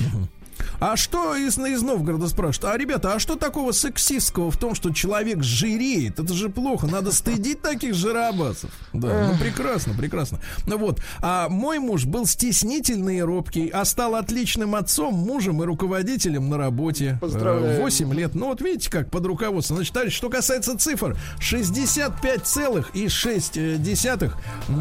А 0.79 0.95
что 0.95 1.35
из, 1.35 1.57
из 1.57 1.81
Новгорода 1.81 2.27
спрашивают? 2.27 2.75
А, 2.75 2.77
ребята, 2.77 3.13
а 3.13 3.19
что 3.19 3.35
такого 3.35 3.71
сексистского 3.71 4.51
в 4.51 4.57
том, 4.57 4.75
что 4.75 4.91
человек 4.91 5.43
жиреет? 5.43 6.19
Это 6.19 6.33
же 6.33 6.49
плохо. 6.49 6.87
Надо 6.87 7.11
стыдить 7.11 7.61
таких 7.61 7.93
жиробасов. 7.93 8.71
Да, 8.93 9.31
ну 9.31 9.37
прекрасно, 9.37 9.93
прекрасно. 9.93 10.39
Ну 10.65 10.77
вот. 10.77 11.01
А 11.21 11.49
мой 11.49 11.79
муж 11.79 12.05
был 12.05 12.25
стеснительный 12.25 13.17
и 13.17 13.21
робкий, 13.21 13.69
а 13.69 13.85
стал 13.85 14.15
отличным 14.15 14.75
отцом, 14.75 15.13
мужем 15.13 15.61
и 15.63 15.65
руководителем 15.65 16.49
на 16.49 16.57
работе. 16.57 17.17
Поздравляем. 17.21 17.81
8 17.81 18.13
лет. 18.13 18.35
Ну 18.35 18.47
вот 18.47 18.61
видите, 18.61 18.89
как 18.89 19.11
под 19.11 19.25
руководством. 19.25 19.77
Значит, 19.77 19.93
товарищ, 19.93 20.15
что 20.15 20.29
касается 20.29 20.77
цифр, 20.77 21.17
65,6 21.39 24.31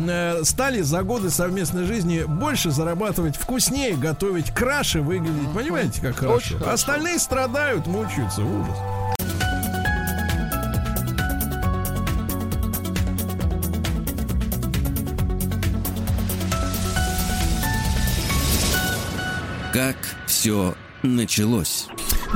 э, 0.09 0.44
стали 0.44 0.82
за 0.82 1.02
годы 1.02 1.31
совместной 1.31 1.85
жизни 1.85 2.24
больше 2.27 2.70
зарабатывать, 2.70 3.36
вкуснее 3.36 3.97
готовить, 3.97 4.51
краше 4.51 5.01
выглядеть. 5.01 5.48
Понимаете, 5.55 5.74
как 6.01 6.17
хорошо? 6.17 6.37
Очень 6.37 6.59
хорошо. 6.59 6.73
Остальные 6.73 7.19
страдают, 7.19 7.87
мучаются. 7.87 8.43
Ужас. 8.43 8.79
Как 19.73 19.97
все 20.27 20.75
началось. 21.03 21.89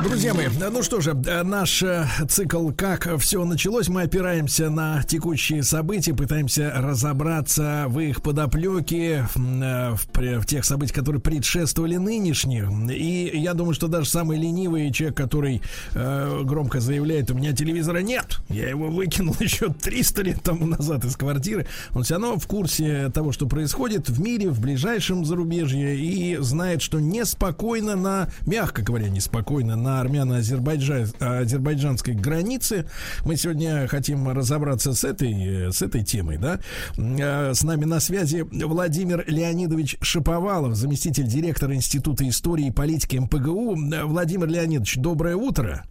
Друзья 0.03 0.33
мои, 0.33 0.47
ну 0.71 0.81
что 0.81 1.01
же, 1.01 1.11
э, 1.11 1.43
наш 1.43 1.83
э, 1.83 2.07
цикл 2.29 2.71
«Как 2.71 3.19
все 3.19 3.43
началось», 3.43 3.89
мы 3.89 4.03
опираемся 4.03 4.69
на 4.69 5.03
текущие 5.03 5.61
события, 5.61 6.13
пытаемся 6.13 6.71
разобраться 6.73 7.85
в 7.89 7.99
их 7.99 8.21
подоплеке, 8.21 9.27
э, 9.35 9.91
в, 9.91 10.07
в 10.13 10.45
тех 10.45 10.63
событиях, 10.63 10.95
которые 10.95 11.21
предшествовали 11.21 11.97
нынешним. 11.97 12.89
И 12.89 13.37
я 13.37 13.53
думаю, 13.53 13.73
что 13.73 13.89
даже 13.89 14.09
самый 14.09 14.37
ленивый 14.37 14.89
человек, 14.93 15.17
который 15.17 15.61
э, 15.93 16.41
громко 16.43 16.79
заявляет, 16.79 17.29
у 17.31 17.33
меня 17.33 17.51
телевизора 17.51 17.99
нет, 17.99 18.39
я 18.47 18.69
его 18.69 18.87
выкинул 18.87 19.35
еще 19.41 19.67
300 19.67 20.21
лет 20.21 20.41
тому 20.41 20.65
назад 20.65 21.03
из 21.03 21.17
квартиры, 21.17 21.67
он 21.93 22.03
все 22.03 22.13
равно 22.13 22.39
в 22.39 22.47
курсе 22.47 23.09
того, 23.09 23.33
что 23.33 23.47
происходит 23.47 24.07
в 24.07 24.21
мире, 24.21 24.49
в 24.49 24.61
ближайшем 24.61 25.25
зарубежье, 25.25 25.97
и 25.97 26.37
знает, 26.37 26.81
что 26.81 27.01
неспокойно 27.01 27.97
на, 27.97 28.29
мягко 28.45 28.81
говоря, 28.81 29.09
неспокойно 29.09 29.75
на 29.75 29.88
армяно-азербайджанской 29.97 32.13
границе. 32.13 32.85
Мы 33.25 33.35
сегодня 33.35 33.87
хотим 33.87 34.29
разобраться 34.29 34.93
с 34.93 35.03
этой, 35.03 35.73
с 35.73 35.81
этой 35.81 36.03
темой, 36.03 36.37
да. 36.37 36.59
Э, 36.97 37.53
С 37.53 37.63
нами 37.63 37.85
на 37.85 37.99
связи 37.99 38.45
Владимир 38.51 39.23
Леонидович 39.27 39.97
Шаповалов, 40.01 40.75
заместитель 40.75 41.25
директора 41.25 41.75
Института 41.75 42.27
истории 42.27 42.67
и 42.67 42.71
политики 42.71 43.17
МПГУ. 43.17 43.77
Э, 43.93 44.03
Владимир 44.03 44.47
Леонидович, 44.47 44.97
доброе 44.97 45.35
утро. 45.35 45.85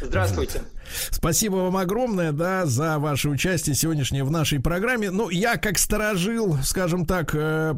Здравствуйте. 0.00 0.62
Спасибо 1.10 1.56
вам 1.56 1.76
огромное, 1.76 2.32
да, 2.32 2.66
за 2.66 2.98
ваше 2.98 3.28
участие 3.28 3.74
сегодняшнее 3.74 4.24
в 4.24 4.30
нашей 4.30 4.60
программе. 4.60 5.10
Ну, 5.10 5.30
я 5.30 5.56
как 5.56 5.78
сторожил, 5.78 6.58
скажем 6.62 7.06
так, 7.06 7.34
э, 7.34 7.74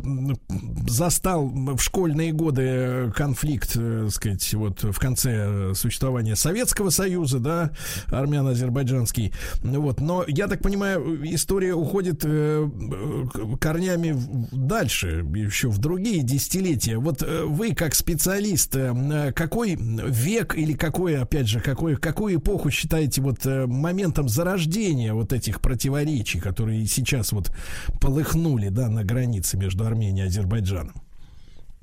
застал 0.89 1.47
в 1.49 1.81
школьные 1.81 2.33
годы 2.33 3.13
конфликт, 3.17 3.73
э, 3.77 4.09
сказать, 4.11 4.55
вот 4.55 4.83
в 4.83 4.99
конце 4.99 5.75
существования 5.75 6.37
Советского 6.37 6.91
Союза, 6.91 7.39
да, 7.39 7.71
армяно-азербайджанский. 8.09 9.33
Вот, 9.63 10.01
но 10.01 10.25
я 10.27 10.47
так 10.49 10.63
понимаю, 10.63 11.21
история 11.25 11.75
уходит 11.75 12.23
э, 12.25 12.69
корнями 13.61 14.17
дальше, 14.53 15.25
еще 15.35 15.69
в 15.69 15.79
другие 15.79 16.23
десятилетия. 16.23 16.99
Вот 16.99 17.23
э, 17.23 17.45
вы 17.45 17.75
как 17.75 17.95
специалист, 17.95 18.75
э, 18.75 19.33
какой 19.35 19.77
век 19.77 20.57
или 20.57 20.73
какой, 20.73 21.19
опять 21.19 21.49
же, 21.49 21.61
какой, 21.61 21.97
какую 21.97 22.37
эпоху 22.37 22.71
считаете 22.71 23.04
вот 23.19 23.47
э, 23.47 23.67
моментом 23.67 24.29
зарождения 24.29 25.15
вот 25.15 25.33
этих 25.33 25.61
противоречий, 25.61 26.41
которые 26.41 26.87
сейчас 26.87 27.33
вот 27.33 27.51
полыхнули, 28.01 28.69
да, 28.69 28.89
на 28.89 29.05
границе 29.05 29.57
между 29.57 29.85
Арменией 29.85 30.25
и 30.25 30.29
Азербайджаном? 30.29 30.95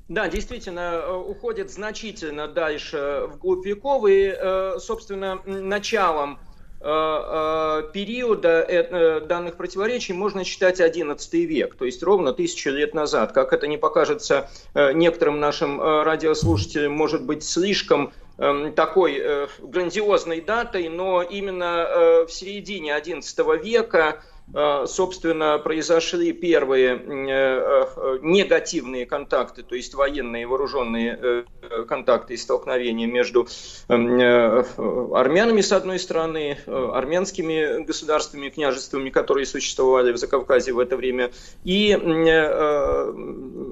Да, 0.08 0.28
действительно, 0.28 0.80
э, 0.80 1.14
уходит 1.14 1.70
значительно 1.70 2.46
дальше 2.48 3.28
вглубь 3.32 3.64
веков, 3.64 4.06
и, 4.08 4.34
э, 4.36 4.78
собственно, 4.78 5.40
началом 5.46 6.32
э, 6.32 6.36
э, 6.36 6.51
периода 6.82 8.64
э, 8.68 8.86
э, 8.90 9.20
данных 9.20 9.56
противоречий 9.56 10.12
можно 10.12 10.42
считать 10.42 10.80
XI 10.80 11.44
век, 11.44 11.76
то 11.76 11.84
есть 11.84 12.02
ровно 12.02 12.32
тысячу 12.32 12.70
лет 12.70 12.92
назад. 12.92 13.32
Как 13.32 13.52
это 13.52 13.68
не 13.68 13.76
покажется 13.76 14.50
э, 14.74 14.92
некоторым 14.92 15.38
нашим 15.38 15.80
э, 15.80 16.02
радиослушателям, 16.02 16.92
может 16.92 17.24
быть, 17.24 17.44
слишком 17.44 18.12
эм, 18.38 18.72
такой 18.72 19.16
э, 19.16 19.46
грандиозной 19.60 20.40
датой, 20.40 20.88
но 20.88 21.22
именно 21.22 21.86
э, 21.88 22.26
в 22.26 22.32
середине 22.32 22.92
XI 22.98 23.62
века 23.62 24.18
э, 24.18 24.31
собственно, 24.52 25.58
произошли 25.58 26.32
первые 26.32 26.96
э, 26.96 27.02
э, 27.06 28.18
негативные 28.20 29.06
контакты, 29.06 29.62
то 29.62 29.74
есть 29.74 29.94
военные 29.94 30.46
вооруженные 30.46 31.18
э, 31.22 31.44
контакты 31.88 32.34
и 32.34 32.36
столкновения 32.36 33.06
между 33.06 33.48
армянами 33.88 35.62
с 35.62 35.72
одной 35.72 35.98
стороны, 35.98 36.58
армянскими 36.66 37.82
государствами, 37.84 38.50
княжествами, 38.50 39.08
которые 39.08 39.46
существовали 39.46 40.12
в 40.12 40.18
Закавказье 40.18 40.74
в 40.74 40.78
это 40.78 40.96
время, 40.96 41.30
и, 41.64 41.92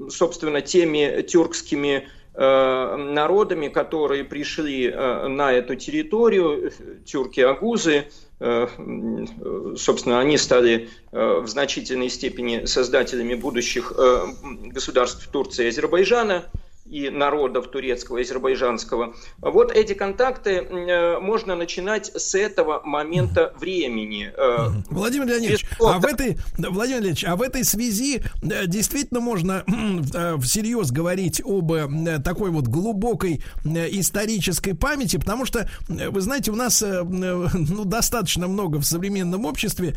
собственно, 0.09 0.61
теми 0.61 1.21
тюркскими 1.21 2.07
народами, 2.33 3.67
которые 3.67 4.23
пришли 4.23 4.89
на 4.89 5.51
эту 5.51 5.75
территорию, 5.75 6.71
тюрки-агузы, 7.05 8.05
собственно, 9.77 10.19
они 10.19 10.37
стали 10.37 10.89
э, 11.11 11.39
в 11.41 11.47
значительной 11.47 12.09
степени 12.09 12.65
создателями 12.65 13.35
будущих 13.35 13.93
э, 13.95 14.25
государств 14.65 15.27
Турции 15.27 15.65
и 15.65 15.67
Азербайджана 15.67 16.45
и 16.91 17.09
народов 17.09 17.71
турецкого 17.71 18.17
и 18.17 18.21
азербайджанского. 18.21 19.15
Вот 19.39 19.71
эти 19.71 19.93
контакты 19.93 20.57
э, 20.57 21.19
можно 21.19 21.55
начинать 21.55 22.11
с 22.13 22.35
этого 22.35 22.81
момента 22.83 23.53
времени. 23.57 24.31
Э, 24.35 24.67
Владимир 24.89 25.27
Леонидович, 25.27 25.65
а 25.79 25.99
в 25.99 26.05
этой, 26.05 26.37
Владимир 26.57 26.99
Леонидович, 26.99 27.23
а 27.23 27.37
в 27.37 27.41
этой 27.41 27.63
связи 27.63 28.21
э, 28.41 28.67
действительно 28.67 29.21
можно 29.21 29.63
всерьез 30.41 30.91
говорить 30.91 31.41
об 31.45 31.71
такой 32.23 32.51
вот 32.51 32.67
глубокой 32.67 33.41
исторической 33.63 34.73
памяти, 34.73 35.15
потому 35.15 35.45
что, 35.45 35.69
вы 35.87 36.19
знаете, 36.19 36.51
у 36.51 36.55
нас 36.55 36.81
ну, 36.81 37.85
достаточно 37.85 38.47
много 38.47 38.77
в 38.77 38.83
современном 38.83 39.45
обществе 39.45 39.95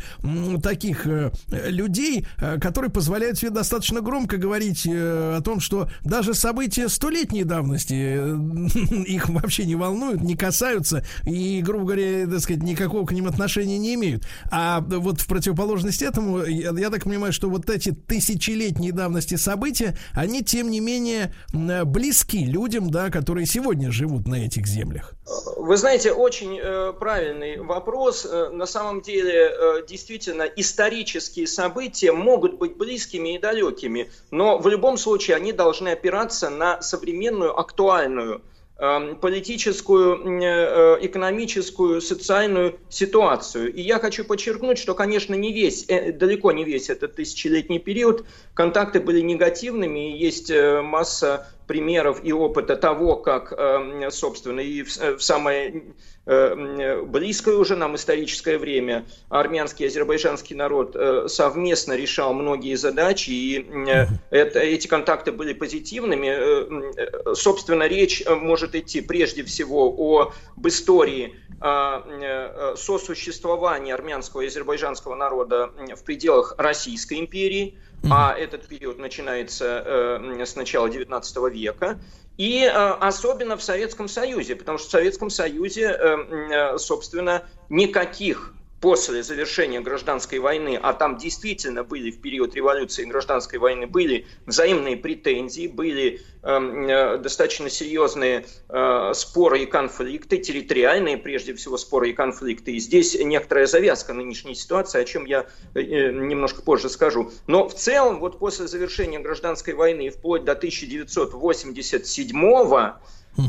таких 0.63 1.05
людей, 1.49 2.25
которые 2.61 2.89
позволяют 2.89 3.37
себе 3.37 3.49
достаточно 3.49 3.99
громко 3.99 4.37
говорить 4.37 4.87
о 4.87 5.41
том, 5.43 5.59
что 5.59 5.89
даже 6.03 6.33
события 6.33 6.84
столетней 6.89 7.43
давности 7.43 7.93
э, 7.93 9.03
их 9.07 9.29
вообще 9.29 9.65
не 9.65 9.75
волнуют, 9.75 10.21
не 10.21 10.35
касаются 10.35 11.05
и, 11.25 11.61
грубо 11.61 11.85
говоря, 11.85 12.27
так 12.27 12.39
сказать, 12.39 12.63
никакого 12.63 13.05
к 13.05 13.11
ним 13.11 13.27
отношения 13.27 13.77
не 13.77 13.95
имеют. 13.95 14.23
А 14.51 14.81
вот 14.81 15.21
в 15.21 15.27
противоположность 15.27 16.01
этому, 16.01 16.43
я, 16.43 16.71
я 16.71 16.89
так 16.89 17.03
понимаю, 17.03 17.33
что 17.33 17.49
вот 17.49 17.69
эти 17.69 17.91
тысячелетней 17.91 18.91
давности 18.91 19.35
события, 19.35 19.97
они, 20.13 20.43
тем 20.43 20.69
не 20.69 20.79
менее, 20.79 21.33
м, 21.53 21.89
близки 21.89 22.45
людям, 22.45 22.89
да, 22.89 23.09
которые 23.09 23.45
сегодня 23.45 23.91
живут 23.91 24.27
на 24.27 24.35
этих 24.35 24.67
землях. 24.67 25.15
Вы 25.57 25.77
знаете, 25.77 26.11
очень 26.11 26.59
э, 26.61 26.93
правильный 26.93 27.59
вопрос. 27.59 28.27
Э, 28.29 28.49
на 28.49 28.67
самом 28.67 29.01
деле, 29.01 29.49
э, 29.49 29.85
действительно, 29.87 30.43
исторические 30.43 31.47
события 31.47 32.11
могут 32.11 32.59
быть 32.59 32.77
близкими 32.77 33.35
и 33.35 33.39
далекими, 33.39 34.11
но 34.29 34.59
в 34.59 34.67
любом 34.67 34.97
случае 34.97 35.37
они 35.37 35.51
должны 35.53 35.89
опираться 35.89 36.51
на 36.51 36.74
современную, 36.81 37.57
актуальную 37.59 38.41
эм, 38.77 39.15
политическую, 39.15 40.15
м, 40.15 40.41
э, 40.41 40.97
экономическую, 41.01 42.01
социальную 42.01 42.77
ситуацию. 42.89 43.73
И 43.73 43.81
я 43.81 43.99
хочу 43.99 44.25
подчеркнуть, 44.25 44.77
что, 44.77 44.93
конечно, 44.95 45.33
не 45.33 45.53
весь, 45.53 45.85
э, 45.87 46.11
далеко 46.11 46.51
не 46.51 46.65
весь 46.65 46.89
этот 46.89 47.15
тысячелетний 47.15 47.79
период 47.79 48.25
контакты 48.53 48.99
были 48.99 49.21
негативными, 49.21 50.11
и 50.11 50.17
есть 50.17 50.49
э, 50.49 50.81
масса 50.81 51.47
примеров 51.67 52.19
и 52.23 52.31
опыта 52.31 52.75
того, 52.75 53.15
как, 53.15 53.53
э, 53.57 54.09
собственно, 54.11 54.59
и 54.59 54.83
в, 54.83 55.17
в 55.17 55.19
самое 55.19 55.83
э, 56.25 57.01
близкое 57.03 57.55
уже 57.55 57.75
нам 57.75 57.95
историческое 57.95 58.57
время 58.57 59.05
армянский 59.29 59.85
и 59.85 59.87
азербайджанский 59.87 60.55
народ 60.55 60.95
э, 60.95 61.27
совместно 61.27 61.93
решал 61.93 62.33
многие 62.33 62.75
задачи, 62.75 63.29
и 63.31 63.59
э, 63.89 64.05
это, 64.31 64.59
эти 64.59 64.87
контакты 64.87 65.31
были 65.31 65.53
позитивными. 65.53 66.27
Э, 66.27 66.91
э, 66.97 67.35
Собственно, 67.35 67.87
речь 67.87 68.21
э, 68.25 68.35
может 68.35 68.75
идти 68.75 69.01
прежде 69.01 69.43
всего 69.43 70.31
об 70.57 70.67
истории 70.67 71.35
э, 71.61 72.01
э, 72.21 72.75
сосуществования 72.77 73.93
армянского 73.93 74.41
и 74.41 74.47
азербайджанского 74.47 75.15
народа 75.15 75.71
в 75.95 76.03
пределах 76.03 76.55
Российской 76.57 77.19
империи, 77.19 77.77
а 78.09 78.33
этот 78.33 78.67
период 78.67 78.97
начинается 78.97 79.83
э, 79.85 80.45
с 80.45 80.55
начала 80.55 80.87
XIX 80.87 81.49
века, 81.51 81.99
и 82.37 82.63
э, 82.63 82.69
особенно 82.69 83.55
в 83.55 83.63
Советском 83.63 84.07
Союзе, 84.07 84.55
потому 84.55 84.77
что 84.77 84.87
в 84.87 84.91
Советском 84.91 85.29
Союзе, 85.29 85.95
э, 85.97 86.77
собственно, 86.77 87.43
никаких 87.69 88.54
после 88.85 89.23
завершения 89.23 89.81
гражданской 89.81 90.37
войны, 90.37 90.79
а 90.79 90.93
там 90.93 91.17
действительно 91.17 91.83
были 91.83 92.11
в 92.11 92.21
период 92.21 92.53
революции 92.53 93.01
и 93.01 93.07
гражданской 93.07 93.57
войны, 93.57 93.87
были 93.87 94.27
взаимные 94.45 94.95
претензии, 94.95 95.65
были 95.65 96.21
э, 96.43 96.47
э, 96.47 97.17
достаточно 97.17 97.67
серьезные 97.71 98.45
э, 98.69 99.11
споры 99.15 99.63
и 99.63 99.65
конфликты, 99.65 100.37
территориальные 100.37 101.17
прежде 101.17 101.55
всего 101.55 101.77
споры 101.77 102.11
и 102.11 102.13
конфликты. 102.13 102.73
И 102.73 102.79
здесь 102.79 103.17
некоторая 103.19 103.65
завязка 103.65 104.13
нынешней 104.13 104.53
ситуации, 104.53 105.01
о 105.01 105.05
чем 105.05 105.25
я 105.25 105.47
э, 105.73 105.81
немножко 106.11 106.61
позже 106.61 106.87
скажу. 106.89 107.31
Но 107.47 107.67
в 107.67 107.73
целом, 107.73 108.19
вот 108.19 108.37
после 108.37 108.67
завершения 108.67 109.17
гражданской 109.17 109.73
войны, 109.73 110.11
вплоть 110.11 110.43
до 110.43 110.51
1987 110.51 112.39
года, 112.39 112.99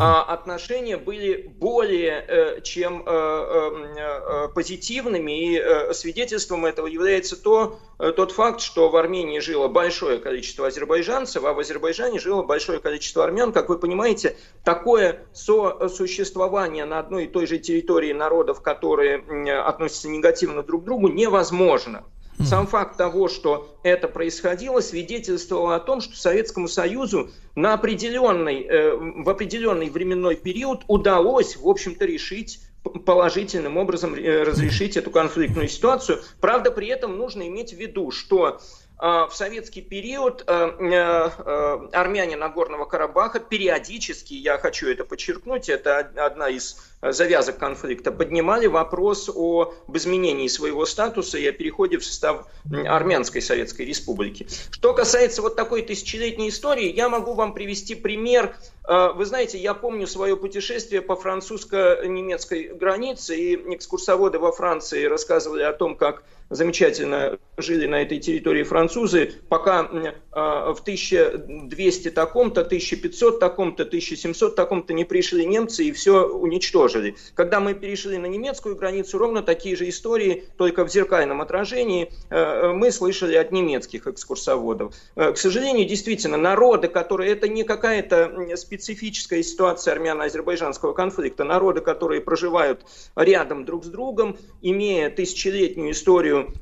а 0.00 0.22
отношения 0.22 0.96
были 0.96 1.46
более 1.46 2.24
э, 2.26 2.60
чем 2.62 3.02
э, 3.06 3.10
э, 3.10 4.48
позитивными, 4.54 5.54
и 5.54 5.92
свидетельством 5.92 6.66
этого 6.66 6.86
является 6.86 7.40
то, 7.40 7.78
тот 7.98 8.32
факт, 8.32 8.60
что 8.60 8.88
в 8.88 8.96
Армении 8.96 9.38
жило 9.38 9.68
большое 9.68 10.18
количество 10.18 10.66
азербайджанцев, 10.66 11.44
а 11.44 11.52
в 11.52 11.58
Азербайджане 11.58 12.18
жило 12.18 12.42
большое 12.42 12.80
количество 12.80 13.24
армян. 13.24 13.52
Как 13.52 13.68
вы 13.68 13.78
понимаете, 13.78 14.36
такое 14.64 15.26
сосуществование 15.32 16.84
на 16.84 16.98
одной 16.98 17.24
и 17.24 17.28
той 17.28 17.46
же 17.46 17.58
территории 17.58 18.12
народов, 18.12 18.60
которые 18.60 19.18
относятся 19.62 20.08
негативно 20.08 20.62
друг 20.62 20.82
к 20.82 20.84
другу, 20.84 21.08
невозможно. 21.08 22.04
Сам 22.44 22.66
факт 22.66 22.96
того, 22.96 23.28
что 23.28 23.78
это 23.82 24.08
происходило, 24.08 24.80
свидетельствовал 24.80 25.70
о 25.70 25.80
том, 25.80 26.00
что 26.00 26.16
Советскому 26.16 26.68
Союзу 26.68 27.30
на 27.54 27.74
определенный, 27.74 28.62
э, 28.62 28.94
в 28.94 29.28
определенный 29.28 29.88
временной 29.88 30.36
период 30.36 30.82
удалось, 30.86 31.56
в 31.56 31.66
общем-то, 31.66 32.04
решить 32.04 32.60
положительным 33.04 33.76
образом 33.76 34.14
э, 34.14 34.42
разрешить 34.42 34.96
эту 34.96 35.10
конфликтную 35.10 35.68
ситуацию. 35.68 36.20
Правда, 36.40 36.70
при 36.70 36.88
этом 36.88 37.16
нужно 37.16 37.46
иметь 37.48 37.72
в 37.72 37.76
виду, 37.76 38.10
что 38.10 38.60
в 38.98 39.30
советский 39.32 39.82
период 39.82 40.42
армяне 40.46 42.36
Нагорного 42.36 42.86
Карабаха 42.86 43.40
периодически, 43.40 44.34
я 44.34 44.58
хочу 44.58 44.88
это 44.88 45.04
подчеркнуть, 45.04 45.68
это 45.68 45.98
одна 45.98 46.48
из 46.48 46.76
завязок 47.02 47.58
конфликта, 47.58 48.10
поднимали 48.10 48.66
вопрос 48.66 49.28
об 49.28 49.96
изменении 49.96 50.48
своего 50.48 50.86
статуса 50.86 51.38
и 51.38 51.46
о 51.46 51.52
переходе 51.52 51.98
в 51.98 52.04
состав 52.04 52.46
Армянской 52.70 53.42
Советской 53.42 53.82
Республики. 53.82 54.46
Что 54.70 54.94
касается 54.94 55.42
вот 55.42 55.56
такой 55.56 55.82
тысячелетней 55.82 56.48
истории, 56.48 56.90
я 56.90 57.08
могу 57.08 57.34
вам 57.34 57.52
привести 57.52 57.94
пример 57.94 58.56
э, 58.88 59.12
вы 59.14 59.24
знаете, 59.26 59.58
я 59.58 59.74
помню 59.74 60.06
свое 60.06 60.36
путешествие 60.36 61.02
по 61.02 61.16
французско-немецкой 61.16 62.74
границе, 62.74 63.36
и 63.36 63.74
экскурсоводы 63.74 64.38
во 64.38 64.52
Франции 64.52 65.04
рассказывали 65.04 65.62
о 65.62 65.72
том, 65.72 65.96
как 65.96 66.22
замечательно 66.50 67.38
жили 67.56 67.86
на 67.86 68.02
этой 68.02 68.18
территории 68.18 68.62
французы, 68.62 69.32
пока 69.48 69.88
в 70.36 70.80
1200 70.82 72.10
таком-то, 72.10 72.60
1500 72.60 73.40
таком-то, 73.40 73.84
1700 73.84 74.54
таком-то 74.54 74.92
не 74.92 75.06
пришли 75.06 75.46
немцы 75.46 75.84
и 75.84 75.92
все 75.92 76.28
уничтожили. 76.28 77.16
Когда 77.34 77.58
мы 77.58 77.72
перешли 77.72 78.18
на 78.18 78.26
немецкую 78.26 78.76
границу, 78.76 79.16
ровно 79.16 79.42
такие 79.42 79.76
же 79.76 79.88
истории, 79.88 80.44
только 80.58 80.84
в 80.84 80.90
зеркальном 80.90 81.40
отражении, 81.40 82.12
э, 82.28 82.70
мы 82.72 82.90
слышали 82.90 83.34
от 83.34 83.50
немецких 83.50 84.06
экскурсоводов. 84.06 84.94
Э, 85.14 85.32
к 85.32 85.38
сожалению, 85.38 85.88
действительно, 85.88 86.36
народы, 86.36 86.88
которые... 86.88 87.32
Это 87.32 87.48
не 87.48 87.64
какая-то 87.64 88.56
специфическая 88.56 89.42
ситуация 89.42 89.92
армяно-азербайджанского 89.92 90.92
конфликта. 90.92 91.44
Народы, 91.44 91.80
которые 91.80 92.20
проживают 92.20 92.84
рядом 93.16 93.64
друг 93.64 93.86
с 93.86 93.88
другом, 93.88 94.36
имея 94.60 95.08
тысячелетнюю 95.08 95.92
историю 95.92 96.52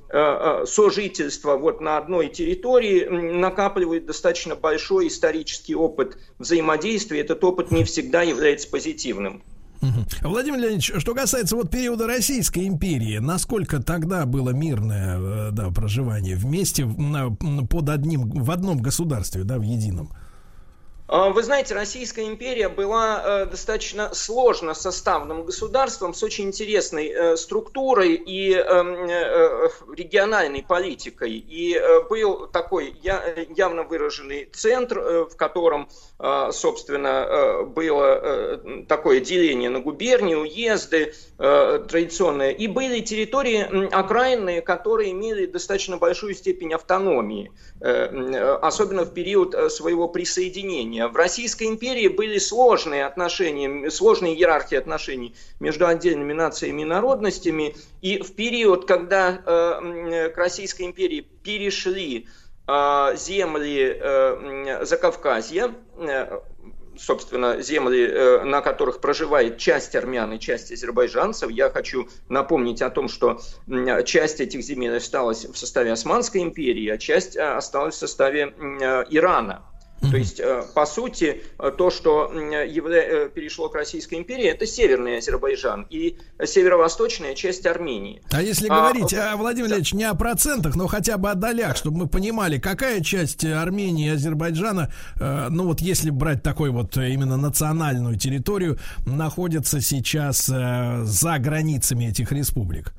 сожительства 0.66 1.56
вот 1.56 1.80
на 1.80 1.98
одной 1.98 2.28
территории, 2.28 3.09
накапливают 3.65 4.07
достаточно 4.07 4.55
большой 4.55 5.09
исторический 5.09 5.74
опыт 5.74 6.19
взаимодействия. 6.39 7.20
Этот 7.20 7.43
опыт 7.45 7.70
не 7.70 7.85
всегда 7.85 8.23
является 8.23 8.69
позитивным. 8.69 9.43
Владимир 10.23 10.61
Леонидович, 10.61 10.93
что 10.99 11.15
касается 11.15 11.57
вот 11.57 11.70
периода 11.70 12.07
Российской 12.07 12.66
империи, 12.66 13.19
насколько 13.19 13.82
тогда 13.82 14.24
было 14.24 14.51
мирное 14.51 15.19
э, 15.19 15.51
да, 15.53 15.70
проживание 15.70 16.36
вместе 16.36 16.86
под 16.86 17.89
одним, 17.91 18.31
в 18.31 18.51
одном 18.51 18.78
государстве, 18.78 19.45
да, 19.45 19.59
в 19.59 19.62
едином? 19.62 20.11
А, 21.06 21.28
вы 21.28 21.43
знаете, 21.43 21.74
Российская 21.74 22.26
империя 22.26 22.70
была 22.70 23.22
э, 23.43 23.47
достаточно 23.47 24.14
сложно 24.14 24.72
составным 24.72 25.44
государством 25.44 26.14
с 26.14 26.22
очень 26.22 26.47
интересной 26.47 27.09
э, 27.09 27.36
структурой 27.36 28.14
и 28.14 28.55
эм, 28.55 29.06
э, 29.06 29.68
региональной 29.94 30.62
политикой. 30.62 31.32
И 31.32 31.78
был 32.09 32.47
такой 32.47 32.97
явно 33.02 33.82
выраженный 33.82 34.48
центр, 34.52 35.26
в 35.31 35.36
котором, 35.36 35.89
собственно, 36.52 37.64
было 37.64 38.60
такое 38.89 39.20
деление 39.20 39.70
на 39.70 39.81
губернии, 39.81 40.35
уезды 40.35 41.14
традиционные. 41.36 42.55
И 42.55 42.66
были 42.66 43.01
территории 43.01 43.89
окраинные, 43.93 44.62
которые 44.62 45.12
имели 45.12 45.47
достаточно 45.47 45.97
большую 45.97 46.35
степень 46.35 46.74
автономии, 46.74 47.52
особенно 47.81 49.05
в 49.05 49.12
период 49.12 49.72
своего 49.72 50.09
присоединения 50.09 50.93
отношения. 50.94 51.08
В 51.08 51.16
Российской 51.16 51.64
империи 51.64 52.08
были 52.08 52.38
сложные 52.38 53.06
отношения, 53.06 53.90
сложные 53.90 54.34
иерархии 54.34 54.76
отношений 54.76 55.34
между 55.60 55.86
отдельными 55.86 56.32
нациями 56.32 56.82
и 56.82 56.84
народностями. 56.84 57.74
И 58.02 58.18
в 58.22 58.34
период, 58.34 58.86
когда 58.86 59.42
э, 59.44 60.30
к 60.30 60.36
Российской 60.36 60.82
империи 60.82 61.20
перешли 61.20 62.26
э, 62.66 63.16
земли 63.16 63.98
э, 64.00 64.84
Закавказья, 64.84 65.74
собственно, 66.96 67.60
земли, 67.60 68.44
на 68.44 68.60
которых 68.60 69.00
проживает 69.00 69.58
часть 69.58 69.96
армян 69.96 70.32
и 70.32 70.38
часть 70.38 70.70
азербайджанцев. 70.70 71.50
Я 71.50 71.68
хочу 71.68 72.08
напомнить 72.28 72.82
о 72.82 72.90
том, 72.90 73.08
что 73.08 73.40
часть 74.04 74.40
этих 74.40 74.62
земель 74.62 74.96
осталась 74.96 75.44
в 75.44 75.56
составе 75.56 75.90
Османской 75.90 76.40
империи, 76.42 76.88
а 76.88 76.96
часть 76.96 77.36
осталась 77.36 77.96
в 77.96 77.98
составе 77.98 78.54
Ирана. 79.10 79.64
То 80.00 80.16
есть, 80.16 80.40
э, 80.40 80.64
по 80.74 80.86
сути, 80.86 81.42
э, 81.58 81.70
то, 81.76 81.90
что. 81.90 82.30
Э, 82.32 83.28
перешло 83.34 83.68
к 83.68 83.74
Российской 83.74 84.14
империи, 84.16 84.46
это 84.46 84.66
северный 84.66 85.18
Азербайджан 85.18 85.86
и 85.90 86.16
северо-восточная 86.44 87.34
часть 87.34 87.66
Армении. 87.66 88.22
А 88.30 88.42
если 88.42 88.68
а, 88.68 88.74
говорить, 88.74 89.14
а, 89.14 89.36
Владимир 89.36 89.72
Ильич, 89.72 89.92
не 89.92 90.04
о 90.04 90.14
процентах, 90.14 90.76
но 90.76 90.86
хотя 90.86 91.16
бы 91.16 91.30
о 91.30 91.34
долях, 91.34 91.76
чтобы 91.76 91.98
мы 91.98 92.06
понимали, 92.08 92.58
какая 92.58 93.00
часть 93.00 93.44
Армении 93.44 94.06
и 94.06 94.10
Азербайджана, 94.10 94.92
ну 95.18 95.66
вот 95.66 95.80
если 95.80 96.10
брать 96.10 96.42
такой 96.42 96.70
вот 96.70 96.96
именно 96.96 97.36
национальную 97.36 98.18
территорию, 98.18 98.78
находится 99.06 99.80
сейчас 99.80 100.46
за 100.46 101.38
границами 101.38 102.06
этих 102.06 102.32
республик? 102.32 102.92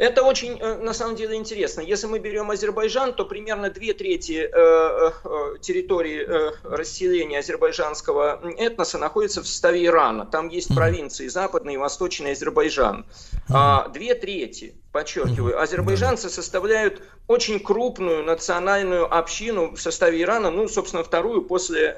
Это 0.00 0.22
очень, 0.22 0.58
э, 0.58 0.76
на 0.76 0.94
самом 0.94 1.14
деле, 1.14 1.36
интересно. 1.36 1.82
Если 1.82 2.06
мы 2.06 2.20
берем 2.20 2.50
Азербайджан, 2.50 3.12
то 3.12 3.26
примерно 3.26 3.68
две 3.68 3.92
трети 3.92 4.48
э, 4.50 4.50
э, 4.50 5.58
территории 5.60 6.26
расселения 6.64 7.40
азербайджанского 7.40 8.40
этноса 8.56 8.96
находится 8.96 9.42
в 9.42 9.46
составе 9.46 9.84
Ирана. 9.84 10.24
Там 10.24 10.48
есть 10.48 10.74
провинции 10.74 11.28
Западный 11.28 11.74
и 11.74 11.76
Восточный 11.76 12.32
Азербайджан. 12.32 13.04
А 13.52 13.88
две 13.88 14.14
трети, 14.14 14.74
подчеркиваю, 14.90 15.60
азербайджанцы 15.60 16.30
составляют 16.30 17.02
очень 17.26 17.60
крупную 17.60 18.24
национальную 18.24 19.04
общину 19.14 19.72
в 19.76 19.80
составе 19.82 20.22
Ирана, 20.22 20.50
ну, 20.50 20.66
собственно, 20.66 21.04
вторую 21.04 21.42
после 21.42 21.88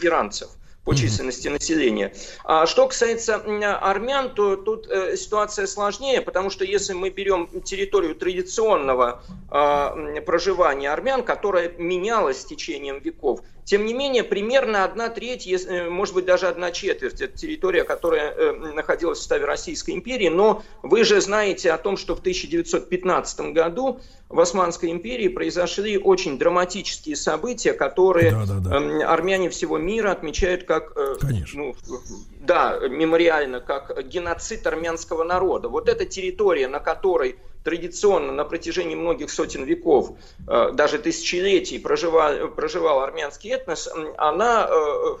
иранцев 0.00 0.48
по 0.86 0.94
численности 0.94 1.48
населения. 1.48 2.14
А 2.44 2.64
что 2.66 2.86
касается 2.86 3.42
армян, 3.80 4.32
то 4.32 4.54
тут 4.54 4.86
э, 4.88 5.16
ситуация 5.16 5.66
сложнее, 5.66 6.22
потому 6.22 6.48
что 6.48 6.64
если 6.64 6.92
мы 6.92 7.10
берем 7.10 7.48
территорию 7.62 8.14
традиционного 8.14 9.20
э, 9.50 10.20
проживания 10.20 10.90
армян, 10.90 11.24
которая 11.24 11.72
менялась 11.76 12.40
с 12.40 12.44
течением 12.44 13.00
веков, 13.00 13.40
тем 13.66 13.84
не 13.84 13.94
менее, 13.94 14.22
примерно 14.22 14.84
одна 14.84 15.08
треть, 15.08 15.44
э, 15.48 15.90
может 15.90 16.14
быть, 16.14 16.24
даже 16.24 16.46
одна 16.46 16.70
четверть, 16.70 17.20
это 17.20 17.36
территория, 17.36 17.82
которая 17.82 18.30
э, 18.30 18.52
находилась 18.52 19.18
в 19.18 19.20
составе 19.22 19.44
Российской 19.44 19.90
империи. 19.90 20.28
Но 20.28 20.62
вы 20.84 21.02
же 21.02 21.20
знаете 21.20 21.72
о 21.72 21.78
том, 21.78 21.96
что 21.96 22.14
в 22.14 22.20
1915 22.20 23.52
году 23.52 24.00
в 24.28 24.38
Османской 24.38 24.92
империи 24.92 25.26
произошли 25.26 25.98
очень 25.98 26.38
драматические 26.38 27.16
события, 27.16 27.72
которые 27.72 28.30
да, 28.30 28.46
да, 28.46 28.58
да. 28.60 28.76
Эм, 28.76 29.00
армяне 29.00 29.50
всего 29.50 29.78
мира 29.78 30.12
отмечают 30.12 30.62
как, 30.62 30.92
э, 30.96 31.16
ну, 31.54 31.74
да, 32.46 32.78
мемориально, 32.88 33.60
как 33.60 34.06
геноцид 34.06 34.66
армянского 34.66 35.24
народа. 35.24 35.68
Вот 35.68 35.88
эта 35.88 36.06
территория, 36.06 36.68
на 36.68 36.78
которой 36.80 37.36
традиционно 37.64 38.32
на 38.32 38.44
протяжении 38.44 38.94
многих 38.94 39.28
сотен 39.28 39.64
веков, 39.64 40.12
э, 40.46 40.70
даже 40.72 40.98
тысячелетий 40.98 41.80
проживал, 41.80 42.48
проживал 42.48 43.00
армянский 43.00 43.50
этнос, 43.50 43.88
она, 44.16 44.68
э, 44.70 45.16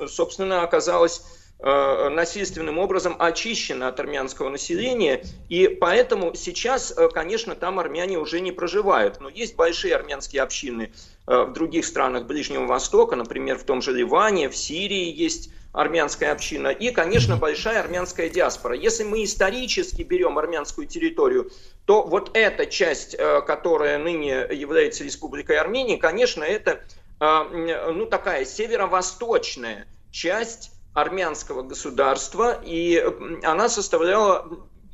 э, 0.00 0.06
собственно, 0.08 0.62
оказалась 0.62 1.22
насильственным 1.58 2.76
образом 2.76 3.16
очищена 3.18 3.88
от 3.88 3.98
армянского 3.98 4.50
населения, 4.50 5.24
и 5.48 5.68
поэтому 5.68 6.34
сейчас, 6.34 6.94
конечно, 7.14 7.54
там 7.54 7.78
армяне 7.78 8.18
уже 8.18 8.40
не 8.40 8.52
проживают, 8.52 9.22
но 9.22 9.30
есть 9.30 9.56
большие 9.56 9.96
армянские 9.96 10.42
общины 10.42 10.92
в 11.26 11.54
других 11.54 11.86
странах 11.86 12.26
Ближнего 12.26 12.66
Востока, 12.66 13.16
например, 13.16 13.56
в 13.56 13.64
том 13.64 13.80
же 13.80 13.94
Ливане, 13.94 14.50
в 14.50 14.56
Сирии 14.56 15.10
есть 15.10 15.48
армянская 15.76 16.32
община 16.32 16.68
и, 16.68 16.90
конечно, 16.90 17.36
большая 17.36 17.80
армянская 17.80 18.30
диаспора. 18.30 18.74
Если 18.74 19.04
мы 19.04 19.22
исторически 19.22 20.02
берем 20.02 20.38
армянскую 20.38 20.86
территорию, 20.86 21.50
то 21.84 22.02
вот 22.02 22.30
эта 22.32 22.64
часть, 22.64 23.14
э, 23.14 23.42
которая 23.42 23.98
ныне 23.98 24.46
является 24.50 25.04
Республикой 25.04 25.58
Армении, 25.58 25.96
конечно, 25.96 26.42
это 26.42 26.80
э, 27.20 27.92
ну, 27.92 28.06
такая 28.06 28.46
северо-восточная 28.46 29.86
часть 30.10 30.72
армянского 30.94 31.60
государства, 31.60 32.58
и 32.64 33.04
она 33.42 33.68
составляла, 33.68 34.48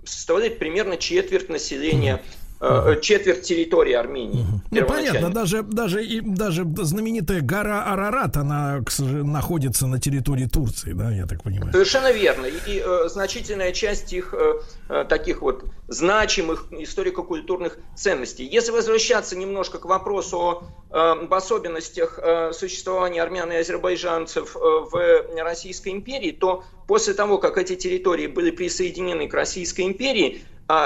составляет 0.04 0.59
примерно 0.59 0.96
четверть 0.96 1.48
населения 1.48 2.20
Э, 2.64 2.94
четверть 3.01 3.43
территории 3.43 3.93
Армении. 3.93 4.47
Ну, 4.70 4.86
понятно, 4.86 5.30
даже, 5.30 5.64
даже, 5.64 6.05
и, 6.05 6.20
даже 6.20 6.64
знаменитая 6.64 7.40
гора 7.40 7.82
Арарат, 7.82 8.36
она 8.36 8.84
находится 9.01 9.89
на 9.89 9.98
территории 9.98 10.47
Турции, 10.47 10.93
да, 10.93 11.10
я 11.10 11.26
так 11.26 11.43
понимаю. 11.43 11.72
Совершенно 11.72 12.12
верно. 12.12 12.47
И, 12.47 12.80
э, 12.80 13.09
значительная 13.09 13.72
часть 13.72 14.12
их 14.12 14.32
э, 14.32 14.60
э, 14.89 15.05
таких 15.09 15.43
вот 15.43 15.64
значимых 15.89 16.68
историко-культурных 16.70 17.78
ценностей. 17.97 18.44
Если 18.44 18.70
возвращаться 18.70 19.36
немножко 19.36 19.78
к 19.78 19.84
вопросу 19.84 20.39
о 20.39 20.62
э, 20.90 21.22
об 21.22 21.34
особенностях 21.34 22.20
э, 22.22 22.52
существования 22.52 23.22
армян 23.22 23.51
и 23.51 23.56
азербайджанцев 23.56 24.55
в 24.55 25.24
Российской 25.36 25.89
империи, 25.89 26.30
то 26.30 26.62
после 26.86 27.14
того, 27.14 27.39
как 27.39 27.59
эти 27.59 27.74
территории 27.74 28.28
были 28.28 28.52
присоединены 28.52 29.26
к 29.26 29.34
Российской 29.34 29.80
империи, 29.82 30.44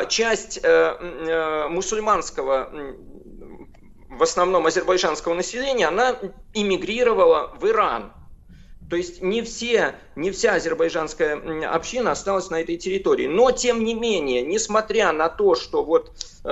часть 0.09 0.59
э, 0.63 0.69
э, 0.69 1.69
мусульманского, 1.69 2.71
в 4.09 4.23
основном 4.23 4.67
азербайджанского 4.67 5.35
населения, 5.35 5.87
она 5.87 6.17
эмигрировала 6.55 7.55
в 7.61 7.67
Иран. 7.69 8.13
То 8.89 8.95
есть 8.95 9.21
не, 9.21 9.43
все, 9.43 9.97
не 10.15 10.31
вся 10.31 10.55
азербайджанская 10.55 11.37
община 11.73 12.13
осталась 12.13 12.51
на 12.51 12.61
этой 12.61 12.77
территории. 12.77 13.27
Но, 13.27 13.51
тем 13.51 13.83
не 13.83 13.95
менее, 13.95 14.43
несмотря 14.43 15.11
на 15.11 15.29
то, 15.29 15.57
что 15.57 15.83
вот 15.83 16.13
э, 16.45 16.49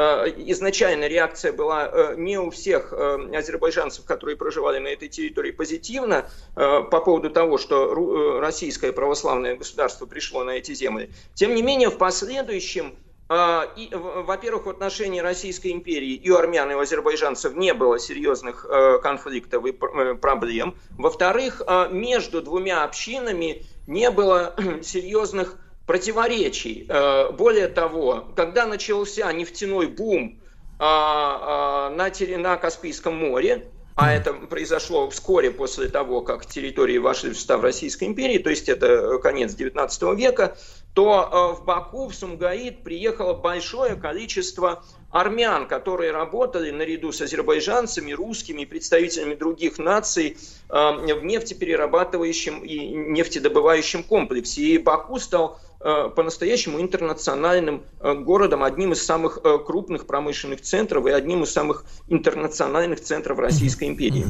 изначально 0.48 1.06
реакция 1.06 1.52
была 1.52 2.15
не 2.16 2.39
у 2.39 2.51
всех 2.51 2.93
азербайджанцев, 2.93 4.05
которые 4.05 4.36
проживали 4.36 4.81
на 4.81 4.89
этой 4.89 5.09
территории, 5.09 5.52
позитивно 5.52 6.28
по 6.55 7.01
поводу 7.01 7.31
того, 7.31 7.56
что 7.56 8.40
российское 8.40 8.93
православное 8.93 9.56
государство 9.56 10.06
пришло 10.06 10.43
на 10.43 10.51
эти 10.51 10.74
земли, 10.74 11.11
тем 11.35 11.55
не 11.55 11.62
менее, 11.62 11.89
в 11.89 11.98
последующем 11.98 12.94
а, 12.97 13.03
и, 13.30 13.88
во-первых, 13.90 14.66
в 14.66 14.70
отношении 14.70 15.20
Российской 15.20 15.72
империи 15.72 16.12
и 16.12 16.30
армян, 16.30 16.70
и 16.70 16.74
азербайджанцев 16.74 17.55
не 17.55 17.72
было 17.72 17.98
серьезных 17.98 18.66
э, 18.68 18.98
конфликтов 19.02 19.64
и 19.64 19.70
э, 19.70 20.14
проблем. 20.14 20.74
Во-вторых, 20.98 21.62
э, 21.66 21.88
между 21.90 22.42
двумя 22.42 22.84
общинами 22.84 23.64
не 23.86 24.10
было 24.10 24.55
серьезных 24.82 25.56
противоречий. 25.86 26.88
Более 27.36 27.68
того, 27.68 28.28
когда 28.36 28.64
начался 28.64 29.30
нефтяной 29.30 29.86
бум 29.86 30.40
а, 30.78 31.88
а, 31.88 31.90
на, 31.90 32.10
на 32.38 32.56
Каспийском 32.56 33.16
море, 33.16 33.66
а 33.94 34.12
это 34.12 34.32
произошло 34.32 35.09
вскоре 35.09 35.52
после 35.52 35.88
того, 35.88 36.20
как 36.20 36.46
территории 36.46 36.98
вошли 36.98 37.30
в 37.30 37.36
состав 37.36 37.62
Российской 37.62 38.05
империи, 38.05 38.38
то 38.38 38.51
есть 38.51 38.68
это 38.68 39.18
конец 39.18 39.55
XIX 39.55 40.16
века, 40.16 40.56
то 40.94 41.28
э, 41.56 41.60
в 41.60 41.64
Баку, 41.64 42.06
в 42.06 42.14
Сумгаит 42.14 42.84
приехало 42.84 43.34
большое 43.34 43.96
количество 43.96 44.84
армян, 45.10 45.66
которые 45.66 46.12
работали 46.12 46.70
наряду 46.70 47.12
с 47.12 47.20
азербайджанцами, 47.20 48.12
русскими 48.12 48.62
и 48.62 48.66
представителями 48.66 49.34
других 49.34 49.78
наций 49.78 50.38
э, 50.68 50.72
в 50.72 51.24
нефтеперерабатывающем 51.24 52.64
и 52.64 52.78
нефтедобывающем 52.86 54.04
комплексе. 54.04 54.62
И 54.62 54.78
Баку 54.78 55.18
стал 55.18 55.60
по-настоящему 55.85 56.81
интернациональным 56.81 57.82
э, 58.01 58.15
городом, 58.15 58.62
одним 58.62 58.93
из 58.93 59.05
самых 59.05 59.39
э, 59.44 59.59
крупных 59.59 60.06
промышленных 60.06 60.62
центров 60.62 61.06
и 61.06 61.11
одним 61.11 61.43
из 61.43 61.52
самых 61.52 61.85
интернациональных 62.09 63.02
центров 63.02 63.39
Российской 63.39 63.89
империи. 63.89 64.24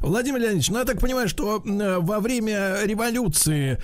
Владимир 0.00 0.40
Леонидович, 0.40 0.70
ну 0.70 0.78
я 0.80 0.84
так 0.84 1.00
понимаю, 1.00 1.28
что 1.28 1.62
во 1.64 2.18
время 2.18 2.78
революции 2.82 3.80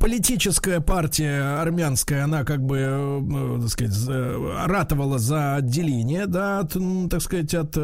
политическая 0.00 0.80
партия 0.80 1.60
армянская, 1.60 2.24
она 2.24 2.44
как 2.44 2.60
бы, 2.60 3.60
так 3.60 3.68
сказать, 3.68 3.94
ратовала 4.66 5.18
за 5.18 5.56
отделение, 5.56 6.26
да, 6.26 6.60
от, 6.60 6.76
так 7.10 7.20
сказать, 7.20 7.52
от 7.54 7.76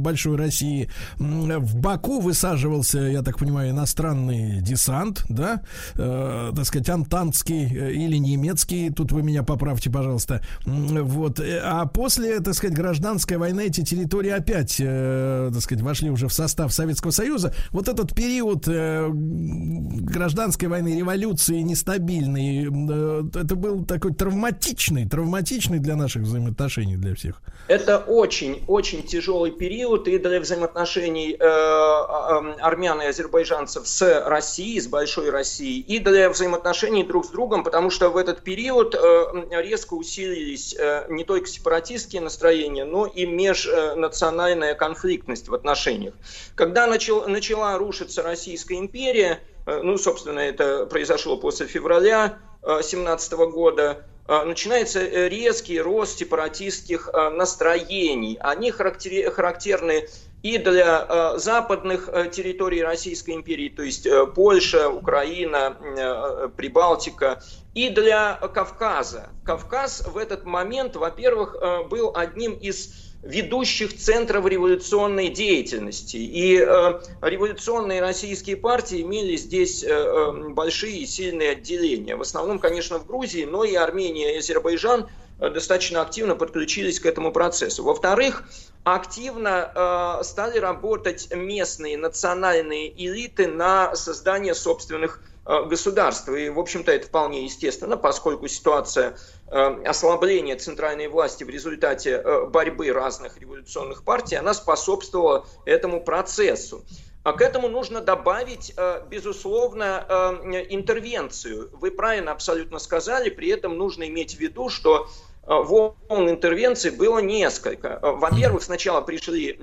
большой 0.00 0.36
России. 0.36 0.88
В 1.18 1.76
Баку 1.76 2.20
высаживался, 2.20 2.98
я 3.00 3.22
так 3.22 3.38
понимаю, 3.38 3.70
иностранный 3.70 4.62
десант, 4.62 5.24
да, 5.28 5.62
так 5.94 6.64
сказать, 6.64 6.88
антантский 6.88 8.05
или 8.06 8.16
немецкий, 8.16 8.90
тут 8.90 9.12
вы 9.12 9.22
меня 9.22 9.42
поправьте, 9.42 9.90
пожалуйста. 9.90 10.40
Вот. 10.64 11.40
А 11.40 11.86
после, 11.86 12.40
так 12.40 12.54
сказать, 12.54 12.76
гражданской 12.76 13.36
войны 13.36 13.66
эти 13.66 13.82
территории 13.82 14.30
опять, 14.30 14.76
э, 14.78 15.50
так 15.52 15.62
сказать, 15.62 15.82
вошли 15.82 16.10
уже 16.10 16.28
в 16.28 16.32
состав 16.32 16.72
Советского 16.72 17.10
Союза. 17.10 17.54
Вот 17.70 17.88
этот 17.88 18.14
период 18.14 18.68
э, 18.68 19.08
гражданской 19.10 20.68
войны, 20.68 20.96
революции, 20.96 21.60
нестабильный, 21.60 22.66
э, 22.66 23.22
это 23.34 23.56
был 23.56 23.84
такой 23.84 24.14
травматичный, 24.14 25.08
травматичный 25.08 25.78
для 25.78 25.96
наших 25.96 26.22
взаимоотношений, 26.22 26.96
для 26.96 27.14
всех. 27.14 27.40
Это 27.68 27.98
очень, 27.98 28.62
очень 28.66 29.02
тяжелый 29.02 29.50
период 29.50 30.08
и 30.08 30.18
для 30.18 30.40
взаимоотношений 30.40 31.36
э, 31.38 31.44
э, 31.44 32.60
армян 32.60 33.00
и 33.02 33.06
азербайджанцев 33.06 33.86
с 33.86 34.22
Россией, 34.26 34.80
с 34.80 34.86
большой 34.86 35.30
Россией, 35.30 35.80
и 35.80 35.98
для 35.98 36.28
взаимоотношений 36.30 37.04
друг 37.04 37.26
с 37.26 37.28
другом, 37.30 37.64
потому 37.64 37.90
что 37.90 37.95
в 38.00 38.16
этот 38.16 38.42
период 38.42 38.94
э, 38.94 39.26
резко 39.50 39.94
усилились 39.94 40.74
э, 40.78 41.06
не 41.08 41.24
только 41.24 41.48
сепаратистские 41.48 42.22
настроения, 42.22 42.84
но 42.84 43.06
и 43.06 43.26
межнациональная 43.26 44.74
конфликтность 44.74 45.48
в 45.48 45.54
отношениях. 45.54 46.14
Когда 46.54 46.86
начал, 46.86 47.26
начала 47.28 47.76
рушиться 47.78 48.22
Российская 48.22 48.78
империя, 48.78 49.40
э, 49.66 49.80
ну, 49.82 49.98
собственно, 49.98 50.40
это 50.40 50.86
произошло 50.86 51.36
после 51.36 51.66
февраля 51.66 52.38
2017 52.62 53.32
года, 53.50 54.04
начинается 54.28 55.04
резкий 55.28 55.80
рост 55.80 56.18
сепаратистских 56.18 57.08
настроений. 57.14 58.36
Они 58.40 58.72
характерны 58.72 60.08
и 60.42 60.58
для 60.58 61.38
западных 61.38 62.10
территорий 62.32 62.82
Российской 62.82 63.36
империи, 63.36 63.68
то 63.68 63.84
есть 63.84 64.08
Польша, 64.34 64.88
Украина, 64.88 66.50
Прибалтика, 66.56 67.40
и 67.76 67.90
для 67.90 68.36
Кавказа. 68.54 69.28
Кавказ 69.44 70.06
в 70.06 70.16
этот 70.16 70.46
момент, 70.46 70.96
во-первых, 70.96 71.54
э, 71.60 71.82
был 71.84 72.10
одним 72.14 72.54
из 72.54 73.12
ведущих 73.22 73.94
центров 73.94 74.46
революционной 74.46 75.28
деятельности. 75.28 76.16
И 76.16 76.56
э, 76.58 77.00
революционные 77.20 78.00
российские 78.00 78.56
партии 78.56 79.02
имели 79.02 79.36
здесь 79.36 79.84
э, 79.84 80.32
большие 80.54 81.00
и 81.00 81.06
сильные 81.06 81.50
отделения. 81.50 82.16
В 82.16 82.22
основном, 82.22 82.60
конечно, 82.60 82.98
в 82.98 83.06
Грузии, 83.06 83.44
но 83.44 83.62
и 83.62 83.74
Армения 83.74 84.36
и 84.36 84.38
Азербайджан 84.38 85.10
достаточно 85.38 86.00
активно 86.00 86.34
подключились 86.34 86.98
к 86.98 87.04
этому 87.04 87.30
процессу. 87.30 87.84
Во-вторых, 87.84 88.44
активно 88.84 90.22
стали 90.22 90.58
работать 90.58 91.28
местные 91.30 91.98
национальные 91.98 92.90
элиты 92.90 93.46
на 93.46 93.94
создание 93.96 94.54
собственных 94.54 95.20
э, 95.46 95.64
государств. 95.64 96.28
И, 96.28 96.48
в 96.48 96.58
общем-то, 96.58 96.92
это 96.92 97.06
вполне 97.06 97.44
естественно, 97.44 97.96
поскольку 97.96 98.48
ситуация 98.48 99.16
э, 99.46 99.82
ослабления 99.84 100.56
центральной 100.56 101.08
власти 101.08 101.44
в 101.44 101.48
результате 101.48 102.10
э, 102.12 102.46
борьбы 102.46 102.92
разных 102.92 103.38
революционных 103.38 104.04
партий, 104.04 104.36
она 104.36 104.54
способствовала 104.54 105.46
этому 105.64 106.02
процессу. 106.02 106.84
А 107.22 107.32
к 107.32 107.40
этому 107.40 107.68
нужно 107.68 108.00
добавить, 108.00 108.72
безусловно, 109.08 110.38
интервенцию. 110.68 111.70
Вы 111.72 111.90
правильно 111.90 112.30
абсолютно 112.30 112.78
сказали, 112.78 113.30
при 113.30 113.48
этом 113.48 113.76
нужно 113.76 114.06
иметь 114.06 114.36
в 114.36 114.38
виду, 114.38 114.68
что 114.68 115.08
волн 115.44 116.30
интервенции 116.30 116.90
было 116.90 117.18
несколько. 117.18 117.98
Во-первых, 118.00 118.62
сначала 118.62 119.00
пришли 119.00 119.58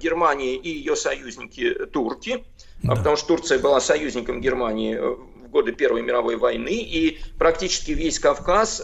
Германия 0.00 0.54
и 0.54 0.68
ее 0.68 0.94
союзники 0.94 1.86
турки, 1.86 2.44
да. 2.82 2.94
потому 2.94 3.16
что 3.16 3.28
Турция 3.28 3.58
была 3.58 3.80
союзником 3.80 4.40
Германии 4.40 4.96
в 4.96 5.48
годы 5.48 5.72
Первой 5.72 6.02
мировой 6.02 6.36
войны, 6.36 6.74
и 6.74 7.20
практически 7.38 7.90
весь 7.92 8.18
Кавказ 8.18 8.82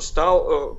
стал 0.00 0.78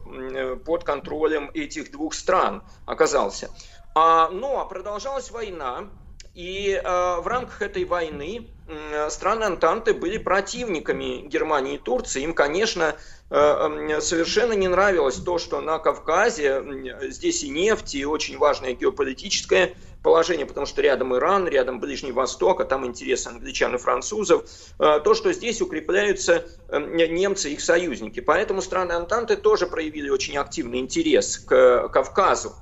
под 0.66 0.84
контролем 0.84 1.50
этих 1.54 1.92
двух 1.92 2.14
стран, 2.14 2.62
оказался. 2.86 3.50
А, 3.96 4.30
ну, 4.30 4.60
а 4.60 4.66
продолжалась 4.66 5.32
война, 5.32 5.90
и 6.34 6.82
э, 6.84 7.18
в 7.22 7.28
рамках 7.28 7.62
этой 7.62 7.86
войны 7.86 8.48
э, 8.68 9.10
страны 9.12 9.44
Антанты 9.44 9.94
были 9.94 10.18
противниками 10.18 11.28
Германии 11.28 11.76
и 11.76 11.78
Турции. 11.78 12.24
Им, 12.24 12.34
конечно, 12.34 12.96
э, 13.30 14.00
совершенно 14.02 14.54
не 14.54 14.68
нравилось 14.68 15.18
то, 15.18 15.38
что 15.38 15.62
на 15.62 15.78
Кавказе 15.78 16.64
здесь 17.04 17.44
и 17.44 17.50
нефть, 17.50 17.94
и 17.94 18.06
очень 18.06 18.40
важное 18.40 18.74
геополитическое 18.74 19.76
положение, 20.04 20.46
потому 20.46 20.68
что 20.68 20.82
рядом 20.82 21.16
Иран, 21.16 21.48
рядом 21.48 21.80
Ближний 21.80 22.12
Восток, 22.12 22.62
а 22.62 22.66
там 22.66 22.86
интересы 22.86 23.30
англичан 23.30 23.74
и 23.76 23.78
французов, 23.78 24.46
э, 24.78 25.00
то, 25.04 25.14
что 25.14 25.34
здесь 25.34 25.62
укрепляются 25.62 26.46
э, 26.68 26.80
немцы 27.08 27.50
и 27.50 27.54
их 27.54 27.62
союзники. 27.62 28.20
Поэтому 28.20 28.62
страны 28.62 28.92
Антанты 28.92 29.38
тоже 29.38 29.66
проявили 29.66 30.10
очень 30.10 30.38
активный 30.38 30.80
интерес 30.80 31.40
к 31.40 31.90
Кавказу. 31.90 32.54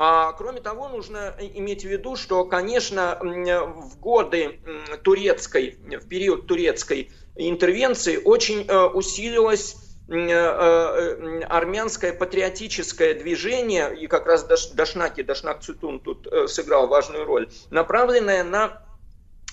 А 0.00 0.32
кроме 0.32 0.60
того, 0.60 0.88
нужно 0.88 1.34
иметь 1.40 1.82
в 1.82 1.88
виду, 1.88 2.14
что, 2.14 2.44
конечно, 2.44 3.18
в 3.20 3.98
годы 3.98 4.60
турецкой, 5.02 5.76
в 5.84 6.08
период 6.08 6.46
турецкой 6.46 7.10
интервенции 7.34 8.16
очень 8.16 8.64
э, 8.66 8.84
усилилось 8.86 9.74
э, 9.74 9.87
армянское 10.08 12.12
патриотическое 12.12 13.14
движение, 13.14 13.94
и 13.94 14.06
как 14.06 14.26
раз 14.26 14.44
Дашнаки, 14.72 15.22
Дашнак 15.22 15.60
Цутун 15.60 16.00
тут 16.00 16.26
сыграл 16.46 16.88
важную 16.88 17.24
роль, 17.24 17.48
направленное 17.70 18.42
на 18.42 18.82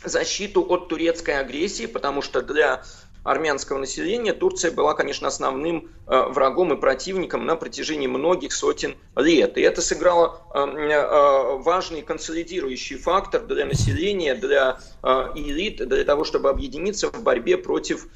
защиту 0.03 0.61
от 0.61 0.87
турецкой 0.87 1.39
агрессии, 1.39 1.87
потому 1.87 2.21
что 2.21 2.41
для 2.41 2.83
армянского 3.25 3.79
населения, 3.79 4.33
Турция 4.33 4.71
была, 4.71 4.93
конечно, 4.93 5.27
основным 5.27 5.89
э, 6.07 6.23
врагом 6.29 6.73
и 6.73 6.77
противником 6.77 7.45
на 7.45 7.55
протяжении 7.55 8.05
многих 8.07 8.53
сотен 8.53 8.95
лет. 9.15 9.57
И 9.57 9.61
это 9.61 9.81
сыграло 9.81 10.41
э, 10.53 10.59
э, 10.59 11.57
важный 11.57 12.03
консолидирующий 12.03 12.97
фактор 12.97 13.41
для 13.41 13.65
населения, 13.65 14.35
для 14.35 14.79
элит, 15.35 15.87
для 15.87 16.03
того, 16.03 16.23
чтобы 16.23 16.49
объединиться 16.49 17.09
в 17.09 17.21
борьбе 17.21 17.57
против 17.57 18.07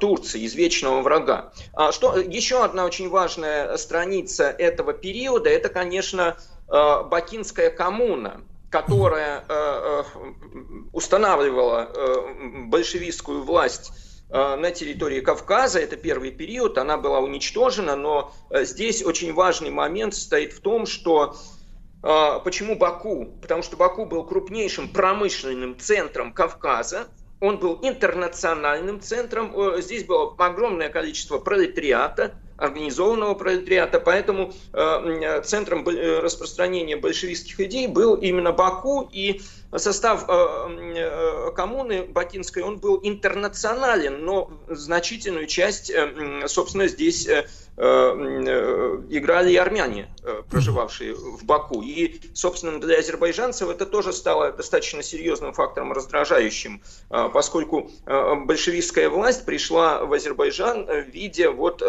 Турции, 0.00 0.46
извечного 0.46 1.02
врага. 1.02 1.52
А 1.74 1.92
что, 1.92 2.16
еще 2.16 2.64
одна 2.64 2.84
очень 2.84 3.08
важная 3.10 3.76
страница 3.76 4.44
этого 4.44 4.92
периода, 4.92 5.50
это, 5.50 5.68
конечно, 5.68 6.36
Бакинская 6.68 7.70
коммуна. 7.70 8.40
которая 8.70 9.44
э, 9.46 10.02
устанавливала 10.92 11.90
большевистскую 12.68 13.42
власть 13.42 13.92
на 14.32 14.70
территории 14.70 15.20
Кавказа, 15.20 15.78
это 15.78 15.96
первый 15.96 16.30
период, 16.30 16.78
она 16.78 16.96
была 16.96 17.20
уничтожена, 17.20 17.96
но 17.96 18.32
здесь 18.50 19.04
очень 19.04 19.34
важный 19.34 19.70
момент 19.70 20.14
состоит 20.14 20.52
в 20.54 20.60
том, 20.60 20.86
что 20.86 21.36
Почему 22.44 22.74
Баку? 22.74 23.26
Потому 23.40 23.62
что 23.62 23.76
Баку 23.76 24.06
был 24.06 24.24
крупнейшим 24.24 24.88
промышленным 24.88 25.78
центром 25.78 26.32
Кавказа, 26.32 27.06
он 27.42 27.58
был 27.58 27.78
интернациональным 27.82 29.00
центром, 29.00 29.54
здесь 29.80 30.04
было 30.04 30.34
огромное 30.38 30.88
количество 30.88 31.38
пролетариата, 31.38 32.34
организованного 32.56 33.34
пролетариата, 33.34 33.98
поэтому 33.98 34.52
э, 34.72 35.42
центром 35.42 35.86
э, 35.88 36.20
распространения 36.20 36.96
большевистских 36.96 37.58
идей 37.58 37.88
был 37.88 38.14
именно 38.14 38.52
Баку, 38.52 39.08
и 39.10 39.40
состав 39.78 40.24
э, 40.28 41.50
коммуны 41.54 42.04
бакинской, 42.04 42.62
он 42.62 42.78
был 42.78 43.00
интернационален, 43.02 44.24
но 44.24 44.50
значительную 44.68 45.46
часть, 45.46 45.90
собственно, 46.46 46.88
здесь 46.88 47.28
играли 47.82 49.52
и 49.52 49.56
армяне, 49.56 50.08
проживавшие 50.50 51.14
в 51.14 51.44
Баку. 51.44 51.82
И, 51.82 52.20
собственно, 52.34 52.80
для 52.80 52.98
азербайджанцев 52.98 53.68
это 53.68 53.86
тоже 53.86 54.12
стало 54.12 54.52
достаточно 54.52 55.02
серьезным 55.02 55.52
фактором 55.52 55.92
раздражающим, 55.92 56.80
поскольку 57.08 57.90
большевистская 58.06 59.08
власть 59.08 59.44
пришла 59.44 60.04
в 60.04 60.12
Азербайджан 60.12 60.86
в 60.86 61.08
виде 61.08 61.48
вот 61.48 61.82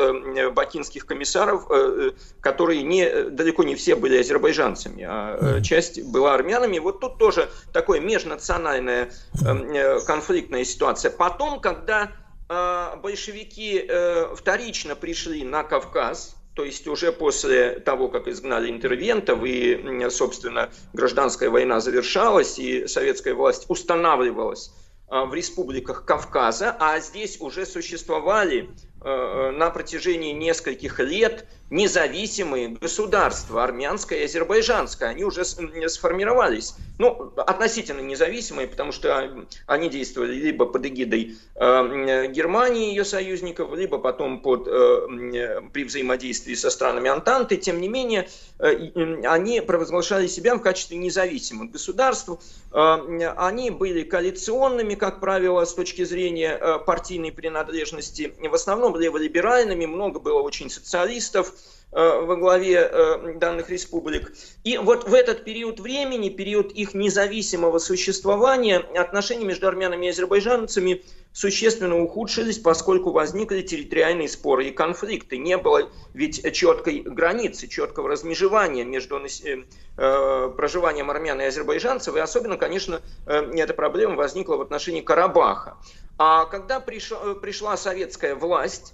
бакинских 0.54 1.06
комиссаров, 1.06 1.68
э, 1.70 2.12
которые 2.42 2.84
не, 2.84 3.30
далеко 3.30 3.64
не 3.64 3.76
все 3.76 3.96
были 3.96 4.20
азербайджанцами, 4.20 5.06
а 5.08 5.58
э, 5.58 5.62
часть 5.62 6.04
была 6.04 6.34
армянами. 6.34 6.80
Вот 6.80 7.00
тут 7.00 7.18
тоже 7.18 7.50
такое 7.72 8.00
межнациональная 8.00 9.12
э, 9.46 10.00
конфликтная 10.02 10.64
ситуация. 10.64 11.12
Потом, 11.12 11.60
когда 11.60 12.12
большевики 12.48 13.90
вторично 14.36 14.96
пришли 14.96 15.44
на 15.44 15.64
Кавказ, 15.64 16.36
то 16.56 16.64
есть 16.64 16.88
уже 16.88 17.12
после 17.12 17.80
того, 17.80 18.10
как 18.10 18.28
изгнали 18.28 18.70
интервентов 18.70 19.44
и, 19.44 20.08
собственно, 20.10 20.70
гражданская 20.94 21.50
война 21.50 21.80
завершалась 21.80 22.60
и 22.60 22.88
советская 22.88 23.34
власть 23.34 23.66
устанавливалась 23.70 24.72
в 25.08 25.34
республиках 25.34 26.06
Кавказа, 26.06 26.76
а 26.80 27.00
здесь 27.00 27.40
уже 27.40 27.66
существовали 27.66 28.70
Э, 29.06 29.52
на 29.52 29.70
протяжении 29.70 30.32
нескольких 30.32 30.98
лет 31.02 31.46
независимые 31.70 32.70
государства, 32.70 33.64
армянское 33.64 34.20
и 34.20 34.26
азербайджанское, 34.26 35.10
они 35.10 35.24
уже 35.24 35.44
сформировались. 35.44 36.76
Ну, 37.00 37.34
относительно 37.38 38.02
независимые, 38.02 38.68
потому 38.68 38.92
что 38.92 39.48
они 39.66 39.90
действовали 39.90 40.36
либо 40.36 40.68
под 40.68 40.86
эгидой 40.86 41.36
э, 41.56 42.28
Германии 42.28 42.88
и 42.88 42.90
ее 42.90 43.04
союзников, 43.04 43.74
либо 43.74 43.98
потом 43.98 44.42
под, 44.42 44.68
э, 44.68 45.62
при 45.74 45.84
взаимодействии 45.86 46.54
со 46.54 46.70
странами 46.70 47.10
Антанты. 47.10 47.58
Тем 47.58 47.82
не 47.82 47.88
менее, 47.88 48.30
они 48.60 49.62
провозглашали 49.62 50.28
себя 50.28 50.56
в 50.56 50.62
качестве 50.62 50.98
независимых 50.98 51.72
государств. 51.72 52.30
Они 52.72 53.72
были 53.72 54.04
коалиционными, 54.04 54.96
как 54.96 55.20
правило, 55.20 55.66
с 55.66 55.74
точки 55.74 56.04
зрения 56.04 56.80
партийной 56.86 57.32
принадлежности. 57.32 58.34
В 58.40 58.54
основном 58.54 58.96
леволиберальными, 58.96 59.86
много 59.86 60.20
было 60.20 60.42
очень 60.42 60.70
социалистов 60.70 61.54
э, 61.54 61.63
во 61.94 62.36
главе 62.36 62.90
э, 62.92 63.34
данных 63.36 63.70
республик. 63.70 64.34
И 64.64 64.78
вот 64.78 65.08
в 65.08 65.14
этот 65.14 65.44
период 65.44 65.80
времени, 65.80 66.30
период 66.30 66.72
их 66.72 66.94
независимого 66.94 67.78
существования, 67.78 68.78
отношения 68.78 69.46
между 69.46 69.68
армянами 69.68 70.08
и 70.08 70.10
азербайджанцами 70.10 71.04
существенно 71.34 72.02
ухудшились, 72.02 72.58
поскольку 72.58 73.12
возникли 73.12 73.62
территориальные 73.62 74.28
споры 74.30 74.70
и 74.70 74.72
конфликты. 74.72 75.38
Не 75.38 75.58
было 75.58 75.90
ведь 76.14 76.44
четкой 76.54 77.02
границы, 77.02 77.68
четкого 77.68 78.10
размежевания 78.10 78.84
между 78.84 79.20
э, 79.20 80.50
проживанием 80.56 81.12
армян 81.12 81.42
и 81.42 81.46
азербайджанцев, 81.46 82.16
и 82.16 82.20
особенно, 82.20 82.58
конечно, 82.58 83.02
эта 83.26 83.74
проблема 83.74 84.16
возникла 84.16 84.56
в 84.56 84.62
отношении 84.62 85.02
Карабаха. 85.02 85.78
А 86.18 86.46
когда 86.46 86.78
э, 86.78 86.82
пришла 86.82 87.78
советская 87.78 88.36
власть, 88.36 88.94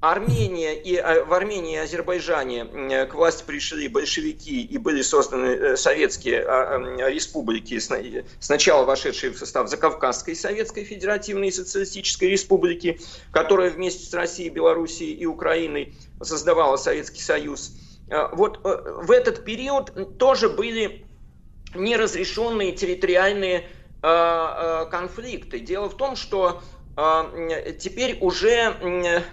Армения 0.00 0.74
и, 0.74 0.96
э, 0.96 1.24
в 1.24 1.32
Армении 1.32 1.74
и 1.74 1.78
Азербайджане 1.78 3.06
к 3.06 3.14
власти 3.14 3.44
пришли 3.44 3.88
большевики 3.88 4.62
и 4.62 4.78
были 4.78 5.02
созданы 5.02 5.46
э, 5.46 5.76
советские 5.76 6.42
а, 6.42 6.78
республики, 7.08 7.80
сначала 8.38 8.84
вошедшие 8.84 9.32
в 9.32 9.38
состав 9.38 9.68
Закавказской 9.68 10.36
Советской 10.36 10.84
Федеративной 10.84 11.50
Социалистической 11.50 12.28
Республики, 12.28 13.00
которая 13.32 13.70
вместе 13.70 14.04
с 14.04 14.12
Россией, 14.12 14.50
Белоруссией 14.50 15.14
и 15.14 15.26
Украиной 15.26 15.94
создавала 16.20 16.76
Советский 16.76 17.22
Союз. 17.22 17.72
Вот 18.32 18.60
в 18.62 19.10
этот 19.10 19.44
период 19.44 20.18
тоже 20.18 20.48
были 20.48 21.04
неразрешенные 21.74 22.72
территориальные 22.72 23.68
Э, 24.02 24.84
э, 24.84 24.86
конфликты. 24.90 25.58
Дело 25.58 25.88
в 25.88 25.96
том, 25.96 26.14
что 26.14 26.62
э, 26.96 27.72
теперь 27.80 28.18
уже 28.20 29.24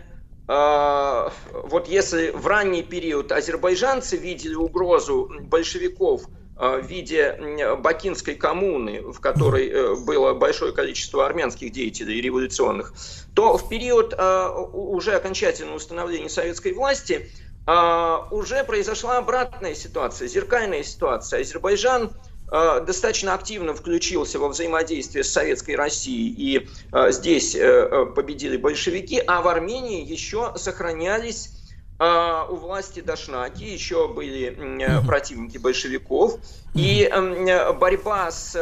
вот 0.46 1.88
если 1.88 2.32
в 2.32 2.48
ранний 2.48 2.84
период 2.84 3.32
азербайджанцы 3.32 4.18
видели 4.18 4.56
угрозу 4.56 5.32
большевиков 5.42 6.24
в 6.56 6.82
виде 6.82 7.78
Бакинской 7.80 8.36
коммуны, 8.36 9.02
в 9.02 9.20
которой 9.22 10.04
было 10.04 10.34
большое 10.34 10.74
количество 10.74 11.26
армянских 11.26 11.72
деятелей 11.72 12.20
революционных, 12.20 12.94
то 13.34 13.58
в 13.58 13.70
период 13.70 14.14
уже 14.14 15.14
окончательного 15.16 15.78
установления 15.78 16.30
советской 16.30 16.74
власти 16.74 17.32
уже 17.66 18.66
произошла 18.66 19.20
обратная 19.20 19.76
ситуация, 19.76 20.28
зеркальная 20.28 20.84
ситуация. 20.84 21.40
Азербайджан 21.40 22.12
Э, 22.12 22.33
достаточно 22.52 23.34
активно 23.34 23.74
включился 23.74 24.40
во 24.40 24.50
взаимодействие 24.50 25.24
с 25.24 25.32
Советской 25.32 25.76
Россией, 25.76 26.30
и 26.30 26.70
э, 26.92 27.12
здесь 27.12 27.56
э, 27.56 28.06
победили 28.16 28.58
большевики, 28.58 29.22
а 29.26 29.42
в 29.42 29.48
Армении 29.48 30.06
еще 30.06 30.54
сохранялись 30.56 31.63
у 32.50 32.56
власти 32.56 33.00
Дашнаки 33.02 33.64
еще 33.64 34.08
были 34.08 35.02
противники 35.06 35.58
большевиков, 35.58 36.40
и 36.74 37.10
борьба 37.80 38.32
с 38.32 38.56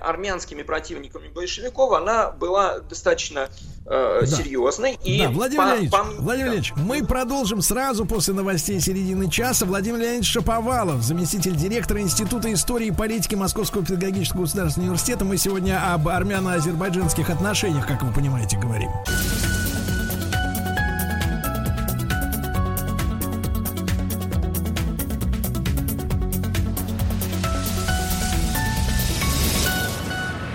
армянскими 0.00 0.62
противниками 0.62 1.28
большевиков, 1.28 1.92
она 1.92 2.30
была 2.30 2.78
достаточно 2.78 3.48
да. 3.84 4.24
серьезной. 4.26 4.98
И 5.02 5.18
да, 5.22 5.30
Владимир 5.30 5.62
по, 5.62 5.66
Леонидович, 5.66 5.90
по... 5.90 6.22
Владимир 6.22 6.52
Леонидович, 6.52 6.72
мы 6.76 7.04
продолжим 7.04 7.60
сразу 7.60 8.06
после 8.06 8.34
новостей 8.34 8.78
середины 8.80 9.28
часа. 9.28 9.66
Владимир 9.66 9.98
Леонидович 9.98 10.30
Шаповалов, 10.30 11.02
заместитель 11.02 11.56
директора 11.56 12.00
Института 12.00 12.52
истории 12.52 12.86
и 12.86 12.92
политики 12.92 13.34
Московского 13.34 13.84
педагогического 13.84 14.42
государственного 14.42 14.90
университета. 14.90 15.24
Мы 15.24 15.36
сегодня 15.36 15.92
об 15.92 16.08
армяно-азербайджанских 16.08 17.28
отношениях, 17.30 17.86
как 17.86 18.02
вы 18.02 18.12
понимаете, 18.12 18.56
говорим. 18.58 18.90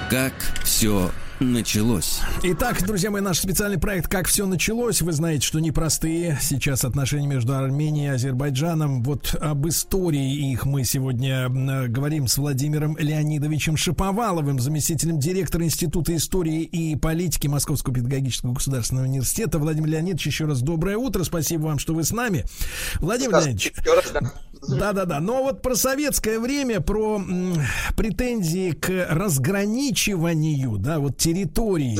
Как 0.09 0.31
все 0.63 1.11
началось. 1.39 2.21
Итак, 2.43 2.83
друзья 2.85 3.11
мои, 3.11 3.21
наш 3.21 3.39
специальный 3.39 3.77
проект 3.77 4.07
«Как 4.07 4.27
все 4.27 4.45
началось». 4.45 5.01
Вы 5.01 5.11
знаете, 5.11 5.45
что 5.45 5.59
непростые 5.59 6.37
сейчас 6.41 6.83
отношения 6.83 7.27
между 7.27 7.55
Арменией 7.55 8.07
и 8.07 8.09
Азербайджаном. 8.15 9.03
Вот 9.03 9.35
об 9.39 9.67
истории 9.67 10.51
их 10.51 10.65
мы 10.65 10.83
сегодня 10.83 11.47
говорим 11.87 12.27
с 12.27 12.37
Владимиром 12.37 12.97
Леонидовичем 12.97 13.77
Шиповаловым, 13.77 14.59
заместителем 14.59 15.19
директора 15.19 15.63
Института 15.63 16.15
истории 16.15 16.63
и 16.63 16.95
политики 16.95 17.47
Московского 17.47 17.93
педагогического 17.93 18.53
государственного 18.53 19.05
университета. 19.05 19.59
Владимир 19.59 19.89
Леонидович, 19.89 20.27
еще 20.27 20.45
раз 20.45 20.61
доброе 20.61 20.97
утро. 20.97 21.23
Спасибо 21.23 21.63
вам, 21.63 21.79
что 21.79 21.93
вы 21.93 22.03
с 22.03 22.11
нами. 22.11 22.45
Владимир 22.95 23.33
Леонидович. 23.33 23.73
Да-да-да. 24.67 25.19
Но 25.19 25.43
вот 25.43 25.61
про 25.61 25.75
советское 25.75 26.39
время, 26.39 26.81
про 26.81 27.17
м, 27.17 27.53
претензии 27.95 28.71
к 28.71 29.07
разграничиванию, 29.09 30.77
да, 30.77 30.97
вот 30.99 31.17
территорий. 31.27 31.97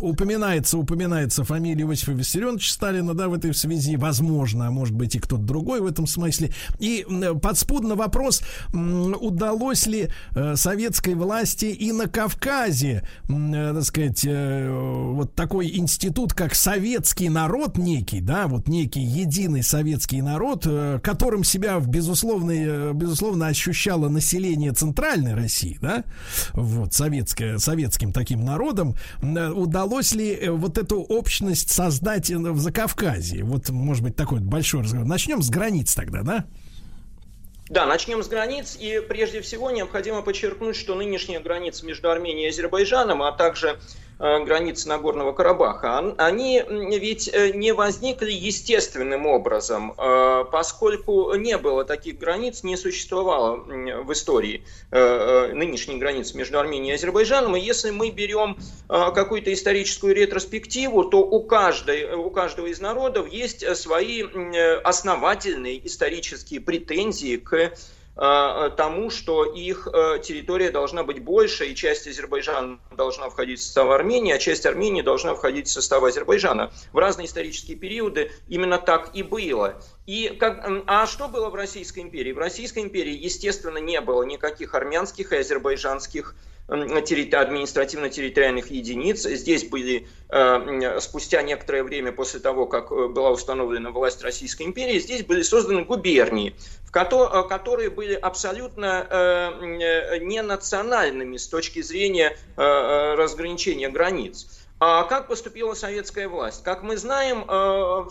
Упоминается, 0.00 0.78
упоминается 0.78 1.42
фамилия 1.44 1.84
Иосифа 1.84 2.12
Виссарионовича 2.12 2.72
Сталина, 2.72 3.12
да, 3.12 3.28
в 3.28 3.34
этой 3.34 3.52
связи, 3.54 3.96
возможно, 3.96 4.68
а 4.68 4.70
может 4.70 4.94
быть 4.94 5.16
и 5.16 5.18
кто-то 5.18 5.42
другой 5.42 5.80
в 5.80 5.86
этом 5.86 6.06
смысле. 6.06 6.52
И 6.78 7.04
подспудно 7.42 7.96
вопрос, 7.96 8.42
удалось 8.72 9.86
ли 9.86 10.08
э, 10.34 10.54
советской 10.54 11.14
власти 11.14 11.64
и 11.64 11.90
на 11.90 12.08
Кавказе, 12.08 13.02
э, 13.28 13.72
так 13.74 13.82
сказать, 13.82 14.24
э, 14.24 14.70
вот 15.12 15.34
такой 15.34 15.76
институт, 15.76 16.32
как 16.32 16.54
советский 16.54 17.28
народ 17.28 17.78
некий, 17.78 18.20
да, 18.20 18.46
вот 18.46 18.68
некий 18.68 19.02
единый 19.02 19.64
советский 19.64 20.22
народ, 20.22 20.66
которым 21.02 21.42
себя 21.42 21.80
в 21.80 21.88
безусловной, 21.88 22.64
э, 22.64 22.92
безусловно 22.92 23.48
ощущало 23.48 24.08
население 24.08 24.72
центральной 24.72 25.34
России, 25.34 25.78
да, 25.80 26.04
вот 26.52 26.94
советское, 26.94 27.58
советским 27.58 28.12
таким 28.12 28.44
народом, 28.44 28.51
э, 29.22 29.48
удалось 29.50 30.12
ли 30.12 30.34
э, 30.34 30.50
вот 30.50 30.78
эту 30.78 31.00
общность 31.00 31.70
создать 31.70 32.30
э, 32.30 32.36
в 32.36 32.58
Закавказье? 32.58 33.44
Вот, 33.44 33.70
может 33.70 34.02
быть, 34.02 34.16
такой 34.16 34.40
большой 34.40 34.82
разговор. 34.82 35.06
Начнем 35.06 35.42
с 35.42 35.50
границ 35.50 35.94
тогда, 35.94 36.22
да? 36.22 36.44
Да, 37.68 37.86
начнем 37.86 38.22
с 38.22 38.28
границ. 38.28 38.76
И 38.78 39.00
прежде 39.08 39.40
всего 39.40 39.70
необходимо 39.70 40.22
подчеркнуть, 40.22 40.76
что 40.76 40.94
нынешняя 40.94 41.40
граница 41.40 41.86
между 41.86 42.10
Арменией 42.10 42.46
и 42.46 42.48
Азербайджаном, 42.50 43.22
а 43.22 43.32
также 43.32 43.78
границы 44.22 44.88
Нагорного 44.88 45.32
Карабаха, 45.32 45.98
он- 45.98 46.14
они 46.18 46.62
ведь 46.68 47.28
э, 47.32 47.50
не 47.50 47.72
возникли 47.72 48.30
естественным 48.30 49.26
образом, 49.26 49.94
э, 49.98 50.44
поскольку 50.52 51.34
не 51.34 51.58
было 51.58 51.84
таких 51.84 52.18
границ, 52.18 52.62
не 52.62 52.76
существовало 52.76 53.56
в 53.56 54.12
истории 54.12 54.64
э, 54.92 54.98
э, 54.98 55.52
нынешней 55.54 55.96
границы 55.98 56.36
между 56.36 56.58
Арменией 56.60 56.92
и 56.92 56.94
Азербайджаном. 56.94 57.56
И 57.56 57.60
если 57.60 57.90
мы 57.90 58.10
берем 58.10 58.56
э, 58.88 59.10
какую-то 59.12 59.52
историческую 59.52 60.14
ретроспективу, 60.14 61.04
то 61.04 61.18
у, 61.18 61.42
каждой, 61.42 62.14
у 62.14 62.30
каждого 62.30 62.68
из 62.68 62.80
народов 62.80 63.26
есть 63.32 63.62
э, 63.64 63.74
свои 63.74 64.22
э, 64.22 64.76
основательные 64.84 65.84
исторические 65.86 66.60
претензии 66.60 67.36
к 67.38 67.54
э, 67.54 67.72
тому, 68.14 69.08
что 69.08 69.44
их 69.44 69.88
э, 69.90 70.18
территория 70.22 70.70
должна 70.70 71.02
быть 71.02 71.22
больше, 71.22 71.66
и 71.66 71.74
часть 71.74 72.06
Азербайджана 72.06 72.78
должна 72.94 73.30
входить 73.30 73.60
в 73.60 73.62
состав 73.62 73.88
Армении, 73.88 74.34
а 74.34 74.38
часть 74.38 74.66
Армении 74.66 75.00
должна 75.00 75.34
входить 75.34 75.66
в 75.66 75.70
состав 75.70 76.02
Азербайджана. 76.02 76.70
В 76.92 76.98
разные 76.98 77.26
исторические 77.26 77.78
периоды 77.78 78.30
именно 78.48 78.78
так 78.78 79.12
и 79.14 79.22
было. 79.22 79.82
И 80.06 80.36
как, 80.38 80.68
а 80.86 81.06
что 81.06 81.28
было 81.28 81.48
в 81.48 81.54
Российской 81.54 82.00
империи? 82.00 82.32
В 82.32 82.38
Российской 82.38 82.80
империи, 82.80 83.16
естественно, 83.16 83.78
не 83.78 84.00
было 84.00 84.24
никаких 84.24 84.74
армянских 84.74 85.32
и 85.32 85.36
азербайджанских 85.36 86.34
административно-территориальных 86.68 88.70
единиц. 88.70 89.24
Здесь 89.24 89.64
были 89.64 90.06
э, 90.28 91.00
спустя 91.00 91.42
некоторое 91.42 91.82
время 91.82 92.12
после 92.12 92.40
того, 92.40 92.66
как 92.66 92.92
э, 92.92 93.08
была 93.08 93.30
установлена 93.30 93.90
власть 93.90 94.22
Российской 94.22 94.62
империи, 94.62 94.98
здесь 94.98 95.24
были 95.24 95.42
созданы 95.42 95.84
губернии, 95.84 96.52
э, 96.52 96.54
которые 96.92 97.90
были 97.90 98.14
абсолютно 98.14 99.06
э, 99.08 100.14
э, 100.14 100.18
не 100.18 100.42
национальными 100.42 101.38
с 101.38 101.48
точки 101.48 101.80
зрения 101.80 102.36
э, 102.56 102.62
э, 102.62 103.14
разграничения 103.14 103.88
границ. 103.88 104.46
А 104.78 105.04
как 105.04 105.26
поступила 105.26 105.72
советская 105.74 106.28
власть? 106.28 106.62
Как 106.62 106.82
мы 106.82 106.98
знаем, 106.98 107.46
э, 107.48 108.04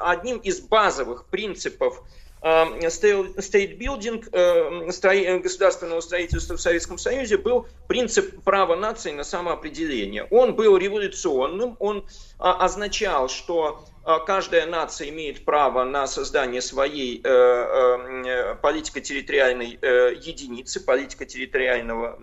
одним 0.00 0.38
из 0.38 0.60
базовых 0.60 1.26
принципов 1.26 2.02
э, 2.42 2.90
стейтбилдинг 2.90 4.28
государственного 5.42 6.00
строительства 6.00 6.56
в 6.56 6.60
Советском 6.60 6.98
Союзе 6.98 7.36
был 7.36 7.68
принцип 7.86 8.42
права 8.42 8.74
нации 8.74 9.12
на 9.12 9.22
самоопределение. 9.22 10.24
Он 10.30 10.56
был 10.56 10.76
революционным, 10.76 11.76
он 11.78 12.04
а, 12.38 12.64
означал, 12.64 13.28
что 13.28 13.84
каждая 14.04 14.66
нация 14.66 15.10
имеет 15.10 15.44
право 15.44 15.84
на 15.84 16.06
создание 16.06 16.62
своей 16.62 17.20
э, 17.22 17.28
э, 17.28 18.54
политико-территориальной 18.56 19.78
э, 19.80 20.14
единицы, 20.20 20.80
политико-территориального 20.80 22.18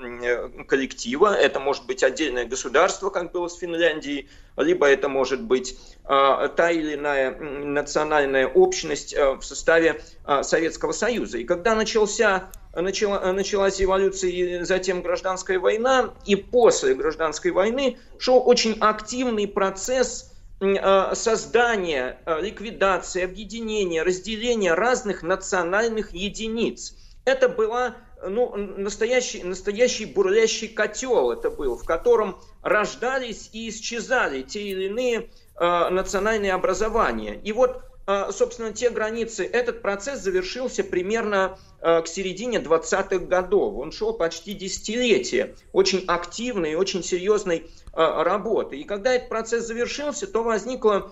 коллектива. 0.67 1.35
Это 1.35 1.59
может 1.59 1.85
быть 1.85 2.03
отдельное 2.03 2.45
государство, 2.45 3.09
как 3.09 3.31
было 3.31 3.47
с 3.47 3.57
Финляндией, 3.57 4.29
либо 4.57 4.87
это 4.87 5.07
может 5.07 5.41
быть 5.41 5.77
та 6.03 6.71
или 6.71 6.95
иная 6.95 7.37
национальная 7.37 8.47
общность 8.47 9.13
в 9.15 9.41
составе 9.41 10.01
Советского 10.41 10.93
Союза. 10.93 11.37
И 11.37 11.43
когда 11.43 11.75
начался 11.75 12.49
начала, 12.73 13.31
началась 13.33 13.81
эволюция 13.81 14.31
и 14.31 14.63
затем 14.63 15.01
гражданская 15.01 15.59
война, 15.59 16.13
и 16.25 16.35
после 16.35 16.95
гражданской 16.95 17.51
войны 17.51 17.97
шел 18.17 18.41
очень 18.43 18.77
активный 18.79 19.47
процесс 19.47 20.31
э, 20.59 21.15
создания, 21.15 22.19
э, 22.25 22.41
ликвидации, 22.41 23.23
объединения, 23.23 24.03
разделения 24.03 24.73
разных 24.73 25.23
национальных 25.23 26.13
единиц. 26.13 26.95
Это 27.25 27.49
была 27.49 27.95
ну, 28.27 28.55
настоящий, 28.55 29.43
настоящий 29.43 30.05
бурлящий 30.05 30.67
котел 30.67 31.31
это 31.31 31.51
был, 31.51 31.77
в 31.77 31.85
котором 31.85 32.39
рождались 32.63 33.49
и 33.53 33.69
исчезали 33.69 34.41
те 34.41 34.61
или 34.61 34.85
иные 34.85 35.29
э, 35.59 35.89
национальные 35.89 36.53
образования. 36.53 37.39
И 37.43 37.51
вот, 37.51 37.83
собственно, 38.31 38.71
те 38.71 38.89
границы, 38.89 39.45
этот 39.45 39.81
процесс 39.81 40.21
завершился 40.21 40.81
примерно 40.81 41.59
к 41.81 42.05
середине 42.05 42.59
20-х 42.59 43.25
годов. 43.25 43.75
Он 43.77 43.91
шел 43.91 44.13
почти 44.13 44.53
десятилетие 44.53 45.55
очень 45.73 46.05
активной 46.07 46.75
очень 46.75 47.03
серьезной 47.03 47.69
работы. 47.97 48.77
И 48.77 48.83
когда 48.83 49.13
этот 49.13 49.29
процесс 49.29 49.65
завершился, 49.65 50.27
то 50.27 50.43
возникла 50.43 51.11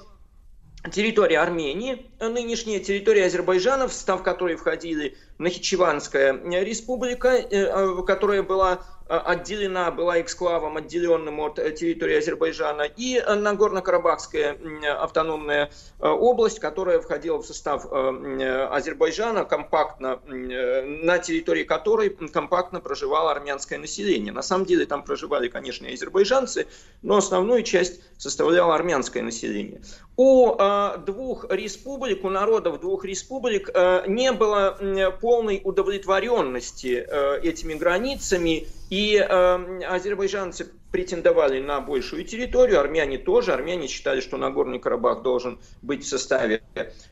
территория 0.92 1.40
Армении, 1.40 2.12
нынешняя 2.20 2.80
территория 2.80 3.26
Азербайджана, 3.26 3.88
в 3.88 3.94
состав 3.94 4.24
которой 4.24 4.56
входили 4.56 5.18
Нахичеванская 5.38 6.34
республика, 6.62 7.30
э, 7.30 7.48
э, 7.52 8.04
которая 8.06 8.44
была 8.44 8.74
э, 8.74 8.78
отделена, 9.08 9.92
была 9.92 10.20
эксклавом, 10.20 10.78
отделенным 10.78 11.40
от 11.40 11.60
э, 11.60 11.72
территории 11.72 12.18
Азербайджана, 12.18 12.84
и 12.84 13.18
э, 13.18 13.36
Нагорно-Карабахская 13.36 14.58
автономная 15.00 15.70
э, 16.00 16.08
область, 16.08 16.60
которая 16.60 17.00
входила 17.00 17.38
в 17.38 17.46
состав 17.46 17.86
э, 17.86 17.88
э, 17.92 18.66
Азербайджана, 18.68 19.46
компактно, 19.46 20.20
э, 20.28 20.82
на 21.04 21.20
территории 21.20 21.64
которой 21.64 22.10
компактно 22.10 22.80
проживало 22.80 23.32
армянское 23.32 23.78
население. 23.78 24.34
На 24.34 24.42
самом 24.42 24.66
деле 24.66 24.86
там 24.86 25.04
проживали, 25.04 25.50
конечно, 25.50 25.86
и 25.86 25.94
азербайджанцы, 25.94 26.68
но 27.04 27.18
основную 27.18 27.62
часть 27.64 28.02
составляло 28.18 28.74
армянское 28.74 29.22
население. 29.22 29.82
У 30.18 30.56
э, 30.58 30.98
двух 31.06 31.46
республик, 31.50 32.24
у 32.24 32.30
народов 32.30 32.80
двух 32.80 33.04
республик 33.04 33.70
э, 33.74 34.04
не 34.08 34.32
было 34.32 34.78
полной 35.20 35.60
удовлетворенности 35.62 37.06
э, 37.06 37.40
этими 37.42 37.74
границами, 37.74 38.68
и 38.90 39.18
азербайджанцы 39.18 40.72
претендовали 40.92 41.60
на 41.60 41.82
большую 41.82 42.24
территорию, 42.24 42.80
армяне 42.80 43.18
тоже. 43.18 43.52
Армяне 43.52 43.88
считали, 43.88 44.22
что 44.22 44.38
Нагорный 44.38 44.80
Карабах 44.80 45.24
должен 45.24 45.60
быть 45.82 46.06
в 46.06 46.08
составе, 46.08 46.62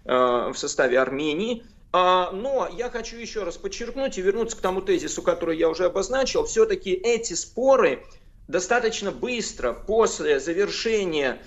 в 0.05 0.53
составе 0.53 0.99
Армении. 0.99 1.63
А, 1.91 2.31
Но 2.31 2.69
я 2.71 2.89
хочу 2.89 3.17
еще 3.17 3.43
раз 3.43 3.57
подчеркнуть 3.57 4.17
и 4.17 4.21
вернуться 4.21 4.55
к 4.55 4.61
тому 4.61 4.81
тезису, 4.81 5.23
который 5.23 5.57
я 5.57 5.67
уже 5.67 5.85
обозначил. 5.85 6.45
Все-таки 6.45 6.91
эти 6.91 7.33
споры 7.33 8.03
достаточно 8.47 9.11
быстро 9.11 9.73
после 9.73 10.39
завершения 10.39 11.39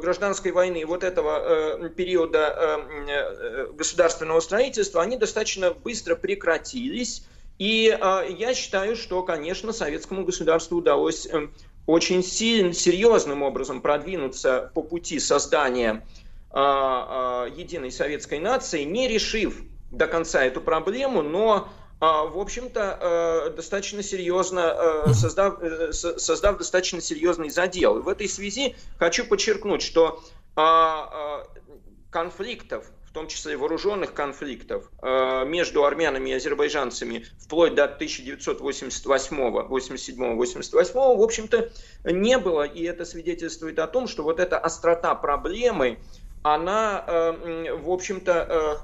гражданской 0.00 0.52
войны, 0.52 0.84
вот 0.84 1.02
этого 1.02 1.78
э, 1.82 1.88
периода 1.88 2.54
э, 2.54 3.08
э, 3.08 3.66
государственного 3.72 4.40
строительства, 4.40 5.00
они 5.02 5.16
достаточно 5.16 5.72
быстро 5.72 6.14
прекратились. 6.14 7.26
И 7.58 7.88
э, 7.88 8.26
я 8.36 8.52
считаю, 8.52 8.96
что, 8.96 9.22
конечно, 9.22 9.72
советскому 9.72 10.24
государству 10.24 10.76
удалось 10.76 11.26
э, 11.26 11.48
очень 11.86 12.22
сильно, 12.22 12.74
серьезным 12.74 13.42
образом 13.42 13.80
продвинуться 13.80 14.70
по 14.74 14.82
пути 14.82 15.20
создания 15.20 16.04
э, 16.50 16.56
э, 16.58 17.48
единой 17.56 17.92
советской 17.92 18.40
нации, 18.40 18.82
не 18.82 19.08
решив 19.08 19.62
до 19.90 20.06
конца 20.06 20.44
эту 20.44 20.60
проблему, 20.60 21.22
но 21.22 21.54
а, 21.56 21.83
в 22.04 22.38
общем-то, 22.40 22.98
э, 23.00 23.50
достаточно 23.56 24.02
серьезно, 24.02 25.04
э, 25.06 25.12
создав, 25.14 25.62
э, 25.62 25.92
со- 25.92 26.18
создав 26.18 26.58
достаточно 26.58 27.00
серьезный 27.00 27.50
задел. 27.50 27.98
И 27.98 28.02
в 28.02 28.08
этой 28.08 28.28
связи 28.28 28.74
хочу 28.98 29.24
подчеркнуть, 29.24 29.82
что 29.82 30.20
а, 30.56 31.08
а, 31.12 31.46
конфликтов, 32.10 32.86
в 33.06 33.12
том 33.12 33.28
числе 33.28 33.56
вооруженных 33.56 34.12
конфликтов 34.12 34.90
между 35.02 35.84
армянами 35.84 36.30
и 36.30 36.32
азербайджанцами 36.32 37.26
вплоть 37.40 37.74
до 37.74 37.84
1988, 37.84 39.68
87, 39.68 40.36
88, 40.36 40.94
в 40.94 41.22
общем-то, 41.22 41.70
не 42.04 42.38
было. 42.38 42.64
И 42.64 42.82
это 42.84 43.04
свидетельствует 43.04 43.78
о 43.78 43.86
том, 43.86 44.08
что 44.08 44.24
вот 44.24 44.40
эта 44.40 44.58
острота 44.58 45.14
проблемы, 45.14 45.98
она, 46.42 47.04
в 47.06 47.90
общем-то, 47.90 48.80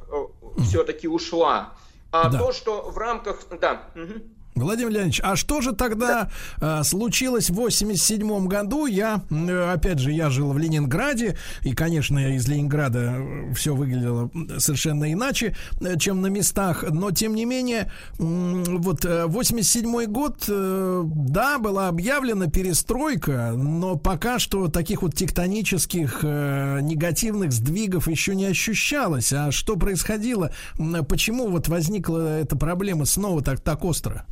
все-таки 0.65 1.09
ушла. 1.09 1.75
А 2.13 2.29
Да. 2.29 2.39
то, 2.39 2.53
что 2.53 2.91
в 2.91 2.99
рамках... 2.99 3.47
Да. 3.61 3.91
мгм. 3.95 4.40
Владимир 4.61 4.91
Леонидович, 4.91 5.21
а 5.23 5.37
что 5.37 5.61
же 5.61 5.73
тогда 5.73 6.31
э, 6.61 6.83
случилось 6.85 7.51
в 7.51 7.55
87 7.55 8.47
году? 8.47 8.87
Я, 8.87 9.23
э, 9.31 9.73
опять 9.73 9.99
же, 9.99 10.13
я 10.13 10.31
жил 10.31 10.53
в 10.53 10.59
Ленинграде, 10.59 11.37
и, 11.63 11.75
конечно, 11.75 12.35
из 12.35 12.49
Ленинграда 12.49 13.17
все 13.55 13.75
выглядело 13.75 14.31
совершенно 14.59 15.13
иначе, 15.13 15.57
э, 15.81 15.99
чем 15.99 16.21
на 16.21 16.29
местах, 16.29 16.85
но, 16.89 17.11
тем 17.11 17.35
не 17.35 17.45
менее, 17.45 17.91
м, 18.19 18.65
вот 18.65 19.05
э, 19.05 19.27
87 19.27 20.07
год, 20.07 20.45
э, 20.49 21.03
да, 21.05 21.59
была 21.59 21.89
объявлена 21.89 22.47
перестройка, 22.47 23.53
но 23.57 23.97
пока 23.97 24.39
что 24.39 24.69
таких 24.69 25.03
вот 25.03 25.15
тектонических 25.15 26.21
э, 26.23 26.79
негативных 26.83 27.53
сдвигов 27.53 28.09
еще 28.09 28.35
не 28.35 28.47
ощущалось. 28.47 29.33
А 29.33 29.51
что 29.51 29.77
происходило? 29.77 30.53
Почему 31.09 31.49
вот 31.49 31.69
возникла 31.69 32.39
эта 32.41 32.57
проблема 32.57 33.05
снова 33.05 33.43
так, 33.43 33.61
так 33.61 33.85
остро? 33.85 34.27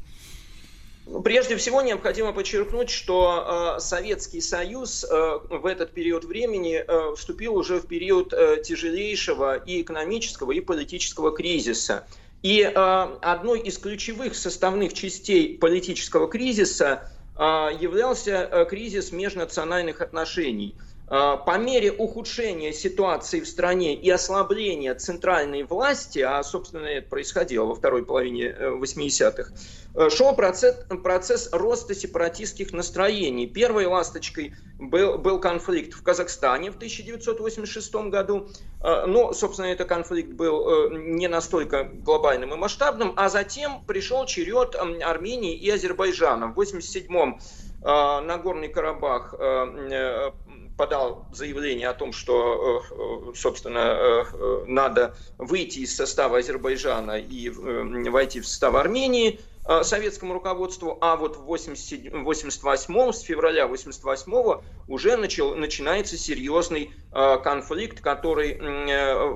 Прежде 1.25 1.57
всего 1.57 1.81
необходимо 1.81 2.33
подчеркнуть, 2.33 2.91
что 2.91 3.77
э, 3.77 3.81
Советский 3.81 4.43
Союз 4.43 5.05
э, 5.05 5.39
в 5.49 5.65
этот 5.65 5.93
период 5.93 6.25
времени 6.25 6.85
э, 6.87 7.15
вступил 7.17 7.57
уже 7.57 7.81
в 7.81 7.87
период 7.87 8.35
э, 8.35 8.63
тяжелейшего 8.63 9.57
и 9.57 9.81
экономического, 9.81 10.53
и 10.53 10.61
политического 10.61 11.35
кризиса. 11.35 12.07
И 12.43 12.61
э, 12.61 12.73
одной 12.75 13.61
из 13.61 13.79
ключевых 13.79 14.37
составных 14.37 14.93
частей 14.93 15.57
политического 15.57 16.29
кризиса 16.29 17.11
э, 17.37 17.43
являлся 17.81 18.49
э, 18.51 18.67
кризис 18.67 19.11
межнациональных 19.11 20.03
отношений. 20.03 20.75
Э, 21.11 21.37
По 21.45 21.57
мере 21.57 21.91
ухудшения 21.93 22.73
ситуации 22.73 23.41
в 23.41 23.49
стране 23.49 23.95
и 23.95 24.11
ослабления 24.11 24.95
центральной 24.95 25.63
власти, 25.63 26.19
а, 26.19 26.43
собственно, 26.43 26.87
это 26.87 27.09
происходило 27.09 27.65
во 27.65 27.75
второй 27.75 28.05
половине 28.05 28.45
э, 28.49 28.71
80-х, 28.71 29.53
э, 29.95 30.11
шел 30.11 30.35
процесс, 30.35 30.77
процесс 31.03 31.49
роста 31.53 31.95
сепаратистских 31.95 32.73
настроений. 32.73 33.47
Первой 33.47 33.87
ласточкой 33.87 34.55
был, 34.79 35.17
был 35.17 35.41
конфликт 35.41 35.95
в 35.95 36.03
Казахстане 36.03 36.71
в 36.71 36.77
1986 36.77 37.95
году. 38.11 38.49
Э, 38.83 39.07
Но, 39.07 39.33
собственно, 39.33 39.67
этот 39.67 39.89
конфликт 39.89 40.33
был 40.35 40.91
э, 40.91 40.99
не 40.99 41.29
настолько 41.29 41.85
глобальным 41.85 42.53
и 42.53 42.57
масштабным, 42.57 43.15
а 43.17 43.31
затем 43.31 43.83
пришел 43.87 44.27
черед 44.27 44.75
Армении 44.75 45.57
и 45.57 45.71
Азербайджана. 45.71 46.49
В 46.49 46.61
1987-м 46.61 47.41
э, 47.83 48.21
Нагорный 48.21 48.69
Карабах 48.69 49.35
э, 49.39 49.45
э, 49.91 50.31
подал 50.79 51.27
заявление 51.33 51.89
о 51.89 51.95
том, 51.95 52.13
что, 52.13 52.83
э, 52.91 53.37
собственно, 53.37 53.99
э, 53.99 54.65
надо 54.67 55.17
выйти 55.37 55.81
из 55.81 55.95
состава 55.95 56.39
Азербайджана 56.39 57.19
и 57.19 57.51
э, 57.51 58.11
войти 58.11 58.41
в 58.41 58.47
состав 58.47 58.75
Армении 58.77 59.41
советскому 59.83 60.33
руководству, 60.33 60.97
а 61.03 61.17
вот 61.17 61.37
в 61.37 61.43
88 61.43 63.13
с 63.13 63.21
февраля 63.21 63.67
88 63.67 64.63
уже 64.87 65.17
начал, 65.19 65.55
начинается 65.57 66.17
серьезный 66.17 66.91
конфликт, 67.13 68.01
который 68.01 68.55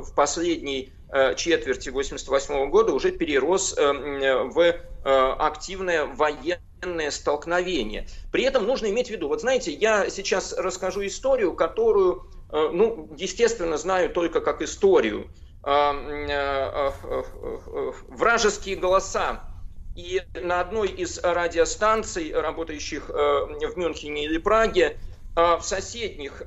в 0.00 0.14
последней 0.14 0.90
четверти 1.36 1.90
88 1.90 2.70
года 2.70 2.94
уже 2.94 3.12
перерос 3.12 3.76
в 3.76 4.74
активное 5.04 6.06
военное 6.06 6.62
столкновение. 7.10 8.06
При 8.30 8.44
этом 8.44 8.66
нужно 8.66 8.86
иметь 8.86 9.08
в 9.08 9.10
виду, 9.10 9.28
вот 9.28 9.40
знаете, 9.40 9.72
я 9.72 10.10
сейчас 10.10 10.52
расскажу 10.52 11.06
историю, 11.06 11.54
которую, 11.54 12.26
э, 12.50 12.70
ну, 12.72 13.08
естественно, 13.16 13.76
знаю 13.76 14.10
только 14.10 14.40
как 14.40 14.62
историю. 14.62 15.30
Вражеские 18.08 18.74
голоса 18.74 19.44
и 19.94 20.22
на 20.34 20.60
одной 20.60 20.88
из 20.88 21.20
радиостанций, 21.22 22.32
работающих 22.32 23.08
э, 23.10 23.12
в 23.12 23.76
Мюнхене 23.76 24.24
или 24.24 24.38
Праге, 24.38 24.96
э, 25.36 25.56
в 25.56 25.62
соседних 25.62 26.42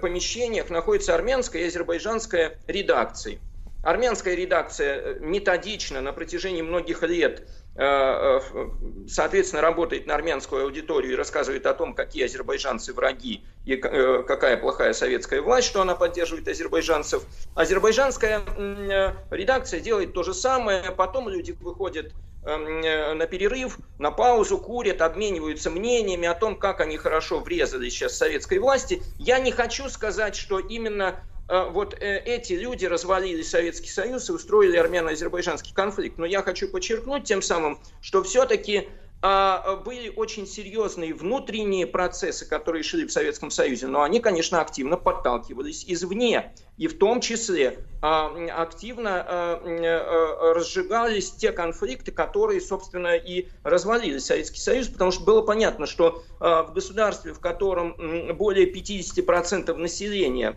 помещениях 0.00 0.70
находится 0.70 1.14
армянская 1.14 1.64
и 1.64 1.66
азербайджанская 1.66 2.56
редакции. 2.66 3.40
Армянская 3.82 4.34
редакция 4.34 5.18
методично 5.18 6.00
на 6.00 6.14
протяжении 6.14 6.62
многих 6.62 7.02
лет 7.02 7.46
соответственно, 7.76 9.60
работает 9.60 10.06
на 10.06 10.14
армянскую 10.14 10.64
аудиторию 10.64 11.14
и 11.14 11.16
рассказывает 11.16 11.66
о 11.66 11.74
том, 11.74 11.92
какие 11.94 12.24
азербайджанцы 12.24 12.92
враги 12.92 13.42
и 13.64 13.74
э, 13.74 14.22
какая 14.22 14.56
плохая 14.56 14.92
советская 14.92 15.42
власть, 15.42 15.68
что 15.68 15.82
она 15.82 15.96
поддерживает 15.96 16.46
азербайджанцев. 16.46 17.24
Азербайджанская 17.54 18.42
э, 18.56 19.14
редакция 19.30 19.80
делает 19.80 20.12
то 20.12 20.22
же 20.22 20.34
самое, 20.34 20.92
потом 20.92 21.28
люди 21.28 21.56
выходят 21.60 22.12
эм, 22.44 22.82
э, 22.82 23.14
на 23.14 23.26
перерыв, 23.26 23.78
на 23.98 24.10
паузу, 24.12 24.58
курят, 24.58 25.02
обмениваются 25.02 25.70
мнениями 25.70 26.28
о 26.28 26.34
том, 26.34 26.56
как 26.56 26.80
они 26.80 26.96
хорошо 26.96 27.40
врезались 27.40 27.94
сейчас 27.94 28.16
советской 28.16 28.58
власти. 28.58 29.02
Я 29.18 29.40
не 29.40 29.50
хочу 29.50 29.88
сказать, 29.88 30.36
что 30.36 30.58
именно 30.60 31.16
э, 31.16 31.33
вот 31.48 31.94
э, 31.94 32.22
эти 32.24 32.54
люди 32.54 32.86
развалили 32.86 33.42
Советский 33.42 33.90
Союз 33.90 34.28
и 34.30 34.32
устроили 34.32 34.76
армяно-азербайджанский 34.76 35.74
конфликт. 35.74 36.18
Но 36.18 36.24
я 36.26 36.42
хочу 36.42 36.68
подчеркнуть 36.68 37.24
тем 37.24 37.42
самым, 37.42 37.78
что 38.00 38.22
все-таки 38.22 38.88
а, 39.26 39.76
были 39.76 40.12
очень 40.14 40.46
серьезные 40.46 41.14
внутренние 41.14 41.86
процессы, 41.86 42.46
которые 42.46 42.82
шли 42.82 43.06
в 43.06 43.10
Советском 43.10 43.50
Союзе, 43.50 43.86
но 43.86 44.02
они, 44.02 44.20
конечно, 44.20 44.60
активно 44.60 44.98
подталкивались 44.98 45.86
извне. 45.88 46.52
И 46.76 46.88
в 46.88 46.98
том 46.98 47.22
числе 47.22 47.78
а, 48.02 48.26
активно 48.50 49.24
а, 49.26 49.62
а, 49.64 50.52
разжигались 50.52 51.30
те 51.30 51.52
конфликты, 51.52 52.12
которые, 52.12 52.60
собственно, 52.60 53.16
и 53.16 53.48
развалили 53.62 54.18
Советский 54.18 54.60
Союз, 54.60 54.88
потому 54.88 55.10
что 55.10 55.24
было 55.24 55.40
понятно, 55.40 55.86
что 55.86 56.22
а, 56.38 56.64
в 56.64 56.74
государстве, 56.74 57.32
в 57.32 57.40
котором 57.40 57.96
более 58.36 58.70
50% 58.70 59.72
населения 59.72 60.54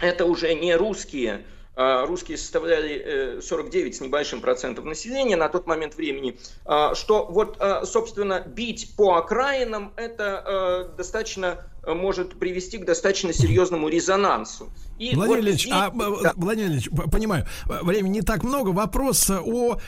это 0.00 0.24
уже 0.24 0.54
не 0.54 0.74
русские, 0.74 1.44
русские 1.76 2.38
составляли 2.38 3.36
э, 3.38 3.40
49 3.42 3.96
с 3.96 4.00
небольшим 4.00 4.40
процентом 4.40 4.86
населения 4.86 5.36
на 5.36 5.48
тот 5.48 5.66
момент 5.66 5.94
времени, 5.96 6.38
а, 6.64 6.94
что 6.94 7.26
вот, 7.26 7.56
а, 7.60 7.84
собственно, 7.84 8.40
бить 8.40 8.94
по 8.96 9.16
окраинам 9.16 9.92
это 9.96 10.88
э, 10.92 10.96
достаточно 10.96 11.66
э, 11.82 11.92
может 11.92 12.38
привести 12.38 12.78
к 12.78 12.86
достаточно 12.86 13.32
серьезному 13.34 13.88
резонансу. 13.88 14.70
И 14.98 15.14
Владимир 15.14 15.40
вот 15.40 15.48
Ильич, 15.48 15.60
здесь- 15.62 15.74
а, 15.74 15.88
э, 15.88 16.32
Владимир 16.36 16.70
Ильич, 16.70 16.88
понимаю, 17.12 17.46
э, 17.68 17.78
времени 17.82 18.14
не 18.14 18.22
так 18.22 18.42
много. 18.42 18.70
Вопрос 18.70 19.30
о 19.30 19.78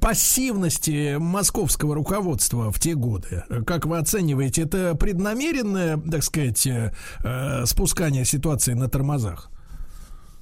пассивности 0.00 1.16
московского 1.18 1.94
руководства 1.94 2.72
в 2.72 2.80
те 2.80 2.94
годы. 2.94 3.44
Как 3.64 3.86
вы 3.86 3.98
оцениваете, 3.98 4.62
это 4.62 4.96
преднамеренное, 4.96 5.98
так 5.98 6.24
сказать, 6.24 6.66
э, 6.66 6.92
э, 7.22 7.64
спускание 7.66 8.24
ситуации 8.24 8.72
на 8.74 8.88
тормозах? 8.88 9.50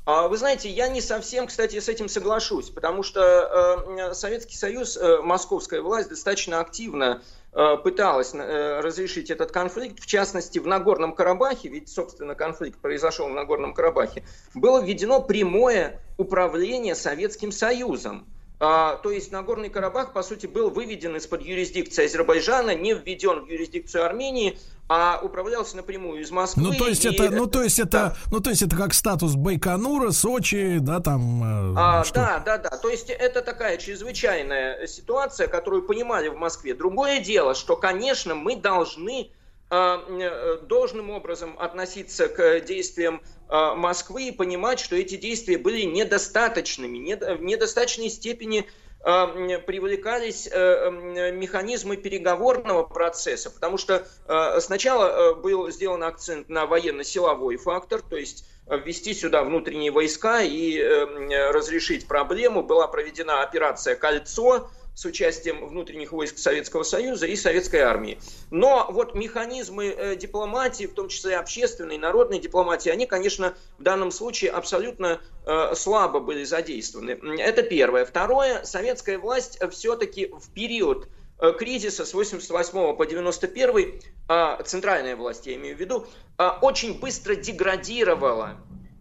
А, 0.07 0.29
Вы 0.29 0.37
знаете, 0.37 0.71
я 0.71 0.87
не 0.87 1.01
совсем, 1.01 1.49
кстати, 1.49 1.81
с 1.81 1.89
этим 1.89 2.09
соглашусь, 2.09 2.71
потому 2.71 3.03
что 3.03 3.83
э, 3.99 4.15
Советский 4.15 4.57
Союз, 4.57 4.97
э, 4.97 5.21
московская 5.21 5.83
власть 5.83 6.11
достаточно 6.11 6.61
активно 6.61 7.23
э, 7.53 7.77
пыталась 7.79 8.33
разрешить 8.33 9.33
этот 9.33 9.51
конфликт, 9.51 9.99
в 9.99 10.07
частности, 10.07 10.61
в 10.61 10.67
Нагорном 10.69 11.13
Карабахе, 11.13 11.71
ведь, 11.71 11.89
собственно, 11.89 12.37
конфликт 12.37 12.81
произошел 12.81 13.27
в 13.27 13.33
Нагорном 13.33 13.75
Карабахе, 13.75 14.23
было 14.55 14.81
введено 14.81 15.21
прямое 15.21 16.01
управление 16.19 16.95
Советским 16.95 17.51
Союзом. 17.51 18.29
А, 18.59 18.97
то 18.97 19.11
есть 19.11 19.33
Нагорный 19.33 19.69
Карабах, 19.69 20.13
по 20.15 20.23
сути, 20.23 20.47
был 20.47 20.71
выведен 20.71 21.15
из-под 21.17 21.43
юрисдикции 21.43 22.07
Азербайджана, 22.07 22.75
не 22.75 22.95
введен 22.95 23.45
в 23.45 23.49
юрисдикцию 23.49 24.05
Армении, 24.07 24.59
а 24.89 25.21
управлялся 25.23 25.77
напрямую 25.77 26.23
из 26.23 26.31
Москвы. 26.31 26.63
Ну, 26.63 26.73
то 26.73 26.89
есть 26.89 27.05
и- 27.05 27.09
это, 27.09 27.31
ну, 27.31 27.47
то 27.47 27.63
есть 27.63 27.79
это, 27.79 28.17
ну, 28.31 28.41
то 28.41 28.51
есть 28.51 28.63
это 28.63 28.75
как 28.77 28.95
статус 28.95 29.35
Байконура, 29.35 30.11
Сочи, 30.11 30.79
да, 30.81 31.01
там. 31.01 31.75
э, 31.75 31.75
А, 31.77 32.05
что- 32.05 32.15
да, 32.15 32.43
да, 32.47 32.57
да. 32.59 32.71
То 32.79 32.89
есть 32.89 33.11
это 33.11 33.43
такая 33.43 33.77
чрезвычайная 33.77 34.87
ситуация, 34.87 35.49
которую 35.49 35.83
понимали 35.83 36.29
в 36.29 36.37
Москве. 36.37 36.73
Другое 36.75 37.21
дело, 37.21 37.55
что, 37.55 37.77
конечно, 37.77 38.35
мы 38.35 38.57
должны 38.57 39.31
а, 39.69 39.99
э, 40.09 40.59
должным 40.69 41.11
образом 41.11 41.57
относиться 41.59 42.29
к 42.29 42.61
действиям 42.61 43.21
Москвы 43.49 44.29
и 44.29 44.33
понимать, 44.33 44.81
что 44.81 44.97
эти 44.97 45.17
действия 45.17 45.57
были 45.57 45.83
недостаточными, 45.83 46.99
не- 46.99 47.17
в 47.17 47.43
недостаточной 47.43 48.11
степени 48.11 48.69
а, 49.09 49.29
привлекались 49.59 50.49
э, 50.51 50.91
механизмы 51.31 51.97
переговорного 51.97 52.83
процесса, 52.83 53.53
потому 53.53 53.79
что 53.79 54.05
э, 54.27 54.61
сначала 54.61 55.05
э, 55.07 55.35
был 55.37 55.71
сделан 55.71 56.03
акцент 56.03 56.49
на 56.49 56.67
военно-силовой 56.67 57.57
фактор, 57.57 58.03
то 58.03 58.17
есть 58.17 58.47
ввести 58.69 59.15
сюда 59.15 59.45
внутренние 59.45 59.93
войска 59.93 60.43
и 60.43 60.77
э, 60.77 61.51
разрешить 61.53 62.09
проблему. 62.09 62.65
Была 62.65 62.89
проведена 62.89 63.43
операция 63.43 63.95
«Кольцо», 63.95 64.71
с 64.97 65.05
участием 65.05 65.69
внутренних 65.69 66.11
войск 66.13 66.39
Советского 66.39 66.83
Союза 66.83 67.27
и 67.27 67.37
Советской 67.37 67.81
армии. 67.81 68.19
Но 68.51 68.87
вот 68.91 69.15
механизмы 69.15 69.89
э, 69.89 70.17
дипломатии, 70.17 70.87
в 70.87 70.95
том 70.95 71.09
числе 71.09 71.37
общественной, 71.37 71.99
народной 71.99 72.39
дипломатии, 72.39 72.89
они, 72.89 73.07
конечно, 73.07 73.55
в 73.79 73.83
данном 73.83 74.11
случае 74.11 74.53
абсолютно 74.53 75.21
э, 75.45 75.75
слабо 75.75 76.21
были 76.21 76.45
задействованы. 76.45 77.11
Это 77.39 77.63
первое. 77.63 78.07
Второе, 78.07 78.65
советская 78.65 79.19
власть 79.19 79.59
все-таки 79.71 80.29
в 80.29 80.51
период 80.55 81.09
э, 81.41 81.53
кризиса 81.53 82.07
с 82.07 82.15
88 82.15 82.97
по 82.97 83.05
91 83.07 84.01
а, 84.29 84.63
центральная 84.63 85.15
власть, 85.15 85.47
я 85.47 85.57
имею 85.57 85.77
в 85.77 85.81
виду, 85.81 86.07
а, 86.39 86.59
очень 86.63 86.99
быстро 86.99 87.35
деградировала. 87.35 88.57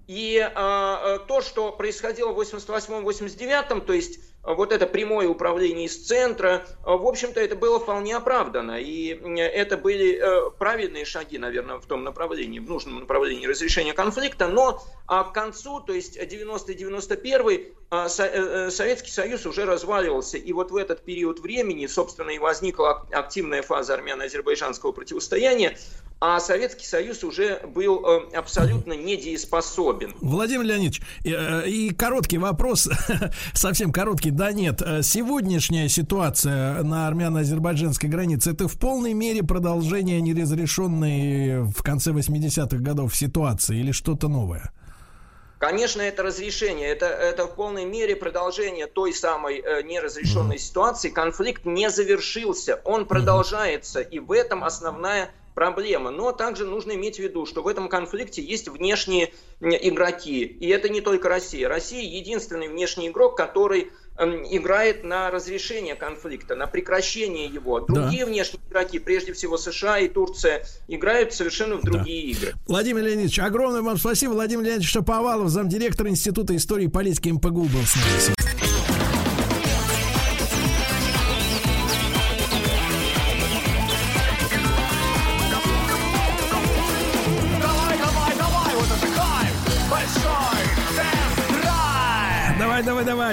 И 0.07 0.37
а, 0.39 1.19
то, 1.19 1.41
что 1.41 1.71
происходило 1.71 2.33
в 2.33 2.39
88-89, 2.41 3.85
то 3.85 3.93
есть 3.93 4.19
вот 4.45 4.71
это 4.71 4.85
прямое 4.85 5.27
управление 5.27 5.85
из 5.85 6.05
центра, 6.05 6.65
в 6.83 7.05
общем-то, 7.07 7.39
это 7.39 7.55
было 7.55 7.79
вполне 7.79 8.15
оправдано. 8.15 8.79
И 8.79 9.07
это 9.39 9.77
были 9.77 10.15
э, 10.15 10.51
правильные 10.51 11.05
шаги, 11.05 11.37
наверное, 11.37 11.77
в 11.77 11.85
том 11.85 12.03
направлении, 12.03 12.59
в 12.59 12.69
нужном 12.69 12.99
направлении 12.99 13.47
разрешения 13.47 13.93
конфликта. 13.93 14.47
Но 14.47 14.81
а 15.07 15.23
к 15.23 15.33
концу, 15.33 15.81
то 15.81 15.93
есть 15.93 16.17
90-91, 16.17 17.73
а, 17.91 18.07
э, 18.07 18.07
э, 18.07 18.69
Советский 18.71 19.11
Союз 19.11 19.45
уже 19.45 19.65
разваливался. 19.65 20.37
И 20.37 20.51
вот 20.53 20.71
в 20.71 20.75
этот 20.75 21.03
период 21.03 21.39
времени, 21.39 21.85
собственно, 21.87 22.31
и 22.31 22.39
возникла 22.39 23.05
активная 23.11 23.61
фаза 23.61 23.93
армяно-азербайджанского 23.93 24.91
противостояния, 24.91 25.77
а 26.19 26.39
Советский 26.39 26.85
Союз 26.85 27.23
уже 27.23 27.61
был 27.67 28.05
абсолютно 28.33 28.93
недееспособен. 28.93 30.15
Владимир 30.21 30.65
Леонидович, 30.65 31.01
и, 31.23 31.87
и 31.87 31.93
короткий 31.93 32.37
вопрос, 32.37 32.89
совсем 33.53 33.91
короткий, 33.91 34.31
да 34.31 34.51
нет. 34.51 34.81
Сегодняшняя 35.01 35.89
ситуация 35.89 36.83
на 36.83 37.07
армяно-азербайджанской 37.07 38.09
границе 38.09 38.51
это 38.51 38.67
в 38.67 38.79
полной 38.79 39.13
мере 39.13 39.43
продолжение 39.43 40.21
неразрешенной 40.21 41.63
в 41.63 41.83
конце 41.83 42.11
80-х 42.11 42.77
годов 42.77 43.15
ситуации 43.15 43.77
или 43.77 43.91
что-то 43.91 44.27
новое? 44.27 44.71
Конечно, 45.57 46.01
это 46.01 46.21
разрешение, 46.21 46.89
это, 46.89 47.05
это 47.05 47.47
в 47.47 47.55
полной 47.55 47.85
мере 47.85 48.15
продолжение 48.15 48.87
той 48.87 49.13
самой 49.13 49.59
э, 49.59 49.83
неразрешенной 49.83 50.57
mm-hmm. 50.57 50.59
ситуации. 50.59 51.09
Конфликт 51.09 51.65
не 51.65 51.89
завершился, 51.89 52.81
он 52.83 53.05
продолжается, 53.05 54.01
и 54.01 54.19
в 54.19 54.31
этом 54.31 54.63
основная 54.63 55.31
проблема. 55.55 56.11
Но 56.11 56.31
также 56.31 56.65
нужно 56.65 56.91
иметь 56.91 57.15
в 57.15 57.19
виду, 57.19 57.47
что 57.47 57.63
в 57.63 57.67
этом 57.67 57.89
конфликте 57.89 58.43
есть 58.43 58.67
внешние 58.67 59.33
игроки, 59.59 60.43
и 60.43 60.67
это 60.67 60.89
не 60.89 61.01
только 61.01 61.29
Россия. 61.29 61.67
Россия 61.67 62.03
единственный 62.03 62.67
внешний 62.67 63.07
игрок, 63.07 63.35
который 63.35 63.89
играет 64.17 65.03
на 65.03 65.29
разрешение 65.29 65.95
конфликта, 65.95 66.55
на 66.55 66.67
прекращение 66.67 67.47
его. 67.47 67.81
Другие 67.81 68.25
да. 68.25 68.31
внешние 68.31 68.61
игроки, 68.69 68.99
прежде 68.99 69.33
всего 69.33 69.57
США 69.57 69.99
и 69.99 70.07
Турция, 70.07 70.65
играют 70.87 71.33
совершенно 71.33 71.75
в 71.75 71.81
другие 71.81 72.33
да. 72.33 72.39
игры. 72.39 72.53
Владимир 72.67 73.03
Леонидович, 73.03 73.39
огромное 73.39 73.81
вам 73.81 73.97
спасибо. 73.97 74.31
Владимир 74.31 74.63
Леонидович 74.63 74.89
Шаповалов, 74.89 75.49
замдиректора 75.49 76.09
Института 76.09 76.55
истории 76.55 76.85
и 76.85 76.89
политики 76.89 77.29
МПГУ 77.29 77.63
был 77.63 77.83
с 77.83 77.95
нами. 77.95 78.64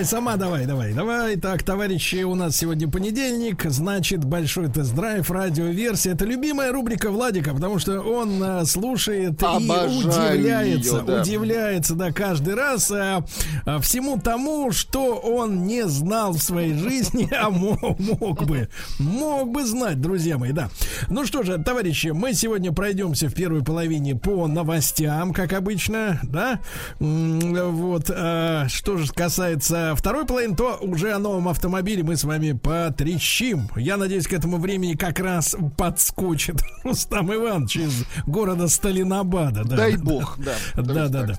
Давай, 0.03 0.07
сама 0.07 0.37
давай, 0.37 0.67
давай, 0.67 0.93
давай. 0.93 1.37
Так, 1.37 1.63
товарищи, 1.63 2.23
у 2.25 2.35
нас 2.35 2.57
сегодня 2.57 2.89
понедельник, 2.89 3.65
значит, 3.65 4.25
большой 4.25 4.69
тест-драйв, 4.69 5.31
радиоверсия. 5.31 6.15
Это 6.15 6.25
любимая 6.25 6.73
рубрика 6.73 7.11
Владика, 7.11 7.55
потому 7.55 7.79
что 7.79 8.01
он 8.01 8.43
а, 8.43 8.65
слушает 8.65 9.43
Обожаю 9.43 9.93
и 9.93 9.99
удивляется, 9.99 10.97
ее, 10.97 11.03
да. 11.03 11.21
удивляется, 11.21 11.95
да, 11.95 12.13
каждый 12.13 12.55
раз 12.55 12.91
а, 12.91 13.25
а, 13.65 13.79
всему 13.81 14.19
тому, 14.19 14.73
что 14.73 15.17
он 15.17 15.67
не 15.67 15.87
знал 15.87 16.33
в 16.33 16.43
своей 16.43 16.75
жизни, 16.75 17.29
а 17.33 17.51
мог, 17.51 17.99
мог 17.99 18.45
бы, 18.45 18.69
мог 18.99 19.51
бы 19.51 19.65
знать, 19.65 20.01
друзья 20.01 20.39
мои, 20.39 20.53
да. 20.53 20.71
Ну 21.09 21.25
что 21.27 21.43
же, 21.43 21.59
товарищи, 21.59 22.09
мы 22.09 22.35
сегодня 22.35 22.73
пройдемся 22.73 23.29
в 23.29 23.35
первой 23.35 23.63
половине 23.63 24.17
по 24.17 24.47
новостям, 24.49 25.33
как 25.33 25.53
обычно, 25.53 26.21
да. 26.25 26.61
Вот, 26.99 28.11
а, 28.11 28.67
что 28.69 28.97
же 28.97 29.13
касается 29.13 29.92
второй 29.95 30.27
половины, 30.27 30.57
то 30.57 30.79
уже 30.81 31.13
о 31.13 31.19
новом 31.19 31.49
автомобиле 31.49 32.03
мы 32.03 32.17
с 32.17 32.25
вами 32.25 32.53
потрещим. 32.53 33.69
Я 33.77 33.97
надеюсь, 33.97 34.27
к 34.27 34.33
этому 34.33 34.59
времени 34.59 34.95
как 34.95 35.19
раз 35.19 35.57
подскочит 35.77 36.63
Рустам 36.85 37.33
Иванович 37.35 37.77
из 37.77 38.05
города 38.27 38.69
Сталинабада. 38.69 39.65
Да. 39.65 39.77
Дай 39.77 39.97
бог, 39.97 40.39
да. 40.39 40.55
Да, 40.77 41.09
да, 41.09 41.23
да. 41.25 41.35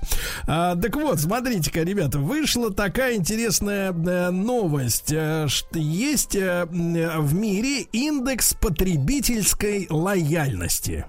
А, 0.46 0.76
так 0.76 0.94
вот, 0.96 1.20
смотрите-ка, 1.20 1.82
ребята, 1.82 2.18
вышла 2.18 2.72
такая 2.72 3.16
интересная 3.16 3.92
э, 3.92 4.30
новость. 4.30 5.12
Э, 5.12 5.46
есть 5.72 6.36
э, 6.36 6.66
в 6.66 7.34
мире 7.34 7.82
индекс 7.92 8.54
потребительской 8.54 9.86
лояльности. 9.90 11.06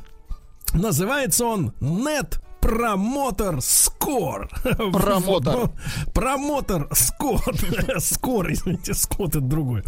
Называется 0.73 1.45
он 1.45 1.73
Net 1.79 2.39
Промотор 2.65 3.61
Скор. 3.61 4.49
Промотор. 4.91 5.69
Промотор 6.15 6.87
Скор. 6.93 7.43
Скор, 7.99 8.51
извините, 8.51 8.95
Скот 8.95 9.35
это 9.35 9.41
другой. 9.41 9.83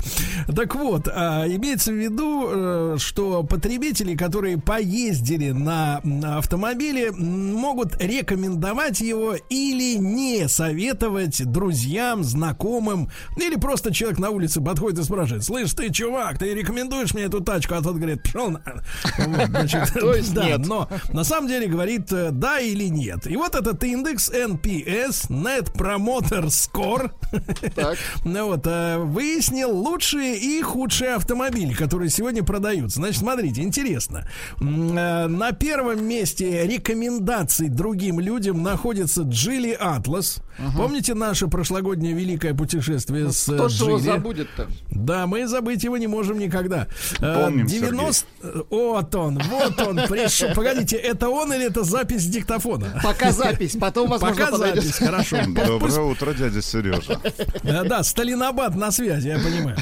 Так 0.55 0.75
вот, 0.75 1.07
а, 1.07 1.47
имеется 1.47 1.91
в 1.91 1.95
виду, 1.95 2.47
э, 2.49 2.95
что 2.99 3.41
потребители, 3.41 4.15
которые 4.15 4.59
поездили 4.59 5.49
на 5.51 6.01
автомобиле, 6.37 7.11
могут 7.11 7.99
рекомендовать 7.99 9.01
его 9.01 9.33
или 9.49 9.97
не 9.97 10.47
советовать 10.47 11.43
друзьям, 11.51 12.23
знакомым, 12.23 13.09
или 13.37 13.55
просто 13.55 13.91
человек 13.91 14.19
на 14.19 14.29
улице 14.29 14.61
подходит 14.61 14.99
и 14.99 15.03
спрашивает, 15.03 15.43
слышь, 15.43 15.73
ты, 15.73 15.91
чувак, 15.91 16.37
ты 16.37 16.53
рекомендуешь 16.53 17.15
мне 17.15 17.23
эту 17.23 17.41
тачку? 17.41 17.73
А 17.73 17.81
тот 17.81 17.95
говорит, 17.95 18.21
пошел 18.21 18.51
на... 18.51 18.59
То 19.99 20.13
есть 20.13 20.35
нет. 20.35 20.59
Но 20.67 20.87
на 21.11 21.23
самом 21.23 21.47
деле 21.47 21.65
говорит, 21.65 22.11
э, 22.11 22.29
да, 22.31 22.66
или 22.71 22.85
нет. 22.85 23.27
И 23.27 23.35
вот 23.35 23.55
этот 23.55 23.83
индекс 23.83 24.29
NPS, 24.29 25.29
Net 25.29 25.73
Promoter 25.73 26.45
Score, 26.45 27.11
ну 28.25 28.47
вот, 28.47 28.65
э, 28.65 28.97
выяснил 28.97 29.71
лучшие 29.71 30.37
и 30.37 30.61
худшие 30.61 31.15
автомобили, 31.15 31.73
которые 31.73 32.09
сегодня 32.09 32.43
продаются. 32.43 32.97
Значит, 32.97 33.19
смотрите, 33.19 33.61
интересно. 33.61 34.27
Э, 34.59 35.27
на 35.27 35.51
первом 35.51 36.05
месте 36.05 36.65
рекомендаций 36.67 37.69
другим 37.69 38.19
людям 38.19 38.63
находится 38.63 39.23
Джили 39.23 39.71
Атлас. 39.71 40.39
Угу. 40.59 40.77
Помните 40.77 41.13
наше 41.13 41.47
прошлогоднее 41.47 42.13
великое 42.13 42.53
путешествие 42.53 43.25
ну, 43.25 43.31
с 43.31 43.43
Кто 43.43 43.67
Джили? 43.67 43.89
его 43.89 43.99
забудет-то? 43.99 44.67
Да, 44.89 45.27
мы 45.27 45.47
забыть 45.47 45.83
его 45.83 45.97
не 45.97 46.07
можем 46.07 46.39
никогда. 46.39 46.87
Помним, 47.19 47.67
90... 47.67 48.27
Сергей. 48.41 48.63
Вот 48.69 49.15
он, 49.15 49.39
вот 49.39 49.79
он 49.79 49.95
пришел. 50.07 50.49
Погодите, 50.53 50.95
это 50.95 51.29
он 51.29 51.53
или 51.53 51.65
это 51.65 51.83
запись 51.83 52.25
диктофона? 52.47 52.99
Пока 53.03 53.31
запись, 53.31 53.77
потом, 53.79 54.09
возможно, 54.09 54.35
Пока 54.35 54.51
подойдет. 54.51 54.83
запись, 54.83 54.97
хорошо. 54.99 55.37
Доброе 55.47 56.01
утро, 56.01 56.33
дядя 56.33 56.61
Сережа. 56.61 57.19
Да, 57.63 58.03
Сталинабад 58.03 58.75
на 58.75 58.91
связи, 58.91 59.27
я 59.27 59.39
понимаю. 59.39 59.77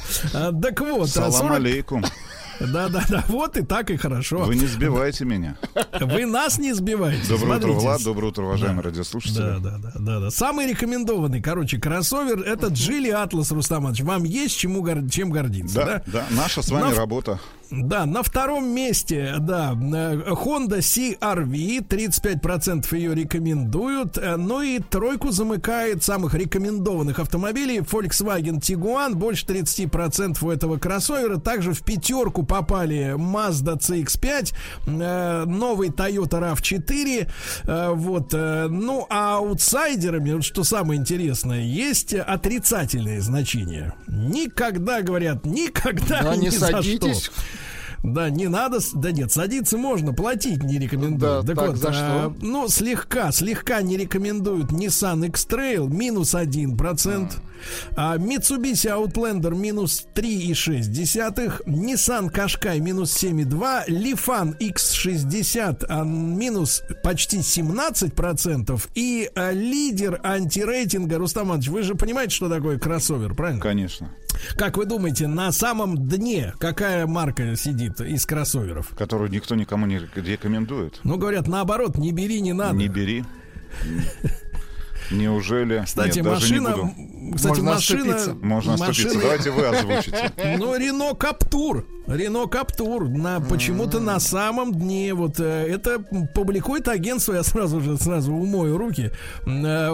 Так 0.62 0.82
вот. 0.82 1.10
Салам 1.10 1.54
алейкум. 1.54 2.04
Да, 2.60 2.88
да, 2.88 3.04
да. 3.10 3.26
Вот 3.28 3.58
и 3.58 3.64
так 3.64 3.92
и 3.92 3.98
хорошо. 3.98 4.40
Вы 4.44 4.56
не 4.56 4.66
сбивайте 4.66 5.26
меня. 5.26 5.58
Вы 6.00 6.26
нас 6.26 6.58
не 6.58 6.74
сбиваете. 6.74 7.28
Доброе 7.28 7.58
Смотрите. 7.58 7.68
утро, 7.68 7.80
Влад. 7.82 8.04
Доброе 8.04 8.28
утро, 8.28 8.44
уважаемые 8.44 8.82
да. 8.82 8.90
радиослушатели. 8.90 9.38
Да, 9.38 9.60
да, 9.60 9.78
да, 9.78 9.92
да, 9.96 10.20
да. 10.22 10.32
Самый 10.32 10.68
рекомендованный, 10.68 11.42
короче, 11.42 11.80
кроссовер 11.80 12.40
это 12.40 12.68
Джили 12.68 13.10
Атлас, 13.10 13.52
Рустам 13.52 13.92
Вам 13.94 14.24
есть 14.24 14.58
чему 14.58 14.88
чем 15.10 15.32
гордиться, 15.32 15.76
да? 15.76 15.86
Да, 15.86 16.04
да. 16.08 16.26
Наша 16.32 16.62
с 16.62 16.70
вами 16.70 16.92
На... 16.92 16.96
работа. 16.96 17.42
Да, 17.72 18.06
на 18.06 18.22
втором 18.22 18.68
месте, 18.68 19.36
да, 19.40 19.72
э, 19.74 19.76
Honda 20.30 20.80
CRV, 20.80 21.88
35% 21.88 22.96
ее 22.96 23.16
рекомендуют. 23.16 24.18
Э, 24.18 24.36
ну 24.36 24.62
и 24.62 24.80
тройку 24.80 25.32
замыкает 25.32 26.04
самых 26.04 26.36
рекомендованных 26.36 27.20
автомобилей 27.20 27.80
Volkswagen 27.80 28.60
Tiguan, 28.60 29.16
больше 29.16 29.46
30% 29.46 30.44
у 30.44 30.52
этого 30.52 30.78
кроссовера. 30.78 31.38
Также 31.38 31.74
в 31.74 31.82
пятерку 31.84 32.44
попали 32.44 33.16
Mazda 33.18 33.80
CX-5, 33.80 34.54
э, 34.86 35.46
новый 35.46 35.90
Toyota 35.90 36.56
RAV4. 36.56 37.96
Вот, 37.96 38.34
ну 38.34 39.08
а 39.10 39.38
аутсайдерами, 39.38 40.34
вот 40.34 40.44
что 40.44 40.64
самое 40.64 41.00
интересное, 41.00 41.62
есть 41.62 42.14
отрицательные 42.14 43.22
значения. 43.22 43.94
Никогда, 44.08 45.02
говорят, 45.02 45.46
никогда 45.46 46.22
да, 46.22 46.36
не 46.36 46.52
садитесь. 46.52 47.24
Что. 47.24 47.34
Да, 48.14 48.30
не 48.30 48.48
надо, 48.48 48.80
да 48.94 49.12
нет, 49.12 49.32
садиться 49.32 49.78
можно, 49.78 50.14
платить 50.14 50.64
не 50.64 50.80
рекомендую. 50.80 51.20
Да, 51.20 51.42
так, 51.42 51.56
так 51.58 51.68
вот, 51.70 51.78
за 51.78 51.94
что? 51.94 52.04
А, 52.04 52.36
ну, 52.42 52.68
слегка, 52.68 53.32
слегка 53.32 53.82
не 53.82 53.98
рекомендуют 53.98 54.72
Nissan 54.72 55.26
X-Trail, 55.28 55.90
минус 55.90 56.34
1%. 56.34 56.76
Mm. 56.76 57.30
А, 57.96 58.18
Mitsubishi 58.18 58.90
Outlander 58.90 59.56
минус 59.56 60.06
3,6. 60.14 61.66
Nissan 61.66 62.32
Qashqai 62.32 62.80
минус 62.80 63.16
7,2. 63.24 63.88
Lifan 63.88 64.58
X60 64.60 65.86
а, 65.88 66.04
минус 66.04 66.84
почти 67.04 67.38
17%. 67.38 68.90
И 68.96 69.30
а, 69.36 69.52
лидер 69.52 70.20
антирейтинга, 70.24 71.18
Рустам 71.18 71.48
Иванович, 71.48 71.70
вы 71.70 71.84
же 71.84 71.96
понимаете, 71.96 72.36
что 72.36 72.50
такое 72.50 72.78
кроссовер, 72.78 73.34
правильно? 73.34 73.62
Конечно. 73.62 74.12
Как 74.58 74.78
вы 74.78 74.86
думаете, 74.86 75.28
на 75.28 75.52
самом 75.52 76.08
дне 76.08 76.54
какая 76.60 77.08
марка 77.08 77.56
сидит 77.56 78.00
из 78.02 78.26
кроссоверов? 78.26 78.90
Которую 78.98 79.30
никто 79.30 79.56
никому 79.56 79.86
не 79.86 79.98
рек- 80.00 80.16
рекомендует. 80.16 81.00
Ну, 81.04 81.18
говорят, 81.18 81.48
наоборот, 81.48 81.98
не 81.98 82.12
бери, 82.12 82.42
не 82.42 82.54
надо. 82.54 82.76
Не 82.76 82.88
бери. 82.88 83.24
Неужели? 85.12 85.84
Кстати, 85.86 86.18
Нет, 86.18 86.26
даже 86.26 86.54
не 86.54 86.60
машина, 86.60 86.78
буду. 86.78 87.36
кстати, 87.36 87.60
Можно 87.60 87.72
машина, 87.74 88.16
оступиться. 88.16 88.46
Можно 88.46 88.74
оступиться. 88.74 89.20
Давайте 89.20 89.52
вы 89.52 89.66
озвучите. 89.66 90.32
Ну, 90.58 90.76
Рено 90.78 91.14
Каптур. 91.16 91.86
Рено 92.08 92.48
Каптур. 92.48 93.10
На, 93.10 93.40
почему-то 93.40 94.00
на 94.00 94.20
самом 94.20 94.74
дне. 94.74 95.14
Вот 95.14 95.40
э, 95.40 95.44
это 95.44 96.00
публикует 96.34 96.88
агентство, 96.88 97.34
я 97.34 97.44
сразу 97.44 97.82
же 97.82 97.98
сразу 97.98 98.32
умою 98.34 98.78
руки. 98.78 99.12
Э, 99.46 99.90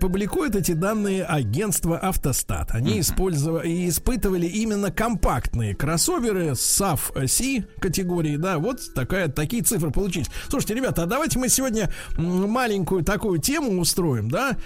Публикует 0.00 0.56
эти 0.56 0.72
данные 0.72 1.24
агентство 1.24 1.98
Автостат. 1.98 2.72
Они 2.72 3.00
использовали 3.00 3.68
и 3.68 3.88
испытывали 3.88 4.46
именно 4.46 4.90
компактные 4.90 5.74
кроссоверы 5.74 6.50
SAF 6.50 7.26
C 7.28 7.64
категории. 7.80 8.36
Да, 8.36 8.58
вот 8.58 8.80
такая, 8.94 9.28
такие 9.28 9.62
цифры 9.62 9.90
получились. 9.90 10.28
Слушайте, 10.48 10.74
ребята, 10.74 11.04
а 11.04 11.06
давайте 11.06 11.38
мы 11.38 11.48
сегодня 11.48 11.90
маленькую 12.16 13.04
такую 13.04 13.38
тему 13.38 13.80
устроим, 13.80 14.19
да? 14.28 14.56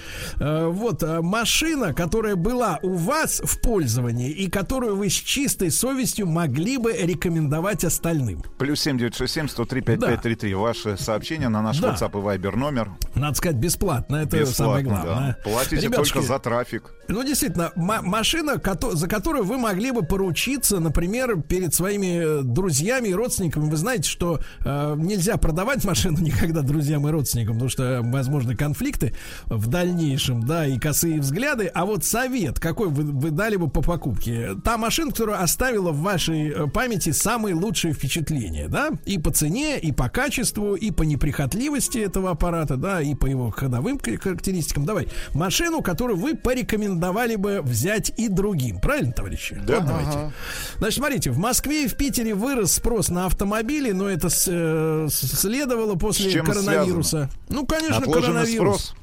Э, 0.41 0.67
Вот 0.67 1.03
э, 1.03 1.21
машина, 1.21 1.93
которая 1.95 2.37
была 2.37 2.79
у 2.83 2.95
вас 2.95 3.41
в 3.45 3.61
пользовании 3.61 4.31
и 4.31 4.49
которую 4.51 4.97
вы 4.97 5.09
с 5.09 5.13
чистой 5.15 5.71
совестью 5.71 6.27
могли 6.27 6.79
бы 6.79 6.93
рекомендовать 6.93 7.85
остальным. 7.85 8.43
Плюс 8.59 8.81
7967 8.81 9.49
103 9.49 9.81
5533. 9.83 10.55
Ваши 10.55 10.97
сообщения 10.97 11.49
на 11.49 11.63
наш 11.63 11.79
Да. 11.79 11.91
WhatsApp 11.95 12.11
и 12.11 12.39
Viber 12.39 12.57
номер. 12.57 12.91
Надо 13.15 13.37
сказать, 13.37 13.57
бесплатно. 13.57 14.17
Это 14.17 14.39
Бесплатно, 14.39 14.55
самое 14.55 14.85
главное. 14.85 15.37
да. 15.45 15.51
Платите 15.51 15.77
Ребятушки, 15.77 16.15
только 16.15 16.27
за 16.27 16.39
трафик. 16.39 16.93
Ну, 17.09 17.23
действительно, 17.23 17.71
ма- 17.77 18.01
машина, 18.03 18.61
за 18.93 19.09
которую 19.09 19.45
вы 19.45 19.59
могли 19.59 19.91
бы 19.91 20.03
поручиться, 20.03 20.81
например, 20.81 21.43
перед 21.43 21.75
своими 21.75 22.41
э, 22.41 22.43
друзьями 22.43 23.09
и 23.09 23.15
родственниками. 23.15 23.69
Вы 23.69 23.77
знаете, 23.77 24.09
что 24.09 24.41
э, 24.65 24.95
нельзя 24.97 25.37
продавать 25.37 25.85
машину 25.85 26.19
никогда 26.19 26.63
друзьям 26.63 27.07
и 27.07 27.11
родственникам, 27.11 27.55
потому 27.55 27.69
что 27.69 28.01
возможны 28.05 28.57
конфликты 28.57 29.15
в 29.47 29.67
дальнейшем, 29.67 30.45
да, 30.47 30.67
и 30.67 30.79
косые 30.79 31.21
взгляды. 31.21 31.67
А 31.67 31.85
вот 31.85 32.05
совет, 32.05 32.59
какой 32.59 32.89
вы, 32.89 33.03
вы 33.05 33.31
дали 33.31 33.57
бы 33.57 33.69
по 33.69 33.83
покупке? 33.83 34.51
Та 34.65 34.79
машина, 34.79 35.11
которая 35.11 35.41
оставила 35.41 35.91
в 35.93 36.01
вашей 36.01 36.49
э, 36.51 36.67
памяти 36.69 37.11
самые 37.11 37.55
лучшие 37.55 37.93
впечатления, 37.93 38.69
да, 38.69 38.91
и 39.05 39.19
по 39.19 39.31
цене, 39.31 39.79
и 39.79 39.93
по 39.93 40.09
качеству, 40.09 40.75
и 40.75 40.91
по 40.91 41.03
неприхотливости 41.03 41.99
этого 41.99 42.31
аппарата, 42.31 42.77
да, 42.77 43.03
и 43.03 43.15
по 43.15 43.27
его 43.27 43.51
ходовым 43.51 43.99
ка- 43.99 44.17
характеристикам. 44.19 44.87
Давай, 44.87 45.09
машину, 45.35 45.83
которую 45.83 46.19
вы 46.19 46.35
порекомендовали 46.35 46.94
бы 46.95 47.61
взять 47.63 48.13
и 48.17 48.29
другим. 48.29 48.81
Правильно, 48.81 49.13
товарищи? 49.13 49.61
Да. 49.67 49.77
Вот 49.81 49.87
давайте. 49.87 50.11
Ага. 50.11 50.33
Значит, 50.79 50.99
смотрите, 50.99 51.31
в 51.31 51.39
Москве 51.39 51.85
и 51.85 51.89
в 51.89 51.95
Питере 51.97 52.35
вырос 52.35 52.73
спрос 52.73 53.09
на 53.09 53.27
автомобили, 53.27 53.93
но 53.93 54.09
это 54.09 54.29
с- 54.31 54.47
э, 54.51 55.09
следовало 55.11 55.95
после 55.97 56.31
С 56.31 56.33
чем 56.33 56.47
коронавируса. 56.47 57.29
Ну, 57.49 57.67
конечно, 57.67 57.99
Отложенный 57.99 58.23
коронавирус. 58.23 58.83
спрос. 58.85 58.97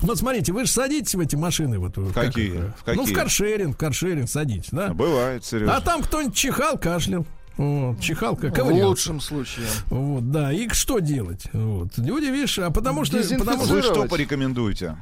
Вот 0.00 0.18
смотрите, 0.18 0.52
вы 0.52 0.64
же 0.64 0.70
садитесь 0.70 1.14
в 1.14 1.20
эти 1.20 1.36
машины. 1.36 1.78
Вот, 1.78 1.96
в 1.96 2.12
какие? 2.12 2.50
В 2.50 2.54
Ну, 2.54 2.68
в 2.76 2.84
какие? 2.84 3.14
каршеринг, 3.14 3.74
в 3.76 3.78
каршеринг 3.78 4.28
садитесь, 4.28 4.68
да? 4.72 4.92
Бывает, 4.92 5.44
Сереж. 5.44 5.68
А 5.70 5.80
там 5.80 6.02
кто-нибудь 6.02 6.34
чихал, 6.36 6.76
кашлял. 6.78 7.24
Вот, 7.56 8.00
чихал, 8.00 8.34
как 8.34 8.50
В 8.50 8.54
ковырялся. 8.54 8.86
лучшем 8.88 9.20
случае. 9.20 9.66
Вот, 9.88 10.28
да. 10.32 10.52
И 10.52 10.68
что 10.70 10.98
делать? 10.98 11.44
Вот. 11.52 11.96
Люди, 11.96 12.24
видишь, 12.24 12.58
а 12.58 12.70
потому 12.70 13.04
что, 13.04 13.18
потому 13.18 13.30
Вы 13.30 13.38
что 13.38 13.56
что 13.56 13.64
Дезинфицировать. 13.76 14.10
порекомендуете? 14.10 14.96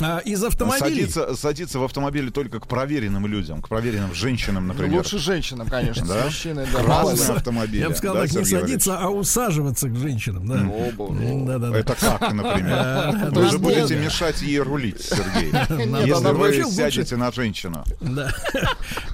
А, 0.00 0.18
из 0.18 0.42
автомобилей. 0.42 1.06
Садиться, 1.08 1.36
садиться 1.36 1.78
в 1.78 1.84
автомобиле 1.84 2.30
только 2.30 2.60
к 2.60 2.66
проверенным 2.66 3.26
людям, 3.26 3.62
к 3.62 3.68
проверенным 3.68 4.14
женщинам, 4.14 4.66
Ну, 4.66 4.72
например. 4.72 4.98
Лучше 4.98 5.18
женщинам, 5.18 5.68
конечно. 5.68 6.06
Да? 6.06 6.22
С 6.22 6.24
мужчиной, 6.26 6.66
да. 6.72 6.82
Красные 6.82 7.36
автомобили. 7.36 7.80
Я 7.80 7.90
бы 7.90 7.94
сказал, 7.94 8.16
да, 8.16 8.22
так 8.22 8.32
не 8.32 8.44
садиться, 8.44 8.98
а 8.98 9.08
усаживаться 9.08 9.88
к 9.88 9.96
женщинам, 9.96 10.46
да. 10.46 10.60
О, 10.60 10.90
боже. 10.96 11.20
Да, 11.46 11.58
да, 11.58 11.70
да. 11.70 11.78
Это 11.78 11.94
как, 11.94 12.32
например? 12.32 13.30
то 13.34 13.40
Вы 13.40 13.50
же 13.50 13.58
будете 13.58 13.96
мешать 13.96 14.42
ей 14.42 14.60
рулить, 14.60 15.00
Сергей. 15.00 15.50
Если 16.06 16.32
вы 16.32 16.70
сядете 16.70 17.16
на 17.16 17.32
женщину. 17.32 17.84
Да. 18.00 18.32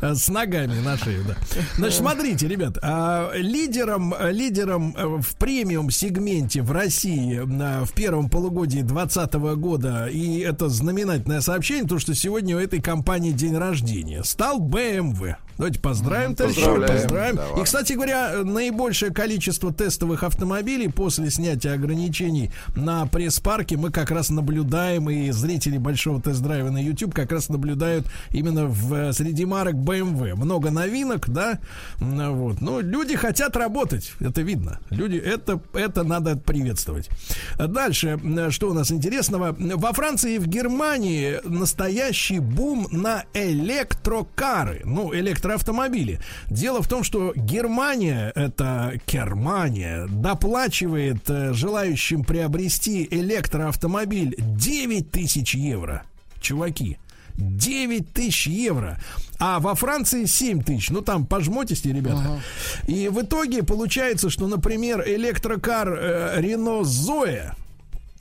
С 0.15 0.29
ногами 0.29 0.81
на 0.81 0.97
шее, 0.97 1.21
да. 1.27 1.37
Значит, 1.77 1.99
смотрите, 1.99 2.49
ребят, 2.49 2.79
а, 2.83 3.33
лидером, 3.35 4.15
лидером 4.31 4.95
э, 4.97 5.07
в 5.21 5.37
премиум 5.37 5.91
сегменте 5.91 6.63
в 6.63 6.71
России 6.71 7.41
в 7.41 7.93
первом 7.93 8.29
полугодии 8.29 8.81
2020 8.81 9.35
года, 9.59 10.07
и 10.07 10.41
это 10.41 10.69
знаменательное 10.77 11.41
сообщение, 11.41 11.85
потому 11.85 12.01
что 12.01 12.15
сегодня 12.15 12.57
у 12.57 12.61
этой 12.61 12.81
компании 12.81 13.33
день 13.33 13.57
рождения, 13.57 14.23
стал 14.23 14.61
BMW. 14.61 15.37
Давайте 15.57 15.81
поздравим, 15.81 16.35
товарищи, 16.35 16.61
поздравляем. 16.61 17.01
поздравим. 17.01 17.37
Давай. 17.37 17.61
И, 17.61 17.65
кстати 17.65 17.93
говоря, 17.95 18.33
наибольшее 18.45 19.13
количество 19.13 19.73
тестовых 19.73 20.23
автомобилей 20.23 20.89
после 20.89 21.31
снятия 21.31 21.73
ограничений 21.75 22.51
на 22.75 23.07
пресс-парке 23.07 23.77
мы 23.77 23.91
как 23.91 24.11
раз 24.11 24.31
наблюдаем, 24.31 25.09
и 25.09 25.31
зрители 25.31 25.79
большого 25.79 26.21
тест-драйва 26.21 26.71
на 26.71 26.83
YouTube 26.83 27.15
как 27.15 27.33
раз 27.33 27.49
наблюдают 27.49 28.07
именно 28.31 28.67
в, 28.67 28.93
э, 28.95 29.13
среди 29.13 29.45
марок 29.47 29.75
BMW. 29.77 30.35
Много 30.35 30.71
новинок, 30.71 31.29
да, 31.29 31.59
М, 32.01 32.35
вот. 32.37 32.61
Но 32.61 32.81
люди 32.81 33.17
хотят 33.17 33.57
работать, 33.57 34.13
это 34.21 34.43
видно. 34.43 34.79
Люди, 34.91 35.17
это, 35.17 35.61
это 35.73 36.03
надо 36.05 36.37
приветствовать. 36.37 37.09
Дальше, 37.59 38.19
м, 38.23 38.51
что 38.51 38.71
у 38.71 38.75
нас 38.75 38.91
интересного? 38.93 39.57
Во 39.59 39.93
Франции 39.93 40.35
и 40.35 40.39
в 40.39 40.47
Германии 40.47 41.41
настоящий 41.45 42.41
бум 42.41 42.87
на 42.91 43.25
электрокары, 43.35 44.83
ну, 44.85 45.13
электроавтомобили. 45.47 46.21
Дело 46.51 46.83
в 46.83 46.89
том, 46.89 47.05
что 47.05 47.33
Германия, 47.35 48.33
это 48.35 48.95
Германия, 49.07 50.07
доплачивает 50.09 51.29
э, 51.29 51.53
желающим 51.53 52.25
приобрести 52.25 53.07
электроавтомобиль 53.11 54.35
9 54.39 55.11
тысяч 55.11 55.55
евро. 55.55 56.03
Чуваки, 56.41 56.99
9 57.37 58.13
тысяч 58.13 58.47
евро. 58.47 58.99
А 59.39 59.61
во 59.61 59.75
Франции 59.75 60.25
7 60.25 60.63
тысяч. 60.63 60.91
Ну, 60.91 61.03
там 61.03 61.27
пожмотесь, 61.27 61.85
ребята. 61.85 62.41
И 62.87 63.09
в 63.09 63.23
итоге 63.23 63.63
получается, 63.63 64.31
что, 64.31 64.47
например, 64.47 65.03
электрокар 65.07 65.93
э, 65.93 66.41
Renault 66.41 66.83
Zoe, 66.83 67.53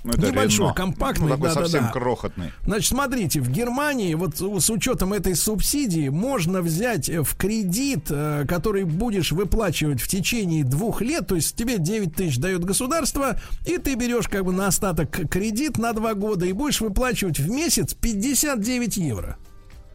Ну, 0.06 0.12
это 0.12 0.28
Небольшой, 0.32 0.66
Рено. 0.66 0.74
компактный, 0.76 1.28
Ну, 1.28 1.34
такой 1.34 1.50
да-да-да. 1.50 1.68
совсем 1.68 1.92
крохотный. 1.92 2.52
Значит, 2.64 2.90
смотрите, 2.90 3.42
в 3.42 3.50
Германии 3.50 4.14
вот 4.14 4.38
с 4.38 4.70
учетом 4.70 5.14
этой 5.14 5.36
субсидии 5.36 6.10
можно 6.10 6.62
взять 6.62 7.10
э, 7.10 7.24
в 7.24 7.36
кредит, 7.36 8.06
э, 8.12 8.46
который 8.48 8.84
будешь 8.84 9.32
выплачивать 9.32 10.00
в 10.02 10.08
течение 10.08 10.64
двух 10.64 11.02
лет, 11.02 11.26
то 11.28 11.36
есть 11.36 11.56
тебе 11.56 11.80
9 11.80 12.14
тысяч 12.16 12.38
дает 12.38 12.64
государство, 12.64 13.40
и 13.66 13.80
ты 13.80 13.96
берешь 13.96 14.28
как 14.28 14.46
бы 14.46 14.52
на 14.54 14.68
остаток 14.68 15.10
кредит 15.30 15.80
на 15.80 15.92
два 15.94 16.14
года 16.14 16.46
и 16.46 16.52
будешь 16.52 16.82
выплачивать 16.82 17.40
в 17.40 17.50
месяц 17.50 17.96
59 17.96 18.98
евро. 18.98 19.38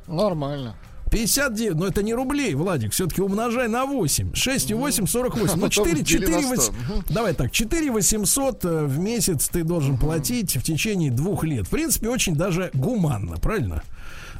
Нормально. 0.09 0.74
59, 1.11 1.74
но 1.74 1.87
это 1.87 2.03
не 2.03 2.15
рублей, 2.15 2.55
Владик, 2.55 2.93
все-таки 2.93 3.20
умножай 3.20 3.69
на 3.69 3.85
8. 3.85 4.35
6 4.35 4.70
и 4.70 4.74
8, 4.74 5.07
48. 5.07 5.47
Ну, 5.47 5.53
Потом 5.55 5.70
4, 5.70 5.95
дели 6.03 6.05
4, 6.05 6.37
на 6.37 6.57
100. 6.57 6.73
8, 6.89 7.03
давай 7.11 7.35
так, 7.35 7.51
4 7.51 7.91
800 7.91 8.65
э, 8.65 8.85
в 8.85 8.99
месяц 8.99 9.49
ты 9.49 9.65
должен 9.65 9.99
платить 9.99 10.57
в 10.57 10.62
течение 10.62 11.11
двух 11.11 11.45
лет. 11.45 11.66
В 11.66 11.70
принципе, 11.70 12.09
очень 12.09 12.37
даже 12.37 12.70
гуманно, 12.74 13.37
правильно? 13.37 13.82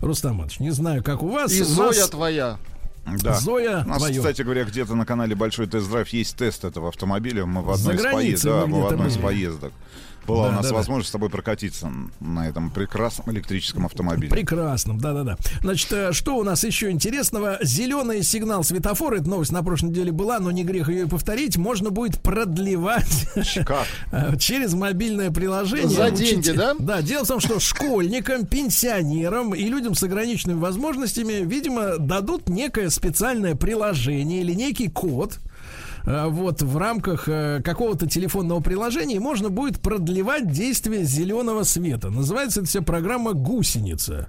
Рустам 0.01 0.37
Иванович, 0.37 0.61
не 0.61 0.71
знаю, 0.71 1.03
как 1.03 1.23
у 1.23 1.29
вас. 1.29 1.53
И 1.53 1.63
У 1.63 1.65
Зоя 1.65 1.89
нас 1.89 2.09
твоя. 2.09 2.59
Да. 3.23 3.35
Зоя 3.35 3.83
У 3.85 3.89
нас, 3.89 3.99
твоё. 3.99 4.21
кстати 4.21 4.43
говоря, 4.43 4.65
где-то 4.65 4.95
на 4.95 5.05
канале 5.05 5.35
Большой 5.35 5.67
тест-драйв 5.67 6.09
есть 6.11 6.37
тест 6.37 6.65
этого 6.65 6.89
автомобиля. 6.89 7.47
Мы 7.47 7.63
в 7.63 7.71
одной 7.71 7.97
из 7.97 8.03
поездок. 8.03 8.61
Да, 8.61 8.67
мы 8.67 8.83
в 8.83 8.87
одной 8.87 9.09
из 9.09 9.17
поездок. 9.17 9.73
Была 10.31 10.45
Да, 10.45 10.49
у 10.49 10.53
нас 10.53 10.63
да, 10.63 10.71
да. 10.71 10.75
возможность 10.77 11.09
с 11.09 11.13
тобой 11.13 11.31
прокатиться 11.31 11.91
на 12.21 12.49
этом 12.49 12.71
прекрасном 12.71 13.31
электрическом 13.33 13.87
автомобиле. 13.87 14.31
Прекрасным, 14.31 14.99
да-да-да. 14.99 15.37
Значит, 15.61 15.93
э, 15.93 16.13
что 16.13 16.37
у 16.37 16.43
нас 16.43 16.65
еще 16.65 16.91
интересного? 16.91 17.59
Зеленый 17.63 18.23
сигнал 18.23 18.65
светофора, 18.65 19.17
эта 19.17 19.29
новость 19.29 19.53
на 19.53 19.63
прошлой 19.63 19.91
неделе 19.91 20.13
была, 20.13 20.39
но 20.39 20.51
не 20.51 20.65
грех 20.65 20.89
ее 20.89 21.05
и 21.05 21.09
повторить, 21.09 21.57
можно 21.57 21.91
будет 21.91 22.21
продлевать 22.21 23.29
э, 23.35 24.37
через 24.39 24.75
мобильное 24.75 25.31
приложение. 25.31 25.89
За 25.89 26.11
деньги, 26.11 26.51
да? 26.51 26.75
Да, 26.79 27.03
дело 27.03 27.25
в 27.25 27.29
том, 27.29 27.41
что 27.41 27.61
школьникам, 27.61 28.47
пенсионерам 28.47 29.55
и 29.55 29.65
людям 29.65 29.95
с 29.95 30.03
ограниченными 30.03 30.59
возможностями, 30.59 31.45
видимо, 31.45 31.99
дадут 31.99 32.49
некое 32.49 32.91
специальное 32.91 33.55
приложение 33.55 34.41
или 34.41 34.55
некий 34.55 34.89
код, 34.89 35.39
вот 36.05 36.63
в 36.63 36.77
рамках 36.77 37.29
э, 37.29 37.61
какого-то 37.65 38.07
телефонного 38.07 38.61
приложения 38.61 39.17
и 39.17 39.19
можно 39.19 39.51
будет 39.51 39.81
продлевать 39.81 40.51
действие 40.51 41.05
зеленого 41.05 41.63
света. 41.65 42.11
Называется 42.11 42.61
эта 42.61 42.69
вся 42.69 42.83
программа 42.83 43.33
«Гусеница». 43.33 44.29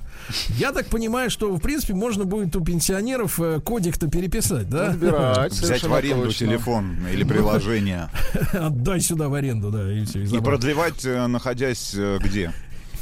Я 0.58 0.72
так 0.72 0.88
понимаю, 0.88 1.30
что, 1.30 1.54
в 1.54 1.62
принципе, 1.62 1.94
можно 1.94 2.26
будет 2.26 2.56
у 2.56 2.64
пенсионеров 2.64 3.40
э, 3.40 3.60
кодик-то 3.62 4.08
переписать, 4.08 4.70
да? 4.70 4.90
Отбирать. 4.90 5.54
Взять 5.54 5.84
в 5.84 5.94
аренду 5.94 6.26
точно. 6.26 6.48
телефон 6.48 6.98
или 7.12 7.24
приложение. 7.24 8.10
Отдай 8.54 9.00
сюда 9.00 9.30
в 9.30 9.34
аренду, 9.34 9.72
да, 9.72 9.92
и 9.92 10.06
все. 10.06 10.24
И 10.24 10.40
продлевать, 10.40 11.06
э, 11.06 11.28
находясь 11.28 11.94
э, 11.96 12.20
где? 12.22 12.52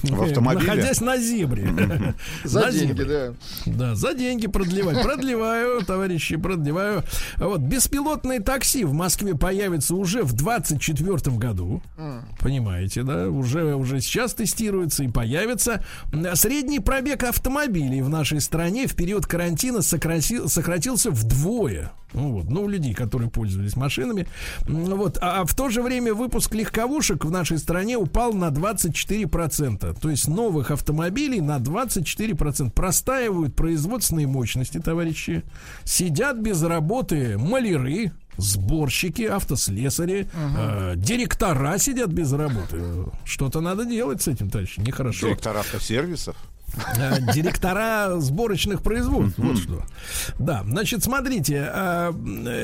В 0.03 0.23
автомобиле? 0.23 0.67
Находясь 0.67 1.01
на 1.01 1.17
зебре. 1.17 1.73
За 2.43 2.71
деньги, 2.71 3.03
да. 3.03 3.33
Да, 3.65 3.95
за 3.95 4.13
деньги 4.13 4.47
продлевать. 4.47 5.01
Продлеваю, 5.03 5.81
товарищи, 5.85 6.37
продлеваю. 6.37 7.03
Вот, 7.37 7.61
беспилотные 7.61 8.39
такси 8.39 8.83
в 8.85 8.93
Москве 8.93 9.35
появятся 9.35 9.95
уже 9.95 10.23
в 10.23 10.33
24 10.33 11.35
году. 11.37 11.81
Понимаете, 12.39 13.03
да? 13.03 13.29
Уже, 13.29 13.75
уже 13.75 13.99
сейчас 13.99 14.33
тестируется 14.33 15.03
и 15.03 15.07
появится. 15.07 15.83
Средний 16.35 16.79
пробег 16.79 17.23
автомобилей 17.23 18.01
в 18.01 18.09
нашей 18.09 18.41
стране 18.41 18.87
в 18.87 18.95
период 18.95 19.25
карантина 19.25 19.81
сократился 19.81 21.11
вдвое. 21.11 21.91
Ну, 22.13 22.31
вот, 22.31 22.49
ну, 22.49 22.63
у 22.63 22.67
людей, 22.67 22.93
которые 22.95 23.29
пользовались 23.29 23.75
машинами. 23.75 24.27
Вот, 24.61 25.19
а 25.21 25.45
в 25.45 25.53
то 25.53 25.69
же 25.69 25.83
время 25.83 26.13
выпуск 26.13 26.55
легковушек 26.55 27.23
в 27.23 27.29
нашей 27.29 27.59
стране 27.59 27.97
упал 27.97 28.33
на 28.33 28.49
24%. 28.49 29.88
То 29.93 30.09
есть 30.09 30.27
новых 30.27 30.71
автомобилей 30.71 31.41
на 31.41 31.57
24% 31.57 32.71
простаивают 32.71 33.55
производственные 33.55 34.27
мощности, 34.27 34.79
товарищи. 34.79 35.43
Сидят 35.83 36.37
без 36.37 36.61
работы 36.63 37.37
маляры, 37.37 38.11
сборщики, 38.37 39.23
автослесари, 39.23 40.27
э, 40.33 40.93
директора 40.95 41.77
сидят 41.77 42.09
без 42.09 42.31
работы. 42.33 42.81
Что-то 43.25 43.61
надо 43.61 43.85
делать 43.85 44.21
с 44.21 44.27
этим, 44.27 44.49
товарищи, 44.49 44.79
нехорошо. 44.79 45.27
Директор 45.27 45.57
автосервисов. 45.57 46.35
Э, 46.97 47.17
Директора 47.33 48.19
сборочных 48.19 48.81
производств. 48.81 49.37
Вот 49.37 49.57
что. 49.57 49.83
Да, 50.37 50.63
значит, 50.65 51.03
смотрите, 51.03 51.69
э, 51.73 52.11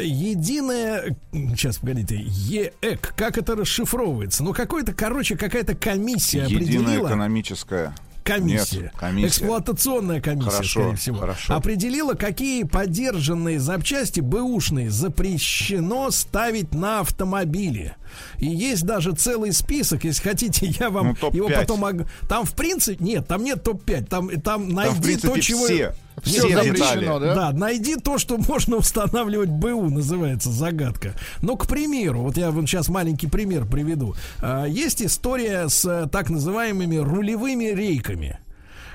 единая. 0.04 1.16
Сейчас, 1.32 1.78
погодите, 1.78 2.16
ЕЭК, 2.26 3.14
как 3.16 3.38
это 3.38 3.56
расшифровывается? 3.56 4.44
Ну, 4.44 4.54
какой-то, 4.54 4.94
короче, 4.94 5.36
какая-то 5.36 5.76
комиссия 5.76 6.44
Единая 6.44 6.58
определила. 6.86 7.08
экономическая. 7.08 7.96
Комиссия. 8.26 8.82
Нет, 8.82 8.94
комиссия. 8.98 9.28
Эксплуатационная 9.28 10.20
комиссия, 10.20 10.50
Хорошо, 10.50 10.80
скорее 10.82 10.96
всего. 10.96 11.18
хорошо. 11.18 11.54
Определила, 11.54 12.16
какие 12.16 12.64
подержанные 12.64 13.60
запчасти 13.60 14.20
бэушные 14.20 14.90
запрещено 14.90 16.10
ставить 16.10 16.74
на 16.74 17.02
автомобили. 17.02 17.96
И 18.40 18.48
есть 18.48 18.84
даже 18.84 19.12
целый 19.14 19.54
список, 19.54 20.06
если 20.06 20.24
хотите, 20.24 20.66
я 20.80 20.90
вам 20.90 21.10
Ну, 21.10 21.16
топ-5. 21.16 21.36
его 21.38 21.50
потом... 21.50 21.86
Там, 22.28 22.46
в 22.46 22.56
принципе, 22.56 22.98
нет, 23.04 23.28
там 23.28 23.44
нет 23.44 23.64
топ-5. 23.64 24.06
Там, 24.08 24.30
там 24.42 24.70
найди 24.70 24.96
в 24.96 25.04
принципе, 25.04 25.28
то, 25.34 25.40
чего... 25.40 25.66
все. 25.66 25.94
Все 26.24 26.42
Все 26.42 26.64
запрещено, 26.64 27.20
да? 27.20 27.36
Да, 27.36 27.52
найди 27.52 27.96
то, 27.96 28.18
что 28.18 28.38
можно 28.38 28.78
устанавливать 28.78 29.50
БУ, 29.50 29.90
называется 29.90 30.50
загадка. 30.50 31.14
Ну, 31.42 31.58
к 31.58 31.68
примеру, 31.68 32.22
вот 32.22 32.38
я 32.38 32.52
вам 32.52 32.68
сейчас 32.68 32.90
маленький 32.90 33.28
пример 33.28 33.66
приведу. 33.66 34.16
А, 34.42 34.66
Есть 34.66 35.02
история 35.02 35.68
с 35.68 35.86
э, 35.86 36.08
так 36.12 36.30
называемыми 36.30 36.98
рулевыми 36.98 37.66
рейками 37.66 38.40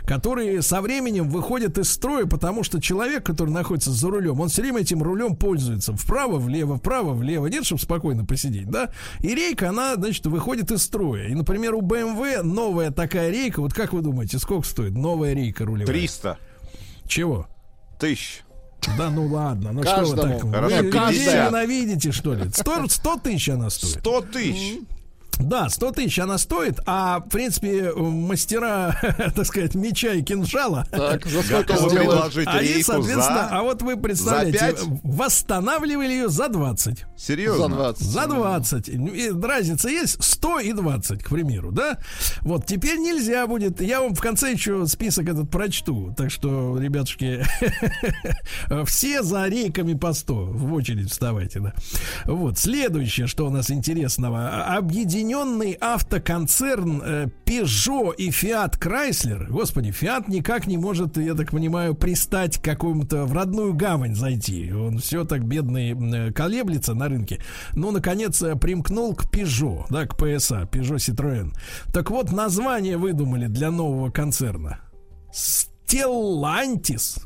которые 0.07 0.61
со 0.63 0.81
временем 0.81 1.29
выходят 1.29 1.79
из 1.79 1.89
строя, 1.89 2.27
потому 2.27 2.65
что 2.65 2.81
человек, 2.81 3.25
который 3.25 3.51
находится 3.51 3.93
за 3.93 4.11
рулем, 4.11 4.41
он 4.41 4.49
все 4.49 4.63
время 4.63 4.81
этим 4.81 5.05
рулем 5.05 5.37
пользуется. 5.37 5.95
Вправо, 5.95 6.39
влево, 6.39 6.79
вправо, 6.79 7.13
влево. 7.13 7.47
Нет, 7.47 7.65
чтобы 7.65 7.81
спокойно 7.81 8.25
посидеть, 8.25 8.69
да? 8.69 8.91
И 9.21 9.33
рейка, 9.35 9.69
она, 9.69 9.95
значит, 9.95 10.27
выходит 10.27 10.73
из 10.73 10.83
строя. 10.83 11.29
И, 11.29 11.35
например, 11.35 11.75
у 11.75 11.81
BMW 11.81 12.43
новая 12.43 12.91
такая 12.91 13.31
рейка, 13.31 13.61
вот 13.61 13.73
как 13.73 13.93
вы 13.93 14.01
думаете, 14.01 14.41
сколько 14.41 14.67
стоит 14.67 14.93
новая 14.93 15.33
рейка 15.33 15.65
рулевая? 15.65 15.87
300 15.87 16.39
Чего? 17.11 17.49
тысяч. 17.99 18.43
Да 18.97 19.11
ну 19.11 19.27
ладно, 19.27 19.73
ну 19.73 19.83
что 19.83 19.97
вы 20.05 20.17
Каждому. 20.17 20.41
так? 20.41 20.51
Хорошо, 20.55 20.77
вы 20.77 20.83
людей 20.85 20.93
50. 20.93 21.49
ненавидите, 21.51 22.13
что 22.13 22.35
ли? 22.35 22.49
100, 22.51 22.89
100 22.89 23.17
тысяч 23.19 23.49
она 23.51 23.69
стоит. 23.69 23.99
100 23.99 24.21
тысяч. 24.23 24.79
Да, 25.41 25.69
100 25.69 25.93
тысяч 25.93 26.19
она 26.19 26.39
стоит, 26.39 26.81
а, 26.87 27.21
в 27.21 27.29
принципе, 27.29 27.93
мастера, 27.95 28.97
так 29.35 29.47
сказать, 29.47 29.75
меча 29.75 30.13
и 30.13 30.23
кинжала, 30.23 30.87
Так, 30.91 31.27
за 31.27 31.43
сколько 31.43 31.75
предложить 31.75 32.49
они, 32.49 32.83
соответственно, 32.83 33.49
а 33.51 33.59
за... 33.59 33.63
вот 33.63 33.83
вы 33.83 33.97
представляете, 33.97 34.77
восстанавливали 35.03 36.13
ее 36.13 36.29
за 36.29 36.49
20. 36.49 37.05
Серьезно? 37.17 37.69
За 37.69 37.69
20. 37.69 38.03
За 38.03 38.27
20. 38.27 38.89
И 38.89 39.31
разница 39.43 39.89
есть 39.89 40.23
100 40.23 40.61
и 40.61 40.73
20, 40.73 41.23
к 41.23 41.29
примеру, 41.29 41.73
да? 41.73 41.99
Вот 42.43 42.67
теперь 42.67 42.99
нельзя 42.99 43.47
будет. 43.47 43.81
Я 43.81 44.01
вам 44.01 44.15
в 44.15 44.21
конце 44.21 44.53
еще 44.53 44.87
список 44.87 45.29
этот 45.29 45.51
прочту. 45.51 46.15
Так 46.17 46.31
что, 46.31 46.79
ребятушки, 46.79 47.45
все 48.87 49.23
за 49.23 49.47
рейками 49.47 49.95
по 49.95 50.13
100. 50.13 50.35
В 50.35 50.73
очередь 50.73 51.11
вставайте, 51.11 51.61
да. 51.61 51.75
Вот. 52.25 52.59
Следующее, 52.59 53.27
что 53.27 53.47
у 53.47 53.51
нас 53.51 53.71
интересного. 53.71 54.65
Объединенный 55.31 55.79
автоконцерн 55.81 57.03
э, 57.05 57.27
Peugeot 57.45 58.17
и 58.17 58.31
Fiat 58.31 58.81
Chrysler. 58.81 59.47
Господи, 59.49 59.91
Fiat 59.91 60.25
никак 60.27 60.67
не 60.67 60.77
может, 60.77 61.17
я 61.19 61.35
так 61.35 61.53
понимаю, 61.53 61.95
пристать 61.95 62.59
к 62.59 62.65
какому-то 62.65 63.27
в 63.27 63.33
родную 63.33 63.75
гавань 63.75 64.17
зайти. 64.17 64.73
Он 64.73 64.99
все 64.99 65.25
так 65.25 65.45
бедный 65.45 65.93
э, 65.93 66.33
колеблется 66.33 66.95
на 66.95 67.09
рынке. 67.09 67.41
Ну, 67.75 67.93
наконец, 67.93 68.43
э, 68.43 68.57
примкнул 68.57 69.15
к 69.15 69.33
Peugeot, 69.33 69.85
да, 69.89 70.05
к 70.07 70.21
PSA, 70.21 70.69
Peugeot 70.69 70.97
Citroën. 70.97 71.53
Так 71.93 72.11
вот, 72.11 72.33
название 72.33 72.97
выдумали 72.97 73.47
для 73.47 73.71
нового 73.71 74.11
концерна. 74.11 74.81
Stellantis. 75.91 77.19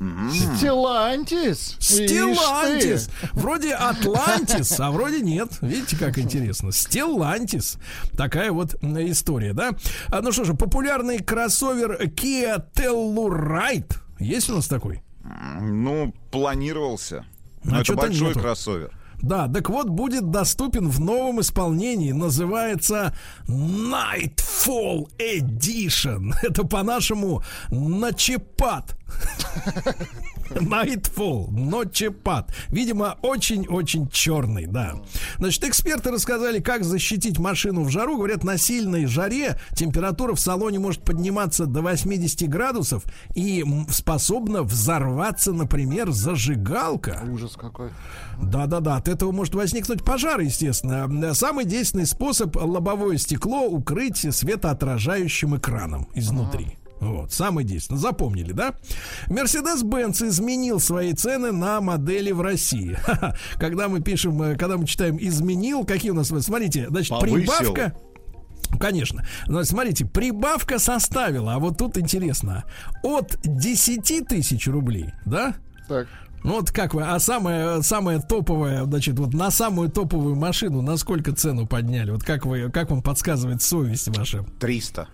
Стелантис. 0.57 1.77
Стеллантис. 1.79 3.11
Вроде 3.35 3.75
Атлантис, 3.75 4.81
а 4.81 4.91
вроде 4.91 5.21
нет. 5.21 5.51
Видите, 5.61 5.97
как 5.97 6.19
интересно. 6.19 6.73
Стеллантис. 6.73 7.77
Такая 8.17 8.53
вот 8.53 8.75
история, 8.83 9.53
да? 9.53 9.73
А, 10.09 10.23
ну 10.23 10.33
что 10.33 10.45
же, 10.45 10.55
популярный 10.55 11.19
кроссовер 11.19 12.05
Kia 12.05 12.65
Telluride. 12.75 13.97
Есть 14.19 14.49
у 14.49 14.55
нас 14.57 14.67
такой? 14.67 15.03
Ну, 15.61 16.15
планировался. 16.31 17.27
А 17.65 17.69
Но 17.69 17.77
это 17.77 17.85
чё-то 17.85 18.01
большой 18.03 18.29
нету. 18.29 18.41
кроссовер. 18.41 18.91
Да, 19.25 19.49
так 19.49 19.71
вот, 19.71 19.89
будет 19.89 20.31
доступен 20.31 20.89
в 20.89 21.01
новом 21.01 21.41
исполнении. 21.41 22.13
Называется 22.13 23.17
Nightfall 23.49 25.09
Edition. 25.19 26.33
Это 26.43 26.65
по-нашему 26.65 27.43
Ночепад. 27.71 28.99
Nightfall, 30.51 31.51
ночепад. 31.51 32.55
Видимо, 32.69 33.17
очень-очень 33.23 34.09
черный, 34.09 34.67
да. 34.67 34.97
Значит, 35.39 35.65
эксперты 35.65 36.11
рассказали, 36.11 36.61
как 36.61 36.85
защитить 36.85 37.39
машину 37.39 37.85
в 37.85 37.91
жару. 37.91 38.17
Говорят, 38.17 38.45
на 38.45 38.59
сильной 38.59 39.07
жаре 39.07 39.59
температура 39.75 40.35
в 40.35 40.41
салоне 40.41 40.79
может 40.79 41.03
подниматься 41.03 41.67
до 41.67 41.83
80 41.83 42.49
градусов 42.49 43.05
и 43.35 43.65
способна 43.91 44.63
взорваться, 44.63 45.53
например, 45.53 46.11
зажигалка. 46.11 47.23
Ужас 47.31 47.55
какой. 47.57 47.91
Да-да-да, 48.41 48.97
от 48.97 49.09
этого 49.09 49.33
может 49.33 49.55
возникнуть 49.55 50.05
пожар, 50.05 50.41
естественно. 50.41 51.35
Самый 51.35 51.65
действенный 51.65 52.07
способ 52.07 52.57
лобовое 52.57 53.17
стекло 53.19 53.67
укрыть 53.67 54.27
светоотражающим 54.35 55.57
экраном 55.57 56.09
изнутри. 56.15 56.77
Вот, 57.01 57.33
самый 57.33 57.65
действенный. 57.65 57.99
Запомнили, 57.99 58.53
да? 58.53 58.75
Mercedes-Benz 59.29 60.27
изменил 60.29 60.81
свои 60.81 61.13
цены 61.13 61.53
на 61.53 61.81
модели 61.81 62.31
в 62.31 62.41
России. 62.41 62.97
Когда 63.59 63.89
мы 63.89 64.01
пишем, 64.01 64.41
э, 64.41 64.57
когда 64.57 64.77
мы 64.77 64.87
читаем 64.87 65.19
изменил, 65.21 65.85
какие 65.85 66.13
у 66.13 66.15
нас, 66.15 66.29
смотрите, 66.29 66.89
значит, 66.89 67.11
Повысил. 67.11 67.37
прибавка. 67.37 67.95
Конечно. 68.79 69.25
Но 69.47 69.63
смотрите, 69.65 70.05
прибавка 70.07 70.79
составила, 70.79 71.55
а 71.55 71.59
вот 71.59 71.79
тут 71.79 71.99
интересно, 71.99 72.65
от 73.03 73.39
10 73.45 74.27
тысяч 74.27 74.67
рублей, 74.67 75.13
да? 75.27 75.55
Так. 75.89 76.09
Ну 76.43 76.57
вот 76.57 76.71
как 76.71 76.93
вы, 76.93 77.05
а 77.05 77.19
самая, 77.21 77.81
самая 77.81 78.21
топовая, 78.21 78.85
значит, 78.85 79.19
вот 79.19 79.33
на 79.33 79.51
самую 79.51 79.91
топовую 79.91 80.37
машину 80.37 80.83
на 80.83 80.97
сколько 80.99 81.33
цену 81.33 81.67
подняли? 81.67 82.11
Вот 82.11 82.23
как 82.23 82.45
вы, 82.45 82.71
как 82.71 82.91
вам 82.91 83.03
подсказывает 83.03 83.63
совесть 83.63 84.09
ваша? 84.09 84.45
300. 84.61 85.09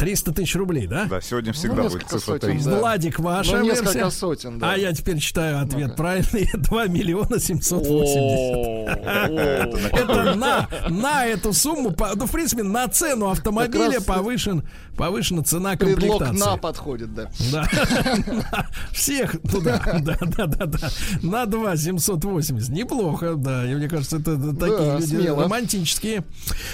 300 0.00 0.32
тысяч 0.32 0.56
рублей, 0.56 0.86
да? 0.86 1.04
Да, 1.04 1.20
сегодня 1.20 1.52
всегда 1.52 1.76
Ну, 1.76 1.82
будет 1.82 1.92
несколько 1.94 2.18
цифра 2.18 2.32
сотен, 2.32 2.48
300. 2.48 2.70
да. 2.70 2.78
Владик, 2.78 3.18
ваша 3.18 3.56
Ну, 3.58 3.64
несколько 3.64 3.92
версия? 3.92 4.10
сотен, 4.10 4.58
да. 4.58 4.72
А 4.72 4.76
я 4.76 4.92
теперь 4.92 5.18
читаю 5.18 5.60
ответ 5.62 5.88
Ну-ка. 5.88 5.96
правильный. 5.96 6.48
2 6.54 6.86
миллиона 6.86 7.38
780. 7.38 9.92
Это 9.92 10.34
на, 10.34 10.68
на 10.88 11.26
эту 11.26 11.52
сумму, 11.52 11.94
ну, 12.16 12.26
в 12.26 12.30
принципе, 12.32 12.62
на 12.62 12.88
цену 12.88 13.28
автомобиля 13.30 14.00
повышен, 14.00 14.66
повышена 14.96 15.42
цена 15.42 15.76
Предлог 15.76 16.18
комплектации. 16.18 16.50
на 16.50 16.56
подходит, 16.56 17.14
да. 17.14 17.30
Да. 17.52 17.68
Всех 18.92 19.32
туда. 19.42 19.80
Да, 20.00 20.16
да, 20.20 20.46
да, 20.46 20.66
да. 20.66 20.88
На 21.22 21.46
2 21.46 21.76
780. 21.76 22.68
Неплохо, 22.70 23.34
да. 23.34 23.70
И 23.70 23.74
мне 23.74 23.88
кажется, 23.88 24.16
это 24.18 24.36
такие 24.54 24.98
люди 25.18 25.28
романтические. 25.28 26.24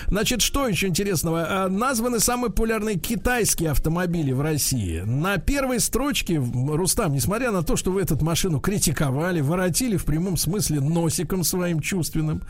Значит, 0.07 0.43
что 0.43 0.69
еще 0.69 0.87
интересного? 0.87 1.65
А, 1.65 1.69
Названы 1.69 2.21
самые 2.21 2.51
популярные 2.51 2.99
китайские 3.17 3.71
автомобили 3.71 4.33
в 4.33 4.41
России. 4.43 5.01
На 5.01 5.39
первой 5.39 5.81
строчке, 5.81 6.39
Рустам, 6.39 7.15
несмотря 7.15 7.51
на 7.51 7.63
то, 7.63 7.77
что 7.77 7.91
вы 7.91 8.03
эту 8.03 8.23
машину 8.23 8.61
критиковали, 8.61 9.41
воротили 9.41 9.97
в 9.97 10.05
прямом 10.05 10.37
смысле 10.37 10.81
носиком 10.81 11.43
своим 11.43 11.81
чувственным, 11.81 12.43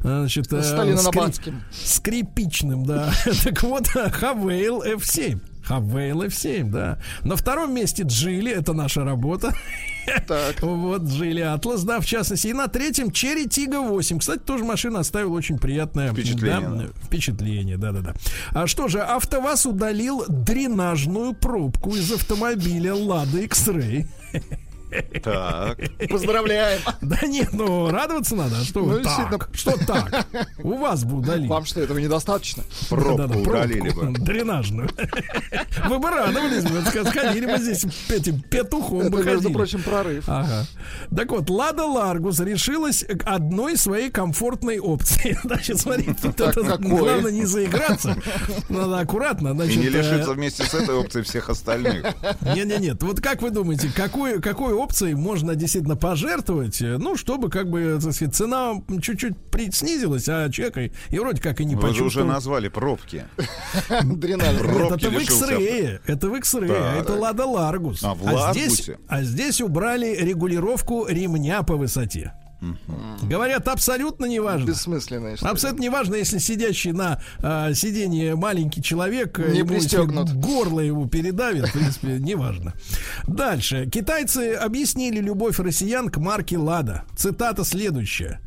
Значит, 0.00 0.52
э, 0.52 0.60
скрип- 0.60 1.54
скрипичным, 1.72 2.84
да. 2.84 3.12
Так 3.44 3.62
вот, 3.62 3.88
Хавейл 3.88 4.82
F7. 4.82 5.40
Хавейл 5.64 6.22
F7, 6.22 6.70
да. 6.70 6.98
На 7.22 7.36
втором 7.36 7.74
месте 7.74 8.04
Джили, 8.06 8.52
это 8.52 8.72
наша 8.72 9.04
работа. 9.04 9.54
Так. 10.26 10.60
Вот 10.60 11.04
Джили 11.04 11.40
Атлас, 11.40 11.82
да, 11.82 11.98
в 11.98 12.04
частности. 12.04 12.48
И 12.48 12.52
на 12.52 12.68
третьем 12.68 13.10
Черри 13.10 13.48
Тига 13.48 13.80
8. 13.80 14.18
Кстати, 14.18 14.40
тоже 14.40 14.62
машина 14.62 15.00
оставила 15.00 15.32
очень 15.32 15.56
приятное 15.56 16.12
Впечатление, 16.12 16.60
да, 16.60 16.76
да. 16.76 17.06
впечатление, 17.06 17.78
да, 17.78 17.92
да, 17.92 18.00
да. 18.00 18.14
А 18.52 18.66
что 18.66 18.88
же, 18.88 19.00
АвтоВАЗ 19.00 19.64
удалил 19.64 20.26
дренажную 20.28 21.32
пробку 21.32 21.94
из 21.94 22.12
автомобиля 22.12 22.94
Лада 22.94 23.38
X-Ray. 23.38 24.06
Так. 25.22 25.78
Поздравляем. 26.08 26.80
Да 27.00 27.18
нет, 27.26 27.52
ну 27.52 27.90
радоваться 27.90 28.36
надо. 28.36 28.58
А 28.60 28.64
что 28.64 28.80
Ну, 28.80 29.02
так? 29.02 29.48
Что 29.52 29.76
так? 29.86 30.26
У 30.58 30.76
вас 30.76 31.04
бы 31.04 31.18
удалили. 31.18 31.48
Вам 31.48 31.64
что, 31.64 31.80
этого 31.80 31.98
недостаточно? 31.98 32.62
Пробку 32.88 33.16
Да-да-да, 33.16 33.40
удалили 33.40 33.90
пробку 33.90 34.12
бы. 34.12 34.18
Дренажную. 34.18 34.90
Вы 35.88 35.98
бы 35.98 36.10
радовались, 36.10 36.64
бы, 36.64 36.82
сходили 37.10 37.46
бы 37.46 37.58
здесь 37.58 37.84
этим 38.08 38.40
петухом 38.40 39.00
Это, 39.00 39.10
бы 39.10 39.24
между 39.24 39.50
прочим, 39.50 39.82
прорыв. 39.82 40.24
Ага. 40.28 40.66
Так 41.14 41.30
вот, 41.30 41.50
Лада 41.50 41.84
Ларгус 41.84 42.40
решилась 42.40 43.04
к 43.04 43.26
одной 43.26 43.76
своей 43.76 44.10
комфортной 44.10 44.78
опции. 44.78 45.38
Значит, 45.44 45.80
смотри, 45.80 46.14
тут 46.20 46.36
Так, 46.36 46.56
это 46.56 46.64
какой? 46.64 46.88
главное 46.88 47.32
не 47.32 47.44
заиграться. 47.44 48.16
Надо 48.68 48.98
аккуратно. 49.00 49.48
И 49.48 49.54
Значит, 49.54 49.76
не 49.76 49.86
э, 49.86 49.90
лишиться 49.90 50.32
вместе 50.32 50.64
с 50.64 50.74
этой 50.74 50.94
опцией 50.94 51.24
всех 51.24 51.48
остальных. 51.50 52.04
Не-не-нет, 52.54 53.02
вот 53.02 53.20
как 53.20 53.42
вы 53.42 53.50
думаете, 53.50 53.90
какой, 53.94 54.40
какой 54.40 54.74
опцией 54.84 55.14
можно 55.14 55.54
действительно 55.54 55.96
пожертвовать, 55.96 56.80
э, 56.82 56.98
ну, 56.98 57.16
чтобы, 57.16 57.50
как 57.50 57.68
бы, 57.70 57.98
так 58.02 58.12
сказать, 58.12 58.34
цена 58.34 58.74
чуть-чуть 59.02 59.36
при- 59.50 59.70
снизилась, 59.70 60.28
а 60.28 60.48
человек 60.50 60.78
и, 60.78 60.92
и 61.14 61.18
вроде 61.18 61.40
как 61.40 61.60
и 61.60 61.64
не 61.64 61.74
Вы 61.74 61.80
же 61.82 61.86
уже 61.88 61.98
почувствовал. 61.98 62.28
назвали 62.28 62.68
пробки. 62.68 63.24
Это 63.88 65.10
в. 65.10 65.18
X-Ray, 65.18 66.00
это 66.06 66.28
в 66.28 66.36
X-Ray, 66.36 67.00
это 67.00 67.14
Лада 67.14 67.46
Ларгус. 67.46 68.02
А, 68.04 68.14
Ларгусе? 68.20 68.98
а 69.08 69.22
здесь 69.22 69.60
убрали 69.60 70.14
регулировку 70.16 71.06
ремня 71.08 71.62
по 71.62 71.76
высоте. 71.76 72.32
Говорят, 73.22 73.68
абсолютно 73.68 74.26
не 74.26 74.40
важно. 74.40 74.66
Бессмысленная 74.66 75.34
история. 75.34 75.52
Абсолютно 75.52 75.82
не 75.82 75.88
важно, 75.88 76.14
если 76.16 76.38
сидящий 76.38 76.92
на 76.92 77.20
а, 77.42 77.72
сиденье 77.74 78.34
маленький 78.36 78.82
человек 78.82 79.38
э, 79.38 79.52
Не 79.52 79.58
ему, 79.60 79.68
пристегнут. 79.68 80.32
горло 80.34 80.80
его 80.80 81.06
передавит, 81.06 81.68
в 81.68 81.72
принципе, 81.72 82.08
неважно. 82.18 82.74
Дальше. 83.26 83.88
Китайцы 83.90 84.54
объяснили 84.54 85.20
любовь 85.20 85.58
россиян 85.58 86.08
к 86.08 86.18
марке 86.18 86.58
Лада. 86.58 87.04
Цитата 87.16 87.64
следующая. 87.64 88.40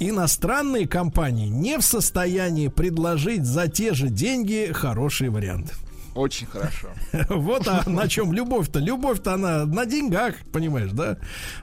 Иностранные 0.00 0.86
компании 0.86 1.48
не 1.48 1.78
в 1.78 1.82
состоянии 1.82 2.68
предложить 2.68 3.44
за 3.44 3.68
те 3.68 3.94
же 3.94 4.08
деньги 4.08 4.70
хороший 4.72 5.28
вариант. 5.28 5.74
Очень 6.18 6.48
хорошо. 6.48 6.88
Вот 7.28 7.68
а 7.68 7.88
на 7.88 8.08
чем 8.08 8.32
любовь-то. 8.32 8.80
Любовь-то 8.80 9.34
она 9.34 9.64
на 9.66 9.86
деньгах, 9.86 10.34
понимаешь, 10.52 10.90
да? 10.90 11.16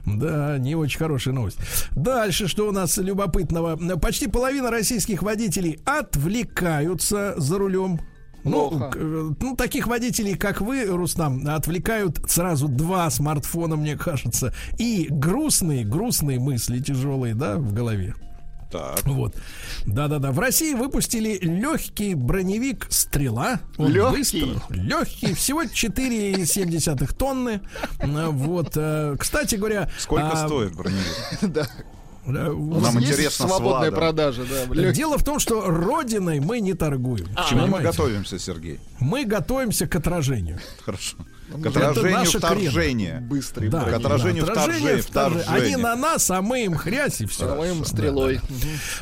Да, 0.06 0.56
не 0.56 0.74
очень 0.74 0.98
хорошая 0.98 1.34
новость. 1.34 1.58
Дальше, 1.94 2.48
что 2.48 2.66
у 2.66 2.72
нас 2.72 2.96
любопытного? 2.96 3.76
Почти 3.98 4.28
половина 4.28 4.70
российских 4.70 5.22
водителей 5.22 5.78
отвлекаются 5.84 7.34
за 7.36 7.58
рулем. 7.58 8.00
Ну, 8.44 8.90
э, 8.94 9.30
ну, 9.40 9.56
таких 9.56 9.88
водителей, 9.88 10.36
как 10.36 10.62
вы, 10.62 10.84
Рустам, 10.86 11.46
отвлекают 11.48 12.20
сразу 12.30 12.68
два 12.68 13.10
смартфона, 13.10 13.76
мне 13.76 13.96
кажется, 13.96 14.54
и 14.78 15.08
грустные, 15.10 15.84
грустные 15.84 16.38
мысли 16.38 16.78
тяжелые, 16.78 17.34
да, 17.34 17.56
в 17.56 17.74
голове. 17.74 18.14
Так. 18.70 19.00
Вот. 19.04 19.34
Да-да-да. 19.86 20.32
В 20.32 20.38
России 20.40 20.74
выпустили 20.74 21.38
легкий 21.40 22.14
броневик 22.14 22.86
«Стрела». 22.90 23.60
Легкий? 23.78 24.54
Легкий. 24.70 25.34
Всего 25.34 25.62
4,7 25.62 27.14
тонны. 27.16 27.60
А, 28.00 28.30
Вот. 28.30 28.72
э, 28.76 29.16
Кстати 29.18 29.54
говоря... 29.56 29.88
Сколько 29.98 30.30
а, 30.30 30.46
стоит 30.46 30.74
броневик? 30.74 31.04
Да. 31.42 31.68
э, 32.26 32.50
У 32.50 32.80
Нам 32.80 32.98
есть 32.98 33.12
интересно 33.12 33.46
свободная 33.46 33.90
Владом. 33.90 33.94
продажа, 33.94 34.42
да. 34.44 34.64
лёгкий. 34.74 34.92
Дело 34.94 35.16
в 35.18 35.24
том, 35.24 35.38
что 35.38 35.60
родиной 35.62 36.40
мы 36.40 36.60
не 36.60 36.74
торгуем. 36.74 37.26
К 37.34 37.46
чему 37.48 37.68
мы 37.68 37.80
готовимся, 37.80 38.38
Сергей? 38.38 38.80
Мы 38.98 39.24
готовимся 39.24 39.86
к 39.86 39.94
отражению. 39.94 40.58
Хорошо. 40.84 41.16
К 41.62 41.66
отражению 41.66 42.24
вторжения. 42.26 43.20
Быстрый 43.20 43.68
Да, 43.68 43.82
К 43.84 43.92
отражению 43.94 44.46
да, 44.46 44.52
вторжения, 44.52 45.02
вторжения. 45.02 45.44
Они 45.48 45.76
на 45.76 45.94
нас, 45.96 46.30
а 46.30 46.42
мы 46.42 46.64
им 46.64 46.74
хрясь 46.74 47.20
и 47.20 47.26
все. 47.26 47.54
Моим 47.54 47.84
стрелой. 47.84 48.40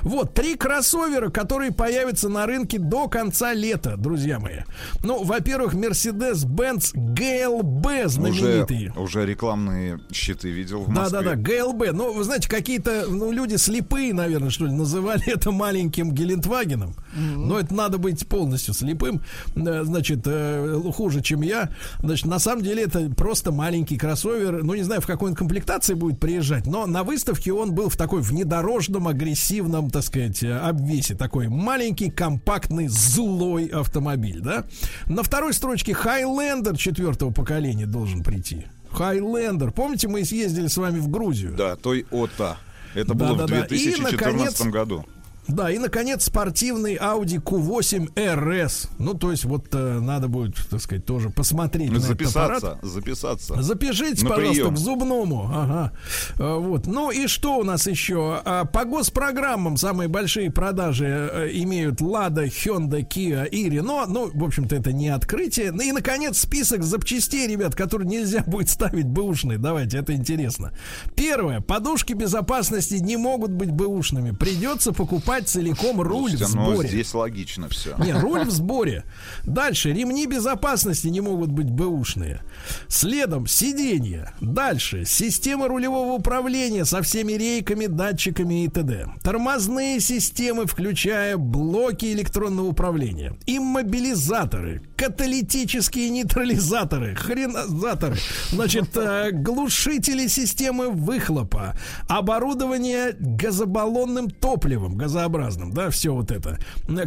Вот, 0.03 0.35
три 0.35 0.57
кроссовера, 0.57 1.31
которые 1.31 1.73
появятся 1.73 2.29
на 2.29 2.47
рынке 2.47 2.79
до 2.79 3.09
конца 3.09 3.53
лета, 3.55 3.97
друзья 3.97 4.39
мои. 4.39 4.61
Ну, 5.03 5.25
во-первых, 5.25 5.75
Mercedes-Benz 5.75 6.95
GLB 6.95 8.01
Уже, 8.05 8.09
знаменитый. 8.09 8.93
уже 8.97 9.25
рекламные 9.27 10.01
щиты 10.13 10.51
видел 10.51 10.83
в 10.83 10.95
Да, 10.95 11.03
Москве. 11.03 11.21
да, 11.23 11.35
да, 11.35 11.37
GLB. 11.37 11.93
Ну, 11.93 12.13
вы 12.13 12.25
знаете, 12.25 12.49
какие-то 12.49 13.07
ну, 13.09 13.33
люди 13.33 13.57
слепые, 13.57 14.13
наверное, 14.13 14.51
что 14.51 14.67
ли, 14.67 14.73
называли 14.73 15.23
это 15.33 15.51
маленьким 15.51 16.13
Гелендвагеном. 16.13 16.95
Но 17.17 17.59
это 17.59 17.75
надо 17.75 17.99
быть 17.99 18.27
полностью 18.29 18.75
слепым. 18.75 19.23
Э, 19.57 19.83
Значит, 19.85 20.23
э, 20.27 20.81
хуже, 20.95 21.21
чем 21.23 21.43
я. 21.43 21.71
Значит, 22.01 22.27
на 22.35 22.41
самом 22.41 22.65
деле 22.65 22.83
это 22.83 23.09
просто 23.11 23.53
маленький 23.53 23.97
кроссовер. 23.97 24.65
Ну, 24.65 24.75
не 24.75 24.83
знаю, 24.83 25.01
в 25.01 25.07
какой 25.07 25.31
он 25.31 25.37
комплектации 25.37 25.95
будет 25.95 26.19
приезжать, 26.19 26.67
но 26.67 26.85
на 26.85 27.05
выставке 27.05 27.53
он 27.53 27.73
был 27.73 27.89
в 27.89 27.97
такой 27.97 28.23
внедорожном, 28.23 29.07
агрессивном, 29.07 29.89
так 29.89 30.03
сказать, 30.03 30.43
э, 30.43 30.53
обвесе. 30.53 31.15
Такой 31.15 31.47
маленький, 31.47 32.11
компактный, 32.11 32.89
злой 32.89 33.67
автомобиль, 33.67 34.41
да? 34.41 34.65
На 35.07 35.23
второй 35.23 35.53
строчке 35.53 35.93
Highlander 35.93 36.77
четвертого 36.77 37.31
поколения 37.31 37.87
должен 37.87 38.25
прийти. 38.25 38.67
Highlander. 38.91 39.71
Помните, 39.71 40.09
мы 40.09 40.25
съездили 40.25 40.67
с 40.67 40.77
вами 40.77 40.99
в 40.99 41.09
Грузию? 41.09 41.55
Да, 41.57 41.77
той 41.77 42.05
ОТА. 42.11 42.57
Это 42.95 43.15
Да, 43.15 43.27
было 43.27 43.39
да, 43.39 43.47
в 43.47 43.51
да. 43.51 43.65
И, 43.67 43.69
2014 43.69 44.13
наконец, 44.13 44.61
году. 44.63 45.05
Да, 45.49 45.71
и, 45.71 45.79
наконец, 45.79 46.25
спортивный 46.25 46.97
Audi 46.97 47.41
Q8 47.43 48.15
RS. 48.15 48.89
Ну, 48.99 49.15
то 49.15 49.31
есть, 49.31 49.45
вот 49.45 49.67
э, 49.73 49.99
надо 50.01 50.29
будет, 50.29 50.57
так 50.71 50.81
сказать, 50.81 51.05
тоже 51.05 51.31
посмотреть 51.31 51.91
на 51.91 51.99
этот 51.99 52.21
аппарат. 52.23 52.61
Записаться, 52.63 52.79
записаться. 52.83 53.63
Запишите, 53.63 54.25
На 54.25 54.31
пожалуйста, 54.31 54.63
прием. 54.63 54.75
к 54.75 54.79
зубному. 54.79 55.51
Ага. 55.53 55.93
А, 56.39 56.57
Вот. 56.57 56.87
Ну 56.87 57.11
и 57.11 57.27
что 57.27 57.59
у 57.59 57.63
нас 57.65 57.87
еще? 57.87 58.41
А, 58.45 58.65
По 58.65 58.85
госпрограммам 58.85 59.77
самые 59.77 60.09
большие 60.09 60.51
продажи 60.51 61.07
э, 61.07 61.51
имеют 61.53 62.01
Lada, 62.01 62.47
Hyundai, 62.47 63.07
Kia 63.07 63.47
и 63.49 63.69
Renault. 63.69 64.07
Ну, 64.09 64.31
в 64.33 64.45
общем-то, 64.45 64.75
это 64.77 64.93
не 64.93 65.09
открытие. 65.11 65.73
Ну 65.73 65.83
и, 65.83 65.93
наконец, 65.93 66.39
список 66.39 66.83
запчастей, 66.85 67.47
ребят, 67.47 67.75
которые 67.75 68.09
нельзя 68.09 68.43
будет 68.47 68.71
ставить 68.71 69.07
бэушные. 69.07 69.59
Давайте, 69.59 69.99
это 69.99 70.15
интересно. 70.15 70.73
Первое. 71.15 71.61
Подушки 71.61 72.13
безопасности 72.15 72.95
не 72.95 73.17
могут 73.17 73.51
быть 73.51 73.71
бэушными. 73.71 74.31
Придется 74.31 74.93
покупать 74.93 75.34
целиком 75.41 76.01
руль 76.01 76.33
в 76.33 76.39
Слушайте, 76.39 76.57
ну, 76.57 76.73
сборе. 76.73 76.89
здесь 76.89 77.15
логично 77.15 77.69
все. 77.69 77.95
Не, 77.99 78.13
руль 78.13 78.45
в 78.45 78.51
сборе. 78.51 79.05
Дальше, 79.45 79.93
ремни 79.93 80.27
безопасности 80.27 81.09
не 81.09 81.21
могут 81.21 81.51
быть 81.51 81.71
бэушные. 81.71 82.41
Следом, 82.89 83.47
сиденья. 83.47 84.35
Дальше, 84.41 85.05
система 85.05 85.69
рулевого 85.69 86.13
управления 86.13 86.85
со 86.85 87.03
всеми 87.03 87.33
рейками, 87.33 87.87
датчиками 87.87 88.65
и 88.65 88.69
т.д. 88.69 89.07
Тормозные 89.23 90.01
системы, 90.01 90.67
включая 90.67 91.37
блоки 91.37 92.07
электронного 92.13 92.67
управления. 92.67 93.37
Иммобилизаторы, 93.47 94.83
каталитические 94.97 96.11
нейтрализаторы, 96.11 97.15
хренозаторы. 97.15 98.17
Значит, 98.51 98.97
э, 98.97 99.31
глушители 99.33 100.27
системы 100.27 100.91
выхлопа, 100.91 101.77
оборудование 102.09 103.15
газобаллонным 103.19 104.31
топливом, 104.31 104.97
газообразным, 105.25 105.73
да, 105.73 105.91
все 105.91 106.15
вот 106.15 106.31
это. 106.31 106.59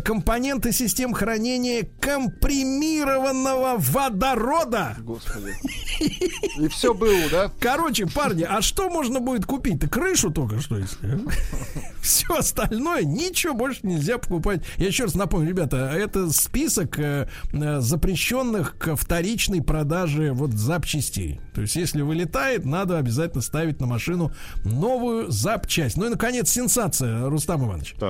Компоненты 0.03 0.71
систем 0.71 1.13
хранения 1.13 1.87
компримированного 1.99 3.75
водорода. 3.77 4.95
Господи. 4.99 5.53
И 6.59 6.67
все 6.67 6.93
было, 6.93 7.29
да? 7.31 7.51
Короче, 7.59 8.07
парни, 8.07 8.43
а 8.43 8.61
что 8.61 8.89
можно 8.89 9.19
будет 9.19 9.45
купить-то? 9.45 9.87
Крышу 9.89 10.31
только 10.31 10.59
что, 10.59 10.77
если. 10.77 11.19
Все 12.01 12.37
остальное, 12.37 13.03
ничего 13.03 13.53
больше 13.53 13.81
нельзя 13.83 14.17
покупать. 14.17 14.61
Я 14.77 14.87
еще 14.87 15.03
раз 15.05 15.15
напомню, 15.15 15.49
ребята, 15.49 15.91
это 15.93 16.31
список 16.31 16.99
э, 16.99 17.27
э, 17.51 17.79
запрещенных 17.81 18.77
к 18.77 18.95
вторичной 18.95 19.61
продаже 19.61 20.31
вот 20.31 20.51
запчастей. 20.51 21.41
То 21.53 21.61
есть, 21.61 21.75
если 21.75 22.01
вылетает, 22.01 22.65
надо 22.65 22.97
обязательно 22.97 23.41
ставить 23.41 23.79
на 23.81 23.87
машину 23.87 24.31
новую 24.63 25.29
запчасть. 25.31 25.97
Ну 25.97 26.05
и, 26.05 26.09
наконец, 26.09 26.49
сенсация, 26.49 27.27
Рустам 27.29 27.65
Иванович. 27.65 27.95
Так. 27.99 28.06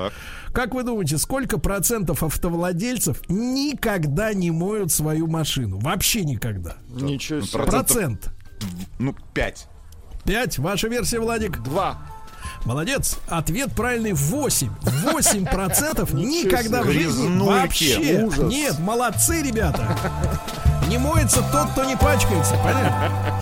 Как 0.53 0.73
вы 0.73 0.83
думаете, 0.83 1.17
сколько 1.17 1.57
процентов 1.59 2.23
автовладельцев 2.23 3.21
никогда 3.29 4.33
не 4.33 4.51
моют 4.51 4.91
свою 4.91 5.27
машину? 5.27 5.79
Вообще 5.79 6.23
никогда. 6.23 6.77
Ничего 6.89 7.41
себе. 7.41 7.59
Процентов- 7.63 7.93
Процент. 7.95 8.29
Ну, 8.99 9.15
пять. 9.33 9.67
Пять. 10.23 10.57
Ваша 10.57 10.87
версия, 10.87 11.19
Владик? 11.19 11.61
Два. 11.63 11.99
Молодец. 12.65 13.17
Ответ 13.27 13.71
правильный 13.73 14.13
8. 14.13 14.69
8% 14.81 16.15
никогда 16.15 16.81
в 16.81 16.91
жизни 16.91 17.37
вообще. 17.39 18.23
Ужас. 18.23 18.51
Нет, 18.51 18.79
молодцы, 18.79 19.41
ребята. 19.43 19.95
Не 20.89 20.97
моется 20.97 21.41
тот, 21.51 21.69
кто 21.71 21.83
не 21.85 21.95
пачкается, 21.95 22.55
понятно? 22.63 23.41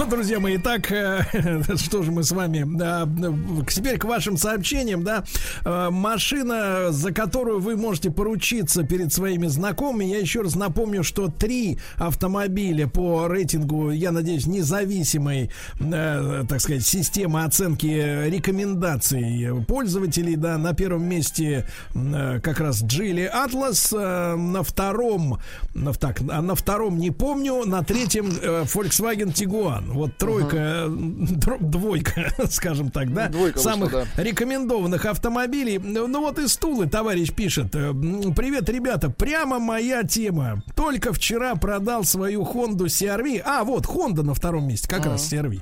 Ну, 0.00 0.06
друзья 0.10 0.40
мои, 0.40 0.56
итак, 0.56 0.90
э, 0.90 1.24
что 1.76 2.02
же 2.02 2.10
мы 2.10 2.24
с 2.24 2.32
вами... 2.32 2.64
э, 2.80 3.64
Теперь 3.68 3.98
к 3.98 4.04
вашим 4.04 4.38
сообщениям, 4.38 5.04
да. 5.04 5.24
Э, 5.62 5.90
Машина, 5.90 6.90
за 6.90 7.12
которую 7.12 7.60
вы 7.60 7.76
можете 7.76 8.10
поручиться 8.10 8.82
перед 8.82 9.12
своими 9.12 9.46
знакомыми. 9.46 10.06
Я 10.06 10.18
еще 10.18 10.40
раз 10.40 10.56
напомню, 10.56 11.04
что 11.04 11.28
три 11.28 11.78
автомобиля 11.96 12.86
по 12.86 13.28
рейтингу, 13.28 13.90
я 13.90 14.10
надеюсь, 14.10 14.46
независимой, 14.46 15.50
так 15.78 16.60
сказать, 16.60 16.86
системы 16.86 17.44
оценки 17.44 17.86
рекомендаций 18.30 19.50
пользователей, 19.68 20.36
да. 20.36 20.56
На 20.56 20.72
первом 20.72 21.04
месте 21.04 21.66
как 21.92 22.60
раз 22.60 22.82
Atlas, 22.82 23.94
э, 23.94 24.36
на 24.36 24.62
втором, 24.62 25.40
на, 25.74 25.92
так, 25.92 26.22
а 26.30 26.40
на 26.40 26.54
втором 26.54 26.98
не 26.98 27.10
помню, 27.10 27.66
на 27.66 27.82
третьем 27.84 28.28
Volkswagen 28.28 29.34
Tiguan. 29.34 29.89
Вот 29.92 30.16
тройка, 30.16 30.86
дро- 30.88 31.58
двойка, 31.60 32.32
скажем 32.50 32.90
так, 32.90 33.12
да, 33.12 33.28
Двойка 33.28 33.56
вышла, 33.58 33.70
самых 33.70 33.92
да. 33.92 34.06
рекомендованных 34.16 35.04
автомобилей. 35.04 35.78
Ну 35.78 36.06
ну 36.06 36.20
вот 36.20 36.38
и 36.38 36.46
стулы, 36.48 36.86
товарищ 36.86 37.32
пишет. 37.32 37.74
Э, 37.74 37.92
Привет, 38.36 38.68
ребята, 38.68 39.10
прямо 39.10 39.58
моя 39.58 40.02
тема. 40.04 40.62
Только 40.74 41.12
вчера 41.12 41.54
продал 41.56 42.04
свою 42.04 42.42
Honda 42.42 42.86
CRV. 42.86 43.42
А, 43.44 43.64
вот, 43.64 43.86
Honda 43.86 44.22
на 44.22 44.34
втором 44.34 44.68
месте, 44.68 44.88
как 44.88 45.06
раз 45.06 45.32
CRV. 45.32 45.60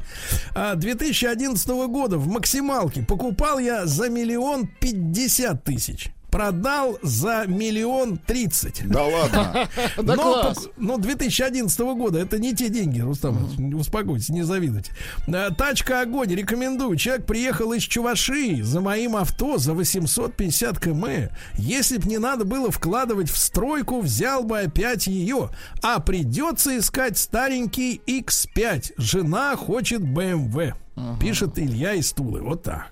А, 0.54 0.74
2011 0.74 1.68
года 1.88 2.18
в 2.18 2.28
максималке 2.28 3.02
покупал 3.02 3.58
я 3.58 3.86
за 3.86 4.08
миллион 4.08 4.68
пятьдесят 4.80 5.64
тысяч. 5.64 6.10
Продал 6.30 6.98
за 7.02 7.44
миллион 7.46 8.18
тридцать. 8.18 8.82
Да 8.88 9.04
ладно. 9.04 9.68
Да 9.96 10.14
но, 10.14 10.22
класс. 10.42 10.58
пок- 10.66 10.72
но 10.76 10.96
2011 10.98 11.78
года 11.80 12.18
это 12.18 12.38
не 12.38 12.54
те 12.54 12.68
деньги, 12.68 13.00
Рустам. 13.00 13.48
Успокойтесь, 13.74 14.28
не 14.28 14.42
завидуйте. 14.42 14.92
Э, 15.26 15.48
Тачка 15.56 16.02
огонь, 16.02 16.34
рекомендую. 16.34 16.96
Человек 16.96 17.26
приехал 17.26 17.72
из 17.72 17.82
Чувашии 17.82 18.60
за 18.60 18.80
моим 18.80 19.16
авто 19.16 19.58
за 19.58 19.72
850 19.74 20.78
км. 20.78 21.30
Если 21.54 21.96
б 21.98 22.06
не 22.06 22.18
надо 22.18 22.44
было 22.44 22.70
вкладывать 22.70 23.30
в 23.30 23.38
стройку, 23.38 24.00
взял 24.00 24.44
бы 24.44 24.60
опять 24.60 25.06
ее. 25.06 25.50
А 25.82 25.98
придется 26.00 26.76
искать 26.78 27.16
старенький 27.18 28.00
X5. 28.06 28.92
Жена 28.98 29.56
хочет 29.56 30.00
BMW. 30.02 30.74
Пишет 31.20 31.58
Илья 31.58 31.94
из 31.94 32.12
Тулы. 32.12 32.40
Вот 32.42 32.62
так. 32.64 32.90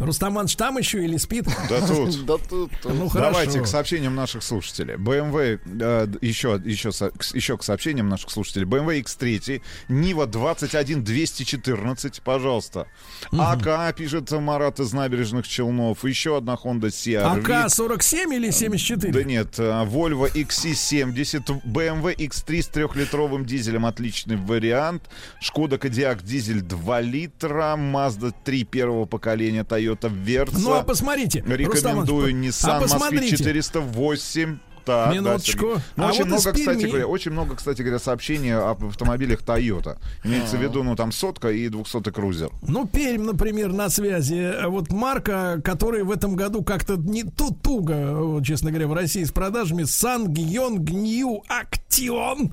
Рустаманович 0.00 0.56
там 0.56 0.78
еще 0.78 1.04
или 1.04 1.16
спит? 1.18 1.46
Да 1.68 1.86
тут. 1.86 2.24
Да 2.30 2.36
тут... 2.38 2.72
Ну 2.84 3.10
Давайте 3.12 3.60
к 3.60 3.66
сообщениям 3.66 4.14
наших 4.14 4.42
слушателей. 4.42 4.94
BMW, 4.94 5.60
э, 5.80 6.06
еще, 6.20 6.60
еще, 6.64 6.90
еще 7.34 7.58
к 7.58 7.62
сообщениям 7.62 8.08
наших 8.08 8.30
слушателей. 8.30 8.66
BMW 8.66 9.02
X3, 9.02 9.62
Нива 9.88 10.26
21214, 10.26 12.22
пожалуйста. 12.22 12.86
АК, 13.32 13.94
пишет 13.94 14.30
Марат 14.30 14.80
из 14.80 14.92
набережных 14.92 15.46
Челнов. 15.46 16.04
Еще 16.04 16.36
одна 16.36 16.54
Honda 16.54 16.88
CR-V. 16.88 17.40
АК-47 17.40 18.34
или 18.34 18.50
74? 18.50 19.12
Да 19.12 19.22
нет, 19.22 19.58
э, 19.58 19.84
Volvo 19.84 20.30
XC70, 20.32 21.62
BMW 21.64 22.16
X3 22.16 22.62
с 22.62 22.68
трехлитровым 22.68 23.44
дизелем, 23.44 23.84
отличный 23.86 24.36
вариант. 24.36 25.10
Шкода 25.40 25.78
Кодиак 25.78 26.22
дизель 26.22 26.62
2 26.62 27.00
литра, 27.00 27.76
Mazda 27.76 28.32
3 28.44 28.64
первого 28.64 29.04
поколения, 29.04 29.62
Toyota 29.64 29.89
Versa. 29.92 30.58
Ну, 30.58 30.72
а 30.74 30.82
посмотрите. 30.82 31.38
Рекомендую 31.46 31.68
Рустам 31.70 31.98
Иванович, 31.98 32.54
Nissan 32.54 32.70
а 32.70 32.80
посмотрите. 32.80 33.36
408. 33.36 34.58
Так, 34.84 35.12
Минуточку. 35.14 35.74
да, 35.74 35.82
ну, 35.96 36.04
А 36.04 36.08
очень 36.08 36.18
вот 36.20 36.26
много, 36.28 36.52
кстати 36.52 36.86
говоря, 36.86 37.06
очень 37.06 37.30
много, 37.32 37.54
кстати 37.54 37.82
говоря, 37.82 37.98
сообщений 37.98 38.54
об 38.54 38.84
автомобилях 38.86 39.42
Toyota. 39.42 39.98
Имеется 40.24 40.56
в 40.56 40.62
виду, 40.62 40.82
ну, 40.82 40.96
там 40.96 41.12
сотка 41.12 41.50
и 41.50 41.68
200 41.68 42.10
крузер. 42.10 42.50
Ну, 42.62 42.86
Пермь, 42.86 43.22
например, 43.24 43.72
на 43.72 43.90
связи. 43.90 44.52
А 44.58 44.68
Вот 44.68 44.90
марка, 44.90 45.60
которая 45.62 46.02
в 46.02 46.10
этом 46.10 46.34
году 46.34 46.64
как-то 46.64 46.96
не 46.96 47.24
тут 47.24 47.60
туго, 47.62 48.42
честно 48.42 48.70
говоря, 48.70 48.88
в 48.88 48.94
России 48.94 49.22
с 49.22 49.32
продажами, 49.32 49.84
Сангьон 49.84 50.78
Гнью 50.78 51.42
Актион. 51.48 52.52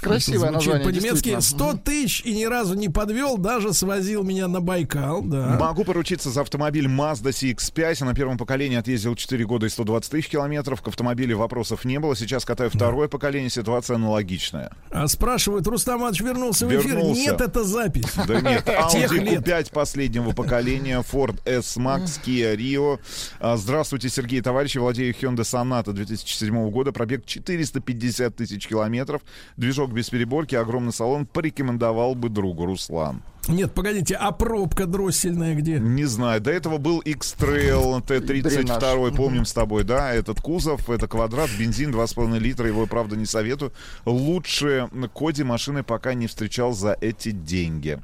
Красивое 0.00 0.50
название, 0.50 0.84
По-немецки 0.84 1.30
действительно. 1.30 1.40
100 1.40 1.72
тысяч 1.84 2.22
и 2.24 2.34
ни 2.34 2.44
разу 2.44 2.74
не 2.74 2.88
подвел, 2.88 3.38
даже 3.38 3.72
свозил 3.72 4.22
меня 4.22 4.46
на 4.48 4.60
Байкал, 4.60 5.22
да. 5.22 5.56
Могу 5.58 5.84
поручиться 5.84 6.30
за 6.30 6.42
автомобиль 6.42 6.86
Mazda 6.86 7.30
CX-5. 7.30 8.04
На 8.04 8.14
первом 8.14 8.38
поколении 8.38 8.76
отъездил 8.76 9.14
4 9.16 9.44
года 9.46 9.66
и 9.66 9.68
120 9.68 10.10
тысяч 10.10 10.28
километров. 10.28 10.82
К 10.82 10.88
автомобилю 10.88 11.38
вопросов 11.38 11.84
не 11.84 11.98
было. 11.98 12.14
Сейчас 12.14 12.44
катаю 12.44 12.70
второе 12.70 13.08
поколение. 13.08 13.50
Ситуация 13.50 13.96
аналогичная. 13.96 14.70
А 14.90 15.08
спрашивают, 15.08 15.66
Рустам 15.66 16.00
Иванович 16.00 16.20
вернулся 16.20 16.66
в 16.66 16.70
эфир? 16.70 16.96
Вернулся. 16.96 17.20
Нет, 17.20 17.40
это 17.40 17.64
запись. 17.64 18.12
Да 18.28 18.40
нет, 18.40 18.66
Audi 18.68 19.18
лет. 19.18 19.46
Q5 19.46 19.72
последнего 19.72 20.32
поколения, 20.32 21.00
Ford 21.00 21.40
S-Max, 21.44 22.20
Kia 22.24 22.54
Rio. 22.56 22.98
А, 23.40 23.56
Здравствуйте, 23.56 24.08
Сергей, 24.08 24.40
товарищи. 24.40 24.78
Владею 24.78 25.14
Hyundai 25.14 25.38
Sonata 25.40 25.92
2007 25.92 26.70
года. 26.70 26.92
Пробег 26.92 27.24
450 27.24 28.36
тысяч 28.36 28.66
километров. 28.68 29.22
Движок 29.56 29.85
без 29.92 30.10
переборки, 30.10 30.54
огромный 30.54 30.92
салон. 30.92 31.26
Порекомендовал 31.26 32.14
бы 32.14 32.28
другу 32.28 32.66
Руслан. 32.66 33.22
Нет, 33.48 33.72
погодите, 33.74 34.16
а 34.16 34.32
пробка 34.32 34.86
дроссельная 34.86 35.54
где? 35.54 35.78
Не 35.78 36.04
знаю, 36.04 36.40
до 36.40 36.50
этого 36.50 36.78
был 36.78 36.98
X-Trail 37.00 38.04
T32, 38.04 38.42
Дренаж. 38.42 39.16
помним 39.16 39.44
с 39.44 39.52
тобой, 39.52 39.84
да, 39.84 40.12
этот 40.12 40.40
кузов, 40.40 40.90
это 40.90 41.06
квадрат, 41.06 41.50
бензин 41.58 41.90
2,5 41.92 42.38
литра, 42.38 42.66
его, 42.66 42.86
правда, 42.86 43.16
не 43.16 43.26
советую. 43.26 43.72
Лучше 44.04 44.88
Коди 45.14 45.44
машины 45.44 45.82
пока 45.82 46.14
не 46.14 46.26
встречал 46.26 46.72
за 46.72 46.96
эти 47.00 47.30
деньги. 47.30 47.98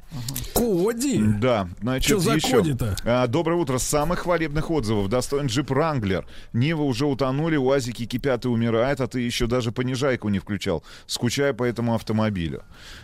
Коди? 0.53 1.21
Да, 1.21 1.67
значит, 1.81 2.07
Чё 2.07 2.19
за 2.19 2.35
еще. 2.35 2.57
Коди-то? 2.57 2.95
А, 3.03 3.27
Доброе 3.27 3.55
утро. 3.55 3.77
С 3.77 3.83
самых 3.83 4.19
хвалебных 4.19 4.69
отзывов 4.71 5.09
достоин 5.09 5.47
джип 5.47 5.71
Ранглер. 5.71 6.25
Нивы 6.53 6.85
уже 6.85 7.05
утонули, 7.05 7.57
УАЗики 7.57 8.05
кипят 8.05 8.45
и 8.45 8.47
умирают, 8.47 9.01
а 9.01 9.07
ты 9.07 9.19
еще 9.21 9.47
даже 9.47 9.71
понижайку 9.71 10.29
не 10.29 10.39
включал. 10.39 10.83
Скучаю 11.05 11.53
по 11.53 11.63
этому 11.63 11.95
автомобилю. 11.95 12.63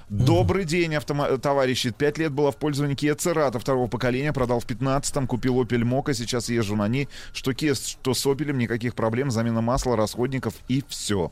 Добрый 0.10 0.66
день, 0.66 0.96
автомо- 0.96 1.38
товарищи. 1.38 1.92
Пять 1.92 2.18
лет 2.18 2.32
была 2.32 2.50
в 2.52 2.58
пользовании 2.58 2.96
Kia 2.96 3.16
Cerato 3.16 3.60
второго 3.60 3.88
поколения. 3.88 4.34
Продал 4.34 4.60
в 4.60 4.66
15-м, 4.66 5.28
купил 5.28 5.62
Opel 5.62 5.84
Mokka, 5.84 6.14
сейчас 6.14 6.50
езжу 6.50 6.76
на 6.76 6.88
ней. 6.88 7.08
Что 7.32 7.52
Kia, 7.52 7.76
что 7.76 8.16
с 8.16 8.26
Opel, 8.26 8.52
никаких 8.54 8.96
проблем. 8.96 9.30
Замена 9.30 9.62
масла, 9.62 9.96
расходников 9.96 10.56
и 10.68 10.84
все. 10.88 11.32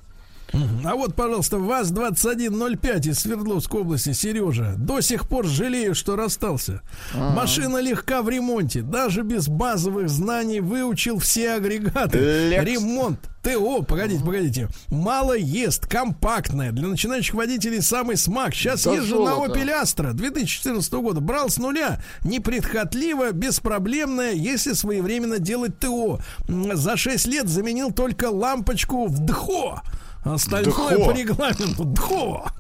А 0.86 0.96
вот, 0.96 1.14
пожалуйста, 1.16 1.58
ВАЗ-2105 1.58 3.10
из 3.10 3.20
Свердловской 3.20 3.82
области, 3.82 4.14
Сережа. 4.14 4.76
До 4.78 5.02
сих 5.02 5.28
пор 5.28 5.46
жалею, 5.46 5.94
что 5.94 6.16
расстался. 6.16 6.82
Машина 7.14 7.80
легка 7.80 8.22
в 8.22 8.30
ремонте. 8.30 8.82
Даже 8.82 9.24
без 9.24 9.50
базовых 9.50 10.08
знаний 10.08 10.62
выучил 10.62 11.20
все 11.20 11.54
агрегаты. 11.54 12.18
Лекс. 12.50 12.64
Ремонт. 12.64 13.20
ТО, 13.48 13.82
погодите, 13.82 14.24
погодите. 14.24 14.70
Мало 14.90 15.38
ест, 15.38 15.88
компактная. 15.88 16.72
Для 16.72 16.88
начинающих 16.88 17.34
водителей 17.34 17.82
самый 17.82 18.18
смак. 18.18 18.54
Сейчас 18.54 18.84
Да 18.84 18.94
езжу 18.94 19.24
на. 19.24 19.30
Opel 19.30 19.82
Astra 19.82 20.14
2014 20.14 20.92
года. 20.94 21.22
Брал 21.22 21.50
с 21.50 21.58
нуля. 21.58 22.02
Непредхотливо, 22.24 23.32
беспроблемная, 23.32 24.34
если 24.34 24.74
своевременно 24.74 25.40
делать 25.40 25.80
ТО. 25.80 26.20
За 26.48 26.98
6 26.98 27.28
лет 27.28 27.48
заменил 27.48 27.92
только 27.92 28.30
лампочку 28.30 29.08
в 29.08 29.20
ДХО. 29.20 29.82
Остальное 30.24 30.74
ДХО. 30.74 31.06
по 31.06 31.12
регламенту. 31.12 31.86
ДХО. 31.86 32.52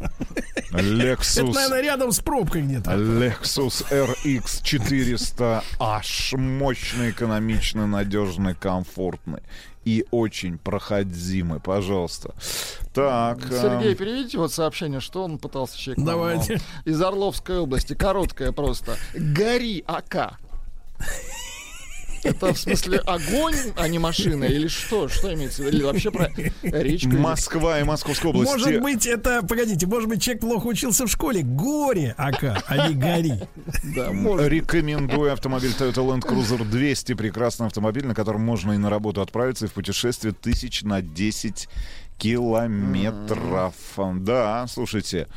Это, 0.71 0.79
Lexus. 0.79 1.53
наверное, 1.53 1.81
рядом 1.81 2.11
с 2.11 2.19
пробкой 2.19 2.61
где-то. 2.61 2.91
Lexus 2.91 3.85
RX 3.89 4.63
400H. 4.63 6.37
Мощный, 6.37 7.11
экономичный, 7.11 7.87
надежный, 7.87 8.55
комфортный. 8.55 9.41
И 9.87 10.05
очень 10.11 10.57
проходимый, 10.57 11.61
пожалуйста. 11.61 12.35
Так. 12.93 13.39
а, 13.49 13.61
Сергей, 13.61 13.95
переведите 13.95 14.37
вот 14.37 14.51
сообщение, 14.51 14.99
что 14.99 15.23
он 15.23 15.37
пытался 15.37 15.79
человек. 15.79 16.05
Давайте. 16.05 16.59
Из 16.83 17.01
Орловской 17.01 17.59
области, 17.59 17.93
короткое 17.93 18.51
просто. 18.51 18.97
Гори 19.15 19.85
АК. 19.87 20.39
Это 22.23 22.53
в 22.53 22.59
смысле 22.59 22.99
огонь, 22.99 23.55
а 23.75 23.87
не 23.87 23.99
машина? 23.99 24.45
Или 24.45 24.67
что? 24.67 25.07
Что 25.07 25.33
имеется 25.33 25.61
в 25.61 25.65
виду? 25.65 25.77
Или 25.77 25.83
вообще 25.83 26.11
про 26.11 26.31
речку? 26.63 27.11
Москва 27.11 27.79
и 27.79 27.83
Московская 27.83 28.29
область. 28.29 28.51
Может 28.51 28.81
быть, 28.81 29.05
это, 29.05 29.41
погодите, 29.43 29.87
может 29.87 30.09
быть, 30.09 30.21
человек 30.21 30.41
плохо 30.41 30.67
учился 30.67 31.05
в 31.05 31.09
школе. 31.09 31.43
Горе, 31.43 32.15
ака, 32.17 32.61
а 32.67 32.89
не 32.89 32.95
гори. 32.95 33.33
Да, 33.95 34.11
Рекомендую 34.47 35.31
автомобиль 35.33 35.71
Toyota 35.77 36.05
Land 36.05 36.21
Cruiser 36.21 36.63
200. 36.63 37.13
Прекрасный 37.13 37.67
автомобиль, 37.67 38.05
на 38.05 38.15
котором 38.15 38.41
можно 38.41 38.73
и 38.73 38.77
на 38.77 38.89
работу 38.89 39.21
отправиться, 39.21 39.65
и 39.65 39.67
в 39.67 39.73
путешествие 39.73 40.33
тысяч 40.33 40.81
на 40.83 41.01
10 41.01 41.67
километров. 42.17 43.75
Да, 43.97 44.65
слушайте, 44.67 45.27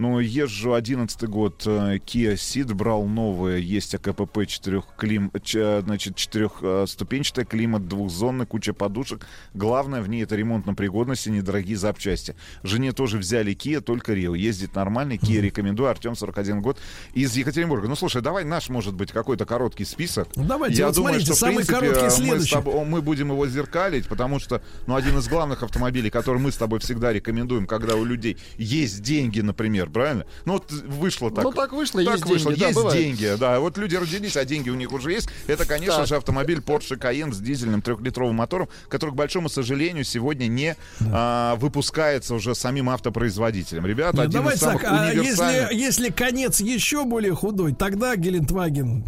ну, 0.00 0.18
езжу 0.18 0.72
11 0.72 1.24
год 1.28 1.62
э, 1.66 1.96
Kia 1.98 2.32
Ceed, 2.34 2.72
брал 2.74 3.04
новое, 3.04 3.58
есть 3.58 3.94
АКПП 3.94 4.46
4 4.46 4.82
клим, 4.96 5.30
ч- 5.44 5.82
значит, 5.82 6.16
четырехступенчатая, 6.16 7.44
климат 7.44 7.86
двухзонный, 7.86 8.46
куча 8.46 8.72
подушек. 8.72 9.26
Главное 9.52 10.00
в 10.00 10.08
ней 10.08 10.22
это 10.24 10.36
ремонтная 10.36 10.74
пригодность 10.74 11.26
и 11.26 11.30
недорогие 11.30 11.76
запчасти. 11.76 12.34
Жене 12.62 12.92
тоже 12.92 13.18
взяли 13.18 13.52
Kia, 13.54 13.80
только 13.82 14.14
Рио. 14.14 14.34
Ездит 14.34 14.74
нормально, 14.74 15.12
Kia 15.14 15.40
рекомендую. 15.40 15.90
Артем, 15.90 16.14
41 16.16 16.62
год, 16.62 16.78
из 17.12 17.36
Екатеринбурга. 17.36 17.86
Ну, 17.86 17.94
слушай, 17.94 18.22
давай 18.22 18.44
наш, 18.44 18.70
может 18.70 18.94
быть, 18.94 19.12
какой-то 19.12 19.44
короткий 19.44 19.84
список. 19.84 20.28
Ну, 20.36 20.44
давайте, 20.44 20.78
Я 20.78 20.86
вот 20.86 20.94
думаю, 20.96 21.20
смотрите, 21.20 21.26
что, 21.26 21.34
в 21.34 21.38
самый 21.38 21.54
принципе, 21.66 21.78
короткий 21.78 22.04
мы, 22.04 22.10
с 22.10 22.14
следующий. 22.16 22.54
тобой- 22.54 22.84
мы 22.86 23.02
будем 23.02 23.28
его 23.32 23.46
зеркалить, 23.46 24.08
потому 24.08 24.38
что, 24.38 24.62
ну, 24.86 24.94
один 24.94 25.18
из 25.18 25.28
главных 25.28 25.62
автомобилей, 25.62 26.08
который 26.08 26.38
мы 26.40 26.52
с 26.52 26.56
тобой 26.56 26.78
всегда 26.80 27.12
рекомендуем, 27.12 27.66
когда 27.66 27.96
у 27.96 28.04
людей 28.04 28.38
есть 28.56 29.02
деньги, 29.02 29.40
например, 29.42 29.89
правильно? 29.90 30.24
Ну, 30.44 30.54
вот 30.54 30.70
вышло 30.70 31.30
так. 31.30 31.44
Ну, 31.44 31.52
так 31.52 31.72
вышло, 31.72 32.02
так 32.02 32.14
есть 32.14 32.26
вышло, 32.26 32.50
деньги, 32.50 32.60
да, 32.60 32.66
есть 32.68 32.78
бывает. 32.78 32.98
деньги, 32.98 33.36
да. 33.38 33.60
Вот 33.60 33.78
люди 33.78 33.96
родились, 33.96 34.36
а 34.36 34.44
деньги 34.44 34.70
у 34.70 34.74
них 34.74 34.92
уже 34.92 35.12
есть. 35.12 35.28
Это, 35.46 35.66
конечно 35.66 35.98
Так. 35.98 36.06
же, 36.08 36.16
автомобиль 36.16 36.58
Porsche 36.58 36.98
Cayenne 36.98 37.32
с 37.32 37.38
дизельным 37.38 37.82
трехлитровым 37.82 38.36
мотором, 38.36 38.68
который, 38.88 39.10
к 39.10 39.14
большому 39.14 39.48
сожалению, 39.48 40.04
сегодня 40.04 40.46
не 40.46 40.76
а, 41.12 41.56
выпускается 41.56 42.34
уже 42.34 42.54
самим 42.54 42.88
автопроизводителем. 42.90 43.86
Ребята, 43.86 44.16
Нет, 44.18 44.26
один 44.26 44.40
давайте 44.40 44.56
из 44.58 44.60
самых 44.62 44.82
так, 44.82 44.90
а 44.92 45.10
универсальных. 45.10 45.70
если, 45.72 45.84
если 45.84 46.10
конец 46.10 46.60
еще 46.60 47.04
более 47.04 47.34
худой, 47.34 47.74
тогда 47.74 48.16
Гелендваген 48.16 49.04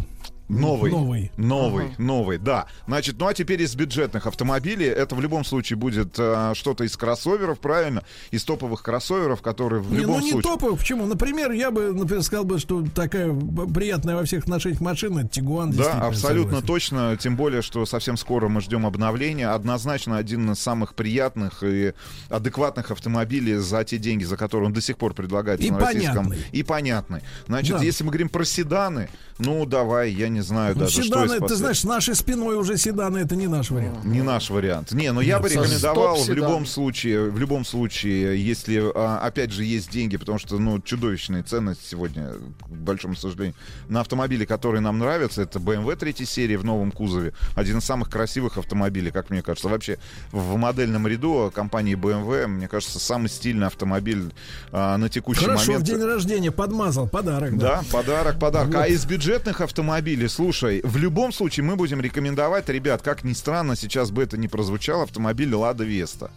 Новый. 0.49 0.91
Новый. 0.91 1.31
Новый, 1.37 1.91
новый, 1.97 2.37
да. 2.37 2.65
Значит, 2.87 3.15
ну 3.17 3.27
а 3.27 3.33
теперь 3.33 3.61
из 3.61 3.75
бюджетных 3.75 4.27
автомобилей. 4.27 4.85
Это 4.87 5.15
в 5.15 5.21
любом 5.21 5.45
случае 5.45 5.77
будет 5.77 6.15
э, 6.19 6.51
что-то 6.55 6.83
из 6.83 6.95
кроссоверов, 6.97 7.59
правильно? 7.59 8.03
Из 8.31 8.43
топовых 8.43 8.83
кроссоверов, 8.83 9.41
которые 9.41 9.81
в 9.81 9.91
Не, 9.91 9.99
любом 9.99 10.19
ну 10.19 10.25
не 10.25 10.31
случае... 10.31 10.51
топовый, 10.51 10.77
почему? 10.77 11.05
Например, 11.05 11.51
я 11.51 11.71
бы, 11.71 11.93
например, 11.93 12.21
сказал 12.23 12.43
бы, 12.45 12.59
что 12.59 12.83
такая 12.93 13.33
приятная 13.73 14.15
во 14.15 14.25
всех 14.25 14.43
отношениях 14.43 14.81
машина 14.81 15.19
это 15.21 15.29
Тигуан. 15.29 15.71
Да, 15.71 16.01
абсолютно 16.01 16.59
согласен. 16.59 16.67
точно. 16.67 17.17
Тем 17.17 17.35
более, 17.35 17.61
что 17.61 17.85
совсем 17.85 18.17
скоро 18.17 18.47
мы 18.49 18.61
ждем 18.61 18.85
обновления. 18.85 19.47
Однозначно 19.49 20.17
один 20.17 20.51
из 20.51 20.59
самых 20.59 20.93
приятных 20.93 21.63
и 21.63 21.93
адекватных 22.29 22.91
автомобилей 22.91 23.55
за 23.55 23.83
те 23.85 23.97
деньги, 23.97 24.23
за 24.25 24.37
которые 24.37 24.67
он 24.67 24.73
до 24.73 24.81
сих 24.81 24.97
пор 24.97 25.13
предлагается 25.13 25.65
И 25.65 25.71
на 25.71 25.79
российском. 25.79 26.25
понятный. 26.27 26.45
И 26.51 26.63
понятный. 26.63 27.21
Значит, 27.47 27.77
Да. 27.77 27.83
если 27.83 28.03
мы 28.03 28.09
говорим 28.11 28.29
про 28.29 28.43
седаны, 28.43 29.09
ну 29.39 29.65
давай, 29.65 30.11
я 30.11 30.29
не 30.33 30.41
знаю 30.41 30.75
Ну, 30.75 30.81
даже, 30.81 30.93
что 30.93 31.03
седаны, 31.03 31.35
из 31.35 31.47
ты 31.47 31.55
знаешь, 31.55 31.79
с 31.79 31.83
нашей 31.83 32.15
спиной 32.15 32.55
уже 32.57 32.77
седаны, 32.77 33.19
это 33.19 33.35
не 33.35 33.47
наш 33.47 33.71
вариант. 33.71 34.03
Не 34.03 34.21
наш 34.21 34.49
вариант. 34.49 34.91
Не, 34.91 35.11
но 35.11 35.21
я 35.21 35.35
Нет, 35.35 35.43
бы 35.43 35.49
рекомендовал 35.49 36.21
в 36.21 36.29
любом 36.29 36.65
случае, 36.65 37.29
в 37.29 37.37
любом 37.37 37.65
случае, 37.65 38.43
если, 38.43 38.83
а, 38.95 39.19
опять 39.19 39.51
же, 39.51 39.63
есть 39.63 39.89
деньги, 39.91 40.17
потому 40.17 40.39
что, 40.39 40.57
ну, 40.57 40.79
чудовищные 40.81 41.43
ценности 41.43 41.83
сегодня, 41.91 42.31
к 42.61 42.69
большому 42.69 43.15
сожалению, 43.15 43.55
на 43.87 44.01
автомобили, 44.01 44.45
которые 44.45 44.81
нам 44.81 44.99
нравятся, 44.99 45.41
это 45.43 45.59
BMW 45.59 45.95
третьей 45.95 46.25
серии 46.25 46.55
в 46.55 46.65
новом 46.65 46.91
кузове, 46.91 47.33
один 47.55 47.77
из 47.77 47.85
самых 47.85 48.09
красивых 48.09 48.57
автомобилей, 48.57 49.11
как 49.11 49.29
мне 49.29 49.41
кажется. 49.41 49.69
Вообще, 49.69 49.97
в 50.31 50.55
модельном 50.57 51.07
ряду 51.07 51.51
компании 51.53 51.95
BMW, 51.95 52.47
мне 52.47 52.67
кажется, 52.67 52.99
самый 52.99 53.29
стильный 53.29 53.67
автомобиль 53.67 54.33
а, 54.71 54.97
на 54.97 55.09
текущий 55.09 55.45
Хорошо, 55.45 55.73
момент. 55.73 55.87
в 55.87 55.91
день 55.91 56.01
рождения 56.03 56.51
подмазал, 56.51 57.07
подарок. 57.07 57.57
Да. 57.57 57.73
Да, 57.73 57.83
подарок, 57.91 58.39
подарок. 58.39 58.75
А 58.75 58.79
Вот. 58.79 58.89
из 58.89 59.05
бюджетных 59.05 59.61
автомобилей, 59.61 60.22
слушай, 60.27 60.81
в 60.83 60.97
любом 60.97 61.31
случае 61.31 61.65
мы 61.65 61.75
будем 61.75 62.01
рекомендовать, 62.01 62.69
ребят, 62.69 63.01
как 63.01 63.23
ни 63.23 63.33
странно, 63.33 63.75
сейчас 63.75 64.11
бы 64.11 64.23
это 64.23 64.37
не 64.37 64.47
прозвучало, 64.47 65.03
автомобиль 65.03 65.53
Лада 65.53 65.83
Веста. 65.83 66.31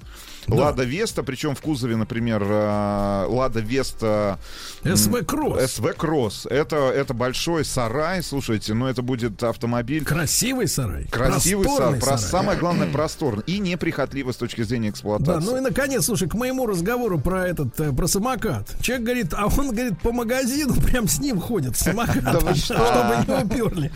Лада 0.48 0.84
Веста, 0.84 1.24
причем 1.24 1.56
в 1.56 1.60
кузове, 1.60 1.96
например, 1.96 2.40
э, 2.46 3.26
Лада 3.28 3.58
Веста... 3.58 4.38
СВ 4.84 5.24
Кросс. 5.26 5.72
СВ 5.72 5.92
Кросс. 5.96 6.46
Это, 6.46 6.76
это 6.76 7.14
большой 7.14 7.64
сарай, 7.64 8.22
слушайте, 8.22 8.72
но 8.72 8.88
это 8.88 9.02
будет 9.02 9.42
автомобиль... 9.42 10.04
Красивый 10.04 10.68
сарай. 10.68 11.06
Красивый 11.06 11.64
просторный 11.64 12.00
сарай, 12.00 12.16
про- 12.16 12.18
самое 12.18 12.58
главное, 12.58 12.88
просторный 12.92 13.42
и 13.48 13.58
неприхотливый 13.58 14.32
с 14.32 14.36
точки 14.36 14.62
зрения 14.62 14.90
Да, 14.90 14.92
эксплуатации. 14.92 15.46
ну 15.50 15.56
и 15.56 15.60
наконец, 15.60 16.04
слушай, 16.04 16.28
к 16.28 16.34
моему 16.34 16.66
разговору 16.66 17.18
про 17.18 17.48
этот, 17.48 17.80
э, 17.80 17.92
про 17.92 18.06
самокат. 18.06 18.68
Человек 18.80 19.04
говорит, 19.04 19.34
а 19.34 19.46
он, 19.46 19.72
говорит, 19.72 19.98
по 20.00 20.12
магазину 20.12 20.74
прям 20.80 21.08
с 21.08 21.18
ним 21.18 21.40
ходит, 21.40 21.76
с 21.76 21.80
самокатом, 21.80 22.44
вы 22.46 22.54
что? 22.54 22.74
чтобы 22.76 23.34
не 23.40 23.44
уперли. 23.76 23.92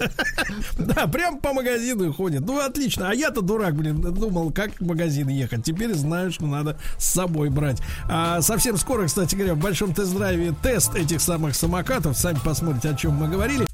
Да, 0.78 1.06
прям 1.06 1.38
по 1.38 1.52
магазину 1.52 2.12
ходит. 2.12 2.42
Ну, 2.42 2.60
отлично. 2.60 3.10
А 3.10 3.14
я-то 3.14 3.40
дурак, 3.40 3.74
блин, 3.74 4.00
думал, 4.00 4.50
как 4.52 4.72
в 4.78 4.86
магазин 4.86 5.28
ехать. 5.28 5.64
Теперь 5.64 5.94
знаю, 5.94 6.32
что 6.32 6.46
надо 6.46 6.78
с 6.98 7.06
собой 7.06 7.50
брать. 7.50 7.80
А 8.08 8.40
совсем 8.40 8.76
скоро, 8.76 9.06
кстати 9.06 9.34
говоря, 9.34 9.54
в 9.54 9.58
большом 9.58 9.94
тест-драйве 9.94 10.54
тест 10.62 10.94
этих 10.94 11.20
самых 11.20 11.54
самокатов. 11.54 12.16
Сами 12.16 12.38
посмотрите, 12.44 12.90
о 12.90 12.94
чем 12.94 13.12
мы 13.14 13.28
говорили. 13.28 13.69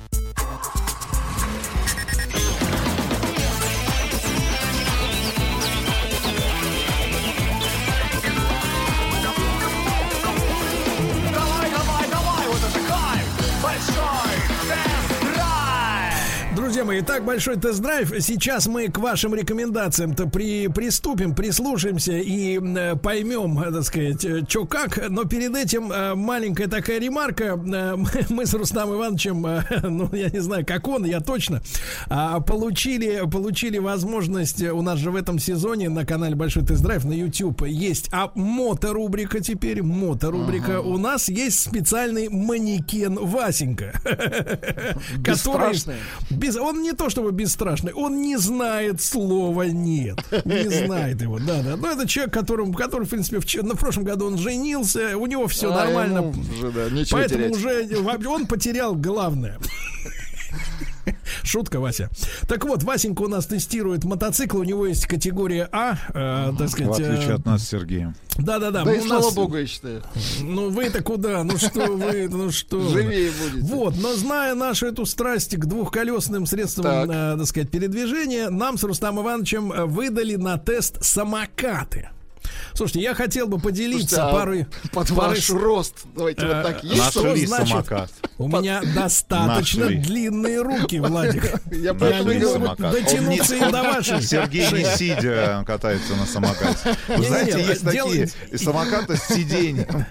Большой 17.26 17.56
тест-драйв. 17.56 18.12
Сейчас 18.20 18.68
мы 18.68 18.86
к 18.86 18.98
вашим 18.98 19.34
рекомендациям-то 19.34 20.28
при, 20.28 20.68
приступим, 20.68 21.34
прислушаемся 21.34 22.12
и 22.12 22.58
э, 22.58 22.94
поймем, 22.96 23.58
э, 23.58 23.72
так 23.72 23.82
сказать, 23.82 24.48
что 24.48 24.64
как. 24.64 25.10
Но 25.10 25.24
перед 25.24 25.54
этим 25.56 25.90
э, 25.90 26.14
маленькая 26.14 26.68
такая 26.68 27.00
ремарка. 27.00 27.44
Э, 27.44 27.96
мы, 28.30 28.46
с 28.46 28.54
Рустамом 28.54 28.96
Ивановичем, 28.96 29.44
э, 29.44 29.62
ну, 29.82 30.08
я 30.14 30.30
не 30.30 30.38
знаю, 30.38 30.64
как 30.64 30.86
он, 30.86 31.04
я 31.04 31.20
точно, 31.20 31.60
а, 32.08 32.40
получили, 32.40 33.28
получили 33.30 33.78
возможность, 33.78 34.62
э, 34.62 34.70
у 34.70 34.82
нас 34.82 35.00
же 35.00 35.10
в 35.10 35.16
этом 35.16 35.40
сезоне 35.40 35.88
на 35.88 36.06
канале 36.06 36.36
Большой 36.36 36.64
тест-драйв 36.64 37.04
на 37.04 37.12
YouTube 37.12 37.66
есть 37.66 38.08
а 38.12 38.30
моторубрика 38.36 39.40
теперь, 39.40 39.82
моторубрика. 39.82 40.80
У 40.80 40.96
нас 40.96 41.28
есть 41.28 41.58
специальный 41.58 42.28
манекен 42.28 43.18
Васенька. 43.20 44.00
который 45.24 45.76
без, 46.30 46.56
он 46.56 46.82
не 46.82 46.92
то 46.92 47.10
чтобы 47.16 47.32
бесстрашный, 47.32 47.94
он 47.94 48.20
не 48.20 48.36
знает 48.36 49.00
слова 49.00 49.62
нет. 49.62 50.18
Не 50.44 50.68
знает 50.86 51.22
его, 51.22 51.38
да, 51.38 51.62
да. 51.62 51.74
Но 51.78 51.88
это 51.90 52.06
человек, 52.06 52.34
которому, 52.34 52.74
который, 52.74 53.04
в 53.06 53.08
принципе, 53.08 53.40
в, 53.40 53.62
на 53.64 53.74
прошлом 53.74 54.04
году 54.04 54.26
он 54.26 54.36
женился, 54.36 55.16
у 55.16 55.24
него 55.24 55.46
все 55.46 55.72
А, 55.72 55.86
нормально. 55.86 56.18
ему 56.18 56.30
уже, 56.32 56.70
да, 56.72 56.88
Поэтому 57.10 57.54
терять. 57.54 57.56
уже 57.56 58.28
он 58.28 58.46
потерял 58.46 58.94
главное. 58.94 59.58
Шутка, 61.42 61.80
Вася. 61.80 62.10
Так 62.48 62.64
вот, 62.64 62.82
Васенька 62.82 63.22
у 63.22 63.28
нас 63.28 63.46
тестирует 63.46 64.04
мотоцикл. 64.04 64.58
У 64.58 64.64
него 64.64 64.86
есть 64.86 65.06
категория 65.06 65.68
А, 65.72 65.96
э, 66.10 66.52
так 66.58 66.68
В 66.68 66.70
сказать. 66.70 67.00
отличие 67.00 67.30
э, 67.30 67.34
от 67.34 67.44
нас, 67.46 67.68
Сергей. 67.68 68.06
Да-да-да. 68.38 68.84
Да 68.84 68.90
у 68.90 68.94
и 68.94 69.00
слава 69.00 69.22
нас- 69.24 69.34
богу, 69.34 69.56
я 69.56 69.66
считаю. 69.66 70.02
Ну 70.40 70.70
вы-то 70.70 71.02
куда? 71.02 71.42
Ну 71.44 71.56
что 71.56 71.86
вы? 71.92 72.28
Ну 72.28 72.50
что? 72.50 72.80
Живее 72.90 73.30
будете. 73.32 73.66
Вот, 73.74 73.94
но 73.98 74.14
зная 74.14 74.54
нашу 74.54 74.86
эту 74.86 75.06
страсть 75.06 75.56
к 75.56 75.64
двухколесным 75.66 76.46
средствам, 76.46 76.84
Так. 76.84 77.08
э, 77.10 77.36
так 77.38 77.46
сказать, 77.46 77.70
передвижения, 77.70 78.50
нам 78.50 78.76
с 78.78 78.82
Рустамом 78.84 79.24
Ивановичем 79.24 79.72
э, 79.72 79.84
выдали 79.86 80.36
на 80.36 80.58
тест 80.58 81.02
самокаты. 81.02 82.10
Слушайте, 82.76 83.00
я 83.00 83.14
хотел 83.14 83.46
бы 83.48 83.58
поделиться 83.58 84.16
Слушайте, 84.16 84.22
а 84.30 84.32
парой... 84.32 84.66
Под 84.92 85.08
парой 85.08 85.36
ваш 85.36 85.50
рост. 85.50 85.94
Давайте 86.14 86.42
Э, 86.42 86.54
вот 86.56 86.62
так. 86.62 86.84
Есть 86.84 87.04
Что 87.10 87.34
значит? 87.34 87.68
самокат. 87.68 88.10
У 88.38 88.48
меня 88.48 88.82
достаточно 88.94 89.84
Нашли. 89.86 89.96
длинные 89.98 90.60
руки, 90.60 90.98
Владик. 91.00 91.44
Я 91.72 91.94
поэтому 91.94 92.24
говорю. 92.24 92.58
могут 92.58 92.78
дотянуться 92.78 93.56
и 93.56 93.60
до 93.60 93.82
вашей. 93.82 94.20
Сергей 94.22 94.70
не 94.72 94.84
сидя 94.96 95.64
катается 95.66 96.14
на 96.16 96.26
самокате. 96.26 96.96
Вы 97.08 97.24
знаете, 97.24 97.64
есть 97.66 97.82
такие 97.82 98.28
самокаты 98.58 99.16
с 99.16 99.22
сиденьем. 99.26 99.86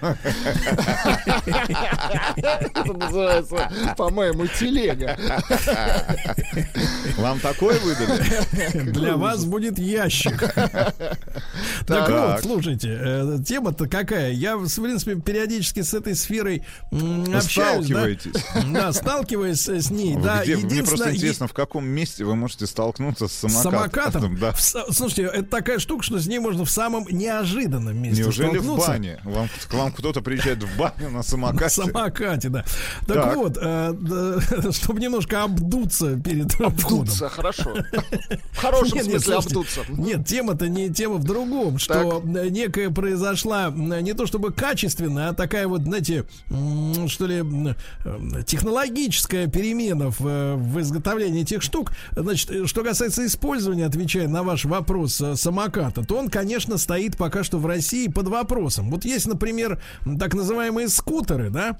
Это 2.36 2.92
называется, 2.92 3.70
по-моему, 3.96 4.46
телега. 4.48 5.16
Вам 7.16 7.38
такое 7.40 7.78
выдали? 7.80 8.90
Для 8.90 9.16
вас 9.16 9.44
будет 9.44 9.78
ящик. 9.78 10.52
Так 11.86 12.06
Так. 12.06 12.44
вот, 12.44 12.55
слушайте, 12.62 12.88
э, 13.00 13.38
тема-то 13.44 13.88
какая? 13.88 14.32
Я, 14.32 14.56
в 14.56 14.66
принципе, 14.68 15.16
периодически 15.16 15.82
с 15.82 15.94
этой 15.94 16.14
сферой 16.14 16.62
м, 16.90 17.22
общаюсь. 17.34 17.86
да. 17.88 18.00
Сталкиваетесь. 18.00 18.44
Да, 18.72 18.92
сталкиваясь 18.92 19.68
с 19.68 19.90
ней. 19.90 20.14
Вы 20.16 20.22
Да, 20.22 20.42
где- 20.42 20.56
Мне 20.56 20.82
просто 20.82 21.14
интересно, 21.14 21.48
в 21.48 21.52
каком 21.52 21.86
месте 21.86 22.24
вы 22.24 22.34
можете 22.36 22.66
столкнуться 22.66 23.28
с 23.28 23.32
самокатом. 23.32 23.72
самокатом. 23.72 24.36
Да. 24.40 24.52
В 24.52 24.60
слушайте, 24.60 25.22
это 25.22 25.44
такая 25.44 25.78
штука, 25.78 26.02
что 26.02 26.18
с 26.18 26.26
ней 26.26 26.38
можно 26.38 26.64
в 26.64 26.70
самом 26.70 27.06
неожиданном 27.10 27.96
месте 27.96 28.22
Неужели 28.22 28.58
в 28.58 28.76
бане? 28.76 29.20
Вам, 29.24 29.48
к 29.68 29.74
вам 29.74 29.92
кто-то 29.92 30.20
приезжает 30.22 30.62
в 30.62 30.76
баню 30.76 31.10
на 31.10 31.10
На 31.18 31.22
самокате? 31.22 31.68
самокате, 31.70 32.48
да. 32.48 32.64
Так, 33.06 33.16
Так. 33.16 33.36
вот, 33.36 33.58
э, 33.60 33.92
да, 33.98 34.72
чтобы 34.72 35.00
немножко 35.00 35.42
обдуться 35.44 36.16
перед 36.18 36.52
входом. 36.52 36.74
Обдуться, 37.00 37.28
хорошо. 37.28 37.74
В 38.52 38.56
хорошем 38.56 38.98
Нет, 38.98 39.06
нет, 39.06 39.22
смысле 39.22 39.32
слушайте, 39.42 39.80
обдуться. 39.80 39.80
Нет, 39.88 40.26
тема-то 40.26 40.68
не 40.68 40.90
тема 40.90 41.14
в 41.16 41.24
другом, 41.24 41.78
что 41.78 42.22
э, 42.36 42.45
некая 42.50 42.90
произошла 42.90 43.70
не 43.70 44.12
то 44.12 44.26
чтобы 44.26 44.52
качественная, 44.52 45.30
а 45.30 45.34
такая 45.34 45.68
вот, 45.68 45.82
знаете, 45.82 46.24
что 47.08 47.26
ли, 47.26 47.42
э, 47.42 48.42
технологическая 48.44 49.46
перемена 49.46 50.10
в, 50.10 50.26
э, 50.26 50.54
в 50.54 50.80
изготовлении 50.80 51.42
этих 51.42 51.62
штук. 51.62 51.92
Значит, 52.12 52.50
э, 52.50 52.66
что 52.66 52.82
касается 52.82 53.26
использования, 53.26 53.86
отвечая 53.86 54.28
на 54.28 54.42
ваш 54.42 54.64
вопрос 54.64 55.22
самоката, 55.34 56.04
то 56.04 56.16
он, 56.16 56.28
конечно, 56.28 56.78
стоит 56.78 57.16
пока 57.16 57.44
что 57.44 57.58
в 57.58 57.66
России 57.66 58.08
под 58.08 58.28
вопросом. 58.28 58.90
Вот 58.90 59.04
есть, 59.04 59.26
например, 59.26 59.80
так 60.18 60.34
называемые 60.34 60.88
скутеры, 60.88 61.50
да? 61.50 61.78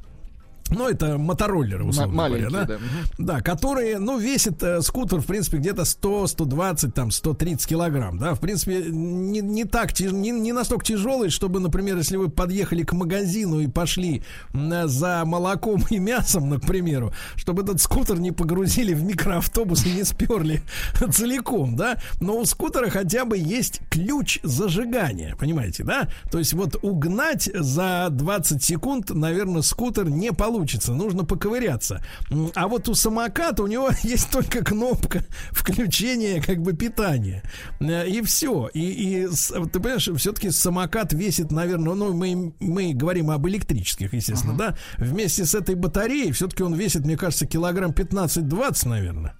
Ну, 0.70 0.88
это 0.88 1.18
мотороллеры, 1.18 1.84
условно 1.84 2.22
М- 2.22 2.28
говоря, 2.28 2.50
да? 2.50 2.64
да. 2.64 2.78
Да, 3.18 3.40
которые, 3.40 3.98
ну, 3.98 4.18
весит 4.18 4.62
э, 4.62 4.80
скутер, 4.82 5.20
в 5.20 5.26
принципе, 5.26 5.58
где-то 5.58 5.84
100, 5.84 6.26
120, 6.26 6.94
там, 6.94 7.10
130 7.10 7.66
килограмм, 7.66 8.18
да, 8.18 8.34
в 8.34 8.40
принципе, 8.40 8.84
не, 8.90 9.40
не 9.40 9.64
так, 9.64 9.98
не, 10.00 10.30
не 10.30 10.52
настолько 10.52 10.84
тяжелый, 10.84 11.30
чтобы, 11.30 11.60
например, 11.60 11.96
если 11.96 12.16
вы 12.16 12.28
подъехали 12.28 12.82
к 12.82 12.92
магазину 12.92 13.60
и 13.60 13.68
пошли 13.68 14.22
м, 14.52 14.88
за 14.88 15.22
молоком 15.24 15.82
и 15.90 15.98
мясом, 15.98 16.48
ну, 16.50 16.60
к 16.60 16.66
примеру, 16.66 17.12
чтобы 17.36 17.62
этот 17.62 17.80
скутер 17.80 18.18
не 18.18 18.32
погрузили 18.32 18.94
в 18.94 19.04
микроавтобус 19.04 19.86
и 19.86 19.92
не 19.92 20.04
сперли 20.04 20.62
целиком, 21.12 21.76
да, 21.76 21.98
но 22.20 22.38
у 22.38 22.44
скутера 22.44 22.90
хотя 22.90 23.24
бы 23.24 23.38
есть 23.38 23.80
ключ 23.90 24.40
зажигания, 24.42 25.36
понимаете, 25.36 25.84
да, 25.84 26.08
то 26.30 26.38
есть 26.38 26.52
вот 26.54 26.76
угнать 26.82 27.48
за 27.54 28.08
20 28.10 28.62
секунд, 28.62 29.10
наверное, 29.10 29.62
скутер 29.62 30.08
не 30.08 30.32
получится, 30.32 30.55
нужно 30.94 31.24
поковыряться. 31.24 32.04
А 32.54 32.68
вот 32.68 32.88
у 32.88 32.94
самоката 32.94 33.62
у 33.62 33.66
него 33.66 33.90
есть 34.02 34.30
только 34.30 34.64
кнопка 34.64 35.24
включения 35.50 36.42
как 36.42 36.62
бы 36.62 36.72
питания. 36.72 37.42
Э, 37.80 38.06
И 38.08 38.22
все. 38.22 38.68
И, 38.74 38.80
и 38.80 39.28
ты 39.72 39.80
понимаешь, 39.80 40.08
все-таки 40.16 40.50
самокат 40.50 41.12
весит, 41.12 41.50
наверное, 41.50 41.94
ну, 41.94 42.12
мы, 42.12 42.54
мы 42.60 42.94
говорим 42.94 43.30
об 43.30 43.46
электрических, 43.48 44.12
естественно, 44.14 44.54
да, 44.56 44.76
вместе 44.98 45.44
с 45.44 45.54
этой 45.54 45.74
батареей 45.74 46.32
все-таки 46.32 46.62
он 46.62 46.74
весит, 46.74 47.04
мне 47.04 47.16
кажется, 47.16 47.46
килограмм 47.46 47.90
15-20, 47.92 48.88
наверное. 48.88 49.34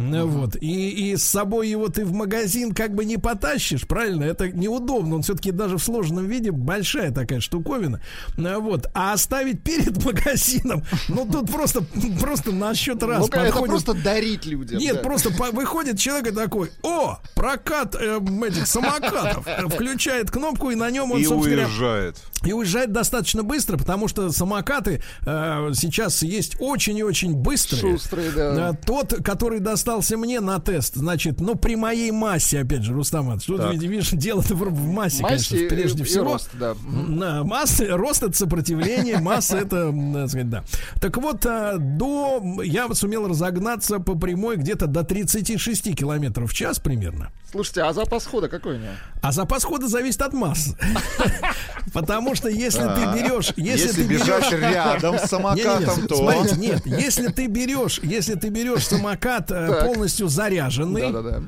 Ну 0.00 0.26
Вот. 0.26 0.56
И, 0.60 1.10
и 1.12 1.16
с 1.16 1.24
собой 1.24 1.68
его 1.68 1.88
ты 1.88 2.04
в 2.04 2.12
магазин 2.12 2.72
как 2.74 2.94
бы 2.94 3.04
не 3.04 3.16
потащишь, 3.18 3.86
правильно? 3.86 4.24
Это 4.24 4.48
неудобно. 4.50 5.16
Он 5.16 5.22
все-таки 5.22 5.50
даже 5.52 5.76
в 5.76 5.82
сложном 5.82 6.26
виде 6.26 6.50
большая 6.50 7.10
такая 7.12 7.40
штуковина. 7.40 8.00
Ну 8.36 8.60
Вот. 8.60 8.86
А 8.94 9.12
оставить 9.12 9.62
перед 9.62 10.02
магазином, 10.04 10.82
ну 11.08 11.26
тут 11.30 11.50
просто, 11.50 11.84
просто 12.20 12.52
на 12.52 12.74
счет 12.74 13.02
раз 13.02 13.20
Ну, 13.20 13.26
это 13.26 13.38
подходит- 13.44 13.68
просто 13.68 13.94
дарить 13.94 14.46
людям. 14.46 14.78
нет, 14.78 14.96
да. 14.96 15.02
просто 15.02 15.30
по- 15.32 15.50
выходит 15.50 15.98
человек 15.98 16.28
и 16.32 16.34
такой, 16.34 16.70
о, 16.82 17.18
прокат 17.34 17.94
э, 17.94 18.18
этих 18.46 18.66
самокатов. 18.66 19.46
Э, 19.46 19.68
Включает 19.68 20.30
кнопку, 20.30 20.70
и 20.70 20.74
на 20.74 20.90
нем 20.90 21.12
он, 21.12 21.20
И 21.20 21.24
собственно 21.24 21.62
уезжает. 21.66 22.16
и 22.44 22.52
уезжает 22.52 22.92
достаточно 22.92 23.42
быстро, 23.42 23.76
потому 23.76 24.08
что 24.08 24.30
самокаты 24.32 25.02
э, 25.26 25.70
сейчас 25.74 26.22
есть 26.22 26.56
очень 26.58 26.96
и 26.98 27.02
очень 27.02 27.34
быстрые. 27.34 27.96
Шустрые, 27.98 28.30
да. 28.32 28.72
Тот, 28.86 29.14
который 29.24 29.60
достался 29.90 30.16
мне 30.16 30.38
на 30.40 30.60
тест, 30.60 30.94
значит, 30.94 31.40
ну, 31.40 31.56
при 31.56 31.74
моей 31.74 32.12
массе, 32.12 32.60
опять 32.60 32.82
же, 32.84 32.92
Рустам 32.92 33.26
Иванович, 33.26 33.46
тут, 33.46 33.60
видишь, 33.82 34.10
дело-то 34.10 34.54
в, 34.54 34.60
в 34.60 34.86
массе, 34.86 35.20
Массе 35.22 35.48
конечно, 35.56 35.68
прежде 35.76 35.98
и- 35.98 36.02
и 36.02 36.04
всего. 36.08 36.24
рост, 36.32 36.48
да. 36.52 36.74
На 37.08 37.42
масса, 37.42 37.96
рост 37.96 38.22
это 38.22 38.36
сопротивление, 38.36 39.18
масса 39.20 39.58
это, 39.58 39.90
так 39.90 40.28
сказать, 40.28 40.48
да. 40.50 40.64
Так 41.00 41.16
вот, 41.16 41.44
а, 41.44 41.76
до, 41.78 42.40
я 42.62 42.88
сумел 42.94 43.26
разогнаться 43.26 43.98
по 43.98 44.14
прямой 44.14 44.56
где-то 44.58 44.86
до 44.86 45.02
36 45.02 45.96
километров 45.96 46.50
в 46.52 46.54
час 46.54 46.78
примерно. 46.78 47.30
Слушайте, 47.50 47.82
а 47.82 47.92
запас 47.92 48.26
хода 48.26 48.48
какой 48.48 48.76
у 48.76 48.78
него? 48.78 48.92
А 49.22 49.32
запас 49.32 49.64
хода 49.64 49.88
зависит 49.88 50.22
от 50.22 50.32
массы. 50.34 50.76
Потому 51.92 52.36
что 52.36 52.48
если 52.48 52.82
ты 52.82 52.86
Так. 52.94 53.14
берешь... 53.16 53.52
Если, 53.56 54.04
бежать 54.04 54.52
берешь... 54.52 54.72
рядом 54.72 55.18
с 55.18 55.22
самокатом, 55.28 56.06
то- 56.06 56.14
Смотрите, 56.16 56.56
нет, 56.56 56.86
если 56.86 57.26
ты 57.26 57.48
берешь, 57.48 57.98
если 58.04 58.34
ты 58.34 58.50
берешь 58.50 58.86
самокат 58.86 59.50
э, 59.50 59.66
Так. 59.70 59.86
полностью 59.86 60.28
заряженный, 60.28 61.12
Да-да-да. 61.12 61.42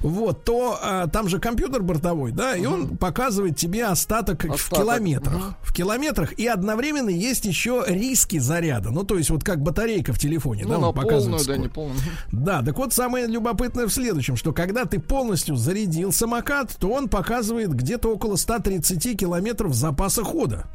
вот, 0.00 0.44
то 0.44 0.78
а, 0.82 1.06
там 1.08 1.28
же 1.28 1.38
компьютер 1.38 1.82
бортовой, 1.82 2.32
да, 2.32 2.56
и 2.56 2.66
он 2.66 2.96
показывает 2.96 3.56
тебе 3.56 3.84
остаток, 3.86 4.44
в 4.44 4.52
Остаток. 4.52 4.84
километрах. 4.84 5.54
В 5.62 5.72
километрах. 5.72 6.32
И 6.32 6.46
одновременно 6.46 7.10
есть 7.10 7.44
еще 7.44 7.84
риски 7.86 8.38
заряда. 8.38 8.90
Ну, 8.90 9.04
то 9.04 9.16
есть, 9.18 9.30
вот 9.30 9.44
как 9.44 9.62
батарейка 9.62 10.12
в 10.12 10.18
телефоне, 10.18 10.64
Ну, 10.64 10.70
да, 10.70 10.78
он 10.88 10.94
показывает. 10.94 11.24
полную, 11.24 11.46
да, 11.46 11.56
не 11.56 11.68
полную. 11.68 12.00
Да, 12.32 12.62
так 12.62 12.76
вот 12.78 12.92
самое 12.92 13.26
любопытное 13.26 13.86
в 13.86 13.92
следующем, 13.92 14.36
что 14.36 14.52
когда 14.52 14.84
ты 14.84 14.98
полностью 14.98 15.56
зарядил 15.56 16.12
самокат, 16.12 16.74
то 16.78 16.88
он 16.90 17.08
показывает 17.08 17.72
где-то 17.72 18.08
около 18.14 18.36
130 18.36 19.16
километров 19.16 19.74
запаса 19.74 20.22
хода. 20.24 20.66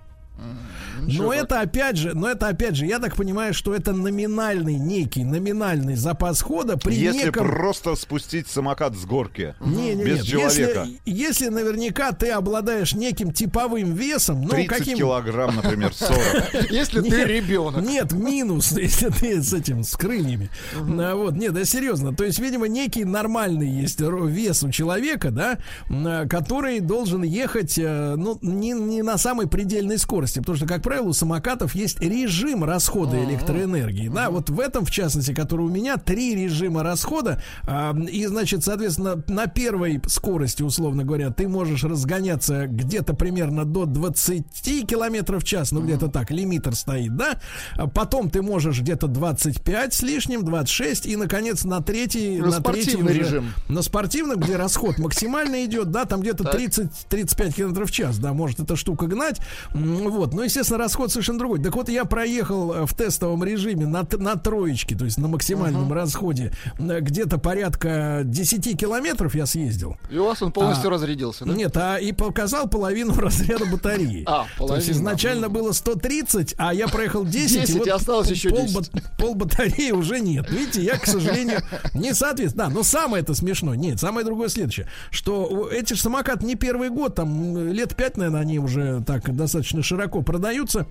Но 1.08 1.34
это 1.34 1.62
опять 1.62 1.98
же, 1.98 2.14
но 2.14 2.30
это 2.30 2.48
опять 2.48 2.76
же, 2.76 2.86
я 2.86 3.00
так 3.00 3.16
понимаю, 3.16 3.54
что 3.54 3.74
это 3.74 3.94
номинальный, 3.94 4.76
некий 4.76 5.24
номинальный 5.24 5.96
запас 5.96 6.42
хода 6.42 6.78
при 6.78 6.96
Если 6.96 7.26
неком... 7.26 7.48
просто 7.48 7.96
спустить 7.96 8.48
самокат 8.48 8.96
с 8.96 9.06
горки 9.06 9.56
Не, 9.60 9.96
не, 9.96 10.04
без 10.04 10.18
нет. 10.20 10.26
человека. 10.26 10.88
Если, 10.88 11.00
если 11.06 11.48
наверняка 11.50 12.12
ты 12.12 12.30
обладаешь 12.32 12.94
неким 12.94 13.32
типовым 13.32 13.94
весом, 13.94 14.44
ну 14.44 14.50
30 14.50 14.68
каким... 14.70 14.98
килограмм, 14.98 15.56
например, 15.56 15.94
40. 15.94 16.72
Если 16.72 17.02
ты 17.02 17.24
ребенок. 17.26 17.84
Нет, 17.84 18.12
минус, 18.14 18.72
если 18.78 19.10
ты 19.10 19.42
с 19.42 19.54
этим, 19.54 19.84
с 19.84 19.96
крыльями. 19.96 20.50
А, 20.76 21.16
Вот, 21.16 21.36
нет, 21.36 21.54
да 21.54 21.66
серьезно. 21.66 22.16
То 22.16 22.24
есть, 22.24 22.40
видимо, 22.40 22.68
некий 22.68 23.06
нормальный 23.06 23.70
есть 23.70 24.00
вес 24.00 24.64
у 24.64 24.70
человека, 24.70 25.32
да, 25.32 25.58
м, 25.90 26.28
который 26.30 26.80
должен 26.80 27.24
ехать, 27.24 27.78
э, 27.78 28.16
ну, 28.16 28.38
не, 28.42 28.72
не 28.72 29.02
на 29.02 29.18
самой 29.18 29.48
предельной 29.48 29.98
скорости. 29.98 30.33
Потому 30.42 30.58
что, 30.58 30.68
как 30.68 30.82
правило, 30.82 31.08
у 31.10 31.14
самокатов 31.14 31.76
есть 31.76 32.00
режим 32.02 32.64
расхода 32.64 33.24
электроэнергии. 33.24 34.10
Да, 34.10 34.30
вот 34.30 34.50
в 34.50 34.60
этом, 34.60 34.86
в 34.86 34.92
частности, 34.92 35.34
который 35.34 35.66
у 35.66 35.70
меня, 35.70 35.98
три 35.98 36.36
режима 36.36 36.84
расхода. 36.84 37.42
А, 37.64 37.95
И, 37.98 38.26
значит, 38.26 38.64
соответственно, 38.64 39.24
на 39.28 39.48
первой 39.48 40.02
скорости, 40.08 40.62
условно 40.64 41.03
говоря, 41.03 41.30
ты 41.32 41.48
можешь 41.48 41.84
разгоняться 41.84 42.68
где-то 42.68 43.14
примерно 43.14 43.66
до 43.66 43.86
20 43.86 44.86
километров 44.88 45.44
в 45.44 45.45
час, 45.45 45.72
ну, 45.72 45.82
где-то 45.82 46.08
так, 46.08 46.32
лимитер 46.32 46.76
стоит, 46.76 47.16
да? 47.16 47.40
А 47.76 47.88
Потом 47.88 48.30
ты 48.30 48.42
можешь 48.42 48.82
где-то 48.82 49.08
25 49.08 49.94
с 49.94 50.02
лишним, 50.02 50.44
26, 50.44 51.06
и, 51.06 51.16
наконец, 51.16 51.64
на 51.64 51.82
третий... 51.82 52.40
На 52.40 52.48
на 52.48 52.62
третий 52.62 52.98
уже- 52.98 53.14
режим. 53.14 53.53
На 53.70 53.82
спортивном, 53.82 54.40
где 54.40 54.56
расход 54.56 54.98
максимально 55.00 55.66
идет, 55.66 55.92
да, 55.92 56.06
там 56.06 56.22
где-то 56.22 56.44
30-35 56.44 57.53
километров 57.53 57.90
в 57.90 57.92
час, 57.94 58.18
да, 58.20 58.34
может 58.34 58.60
эта 58.60 58.76
штука 58.76 59.08
гнать. 59.08 59.40
М, 59.74 60.03
Вот, 60.24 60.34
но, 60.34 60.43
естественно, 60.43 60.77
расход 60.80 61.11
совершенно 61.11 61.40
другой. 61.40 61.60
Так 61.61 61.76
вот, 61.76 61.90
я 61.90 62.06
проехал 62.06 62.72
э, 62.74 62.85
в 62.85 62.93
тестовом 62.93 63.43
режиме 63.43 63.85
на, 63.85 64.08
на 64.18 64.35
троечке, 64.38 64.95
то 64.95 65.03
есть 65.03 65.18
на 65.18 65.27
максимальном 65.27 65.92
расходе, 65.92 66.53
э, 66.80 67.00
где-то 67.02 67.38
порядка 67.40 68.22
10 68.24 68.80
километров 68.80 69.35
я 69.35 69.45
съездил. 69.45 69.98
И 70.10 70.18
у 70.18 70.24
вас 70.24 70.42
он 70.42 70.53
полностью 70.53 70.88
А, 70.88 70.93
разрядился, 70.93 71.43
да? 71.43 71.53
Нет, 71.53 71.76
а 71.76 71.98
и 71.98 72.14
показал 72.14 72.69
половину 72.69 73.14
разряда 73.18 73.66
батареи. 73.66 74.24
А, 74.26 74.45
То 74.58 74.77
есть 74.77 74.90
изначально 74.92 75.50
было 75.50 75.74
130, 75.74 76.56
а 76.58 76.74
я 76.74 76.88
проехал 76.88 77.26
10, 77.26 77.61
10, 77.61 77.69
и, 77.76 77.80
вот 77.80 77.88
и 77.88 77.90
осталось 77.90 78.27
пол- 78.27 78.34
еще 78.34 78.50
пол, 78.50 78.61
10. 78.61 78.76
бат- 78.76 79.18
пол 79.18 79.35
батареи 79.35 79.92
уже 79.92 80.22
нет. 80.22 80.50
Видите, 80.50 80.84
я, 80.84 80.98
к 80.98 81.06
сожалению, 81.06 81.60
не 81.93 82.14
соответствую. 82.14 82.68
Да, 82.69 82.74
но 82.74 82.84
самое 82.84 83.24
это 83.24 83.34
смешно. 83.35 83.76
Нет, 83.76 84.00
самое 84.00 84.26
другое 84.26 84.48
следующее, 84.48 84.88
что 85.11 85.68
эти 85.69 85.95
же 85.95 86.02
самокаты 86.02 86.45
не 86.45 86.56
первый 86.56 86.90
год, 86.90 87.16
там 87.16 87.58
лет 87.74 87.93
5, 87.95 88.16
наверное, 88.16 88.40
они 88.42 88.60
уже 88.60 89.03
так 89.06 89.35
достаточно 89.35 89.82
широко 89.84 90.02
продаются. 90.07 90.88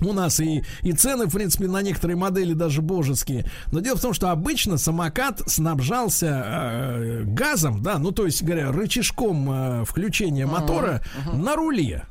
У 0.00 0.12
нас 0.12 0.40
и, 0.40 0.64
и 0.82 0.92
цены, 0.92 1.26
в 1.26 1.32
принципе, 1.32 1.68
на 1.68 1.82
некоторые 1.82 2.16
модели 2.16 2.54
даже 2.54 2.82
божеские. 2.82 3.44
Но 3.70 3.80
дело 3.80 3.96
в 3.96 4.00
том, 4.00 4.14
что 4.14 4.30
обычно 4.30 4.78
самокат 4.78 5.42
снабжался 5.46 6.42
э, 6.44 7.22
газом, 7.24 7.82
да, 7.82 7.98
ну, 7.98 8.10
то 8.10 8.24
есть, 8.24 8.42
говоря, 8.42 8.72
рычажком 8.72 9.50
э, 9.50 9.84
включения 9.84 10.46
мотора 10.46 11.02
на 11.32 11.54
руле. 11.54 12.06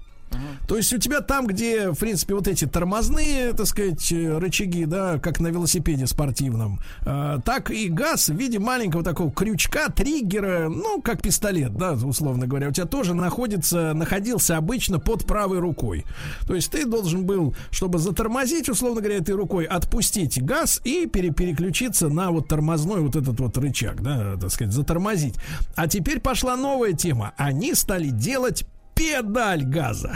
То 0.68 0.78
есть 0.78 0.94
у 0.94 0.98
тебя 0.98 1.22
там, 1.22 1.48
где, 1.48 1.92
в 1.92 1.96
принципе, 1.98 2.36
вот 2.36 2.48
эти 2.48 2.66
тормозные, 2.66 3.54
так 3.54 3.66
сказать, 3.66 4.12
э, 4.12 4.38
рычаги, 4.38 4.86
да, 4.86 5.20
как 5.20 5.40
на 5.40 5.48
велосипеде 5.48 6.08
спортивном, 6.08 6.80
э, 7.06 7.40
так 7.44 7.72
и 7.72 7.90
газ 7.90 8.30
в 8.30 8.36
виде 8.36 8.60
маленького 8.60 9.04
такого 9.04 9.32
крючка, 9.32 9.90
триггера, 9.90 10.70
ну, 10.70 11.02
как 11.02 11.22
пистолет, 11.22 11.76
да, 11.76 11.94
условно 11.94 12.48
говоря, 12.48 12.70
у 12.70 12.72
тебя 12.72 12.86
тоже 12.86 13.14
находится, 13.14 13.94
находился 13.94 14.58
обычно 14.58 15.00
под 15.00 15.26
правой 15.26 15.60
рукой. 15.60 16.06
То 16.48 16.56
есть 16.56 16.72
ты 16.72 16.86
должен 16.86 17.26
был, 17.26 17.56
чтобы 17.70 18.00
затормозить, 18.00 18.70
условно 18.70 19.02
говоря, 19.02 19.18
этой 19.18 19.36
рукой, 19.36 19.66
отпустить 19.66 20.42
газ 20.42 20.82
и 20.84 21.06
пере- 21.08 21.32
переключиться 21.32 22.08
на 22.10 22.32
вот 22.32 22.48
тормозной 22.48 23.02
вот 23.02 23.16
этот 23.16 23.40
вот 23.40 23.58
рычаг, 23.58 24.02
да, 24.02 24.38
так 24.40 24.52
сказать, 24.52 24.74
затормозить. 24.74 25.36
А 25.76 25.88
теперь 25.88 26.20
пошла 26.20 26.56
новая 26.56 26.94
тема. 26.94 27.34
Они 27.38 27.74
стали 27.74 28.08
делать 28.08 28.66
педаль 29.02 29.64
газа. 29.64 30.16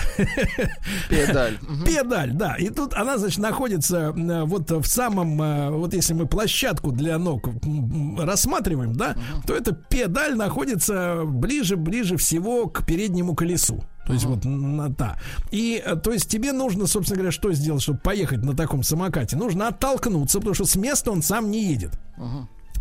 Педаль. 1.10 1.58
Педаль, 1.86 2.34
да. 2.34 2.56
И 2.56 2.70
тут 2.70 2.94
она, 2.94 3.18
значит, 3.18 3.40
находится 3.40 4.14
э, 4.16 4.44
вот 4.44 4.70
в 4.70 4.86
самом, 4.86 5.42
э, 5.42 5.72
вот 5.72 5.94
если 5.94 6.14
мы 6.14 6.28
площадку 6.28 6.92
для 6.92 7.18
ног 7.18 7.50
рассматриваем, 8.20 8.94
да, 8.94 9.16
то 9.48 9.56
эта 9.56 9.74
педаль 9.74 10.36
находится 10.36 11.24
ближе-ближе 11.26 12.18
всего 12.18 12.68
к 12.68 12.86
переднему 12.86 13.36
колесу. 13.36 13.84
То 14.06 14.14
есть 14.14 14.26
вот 14.26 14.46
на 14.46 14.94
та. 14.94 15.18
И 15.50 15.82
э, 15.84 15.96
то 15.96 16.12
есть 16.12 16.30
тебе 16.30 16.52
нужно, 16.52 16.86
собственно 16.86 17.18
говоря, 17.18 17.32
что 17.32 17.52
сделать, 17.54 17.82
чтобы 17.82 18.00
поехать 18.00 18.44
на 18.44 18.56
таком 18.56 18.84
самокате? 18.84 19.36
Нужно 19.36 19.70
оттолкнуться, 19.70 20.38
потому 20.38 20.54
что 20.54 20.66
с 20.66 20.76
места 20.76 21.12
он 21.12 21.24
сам 21.24 21.50
не 21.50 21.66
едет. 21.66 22.00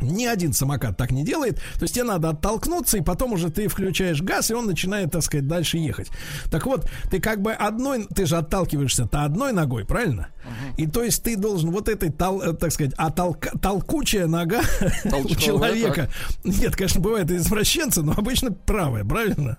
Ни 0.04 0.24
один 0.26 0.52
самокат 0.52 0.96
так 0.96 1.10
не 1.10 1.24
делает. 1.24 1.56
То 1.74 1.82
есть 1.82 1.94
тебе 1.94 2.04
надо 2.04 2.30
оттолкнуться, 2.30 2.98
и 2.98 3.00
потом 3.02 3.32
уже 3.32 3.50
ты 3.50 3.68
включаешь 3.68 4.22
газ, 4.22 4.50
и 4.50 4.54
он 4.54 4.66
начинает, 4.66 5.10
так 5.12 5.22
сказать, 5.22 5.46
дальше 5.46 5.78
ехать. 5.78 6.08
Так 6.50 6.66
вот, 6.66 6.88
ты 7.10 7.20
как 7.20 7.42
бы 7.42 7.52
одной, 7.52 8.06
ты 8.14 8.26
же 8.26 8.36
отталкиваешься-то 8.36 9.24
одной 9.24 9.52
ногой, 9.52 9.84
правильно? 9.84 10.28
И 10.76 10.86
то 10.86 11.02
есть 11.02 11.22
ты 11.22 11.36
должен 11.36 11.70
вот 11.70 11.88
этой, 11.88 12.10
тол- 12.10 12.42
э, 12.42 12.52
так 12.52 12.70
сказать, 12.72 12.92
а 12.96 13.10
толка- 13.10 13.56
толкучая 13.58 14.26
нога 14.26 14.60
у 15.04 15.10
человека. 15.40 16.10
Нет, 16.44 16.76
конечно, 16.76 17.00
бывает 17.00 17.30
извращенцы, 17.30 18.02
но 18.02 18.12
обычно 18.12 18.52
правая, 18.52 19.04
правильно? 19.04 19.56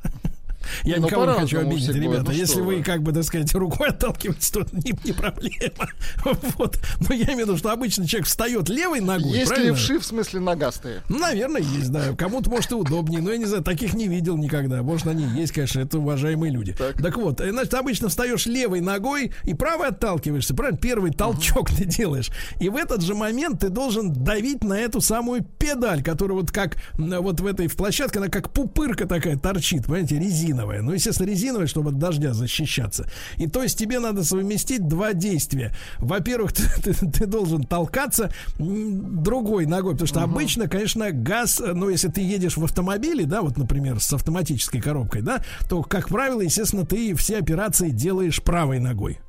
Я 0.84 0.98
Ну, 0.98 1.06
никого 1.08 1.26
не 1.26 1.40
хочу 1.40 1.60
обидеть, 1.60 1.84
всегда. 1.84 2.00
ребята. 2.00 2.24
Ну, 2.26 2.32
Если 2.32 2.62
вы, 2.62 2.78
вы. 2.78 2.84
как 2.84 3.02
бы, 3.04 3.12
так 3.14 3.24
сказать, 3.24 3.54
рукой 3.56 3.90
отталкиваетесь, 3.90 4.50
то 4.52 4.66
не, 4.72 4.94
не 5.04 5.14
проблема. 5.14 5.90
Вот. 6.58 6.78
Но 7.08 7.14
я 7.16 7.26
имею 7.26 7.38
в 7.38 7.40
виду, 7.42 7.58
что 7.58 7.72
обычно 7.72 8.08
человек 8.08 8.28
встает 8.28 8.70
левой 8.70 9.00
ногой, 9.02 9.32
Есть 9.32 9.48
правильно? 9.48 9.70
левши, 9.70 10.00
в 10.00 10.06
смысле 10.06 10.40
ногастые? 10.40 11.02
Ну, 11.10 11.20
наверное, 11.20 11.62
есть, 11.62 11.92
да. 11.92 12.14
Кому-то, 12.18 12.50
может, 12.50 12.72
и 12.72 12.76
удобнее. 12.76 13.22
Но 13.22 13.32
я 13.32 13.38
не 13.38 13.46
знаю, 13.46 13.64
таких 13.64 13.94
не 13.94 14.08
видел 14.08 14.38
никогда. 14.38 14.82
Может, 14.84 15.08
они 15.08 15.26
есть, 15.40 15.54
конечно, 15.54 15.80
это 15.82 16.00
уважаемые 16.00 16.52
люди. 16.52 16.74
Так, 16.74 17.18
вот, 17.18 17.42
э, 17.42 17.52
значит, 17.52 17.74
обычно 17.74 18.10
встаешь 18.10 18.46
левой 18.46 18.82
ногой 18.82 19.32
и 19.44 19.54
правой 19.54 19.88
отталкиваешься, 19.90 20.54
правильно? 20.56 20.78
Первый 20.80 21.12
толчок 21.12 21.70
ты 21.72 21.86
делаешь. 21.86 22.30
И 22.60 22.70
в 22.70 22.76
этот 22.76 23.02
же 23.02 23.16
момент 23.16 23.62
ты 23.62 23.70
должен 23.70 24.14
давить 24.14 24.64
на 24.64 24.78
эту 24.80 25.02
самую 25.02 25.44
педаль, 25.44 26.04
которая 26.04 26.38
вот 26.38 26.52
как 26.52 26.78
вот 26.98 27.40
в 27.40 27.46
этой 27.46 27.68
в 27.68 27.76
площадке, 27.76 28.20
она 28.20 28.28
как 28.30 28.52
пупырка 28.52 29.06
такая 29.08 29.38
торчит, 29.38 29.86
понимаете, 29.86 30.18
резиновая. 30.56 30.82
Ну, 30.82 30.94
естественно, 30.94 31.28
резиновая, 31.28 31.68
чтобы 31.68 31.90
от 31.90 31.98
дождя 31.98 32.34
защищаться. 32.34 33.08
И 33.38 33.48
то 33.48 33.62
есть 33.64 33.78
тебе 33.78 34.00
надо 34.00 34.24
совместить 34.24 34.88
два 34.88 35.14
действия. 35.14 35.76
Во-первых, 36.00 36.54
ты, 36.84 36.94
ты- 36.94 37.12
ты 37.12 37.26
должен 37.26 37.64
толкаться 37.64 38.32
другой 38.58 39.66
ногой, 39.66 39.94
потому 39.94 40.08
что 40.08 40.24
обычно, 40.24 40.68
конечно, 40.68 41.12
газ, 41.12 41.60
э, 41.60 41.74
ну, 41.74 41.90
если 41.90 42.08
ты 42.10 42.22
едешь 42.22 42.58
в 42.58 42.64
автомобиле, 42.64 43.26
да, 43.26 43.42
вот, 43.42 43.58
например, 43.58 44.00
с 44.00 44.12
автоматической 44.14 44.82
коробкой, 44.82 45.22
да, 45.22 45.44
то, 45.70 45.84
как 45.84 46.10
правило, 46.10 46.42
естественно, 46.42 46.86
ты 46.86 47.14
все 47.16 47.38
операции 47.38 47.90
делаешь 47.90 48.42
правой 48.42 48.80
ногой. 48.80 49.20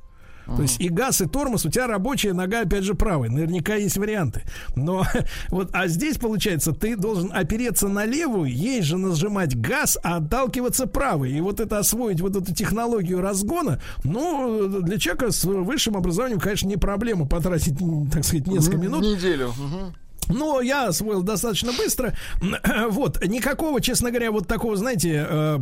То 0.55 0.61
есть 0.61 0.79
и 0.79 0.89
газ, 0.89 1.21
и 1.21 1.25
тормоз, 1.25 1.65
у 1.65 1.69
тебя 1.69 1.87
рабочая 1.87 2.33
нога, 2.33 2.61
опять 2.61 2.83
же, 2.83 2.93
правой. 2.93 3.29
Наверняка 3.29 3.75
есть 3.75 3.97
варианты. 3.97 4.43
Но 4.75 5.05
вот, 5.49 5.69
а 5.73 5.87
здесь, 5.87 6.17
получается, 6.17 6.71
ты 6.71 6.95
должен 6.95 7.31
опереться 7.33 7.87
на 7.87 8.05
левую, 8.05 8.51
ей 8.51 8.81
же 8.81 8.97
нажимать 8.97 9.59
газ, 9.59 9.97
а 10.03 10.17
отталкиваться 10.17 10.87
правой. 10.87 11.31
И 11.31 11.41
вот 11.41 11.59
это 11.59 11.79
освоить 11.79 12.21
вот 12.21 12.35
эту 12.35 12.53
технологию 12.53 13.21
разгона, 13.21 13.81
ну, 14.03 14.67
для 14.81 14.97
человека 14.97 15.31
с 15.31 15.43
высшим 15.43 15.97
образованием, 15.97 16.39
конечно, 16.39 16.67
не 16.67 16.77
проблема 16.77 17.27
потратить, 17.27 17.77
так 18.11 18.23
сказать, 18.23 18.47
несколько 18.47 18.77
минут. 18.77 19.01
Неделю. 19.03 19.53
Мгм. 19.57 19.93
Но 20.29 20.61
я 20.61 20.87
освоил 20.87 21.23
достаточно 21.23 21.71
быстро. 21.73 22.13
Вот, 22.89 23.23
никакого, 23.25 23.81
честно 23.81 24.09
говоря, 24.09 24.31
вот 24.31 24.47
такого, 24.47 24.75
знаете, 24.75 25.25
э, 25.27 25.59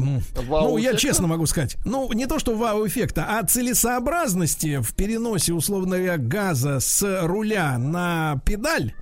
ну, 0.50 0.78
я 0.78 0.96
честно 0.96 1.28
могу 1.28 1.46
сказать, 1.46 1.78
ну, 1.86 2.12
не 2.14 2.26
то, 2.26 2.40
что 2.40 2.56
вау-эффекта, 2.56 3.26
а 3.28 3.44
целесообразности 3.44 4.82
в 4.82 4.94
переносе, 4.94 5.54
условно 5.54 5.98
говоря, 5.98 6.18
газа 6.18 6.80
с 6.80 7.26
руля 7.26 7.78
на 7.78 8.42
педаль, 8.46 8.94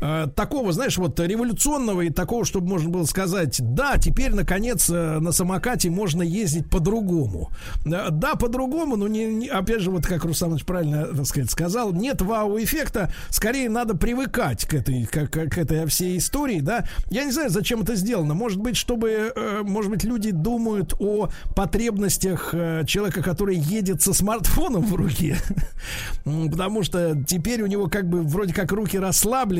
э, 0.00 0.26
такого, 0.34 0.72
знаешь, 0.72 0.96
вот 0.98 1.18
революционного 1.20 2.02
и 2.02 2.10
такого, 2.10 2.44
чтобы 2.44 2.68
можно 2.68 2.90
было 2.90 3.04
сказать, 3.04 3.56
да, 3.60 3.96
теперь, 3.98 4.32
наконец, 4.34 4.88
э, 4.90 5.18
на 5.20 5.32
самокате 5.32 5.90
можно 5.90 6.22
ездить 6.22 6.68
по-другому. 6.70 7.50
Э, 7.86 8.08
Да, 8.10 8.34
по-другому, 8.34 8.96
но, 8.96 9.08
не, 9.08 9.26
не- 9.26 9.48
опять 9.48 9.80
же, 9.80 9.90
вот 9.90 10.06
как 10.06 10.24
Русанович 10.24 10.64
правильно, 10.64 11.06
так 11.06 11.26
сказать, 11.26 11.50
сказал, 11.50 11.92
нет 11.92 12.20
вау-эффекта, 12.22 13.12
скорее 13.30 13.68
надо 13.68 13.96
привыкать 13.96 14.64
к 14.64 14.74
этой, 14.74 15.04
к, 15.06 15.28
к- 15.28 15.48
к 15.50 15.58
этой 15.58 15.86
всей 15.86 16.18
истории, 16.18 16.60
да. 16.60 16.84
Я 17.10 17.24
не 17.24 17.32
знаю, 17.32 17.50
зачем 17.50 17.82
это 17.82 17.94
сделано. 17.96 18.34
Может 18.34 18.58
быть, 18.60 18.76
чтобы, 18.76 19.32
может 19.64 19.90
быть, 19.90 20.04
люди 20.04 20.30
думают 20.30 20.94
о 20.98 21.28
потребностях 21.54 22.50
человека, 22.86 23.22
который 23.22 23.56
едет 23.56 24.02
со 24.02 24.12
смартфоном 24.12 24.82
в 24.84 24.94
руке. 24.94 25.36
Потому 26.24 26.82
что 26.82 27.16
теперь 27.26 27.62
у 27.62 27.66
него 27.66 27.88
как 27.88 28.08
бы 28.08 28.22
вроде 28.22 28.54
как 28.54 28.72
руки 28.72 28.96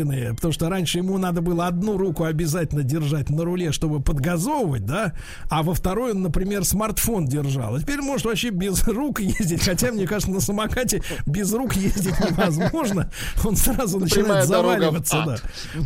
расслабленные, 0.03 0.35
потому 0.35 0.53
что 0.53 0.69
раньше 0.69 0.99
ему 0.99 1.19
надо 1.19 1.41
было 1.41 1.67
одну 1.67 1.97
руку 1.97 2.25
обязательно 2.25 2.83
держать 2.83 3.31
на 3.31 3.45
руле, 3.45 3.73
чтобы 3.73 4.01
подгазовывать, 4.01 4.85
да, 4.85 5.13
а 5.49 5.63
во 5.63 5.75
второй 5.75 6.13
он, 6.13 6.23
например, 6.23 6.65
смартфон 6.65 7.27
держал. 7.27 7.75
А 7.75 7.81
теперь 7.81 8.01
может 8.01 8.27
вообще 8.27 8.51
без 8.51 8.87
рук 8.87 9.21
ездить, 9.21 9.63
хотя, 9.63 9.93
мне 9.93 10.07
кажется, 10.07 10.31
на 10.33 10.41
самокате 10.41 11.03
без 11.27 11.53
рук 11.53 11.75
ездить 11.75 12.19
невозможно. 12.21 13.11
Он 13.45 13.57
сразу 13.57 13.99
начинает 13.99 14.47
заваливаться, 14.47 15.25
да. 15.27 15.37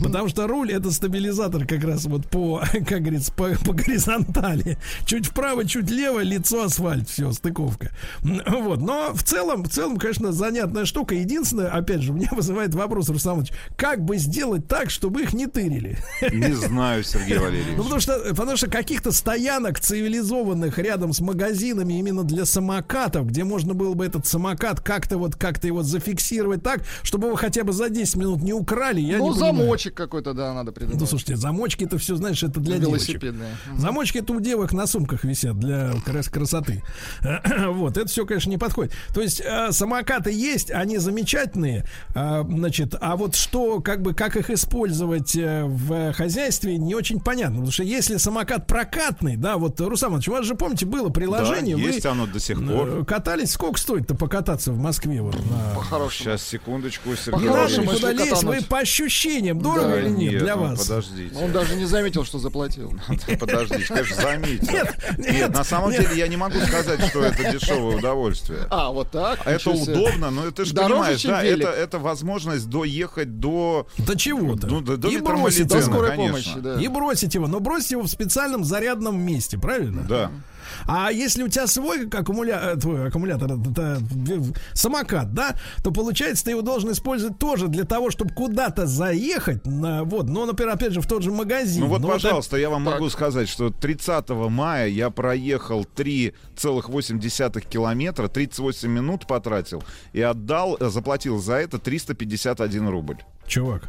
Потому 0.02 0.28
что 0.28 0.46
руль 0.46 0.72
это 0.72 0.90
стабилизатор 0.90 1.66
как 1.66 1.84
раз 1.84 2.04
вот 2.06 2.26
по, 2.28 2.62
как 2.86 3.02
говорится, 3.02 3.32
по, 3.32 3.50
по 3.64 3.72
горизонтали. 3.72 4.78
Чуть 5.04 5.26
вправо, 5.26 5.64
чуть 5.64 5.90
лево, 5.90 6.20
лицо 6.20 6.64
асфальт, 6.64 7.08
все, 7.08 7.32
стыковка. 7.32 7.90
Вот. 8.22 8.80
Но 8.80 9.12
в 9.14 9.22
целом, 9.22 9.64
в 9.64 9.68
целом, 9.68 9.96
конечно, 9.96 10.32
занятная 10.32 10.84
штука. 10.84 11.14
Единственное, 11.14 11.68
опять 11.68 12.02
же, 12.02 12.12
меня 12.12 12.28
вызывает 12.32 12.74
вопрос, 12.74 13.08
Руслан 13.08 13.40
Ильич, 13.40 13.52
как 13.76 14.02
бы 14.06 14.16
сделать 14.16 14.66
так, 14.66 14.90
чтобы 14.90 15.22
их 15.22 15.34
не 15.34 15.46
тырили? 15.46 15.98
Не 16.32 16.52
знаю, 16.54 17.04
Сергей 17.04 17.38
Валерьевич. 17.38 17.76
Ну, 17.76 17.82
потому 17.82 18.00
что, 18.00 18.18
потому 18.30 18.56
что 18.56 18.68
каких-то 18.70 19.12
стоянок 19.12 19.80
цивилизованных 19.80 20.78
рядом 20.78 21.12
с 21.12 21.20
магазинами 21.20 21.94
именно 21.94 22.24
для 22.24 22.44
самокатов, 22.44 23.26
где 23.26 23.44
можно 23.44 23.74
было 23.74 23.94
бы 23.94 24.06
этот 24.06 24.26
самокат 24.26 24.80
как-то 24.80 25.18
вот 25.18 25.36
как-то 25.36 25.66
его 25.66 25.82
зафиксировать 25.82 26.62
так, 26.62 26.82
чтобы 27.02 27.28
его 27.28 27.36
хотя 27.36 27.64
бы 27.64 27.72
за 27.72 27.90
10 27.90 28.16
минут 28.16 28.42
не 28.42 28.52
украли, 28.52 29.00
я 29.00 29.18
ну, 29.18 29.32
не 29.32 29.38
замочек 29.38 29.94
какой-то, 29.94 30.32
да, 30.32 30.54
надо 30.54 30.72
придумать. 30.72 31.00
Ну, 31.00 31.06
слушайте, 31.06 31.36
замочки 31.36 31.84
это 31.84 31.98
все, 31.98 32.16
знаешь, 32.16 32.42
это 32.42 32.60
для 32.60 32.78
девочек. 32.78 33.08
Велосипедные. 33.08 33.56
Замочки 33.76 34.18
это 34.18 34.32
у 34.32 34.40
девок 34.40 34.72
на 34.72 34.86
сумках 34.86 35.24
висят 35.24 35.58
для 35.58 35.94
крас- 36.04 36.28
красоты. 36.28 36.82
Вот, 37.66 37.96
это 37.96 38.06
все, 38.08 38.24
конечно, 38.24 38.50
не 38.50 38.58
подходит. 38.58 38.92
То 39.14 39.20
есть 39.20 39.42
э, 39.44 39.72
самокаты 39.72 40.30
есть, 40.30 40.70
они 40.70 40.98
замечательные, 40.98 41.84
а, 42.14 42.44
значит, 42.44 42.94
а 43.00 43.16
вот 43.16 43.34
что, 43.34 43.80
как 43.86 44.02
бы, 44.02 44.14
как 44.14 44.34
их 44.34 44.50
использовать 44.50 45.36
э, 45.36 45.62
в 45.64 46.12
хозяйстве, 46.12 46.76
не 46.76 46.96
очень 46.96 47.20
понятно. 47.20 47.58
Потому 47.58 47.70
что 47.70 47.84
если 47.84 48.16
самокат 48.16 48.66
прокатный, 48.66 49.36
да, 49.36 49.58
вот, 49.58 49.80
Руслан 49.80 50.10
Иванович, 50.10 50.28
у 50.28 50.32
вас 50.32 50.44
же, 50.44 50.56
помните, 50.56 50.86
было 50.86 51.08
приложение, 51.08 51.76
Да, 51.76 51.82
вы 51.84 51.88
есть 51.90 52.04
оно 52.04 52.26
до 52.26 52.40
сих 52.40 52.58
пор. 52.58 52.88
э, 52.88 53.04
катались, 53.04 53.52
сколько 53.52 53.78
стоит-то 53.78 54.16
покататься 54.16 54.72
в 54.72 54.78
Москве? 54.78 55.22
Вот, 55.22 55.36
на... 55.36 56.10
Сейчас, 56.10 56.42
секундочку, 56.42 57.10
Сергей 57.14 57.42
Не 57.42 57.46
надо 57.46 57.58
По-хорошему, 57.58 57.92
если 57.92 58.12
лезть, 58.12 58.42
вы 58.42 58.60
по 58.62 58.78
ощущениям, 58.78 59.60
дорого 59.60 59.88
Да 59.88 60.00
или 60.00 60.08
нет, 60.08 60.32
нет, 60.32 60.42
для 60.42 60.56
ну, 60.56 60.62
вас? 60.62 60.80
Подождите. 60.80 61.36
Он 61.36 61.52
даже 61.52 61.76
не 61.76 61.84
заметил, 61.84 62.24
что 62.24 62.40
заплатил. 62.40 62.92
Подождите, 63.38 63.84
конечно, 63.86 64.16
заметил. 64.16 64.72
Нет, 64.72 64.96
Нет, 65.18 65.54
на 65.54 65.62
самом 65.62 65.92
деле 65.92 66.08
я 66.16 66.26
не 66.26 66.36
могу 66.36 66.58
сказать, 66.58 67.04
что 67.06 67.22
это 67.22 67.52
дешевое 67.52 67.98
удовольствие. 67.98 68.66
А, 68.68 68.90
вот 68.90 69.12
так? 69.12 69.46
Это 69.46 69.70
удобно, 69.70 70.30
но 70.30 70.44
это 70.48 70.64
же 70.64 70.74
понимаешь, 70.74 71.22
да, 71.22 71.40
это 71.44 72.00
возможность 72.00 72.68
доехать 72.68 73.38
до... 73.38 73.75
До 73.98 74.16
чего-то. 74.16 74.66
Ну, 74.66 74.80
до, 74.80 74.96
до 74.96 75.08
И 75.08 75.18
бросить, 75.18 75.68
До 75.68 75.82
скорой 75.82 76.10
конечно. 76.10 76.32
помощи, 76.32 76.60
да. 76.60 76.80
И 76.80 76.88
бросить 76.88 77.34
его, 77.34 77.46
но 77.46 77.60
бросить 77.60 77.92
его 77.92 78.02
в 78.02 78.08
специальном 78.08 78.64
зарядном 78.64 79.18
месте, 79.18 79.58
правильно? 79.58 80.02
Да. 80.08 80.30
А 80.88 81.10
если 81.10 81.42
у 81.42 81.48
тебя 81.48 81.66
свой 81.66 82.06
аккумулятор, 82.08 82.78
твой 82.80 83.08
аккумулятор, 83.08 83.52
это, 83.52 83.70
это, 83.70 84.02
э, 84.30 84.40
самокат, 84.72 85.32
да, 85.34 85.56
то 85.82 85.90
получается, 85.90 86.44
ты 86.44 86.52
его 86.52 86.62
должен 86.62 86.92
использовать 86.92 87.38
тоже 87.38 87.68
для 87.68 87.84
того, 87.84 88.10
чтобы 88.10 88.32
куда-то 88.34 88.86
заехать, 88.86 89.66
на, 89.66 90.04
вот, 90.04 90.28
но, 90.28 90.46
например, 90.46 90.74
опять 90.74 90.92
же, 90.92 91.00
в 91.00 91.06
тот 91.06 91.22
же 91.22 91.30
магазин. 91.32 91.80
Ну 91.84 91.88
вот, 91.88 92.00
Но 92.00 92.08
пожалуйста, 92.08 92.56
я 92.56 92.70
вам 92.70 92.84
Так. 92.84 92.94
могу 92.94 93.10
сказать, 93.10 93.48
что 93.48 93.70
30 93.70 94.48
мая 94.48 94.88
я 94.88 95.10
проехал 95.10 95.84
3,8 95.84 97.60
километра, 97.68 98.28
38 98.28 98.88
минут 98.90 99.26
потратил 99.26 99.82
и 100.12 100.20
отдал, 100.20 100.76
э, 100.78 100.88
заплатил 100.88 101.38
за 101.38 101.54
это 101.54 101.78
351 101.78 102.88
рубль. 102.88 103.18
Чувак, 103.46 103.88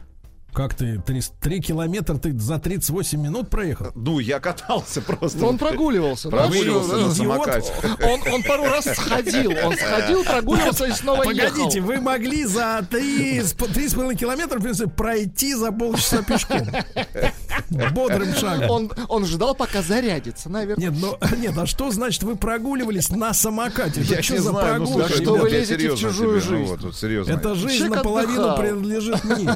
как 0.54 0.74
ты, 0.74 1.00
3, 1.06 1.62
километра 1.62 2.16
ты 2.16 2.38
за 2.38 2.58
38 2.58 3.22
минут 3.22 3.50
проехал? 3.50 3.92
Ну, 3.94 4.18
я 4.20 4.40
катался 4.40 5.02
просто. 5.06 5.46
Он 5.46 5.58
прогуливался. 5.58 6.30
Прогуливался 6.30 6.96
на 6.96 7.08
да. 7.10 7.14
самокате. 7.14 7.74
Он, 8.04 8.34
он 8.34 8.44
пару 8.44 8.64
раз 8.64 8.86
сходил. 8.86 9.52
Он 9.64 9.76
сходил, 9.76 10.24
прогуливался 10.24 10.86
и 10.86 10.92
снова 10.94 11.24
Погодите, 11.24 11.78
ехал. 11.78 11.88
вы 11.88 12.02
могли 12.02 12.44
за 12.46 12.80
3,5 12.90 14.16
километра, 14.16 14.58
в 14.60 14.64
принципе, 14.64 14.90
пройти 14.90 15.54
за 15.54 15.72
полчаса 15.72 16.24
пешком. 16.24 16.68
Бодрым 17.94 18.34
шагом. 18.34 18.70
Он, 18.70 18.92
он 19.10 19.26
ждал, 19.26 19.54
пока 19.54 19.82
зарядится, 19.82 20.50
наверное. 20.50 20.90
Нет, 20.90 21.00
ну, 21.00 21.18
нет, 21.38 21.58
а 21.58 21.66
что 21.68 21.92
значит 21.92 22.24
вы 22.24 22.36
прогуливались 22.36 23.10
на 23.10 23.34
самокате? 23.34 24.02
Это 24.02 24.16
Я 24.16 24.24
что 24.24 24.34
не 24.34 24.40
за 24.40 24.50
знаю, 24.50 24.80
ну, 24.80 24.86
прогулка? 24.86 25.08
слушай, 25.10 25.24
что 25.24 25.36
вы 25.36 25.50
лезете 25.50 25.92
в 25.92 26.00
чужую 26.00 26.42
тебе, 26.42 26.50
ну, 26.52 26.58
жизнь? 26.58 26.72
вот, 26.72 26.82
вот, 26.82 26.96
серьезно. 26.96 27.32
Это 27.32 27.56
жизнь 27.56 27.78
Человек 27.78 27.98
наполовину 27.98 28.42
отдыхал. 28.48 28.58
принадлежит 28.58 29.24
мне. 29.24 29.56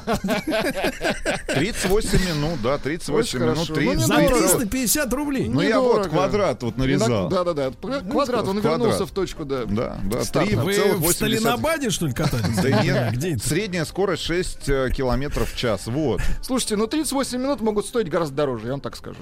38 1.48 2.20
минут, 2.28 2.62
да, 2.62 2.78
38 2.78 3.20
Очень 3.20 3.40
минут, 3.40 3.56
хорошо. 3.58 3.74
30. 3.74 3.96
Ну, 3.96 4.02
За 4.02 4.16
дорого. 4.16 4.48
350 4.48 5.14
рублей. 5.14 5.50
Ну, 5.50 5.62
я 5.62 5.80
вот 5.80 6.08
квадрат 6.08 6.64
вот 6.64 6.78
нарезал. 6.78 7.30
Да, 7.30 7.44
да, 7.44 7.54
да. 7.54 7.72
Квадрат, 7.72 8.48
он 8.48 8.56
Ну, 8.56 8.62
квадрат. 8.62 8.80
вернулся 8.80 9.06
в 9.06 9.12
точку, 9.12 9.46
да. 9.46 9.66
Да, 9.66 10.00
да, 10.04 10.24
Старт. 10.24 10.48
3 10.48 10.56
Вы 10.58 10.94
в 10.96 11.12
Сталинобаде, 11.12 11.90
что 11.90 12.08
ли, 12.08 12.14
катались? 12.14 12.58
Да 12.62 12.70
нет, 12.84 13.14
Где 13.14 13.38
средняя 13.38 13.86
скорость 13.86 14.24
6 14.24 14.70
э, 14.70 14.90
километров 14.96 15.52
в 15.52 15.58
час, 15.58 15.88
вот. 15.88 16.22
Слушайте, 16.42 16.76
ну 16.78 16.88
38 16.88 17.40
минут 17.40 17.62
могут 17.62 17.86
стоить 17.86 18.10
гораздо 18.10 18.36
дороже, 18.38 18.66
я 18.68 18.72
вам 18.72 18.82
так 18.82 18.96
скажу. 18.96 19.20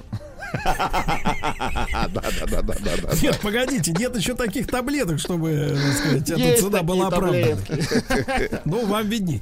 Да, 0.53 2.07
да, 2.09 2.21
да, 2.47 2.61
да, 2.61 2.61
да, 2.61 2.73
да. 3.03 3.09
Нет, 3.21 3.39
погодите, 3.41 3.91
нет 3.91 4.15
еще 4.15 4.33
таких 4.35 4.67
таблеток, 4.67 5.19
чтобы, 5.19 5.77
так 5.81 5.97
сказать, 5.97 6.29
эта 6.29 6.61
цена 6.61 6.83
была 6.83 7.07
оправдана. 7.07 7.57
Ну, 8.65 8.85
вам 8.85 9.07
видней. 9.07 9.41